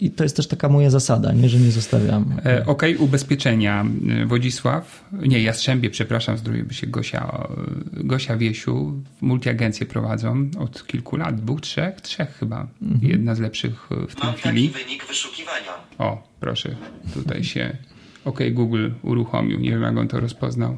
i 0.00 0.10
to 0.10 0.22
jest 0.24 0.36
też 0.36 0.48
taka 0.48 0.68
moja 0.68 0.90
zasada, 0.90 1.32
nie, 1.32 1.48
że 1.48 1.58
nie 1.58 1.70
zostawiam. 1.70 2.36
E, 2.46 2.66
Okej, 2.66 2.94
okay, 2.94 3.04
ubezpieczenia. 3.04 3.84
E, 4.22 4.26
Wodzisław, 4.26 5.04
nie, 5.12 5.42
Jastrzębie, 5.42 5.90
przepraszam, 5.90 6.38
zdrowie 6.38 6.64
się 6.70 6.86
Gosia, 6.86 7.48
e, 8.00 8.04
Gosia 8.04 8.36
Wiesiu, 8.36 9.02
multiagencje 9.20 9.86
prowadzą 9.86 10.50
od 10.58 10.86
kilku 10.86 11.16
lat, 11.16 11.40
dwóch, 11.40 11.60
trzech, 11.60 12.00
trzech 12.00 12.36
chyba. 12.38 12.66
Mhm. 12.82 13.10
Jedna 13.10 13.34
z 13.34 13.40
lepszych 13.40 13.88
w 14.08 14.14
tej 14.14 14.24
Mam 14.24 14.34
chwili. 14.34 14.68
Taki 14.68 14.84
wynik 14.84 15.06
wyszukiwania. 15.06 15.72
O, 15.98 16.28
proszę, 16.40 16.76
tutaj 17.14 17.44
się 17.44 17.76
OK 18.24 18.38
Google 18.52 18.90
uruchomił. 19.02 19.60
Nie 19.60 19.70
wiem, 19.70 19.82
jak 19.82 19.96
on 19.96 20.08
to 20.08 20.20
rozpoznał 20.20 20.76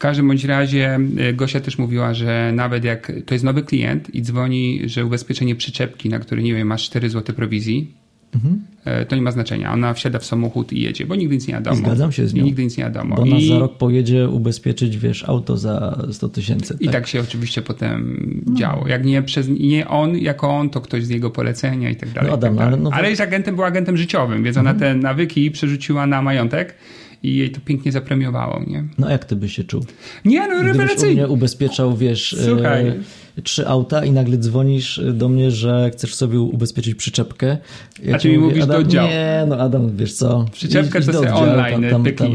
każdym 0.00 0.28
bądź 0.28 0.44
razie 0.44 0.98
y, 1.30 1.32
Gosia 1.32 1.60
też 1.60 1.78
mówiła, 1.78 2.14
że 2.14 2.52
nawet 2.54 2.84
jak 2.84 3.12
to 3.26 3.34
jest 3.34 3.44
nowy 3.44 3.62
klient 3.62 4.14
i 4.14 4.22
dzwoni, 4.22 4.80
że 4.86 5.04
ubezpieczenie 5.04 5.56
przyczepki, 5.56 6.08
na 6.08 6.18
który 6.18 6.42
nie 6.42 6.54
wiem, 6.54 6.68
masz 6.68 6.84
4 6.84 7.10
zł 7.10 7.36
prowizji, 7.36 7.94
mhm. 8.34 8.60
E, 8.84 9.06
to 9.06 9.16
nie 9.16 9.22
ma 9.22 9.30
znaczenia. 9.30 9.72
Ona 9.72 9.94
wsiada 9.94 10.18
w 10.18 10.24
samochód 10.24 10.72
i 10.72 10.80
jedzie, 10.80 11.06
bo 11.06 11.14
nigdy 11.14 11.34
nic 11.34 11.48
nie 11.48 11.54
wiadomo. 11.54 11.76
Zgadzam 11.76 12.12
się 12.12 12.26
z 12.26 12.34
nią. 12.34 12.42
I 12.42 12.44
nigdy 12.44 12.64
nic 12.64 12.76
nie 12.76 12.84
wiadomo. 12.84 13.16
Bo 13.16 13.22
ona 13.22 13.36
I... 13.36 13.48
za 13.48 13.58
rok 13.58 13.78
pojedzie 13.78 14.28
ubezpieczyć, 14.28 14.98
wiesz, 14.98 15.24
auto 15.28 15.56
za 15.56 16.06
100 16.12 16.28
tysięcy. 16.28 16.74
Tak? 16.74 16.82
I 16.82 16.88
tak 16.88 17.06
się 17.06 17.20
oczywiście 17.20 17.62
potem 17.62 18.42
no. 18.46 18.56
działo. 18.56 18.88
Jak 18.88 19.04
nie, 19.04 19.22
przez, 19.22 19.48
nie 19.48 19.88
on 19.88 20.18
jako 20.18 20.50
on, 20.50 20.70
to 20.70 20.80
ktoś 20.80 21.04
z 21.04 21.08
jego 21.08 21.30
polecenia 21.30 21.90
i 21.90 21.96
tak 21.96 22.08
dalej. 22.08 22.30
No 22.30 22.36
Adam, 22.36 22.50
tak 22.50 22.58
dalej. 22.58 22.74
Ale, 22.74 22.82
no 22.82 22.90
ale 22.92 23.10
jest 23.10 23.20
agentem, 23.20 23.56
był 23.56 23.64
agentem 23.64 23.96
życiowym, 23.96 24.44
więc 24.44 24.56
mhm. 24.56 24.76
ona 24.76 24.80
te 24.80 24.94
nawyki 24.94 25.50
przerzuciła 25.50 26.06
na 26.06 26.22
majątek 26.22 26.74
i 27.22 27.36
jej 27.36 27.50
to 27.50 27.60
pięknie 27.64 27.92
zapremiowało, 27.92 28.62
nie? 28.66 28.84
No 28.98 29.10
jak 29.10 29.24
ty 29.24 29.36
byś 29.36 29.56
się 29.56 29.64
czuł? 29.64 29.84
Nie, 30.24 30.48
no 30.48 30.62
rewelacyjnie. 30.62 31.28
ubezpieczał, 31.28 31.96
wiesz, 31.96 32.36
Słuchaj. 32.44 32.88
E, 32.88 33.42
trzy 33.42 33.68
auta 33.68 34.04
i 34.04 34.10
nagle 34.10 34.36
dzwonisz 34.36 35.00
do 35.12 35.28
mnie, 35.28 35.50
że 35.50 35.90
chcesz 35.92 36.14
sobie 36.14 36.40
ubezpieczyć 36.40 36.94
przyczepkę. 36.94 37.58
Ja 38.02 38.16
A 38.16 38.18
ty 38.18 38.28
mi 38.28 38.38
mówię, 38.38 38.48
mówisz 38.48 38.64
Adam, 38.64 38.82
do 38.82 38.90
działu. 38.90 39.08
Nie, 39.08 39.44
no 39.48 39.56
Adam, 39.56 39.96
wiesz 39.96 40.12
co? 40.12 40.46
Przyczepkę 40.52 41.00
to 41.00 41.22
jest 41.22 41.34
online. 41.34 41.90
Tam, 41.90 42.04
tam, 42.04 42.14
tam 42.14 42.32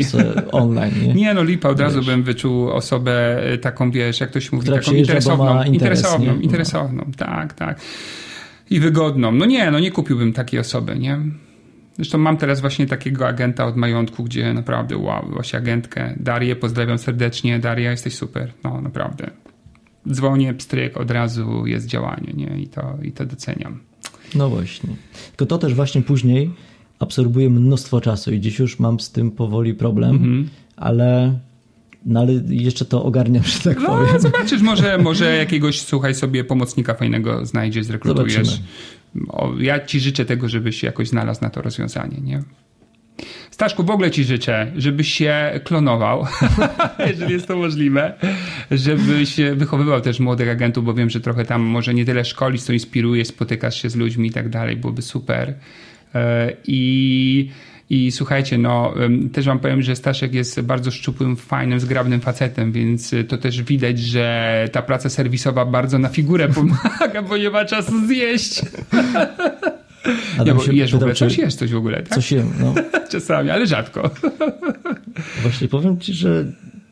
online, 0.51 0.93
nie? 1.07 1.13
nie, 1.21 1.33
no 1.33 1.43
lipa, 1.43 1.69
od 1.69 1.79
razu 1.79 2.01
bym 2.01 2.23
wyczuł 2.23 2.69
osobę 2.69 3.43
e, 3.43 3.57
taką, 3.57 3.91
wiesz, 3.91 4.19
jak 4.19 4.31
to 4.31 4.39
się 4.39 4.55
mówi, 4.55 4.69
taką 4.69 4.91
interesowną. 4.91 5.63
Interes, 5.63 5.73
interesowną, 5.73 6.35
nie? 6.35 6.43
interesowną, 6.43 7.03
no. 7.07 7.13
tak, 7.17 7.53
tak. 7.53 7.79
I 8.69 8.79
wygodną. 8.79 9.31
No 9.31 9.45
nie, 9.45 9.71
no 9.71 9.79
nie 9.79 9.91
kupiłbym 9.91 10.33
takiej 10.33 10.59
osoby, 10.59 10.99
nie? 10.99 11.19
Zresztą 11.95 12.17
mam 12.17 12.37
teraz 12.37 12.61
właśnie 12.61 12.85
takiego 12.85 13.27
agenta 13.27 13.65
od 13.65 13.75
majątku, 13.75 14.23
gdzie 14.23 14.53
naprawdę 14.53 14.97
wow, 14.97 15.29
właśnie 15.33 15.59
agentkę. 15.59 16.13
Darię, 16.19 16.55
pozdrawiam 16.55 16.97
serdecznie. 16.97 17.59
Daria, 17.59 17.91
jesteś 17.91 18.15
super. 18.15 18.51
No 18.63 18.81
naprawdę. 18.81 19.31
Dzwonię, 20.11 20.53
pstryk, 20.53 20.97
od 20.97 21.11
razu 21.11 21.67
jest 21.67 21.87
działanie, 21.87 22.33
nie? 22.33 22.61
I 22.61 22.67
to, 22.67 22.97
i 23.03 23.11
to 23.11 23.25
doceniam. 23.25 23.79
No 24.35 24.49
właśnie. 24.49 24.89
Tylko 25.27 25.45
to 25.45 25.57
też 25.57 25.73
właśnie 25.73 26.01
później 26.01 26.51
absorbuje 26.99 27.49
mnóstwo 27.49 28.01
czasu 28.01 28.33
i 28.33 28.39
dziś 28.39 28.59
już 28.59 28.79
mam 28.79 28.99
z 28.99 29.11
tym 29.11 29.31
powoli 29.31 29.73
problem, 29.73 30.15
mm 30.15 30.43
-hmm. 30.43 30.47
ale 30.75 31.39
no 32.05 32.19
ale 32.19 32.33
jeszcze 32.49 32.85
to 32.85 33.03
ogarniam, 33.03 33.43
że 33.43 33.59
tak 33.59 33.79
no, 33.79 33.87
powiem. 33.87 34.19
Zobaczysz, 34.19 34.61
może, 34.61 34.97
może 34.97 35.35
jakiegoś, 35.35 35.81
słuchaj 35.81 36.15
sobie, 36.15 36.43
pomocnika 36.43 36.93
fajnego 36.93 37.45
znajdziesz, 37.45 37.85
zrekrutujesz. 37.85 38.33
Zobaczymy 38.33 38.67
ja 39.59 39.85
ci 39.85 39.99
życzę 39.99 40.25
tego, 40.25 40.49
żebyś 40.49 40.83
jakoś 40.83 41.07
znalazł 41.07 41.41
na 41.41 41.49
to 41.49 41.61
rozwiązanie, 41.61 42.17
nie? 42.21 42.43
Staszku, 43.51 43.83
w 43.83 43.89
ogóle 43.89 44.11
ci 44.11 44.23
życzę, 44.23 44.71
żebyś 44.75 45.13
się 45.13 45.59
klonował, 45.63 46.25
jeżeli 47.07 47.33
jest 47.33 47.47
to 47.47 47.57
możliwe, 47.57 48.13
żebyś 48.71 49.35
wychowywał 49.55 50.01
też 50.01 50.19
młodych 50.19 50.49
agentów, 50.49 50.85
bo 50.85 50.93
wiem, 50.93 51.09
że 51.09 51.19
trochę 51.19 51.45
tam 51.45 51.61
może 51.61 51.93
nie 51.93 52.05
tyle 52.05 52.25
szkolić, 52.25 52.63
co 52.63 52.73
inspiruje, 52.73 53.25
spotykasz 53.25 53.81
się 53.81 53.89
z 53.89 53.95
ludźmi 53.95 54.27
i 54.27 54.31
tak 54.31 54.49
dalej, 54.49 54.75
byłoby 54.75 55.01
super. 55.01 55.53
E, 56.15 56.53
I 56.67 57.49
i 57.89 58.11
słuchajcie, 58.11 58.57
no 58.57 58.93
też 59.33 59.45
wam 59.45 59.59
powiem, 59.59 59.81
że 59.81 59.95
Staszek 59.95 60.33
jest 60.33 60.61
bardzo 60.61 60.91
szczupłym, 60.91 61.35
fajnym, 61.35 61.79
zgrabnym 61.79 62.21
facetem, 62.21 62.71
więc 62.71 63.13
y, 63.13 63.23
to 63.23 63.37
też 63.37 63.63
widać, 63.63 63.99
że 63.99 64.69
ta 64.71 64.81
praca 64.81 65.09
serwisowa 65.09 65.65
bardzo 65.65 65.99
na 65.99 66.09
figurę 66.09 66.49
pomaga, 66.55 67.21
bo 67.21 67.37
nie 67.37 67.49
ma 67.49 67.65
czasu 67.65 68.07
zjeść. 68.07 68.61
Adam 70.39 70.47
ja, 70.47 70.65
bo 70.65 70.71
jesz 70.71 70.91
w 70.91 70.95
ogóle 70.95 71.13
coś, 71.13 71.37
jest 71.37 71.59
coś 71.59 71.71
w 71.71 71.77
ogóle, 71.77 72.03
tak? 72.03 72.15
Coś 72.15 72.31
jem, 72.31 72.53
no. 72.59 72.73
Czasami, 73.11 73.49
ale 73.49 73.67
rzadko. 73.67 74.09
Właśnie 75.41 75.67
powiem 75.67 75.99
ci, 75.99 76.13
że 76.13 76.45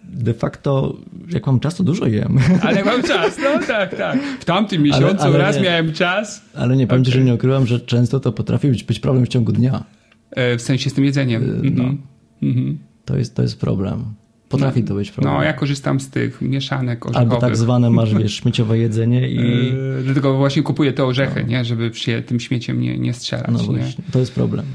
de 0.04 0.34
facto 0.34 0.98
jak 1.30 1.48
mam 1.48 1.60
czas, 1.60 1.76
to 1.76 1.84
dużo 1.84 2.06
jem. 2.06 2.40
Ale 2.62 2.76
jak 2.76 2.86
mam 2.86 3.04
czas, 3.04 3.38
no 3.44 3.68
tak, 3.68 3.96
tak. 3.96 4.20
W 4.40 4.46
tamtym 4.46 4.84
miesiącu 4.84 5.24
ale, 5.24 5.36
ale 5.36 5.38
raz 5.38 5.56
nie, 5.56 5.62
miałem 5.62 5.94
czas. 5.94 6.42
Ale 6.56 6.78
nie 6.78 6.88
powiem 6.88 7.02
okay. 7.02 7.12
ci, 7.12 7.20
że 7.20 7.24
nie 7.24 7.34
ukrywam, 7.34 7.68
że 7.68 7.80
często 7.80 8.20
to 8.20 8.32
potrafi 8.32 8.68
być, 8.68 8.84
być 8.84 9.00
problem 9.00 9.26
w 9.26 9.30
ciągu 9.30 9.52
dnia. 9.52 9.84
E, 10.36 10.58
w 10.58 10.62
sensie 10.62 10.90
z 10.90 10.94
tym 10.94 11.06
jedzeniem. 11.06 11.44
E, 11.44 11.48
no. 11.48 11.84
Mhm. 11.84 11.98
Mhm. 12.42 12.78
To, 13.06 13.18
jest, 13.18 13.36
to 13.36 13.42
jest 13.42 13.60
problem. 13.60 14.06
Potrafi 14.50 14.82
no, 14.82 14.88
to 14.88 14.96
być 14.96 15.12
problem. 15.12 15.34
No, 15.36 15.44
ja 15.44 15.54
korzystam 15.54 16.00
z 16.00 16.10
tych 16.10 16.42
mieszanek 16.42 17.06
orzechowych. 17.06 17.34
Albo 17.34 17.42
tak 17.42 17.58
zwane 17.58 17.90
masz, 17.90 18.16
wiesz, 18.24 18.36
śmieciowe 18.36 18.78
jedzenie 18.78 19.30
i... 19.30 19.36
Yy, 19.36 20.02
dlatego 20.04 20.38
właśnie 20.38 20.64
kupuję 20.64 20.94
te 20.94 21.06
orzechy, 21.06 21.42
no. 21.44 21.48
nie? 21.48 21.66
Żeby 21.66 21.94
się 21.94 22.22
tym 22.22 22.40
śmieciem 22.40 22.82
nie, 22.82 22.98
nie 22.98 23.14
strzelać. 23.14 23.48
No 23.52 23.60
właśnie, 23.60 23.84
nie? 23.84 24.12
to 24.12 24.20
jest 24.20 24.36
problem. 24.36 24.66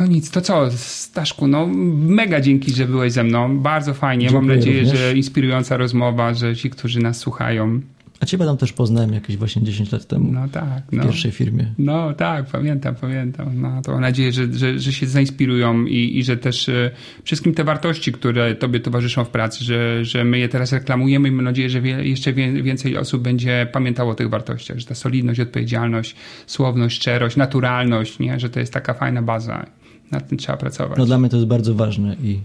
No 0.00 0.06
nic, 0.06 0.30
to 0.30 0.40
co, 0.40 0.70
Staszku, 0.76 1.46
no 1.46 1.66
mega 1.96 2.40
dzięki, 2.40 2.72
że 2.72 2.86
byłeś 2.86 3.12
ze 3.12 3.24
mną. 3.24 3.58
Bardzo 3.58 3.94
fajnie. 3.94 4.28
Dziękuję 4.28 4.48
Mam 4.48 4.56
nadzieję, 4.56 4.82
również. 4.82 4.98
że 4.98 5.16
inspirująca 5.16 5.76
rozmowa, 5.76 6.34
że 6.34 6.56
ci, 6.56 6.70
którzy 6.70 7.00
nas 7.00 7.18
słuchają, 7.18 7.80
A 8.22 8.26
ciebie 8.26 8.44
tam 8.44 8.56
też 8.56 8.72
poznałem 8.72 9.12
jakieś 9.12 9.36
właśnie 9.36 9.62
10 9.62 9.92
lat 9.92 10.06
temu. 10.06 10.32
No 10.32 10.48
tak. 10.48 10.82
No. 10.92 11.02
W 11.02 11.06
pierwszej 11.06 11.30
firmie. 11.30 11.74
No 11.78 12.12
tak, 12.12 12.46
pamiętam, 12.46 12.94
pamiętam. 12.94 13.60
No 13.60 13.82
to 13.82 13.92
mam 13.92 14.00
nadzieję, 14.00 14.32
że, 14.32 14.52
że, 14.52 14.78
że 14.78 14.92
się 14.92 15.06
zainspirują 15.06 15.84
i, 15.84 16.18
i 16.18 16.24
że 16.24 16.36
też 16.36 16.68
e, 16.68 16.90
wszystkim 17.24 17.54
te 17.54 17.64
wartości, 17.64 18.12
które 18.12 18.54
tobie 18.54 18.80
towarzyszą 18.80 19.24
w 19.24 19.28
pracy, 19.28 19.64
że, 19.64 20.04
że 20.04 20.24
my 20.24 20.38
je 20.38 20.48
teraz 20.48 20.72
reklamujemy 20.72 21.28
i 21.28 21.32
mam 21.32 21.44
nadzieję, 21.44 21.70
że 21.70 21.80
wie, 21.80 22.04
jeszcze 22.04 22.32
wie, 22.32 22.62
więcej 22.62 22.96
osób 22.96 23.22
będzie 23.22 23.66
pamiętało 23.72 24.12
o 24.12 24.14
tych 24.14 24.30
wartościach, 24.30 24.78
że 24.78 24.86
ta 24.86 24.94
solidność, 24.94 25.40
odpowiedzialność, 25.40 26.16
słowność, 26.46 26.96
szczerość, 26.96 27.36
naturalność, 27.36 28.18
nie? 28.18 28.40
że 28.40 28.50
to 28.50 28.60
jest 28.60 28.72
taka 28.72 28.94
fajna 28.94 29.22
baza. 29.22 29.66
Nad 30.10 30.28
tym 30.28 30.38
trzeba 30.38 30.58
pracować. 30.58 30.98
No 30.98 31.06
dla 31.06 31.18
mnie 31.18 31.28
to 31.28 31.36
jest 31.36 31.48
bardzo 31.48 31.74
ważne 31.74 32.16
i, 32.22 32.40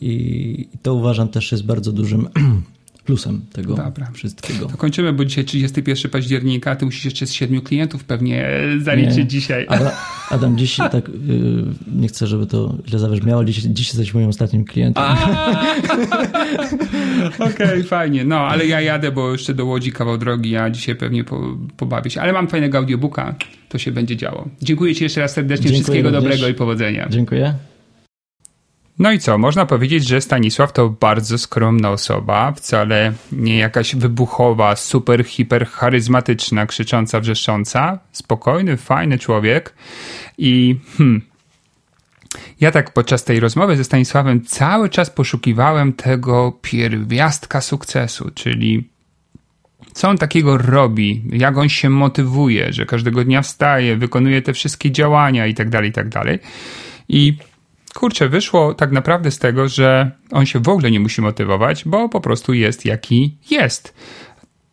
i 0.00 0.68
to 0.82 0.94
uważam 0.94 1.28
też 1.28 1.52
jest 1.52 1.66
bardzo 1.66 1.92
dużym 1.92 2.28
plusem 3.10 3.40
tego 3.52 3.74
Dobra. 3.74 4.10
wszystkiego. 4.12 4.66
To 4.66 4.76
kończymy, 4.76 5.12
bo 5.12 5.24
dzisiaj 5.24 5.44
31 5.44 6.10
października, 6.10 6.76
ty 6.76 6.84
musisz 6.84 7.04
jeszcze 7.04 7.26
z 7.26 7.32
siedmiu 7.32 7.62
klientów 7.62 8.04
pewnie 8.04 8.48
zaliczyć 8.82 9.16
nie. 9.16 9.26
dzisiaj. 9.26 9.66
Adam, 9.68 9.88
Adam 10.30 10.58
dziś 10.58 10.76
tak, 10.76 11.08
yy, 11.08 11.64
nie 11.94 12.08
chcę, 12.08 12.26
żeby 12.26 12.46
to 12.46 12.74
źle 12.88 12.98
zabrzmiało, 12.98 13.44
dziś, 13.44 13.56
dziś 13.56 13.88
jesteś 13.88 14.14
moim 14.14 14.28
ostatnim 14.28 14.64
klientem. 14.64 15.04
Okej, 17.38 17.50
okay, 17.50 17.82
fajnie. 17.82 18.24
No, 18.24 18.36
ale 18.36 18.66
ja 18.66 18.80
jadę, 18.80 19.12
bo 19.12 19.32
jeszcze 19.32 19.54
do 19.54 19.66
Łodzi 19.66 19.92
kawał 19.92 20.18
drogi, 20.18 20.50
ja 20.50 20.70
dzisiaj 20.70 20.96
pewnie 20.96 21.24
po, 21.24 21.56
pobawię 21.76 22.10
się. 22.10 22.20
Ale 22.20 22.32
mam 22.32 22.48
fajnego 22.48 22.78
audiobooka, 22.78 23.34
to 23.68 23.78
się 23.78 23.92
będzie 23.92 24.16
działo. 24.16 24.48
Dziękuję 24.62 24.94
ci 24.94 25.04
jeszcze 25.04 25.20
raz 25.20 25.32
serdecznie, 25.32 25.64
Dziękuję 25.64 25.82
wszystkiego 25.82 26.08
również. 26.08 26.24
dobrego 26.24 26.48
i 26.48 26.54
powodzenia. 26.54 27.08
Dziękuję. 27.10 27.54
No 29.00 29.12
i 29.12 29.18
co, 29.18 29.38
można 29.38 29.66
powiedzieć, 29.66 30.08
że 30.08 30.20
Stanisław 30.20 30.72
to 30.72 30.88
bardzo 30.88 31.38
skromna 31.38 31.90
osoba, 31.90 32.52
wcale 32.52 33.12
nie 33.32 33.58
jakaś 33.58 33.96
wybuchowa, 33.96 34.76
super, 34.76 35.24
hiper 35.24 35.66
charyzmatyczna, 35.66 36.66
krzycząca, 36.66 37.20
wrzeszcząca. 37.20 37.98
Spokojny, 38.12 38.76
fajny 38.76 39.18
człowiek 39.18 39.74
i 40.38 40.76
hmm, 40.98 41.22
ja 42.60 42.70
tak 42.70 42.92
podczas 42.92 43.24
tej 43.24 43.40
rozmowy 43.40 43.76
ze 43.76 43.84
Stanisławem 43.84 44.44
cały 44.44 44.88
czas 44.88 45.10
poszukiwałem 45.10 45.92
tego 45.92 46.58
pierwiastka 46.62 47.60
sukcesu, 47.60 48.30
czyli 48.34 48.88
co 49.92 50.08
on 50.08 50.18
takiego 50.18 50.58
robi, 50.58 51.22
jak 51.32 51.58
on 51.58 51.68
się 51.68 51.90
motywuje, 51.90 52.72
że 52.72 52.86
każdego 52.86 53.24
dnia 53.24 53.42
wstaje, 53.42 53.96
wykonuje 53.96 54.42
te 54.42 54.52
wszystkie 54.52 54.90
działania 54.90 55.46
i 55.46 55.54
tak 55.54 55.70
dalej, 55.70 55.90
i 55.90 55.92
tak. 55.92 56.06
I 57.08 57.36
kurczę, 57.94 58.28
wyszło 58.28 58.74
tak 58.74 58.92
naprawdę 58.92 59.30
z 59.30 59.38
tego, 59.38 59.68
że 59.68 60.10
on 60.30 60.46
się 60.46 60.60
w 60.60 60.68
ogóle 60.68 60.90
nie 60.90 61.00
musi 61.00 61.22
motywować, 61.22 61.84
bo 61.84 62.08
po 62.08 62.20
prostu 62.20 62.54
jest 62.54 62.84
jaki 62.84 63.36
jest. 63.50 63.94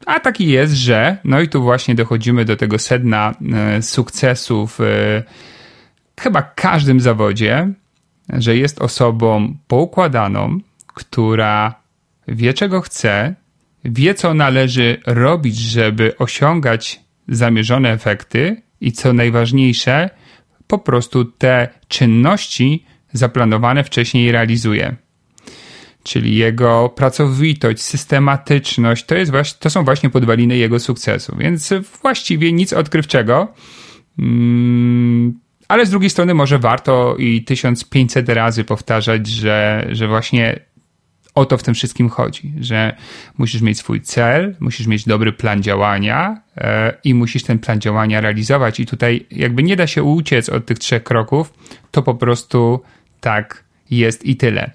A 0.06 0.20
taki 0.20 0.48
jest, 0.48 0.74
że, 0.74 1.18
no 1.24 1.42
i 1.42 1.50
tu 1.50 1.64
właśnie 1.64 1.96
dochodzimy 1.96 2.46
do 2.46 2.56
tego 2.56 2.80
sedna 2.80 3.34
e, 3.54 3.82
sukcesu 3.82 4.68
w 4.68 4.82
e, 4.82 5.24
chyba 6.20 6.42
każdym 6.42 7.00
zawodzie, 7.00 7.74
że 8.30 8.58
jest 8.58 8.82
osobą 8.82 9.58
poukładaną, 9.68 10.60
która 10.88 11.76
wie 12.28 12.54
czego 12.54 12.82
chce, 12.82 13.36
wie 13.86 14.14
co 14.14 14.34
należy 14.34 15.02
robić, 15.06 15.58
żeby 15.58 16.18
osiągać 16.18 17.00
zamierzone 17.28 17.92
efekty 17.92 18.62
i 18.82 18.92
co 18.92 19.14
najważniejsze, 19.14 20.10
po 20.68 20.80
prostu 20.80 21.26
te 21.26 21.68
czynności 21.88 22.86
zaplanowane 23.18 23.84
wcześniej 23.84 24.32
realizuje. 24.32 24.96
Czyli 26.04 26.36
jego 26.36 26.90
pracowitość, 26.90 27.82
systematyczność 27.82 29.06
to, 29.06 29.16
jest 29.16 29.32
właśnie, 29.32 29.58
to 29.60 29.70
są 29.70 29.84
właśnie 29.84 30.10
podwaliny 30.10 30.58
jego 30.58 30.80
sukcesu. 30.80 31.36
Więc 31.40 31.74
właściwie 32.02 32.54
nic 32.54 32.74
odkrywczego. 32.74 33.54
Mm, 34.20 35.40
ale 35.68 35.86
z 35.86 35.90
drugiej 35.90 36.10
strony 36.10 36.34
może 36.34 36.60
warto 36.60 37.16
i 37.16 37.44
1500 37.44 38.30
razy 38.30 38.64
powtarzać, 38.64 39.28
że, 39.28 39.88
że 39.92 40.08
właśnie 40.08 40.60
o 41.38 41.46
to 41.46 41.58
w 41.58 41.64
tym 41.64 41.74
wszystkim 41.74 42.10
chodzi, 42.10 42.54
że 42.60 42.96
musisz 43.38 43.62
mieć 43.62 43.78
swój 43.78 44.02
cel, 44.02 44.56
musisz 44.60 44.88
mieć 44.88 45.06
dobry 45.06 45.34
plan 45.34 45.64
działania 45.64 46.42
e, 46.58 46.94
i 47.04 47.14
musisz 47.14 47.44
ten 47.44 47.60
plan 47.60 47.82
działania 47.82 48.22
realizować. 48.22 48.80
I 48.80 48.86
tutaj 48.86 49.26
jakby 49.32 49.64
nie 49.64 49.76
da 49.76 49.88
się 49.88 50.04
uciec 50.04 50.50
od 50.50 50.66
tych 50.66 50.80
trzech 50.80 51.04
kroków, 51.04 51.54
to 51.92 52.04
po 52.04 52.16
prostu 52.16 52.82
tak 53.20 53.64
jest 53.92 54.26
i 54.26 54.36
tyle. 54.36 54.72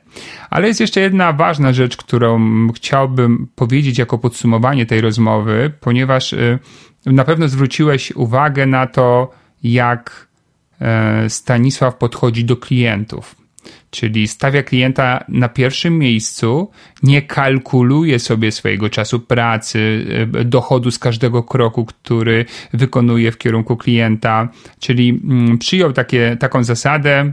Ale 0.50 0.68
jest 0.68 0.80
jeszcze 0.80 1.00
jedna 1.00 1.32
ważna 1.32 1.72
rzecz, 1.72 1.96
którą 1.96 2.68
chciałbym 2.72 3.48
powiedzieć 3.54 3.98
jako 3.98 4.18
podsumowanie 4.18 4.86
tej 4.86 5.00
rozmowy, 5.00 5.72
ponieważ 5.80 6.32
y, 6.32 6.58
na 7.06 7.24
pewno 7.24 7.48
zwróciłeś 7.48 8.12
uwagę 8.12 8.66
na 8.66 8.86
to, 8.86 9.30
jak 9.62 10.28
e, 10.80 11.30
Stanisław 11.30 11.96
podchodzi 11.96 12.44
do 12.44 12.56
klientów. 12.56 13.36
Czyli 13.90 14.28
stawia 14.28 14.62
klienta 14.62 15.24
na 15.28 15.48
pierwszym 15.48 15.98
miejscu, 15.98 16.70
nie 17.02 17.22
kalkuluje 17.22 18.18
sobie 18.18 18.52
swojego 18.52 18.90
czasu 18.90 19.20
pracy, 19.20 20.06
e, 20.34 20.44
dochodu 20.44 20.90
z 20.90 20.98
każdego 20.98 21.42
kroku, 21.42 21.84
który 21.84 22.44
wykonuje 22.72 23.32
w 23.32 23.38
kierunku 23.38 23.76
klienta. 23.76 24.48
Czyli 24.80 25.20
mm, 25.24 25.58
przyjął 25.58 25.92
takie, 25.92 26.36
taką 26.40 26.64
zasadę, 26.64 27.32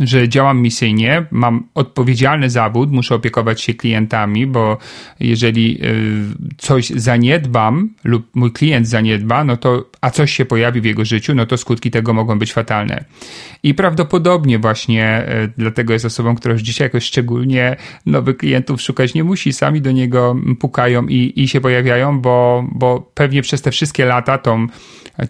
że 0.00 0.28
działam 0.28 0.60
misyjnie, 0.60 1.26
mam 1.30 1.68
odpowiedzialny 1.74 2.50
zawód, 2.50 2.92
muszę 2.92 3.14
opiekować 3.14 3.60
się 3.60 3.74
klientami, 3.74 4.46
bo 4.46 4.78
jeżeli 5.20 5.78
y, 5.84 6.56
coś 6.58 6.90
zaniedbam 6.90 7.90
lub 8.04 8.26
mój 8.34 8.52
klient 8.52 8.88
zaniedba, 8.88 9.44
no 9.44 9.56
to, 9.56 9.90
a 10.00 10.10
coś 10.10 10.32
się 10.32 10.44
pojawi 10.44 10.80
w 10.80 10.84
jego 10.84 11.04
życiu, 11.04 11.34
no 11.34 11.46
to 11.46 11.56
skutki 11.56 11.90
tego 11.90 12.12
mogą 12.12 12.38
być 12.38 12.52
fatalne. 12.52 13.04
I 13.62 13.74
prawdopodobnie 13.74 14.58
właśnie 14.58 15.26
y, 15.44 15.52
dlatego 15.58 15.92
jest 15.92 16.04
osobą, 16.04 16.34
która 16.34 16.52
już 16.52 16.62
dzisiaj 16.62 16.86
jakoś 16.86 17.04
szczególnie 17.04 17.76
nowych 18.06 18.36
klientów 18.36 18.82
szukać 18.82 19.14
nie 19.14 19.24
musi, 19.24 19.52
sami 19.52 19.80
do 19.80 19.92
niego 19.92 20.36
pukają 20.60 21.06
i, 21.06 21.32
i 21.36 21.48
się 21.48 21.60
pojawiają, 21.60 22.20
bo, 22.20 22.68
bo 22.72 23.10
pewnie 23.14 23.42
przez 23.42 23.62
te 23.62 23.70
wszystkie 23.70 24.04
lata 24.04 24.38
tą 24.38 24.66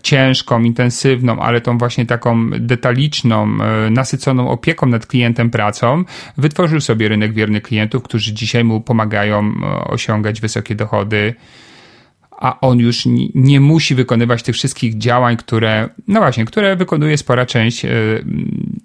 ciężką, 0.03 0.63
intensywną, 0.63 1.41
ale 1.41 1.61
tą 1.61 1.79
właśnie 1.79 2.07
taką 2.07 2.51
detaliczną, 2.51 3.59
y, 3.87 3.91
nasyconą 3.91 4.51
opieką 4.51 4.87
nad 4.87 5.07
klientem 5.07 5.51
pracą, 5.51 6.05
wytworzył 6.37 6.81
sobie 6.81 7.09
rynek 7.09 7.33
wiernych 7.33 7.63
klientów, 7.63 8.03
którzy 8.03 8.33
dzisiaj 8.33 8.65
mu 8.65 8.81
pomagają 8.81 9.53
e, 9.63 9.85
osiągać 9.85 10.41
wysokie 10.41 10.75
dochody 10.75 11.35
a 12.39 12.61
on 12.61 12.79
już 12.79 13.05
nie 13.35 13.61
musi 13.61 13.95
wykonywać 13.95 14.43
tych 14.43 14.55
wszystkich 14.55 14.99
działań, 14.99 15.37
które, 15.37 15.89
no 16.09 16.21
właśnie, 16.21 16.45
które 16.45 16.77
wykonuje 16.77 17.17
spora 17.17 17.47
część 17.47 17.85
e, 17.85 17.91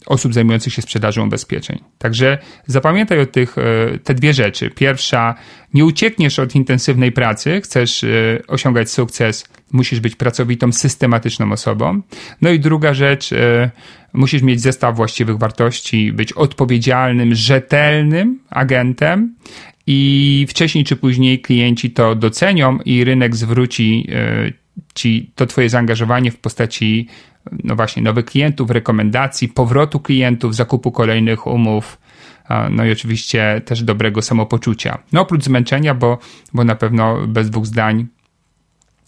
osób 0.05 0.33
zajmujących 0.33 0.73
się 0.73 0.81
sprzedażą 0.81 1.25
ubezpieczeń. 1.25 1.79
Także 1.97 2.37
zapamiętaj 2.67 3.19
o 3.19 3.25
tych, 3.25 3.57
e, 3.57 3.99
te 4.03 4.13
dwie 4.13 4.33
rzeczy. 4.33 4.69
Pierwsza, 4.69 5.35
nie 5.73 5.85
uciekniesz 5.85 6.39
od 6.39 6.55
intensywnej 6.55 7.11
pracy, 7.11 7.61
chcesz 7.61 8.05
osiągać 8.47 8.91
sukces, 8.91 9.45
musisz 9.71 9.99
być 9.99 10.15
pracowitą, 10.15 10.71
systematyczną 10.71 11.51
osobą. 11.51 12.01
No 12.41 12.49
i 12.49 12.59
druga 12.59 12.93
rzecz, 12.93 13.29
musisz 14.13 14.41
mieć 14.41 14.61
zestaw 14.61 14.95
właściwych 14.95 15.37
wartości, 15.37 16.13
być 16.13 16.33
odpowiedzialnym, 16.33 17.35
rzetelnym 17.35 18.39
agentem 18.49 19.35
i 19.87 20.45
wcześniej 20.49 20.83
czy 20.83 20.95
później 20.95 21.39
klienci 21.39 21.91
to 21.91 22.15
docenią 22.15 22.79
i 22.85 23.03
rynek 23.03 23.35
zwróci 23.35 24.07
e, 24.11 24.51
ci 24.93 25.31
to 25.35 25.45
twoje 25.45 25.69
zaangażowanie 25.69 26.31
w 26.31 26.37
postaci 26.37 27.07
no 27.63 27.76
właśnie 27.76 28.03
nowych 28.03 28.26
klientów, 28.26 28.72
rekomendacji, 28.72 29.49
powrotu 29.49 29.99
klientów, 29.99 30.55
zakupu 30.55 30.91
kolejnych 30.91 31.47
umów, 31.47 31.97
no 32.69 32.85
i 32.85 32.91
oczywiście 32.91 33.61
też 33.65 33.84
dobrego 33.84 34.22
samopoczucia. 34.22 34.97
No 35.11 35.22
oprócz 35.22 35.43
zmęczenia, 35.43 35.93
bo, 35.93 36.18
bo 36.53 36.63
na 36.63 36.76
pewno 36.76 37.27
bez 37.27 37.49
dwóch 37.49 37.65
zdań 37.65 38.07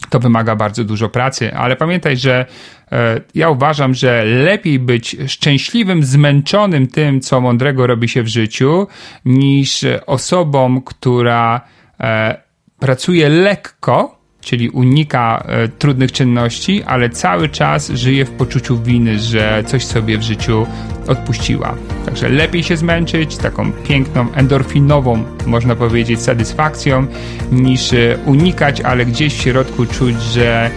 to 0.10 0.19
wymaga 0.19 0.55
bardzo 0.55 0.84
dużo 0.84 1.10
pracy, 1.10 1.55
ale 1.55 1.76
pamiętaj, 1.76 2.18
że 2.18 2.45
e, 2.91 3.22
ja 3.35 3.49
uważam, 3.49 3.93
że 3.93 4.26
lepiej 4.26 4.80
być 4.80 5.15
szczęśliwym, 5.27 6.03
zmęczonym 6.03 6.88
tym, 6.88 7.22
co 7.22 7.41
mądrego 7.41 7.88
robi 7.88 8.10
się 8.10 8.23
w 8.23 8.27
życiu, 8.27 8.88
niż 9.26 9.85
osobą, 10.05 10.81
która 10.81 11.61
e, 11.99 12.41
pracuje 12.80 13.30
lekko, 13.30 14.22
czyli 14.43 14.69
unika 14.69 15.43
e, 15.47 15.67
trudnych 15.67 16.11
czynności, 16.11 16.83
ale 16.83 17.09
cały 17.09 17.49
czas 17.49 17.89
żyje 17.89 18.25
w 18.25 18.31
poczuciu 18.31 18.77
winy, 18.77 19.19
że 19.19 19.63
coś 19.67 19.85
sobie 19.85 20.17
w 20.17 20.21
życiu 20.21 20.67
odpuściła. 21.07 21.75
Także 22.05 22.29
lepiej 22.29 22.63
się 22.63 22.77
zmęczyć 22.77 23.37
taką 23.37 23.71
piękną, 23.71 24.31
endorfinową, 24.33 25.23
można 25.45 25.75
powiedzieć, 25.75 26.21
satysfakcją, 26.21 27.07
niż 27.51 27.93
e, 27.93 28.17
unikać, 28.25 28.81
ale 28.81 29.05
gdzieś 29.05 29.33
w 29.33 29.41
środku 29.41 29.85
czuć, 29.85 30.21
że 30.21 30.71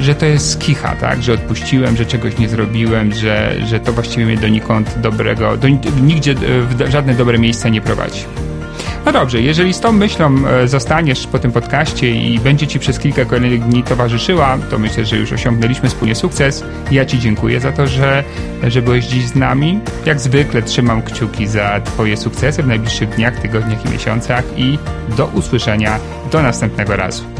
że 0.00 0.14
to 0.14 0.26
jest 0.26 0.60
kicha, 0.60 0.96
tak? 0.96 1.22
Że 1.22 1.32
odpuściłem, 1.32 1.96
że 1.96 2.06
czegoś 2.06 2.38
nie 2.38 2.48
zrobiłem, 2.48 3.12
że, 3.12 3.56
że 3.66 3.80
to 3.80 3.92
właściwie 3.92 4.26
mnie 4.26 4.36
donikąd 4.36 4.98
dobrego, 4.98 5.56
do, 5.56 5.68
nigdzie 6.02 6.34
w 6.34 6.90
żadne 6.90 7.14
dobre 7.14 7.38
miejsce 7.38 7.70
nie 7.70 7.80
prowadzi. 7.80 8.24
No 9.06 9.12
dobrze, 9.12 9.40
jeżeli 9.40 9.74
z 9.74 9.80
tą 9.80 9.92
myślą 9.92 10.34
e, 10.48 10.68
zostaniesz 10.68 11.26
po 11.26 11.38
tym 11.38 11.52
podcaście 11.52 12.10
i 12.10 12.40
będzie 12.40 12.66
Ci 12.66 12.78
przez 12.78 12.98
kilka 12.98 13.24
kolejnych 13.24 13.64
dni 13.64 13.82
towarzyszyła, 13.82 14.58
to 14.70 14.78
myślę, 14.78 15.04
że 15.04 15.16
już 15.16 15.32
osiągnęliśmy 15.32 15.88
wspólnie 15.88 16.14
sukces. 16.14 16.64
Ja 16.90 17.04
Ci 17.04 17.18
dziękuję 17.18 17.60
za 17.60 17.72
to, 17.72 17.86
że, 17.86 18.24
że 18.68 18.82
byłeś 18.82 19.06
dziś 19.06 19.26
z 19.26 19.34
nami. 19.34 19.80
Jak 20.06 20.20
zwykle 20.20 20.62
trzymam 20.62 21.02
kciuki 21.02 21.46
za 21.46 21.80
Twoje 21.80 22.16
sukcesy 22.16 22.62
w 22.62 22.66
najbliższych 22.66 23.08
dniach, 23.08 23.40
tygodniach 23.40 23.86
i 23.86 23.88
miesiącach 23.88 24.44
i 24.56 24.78
do 25.16 25.26
usłyszenia 25.26 25.98
do 26.32 26.42
następnego 26.42 26.96
razu. 26.96 27.39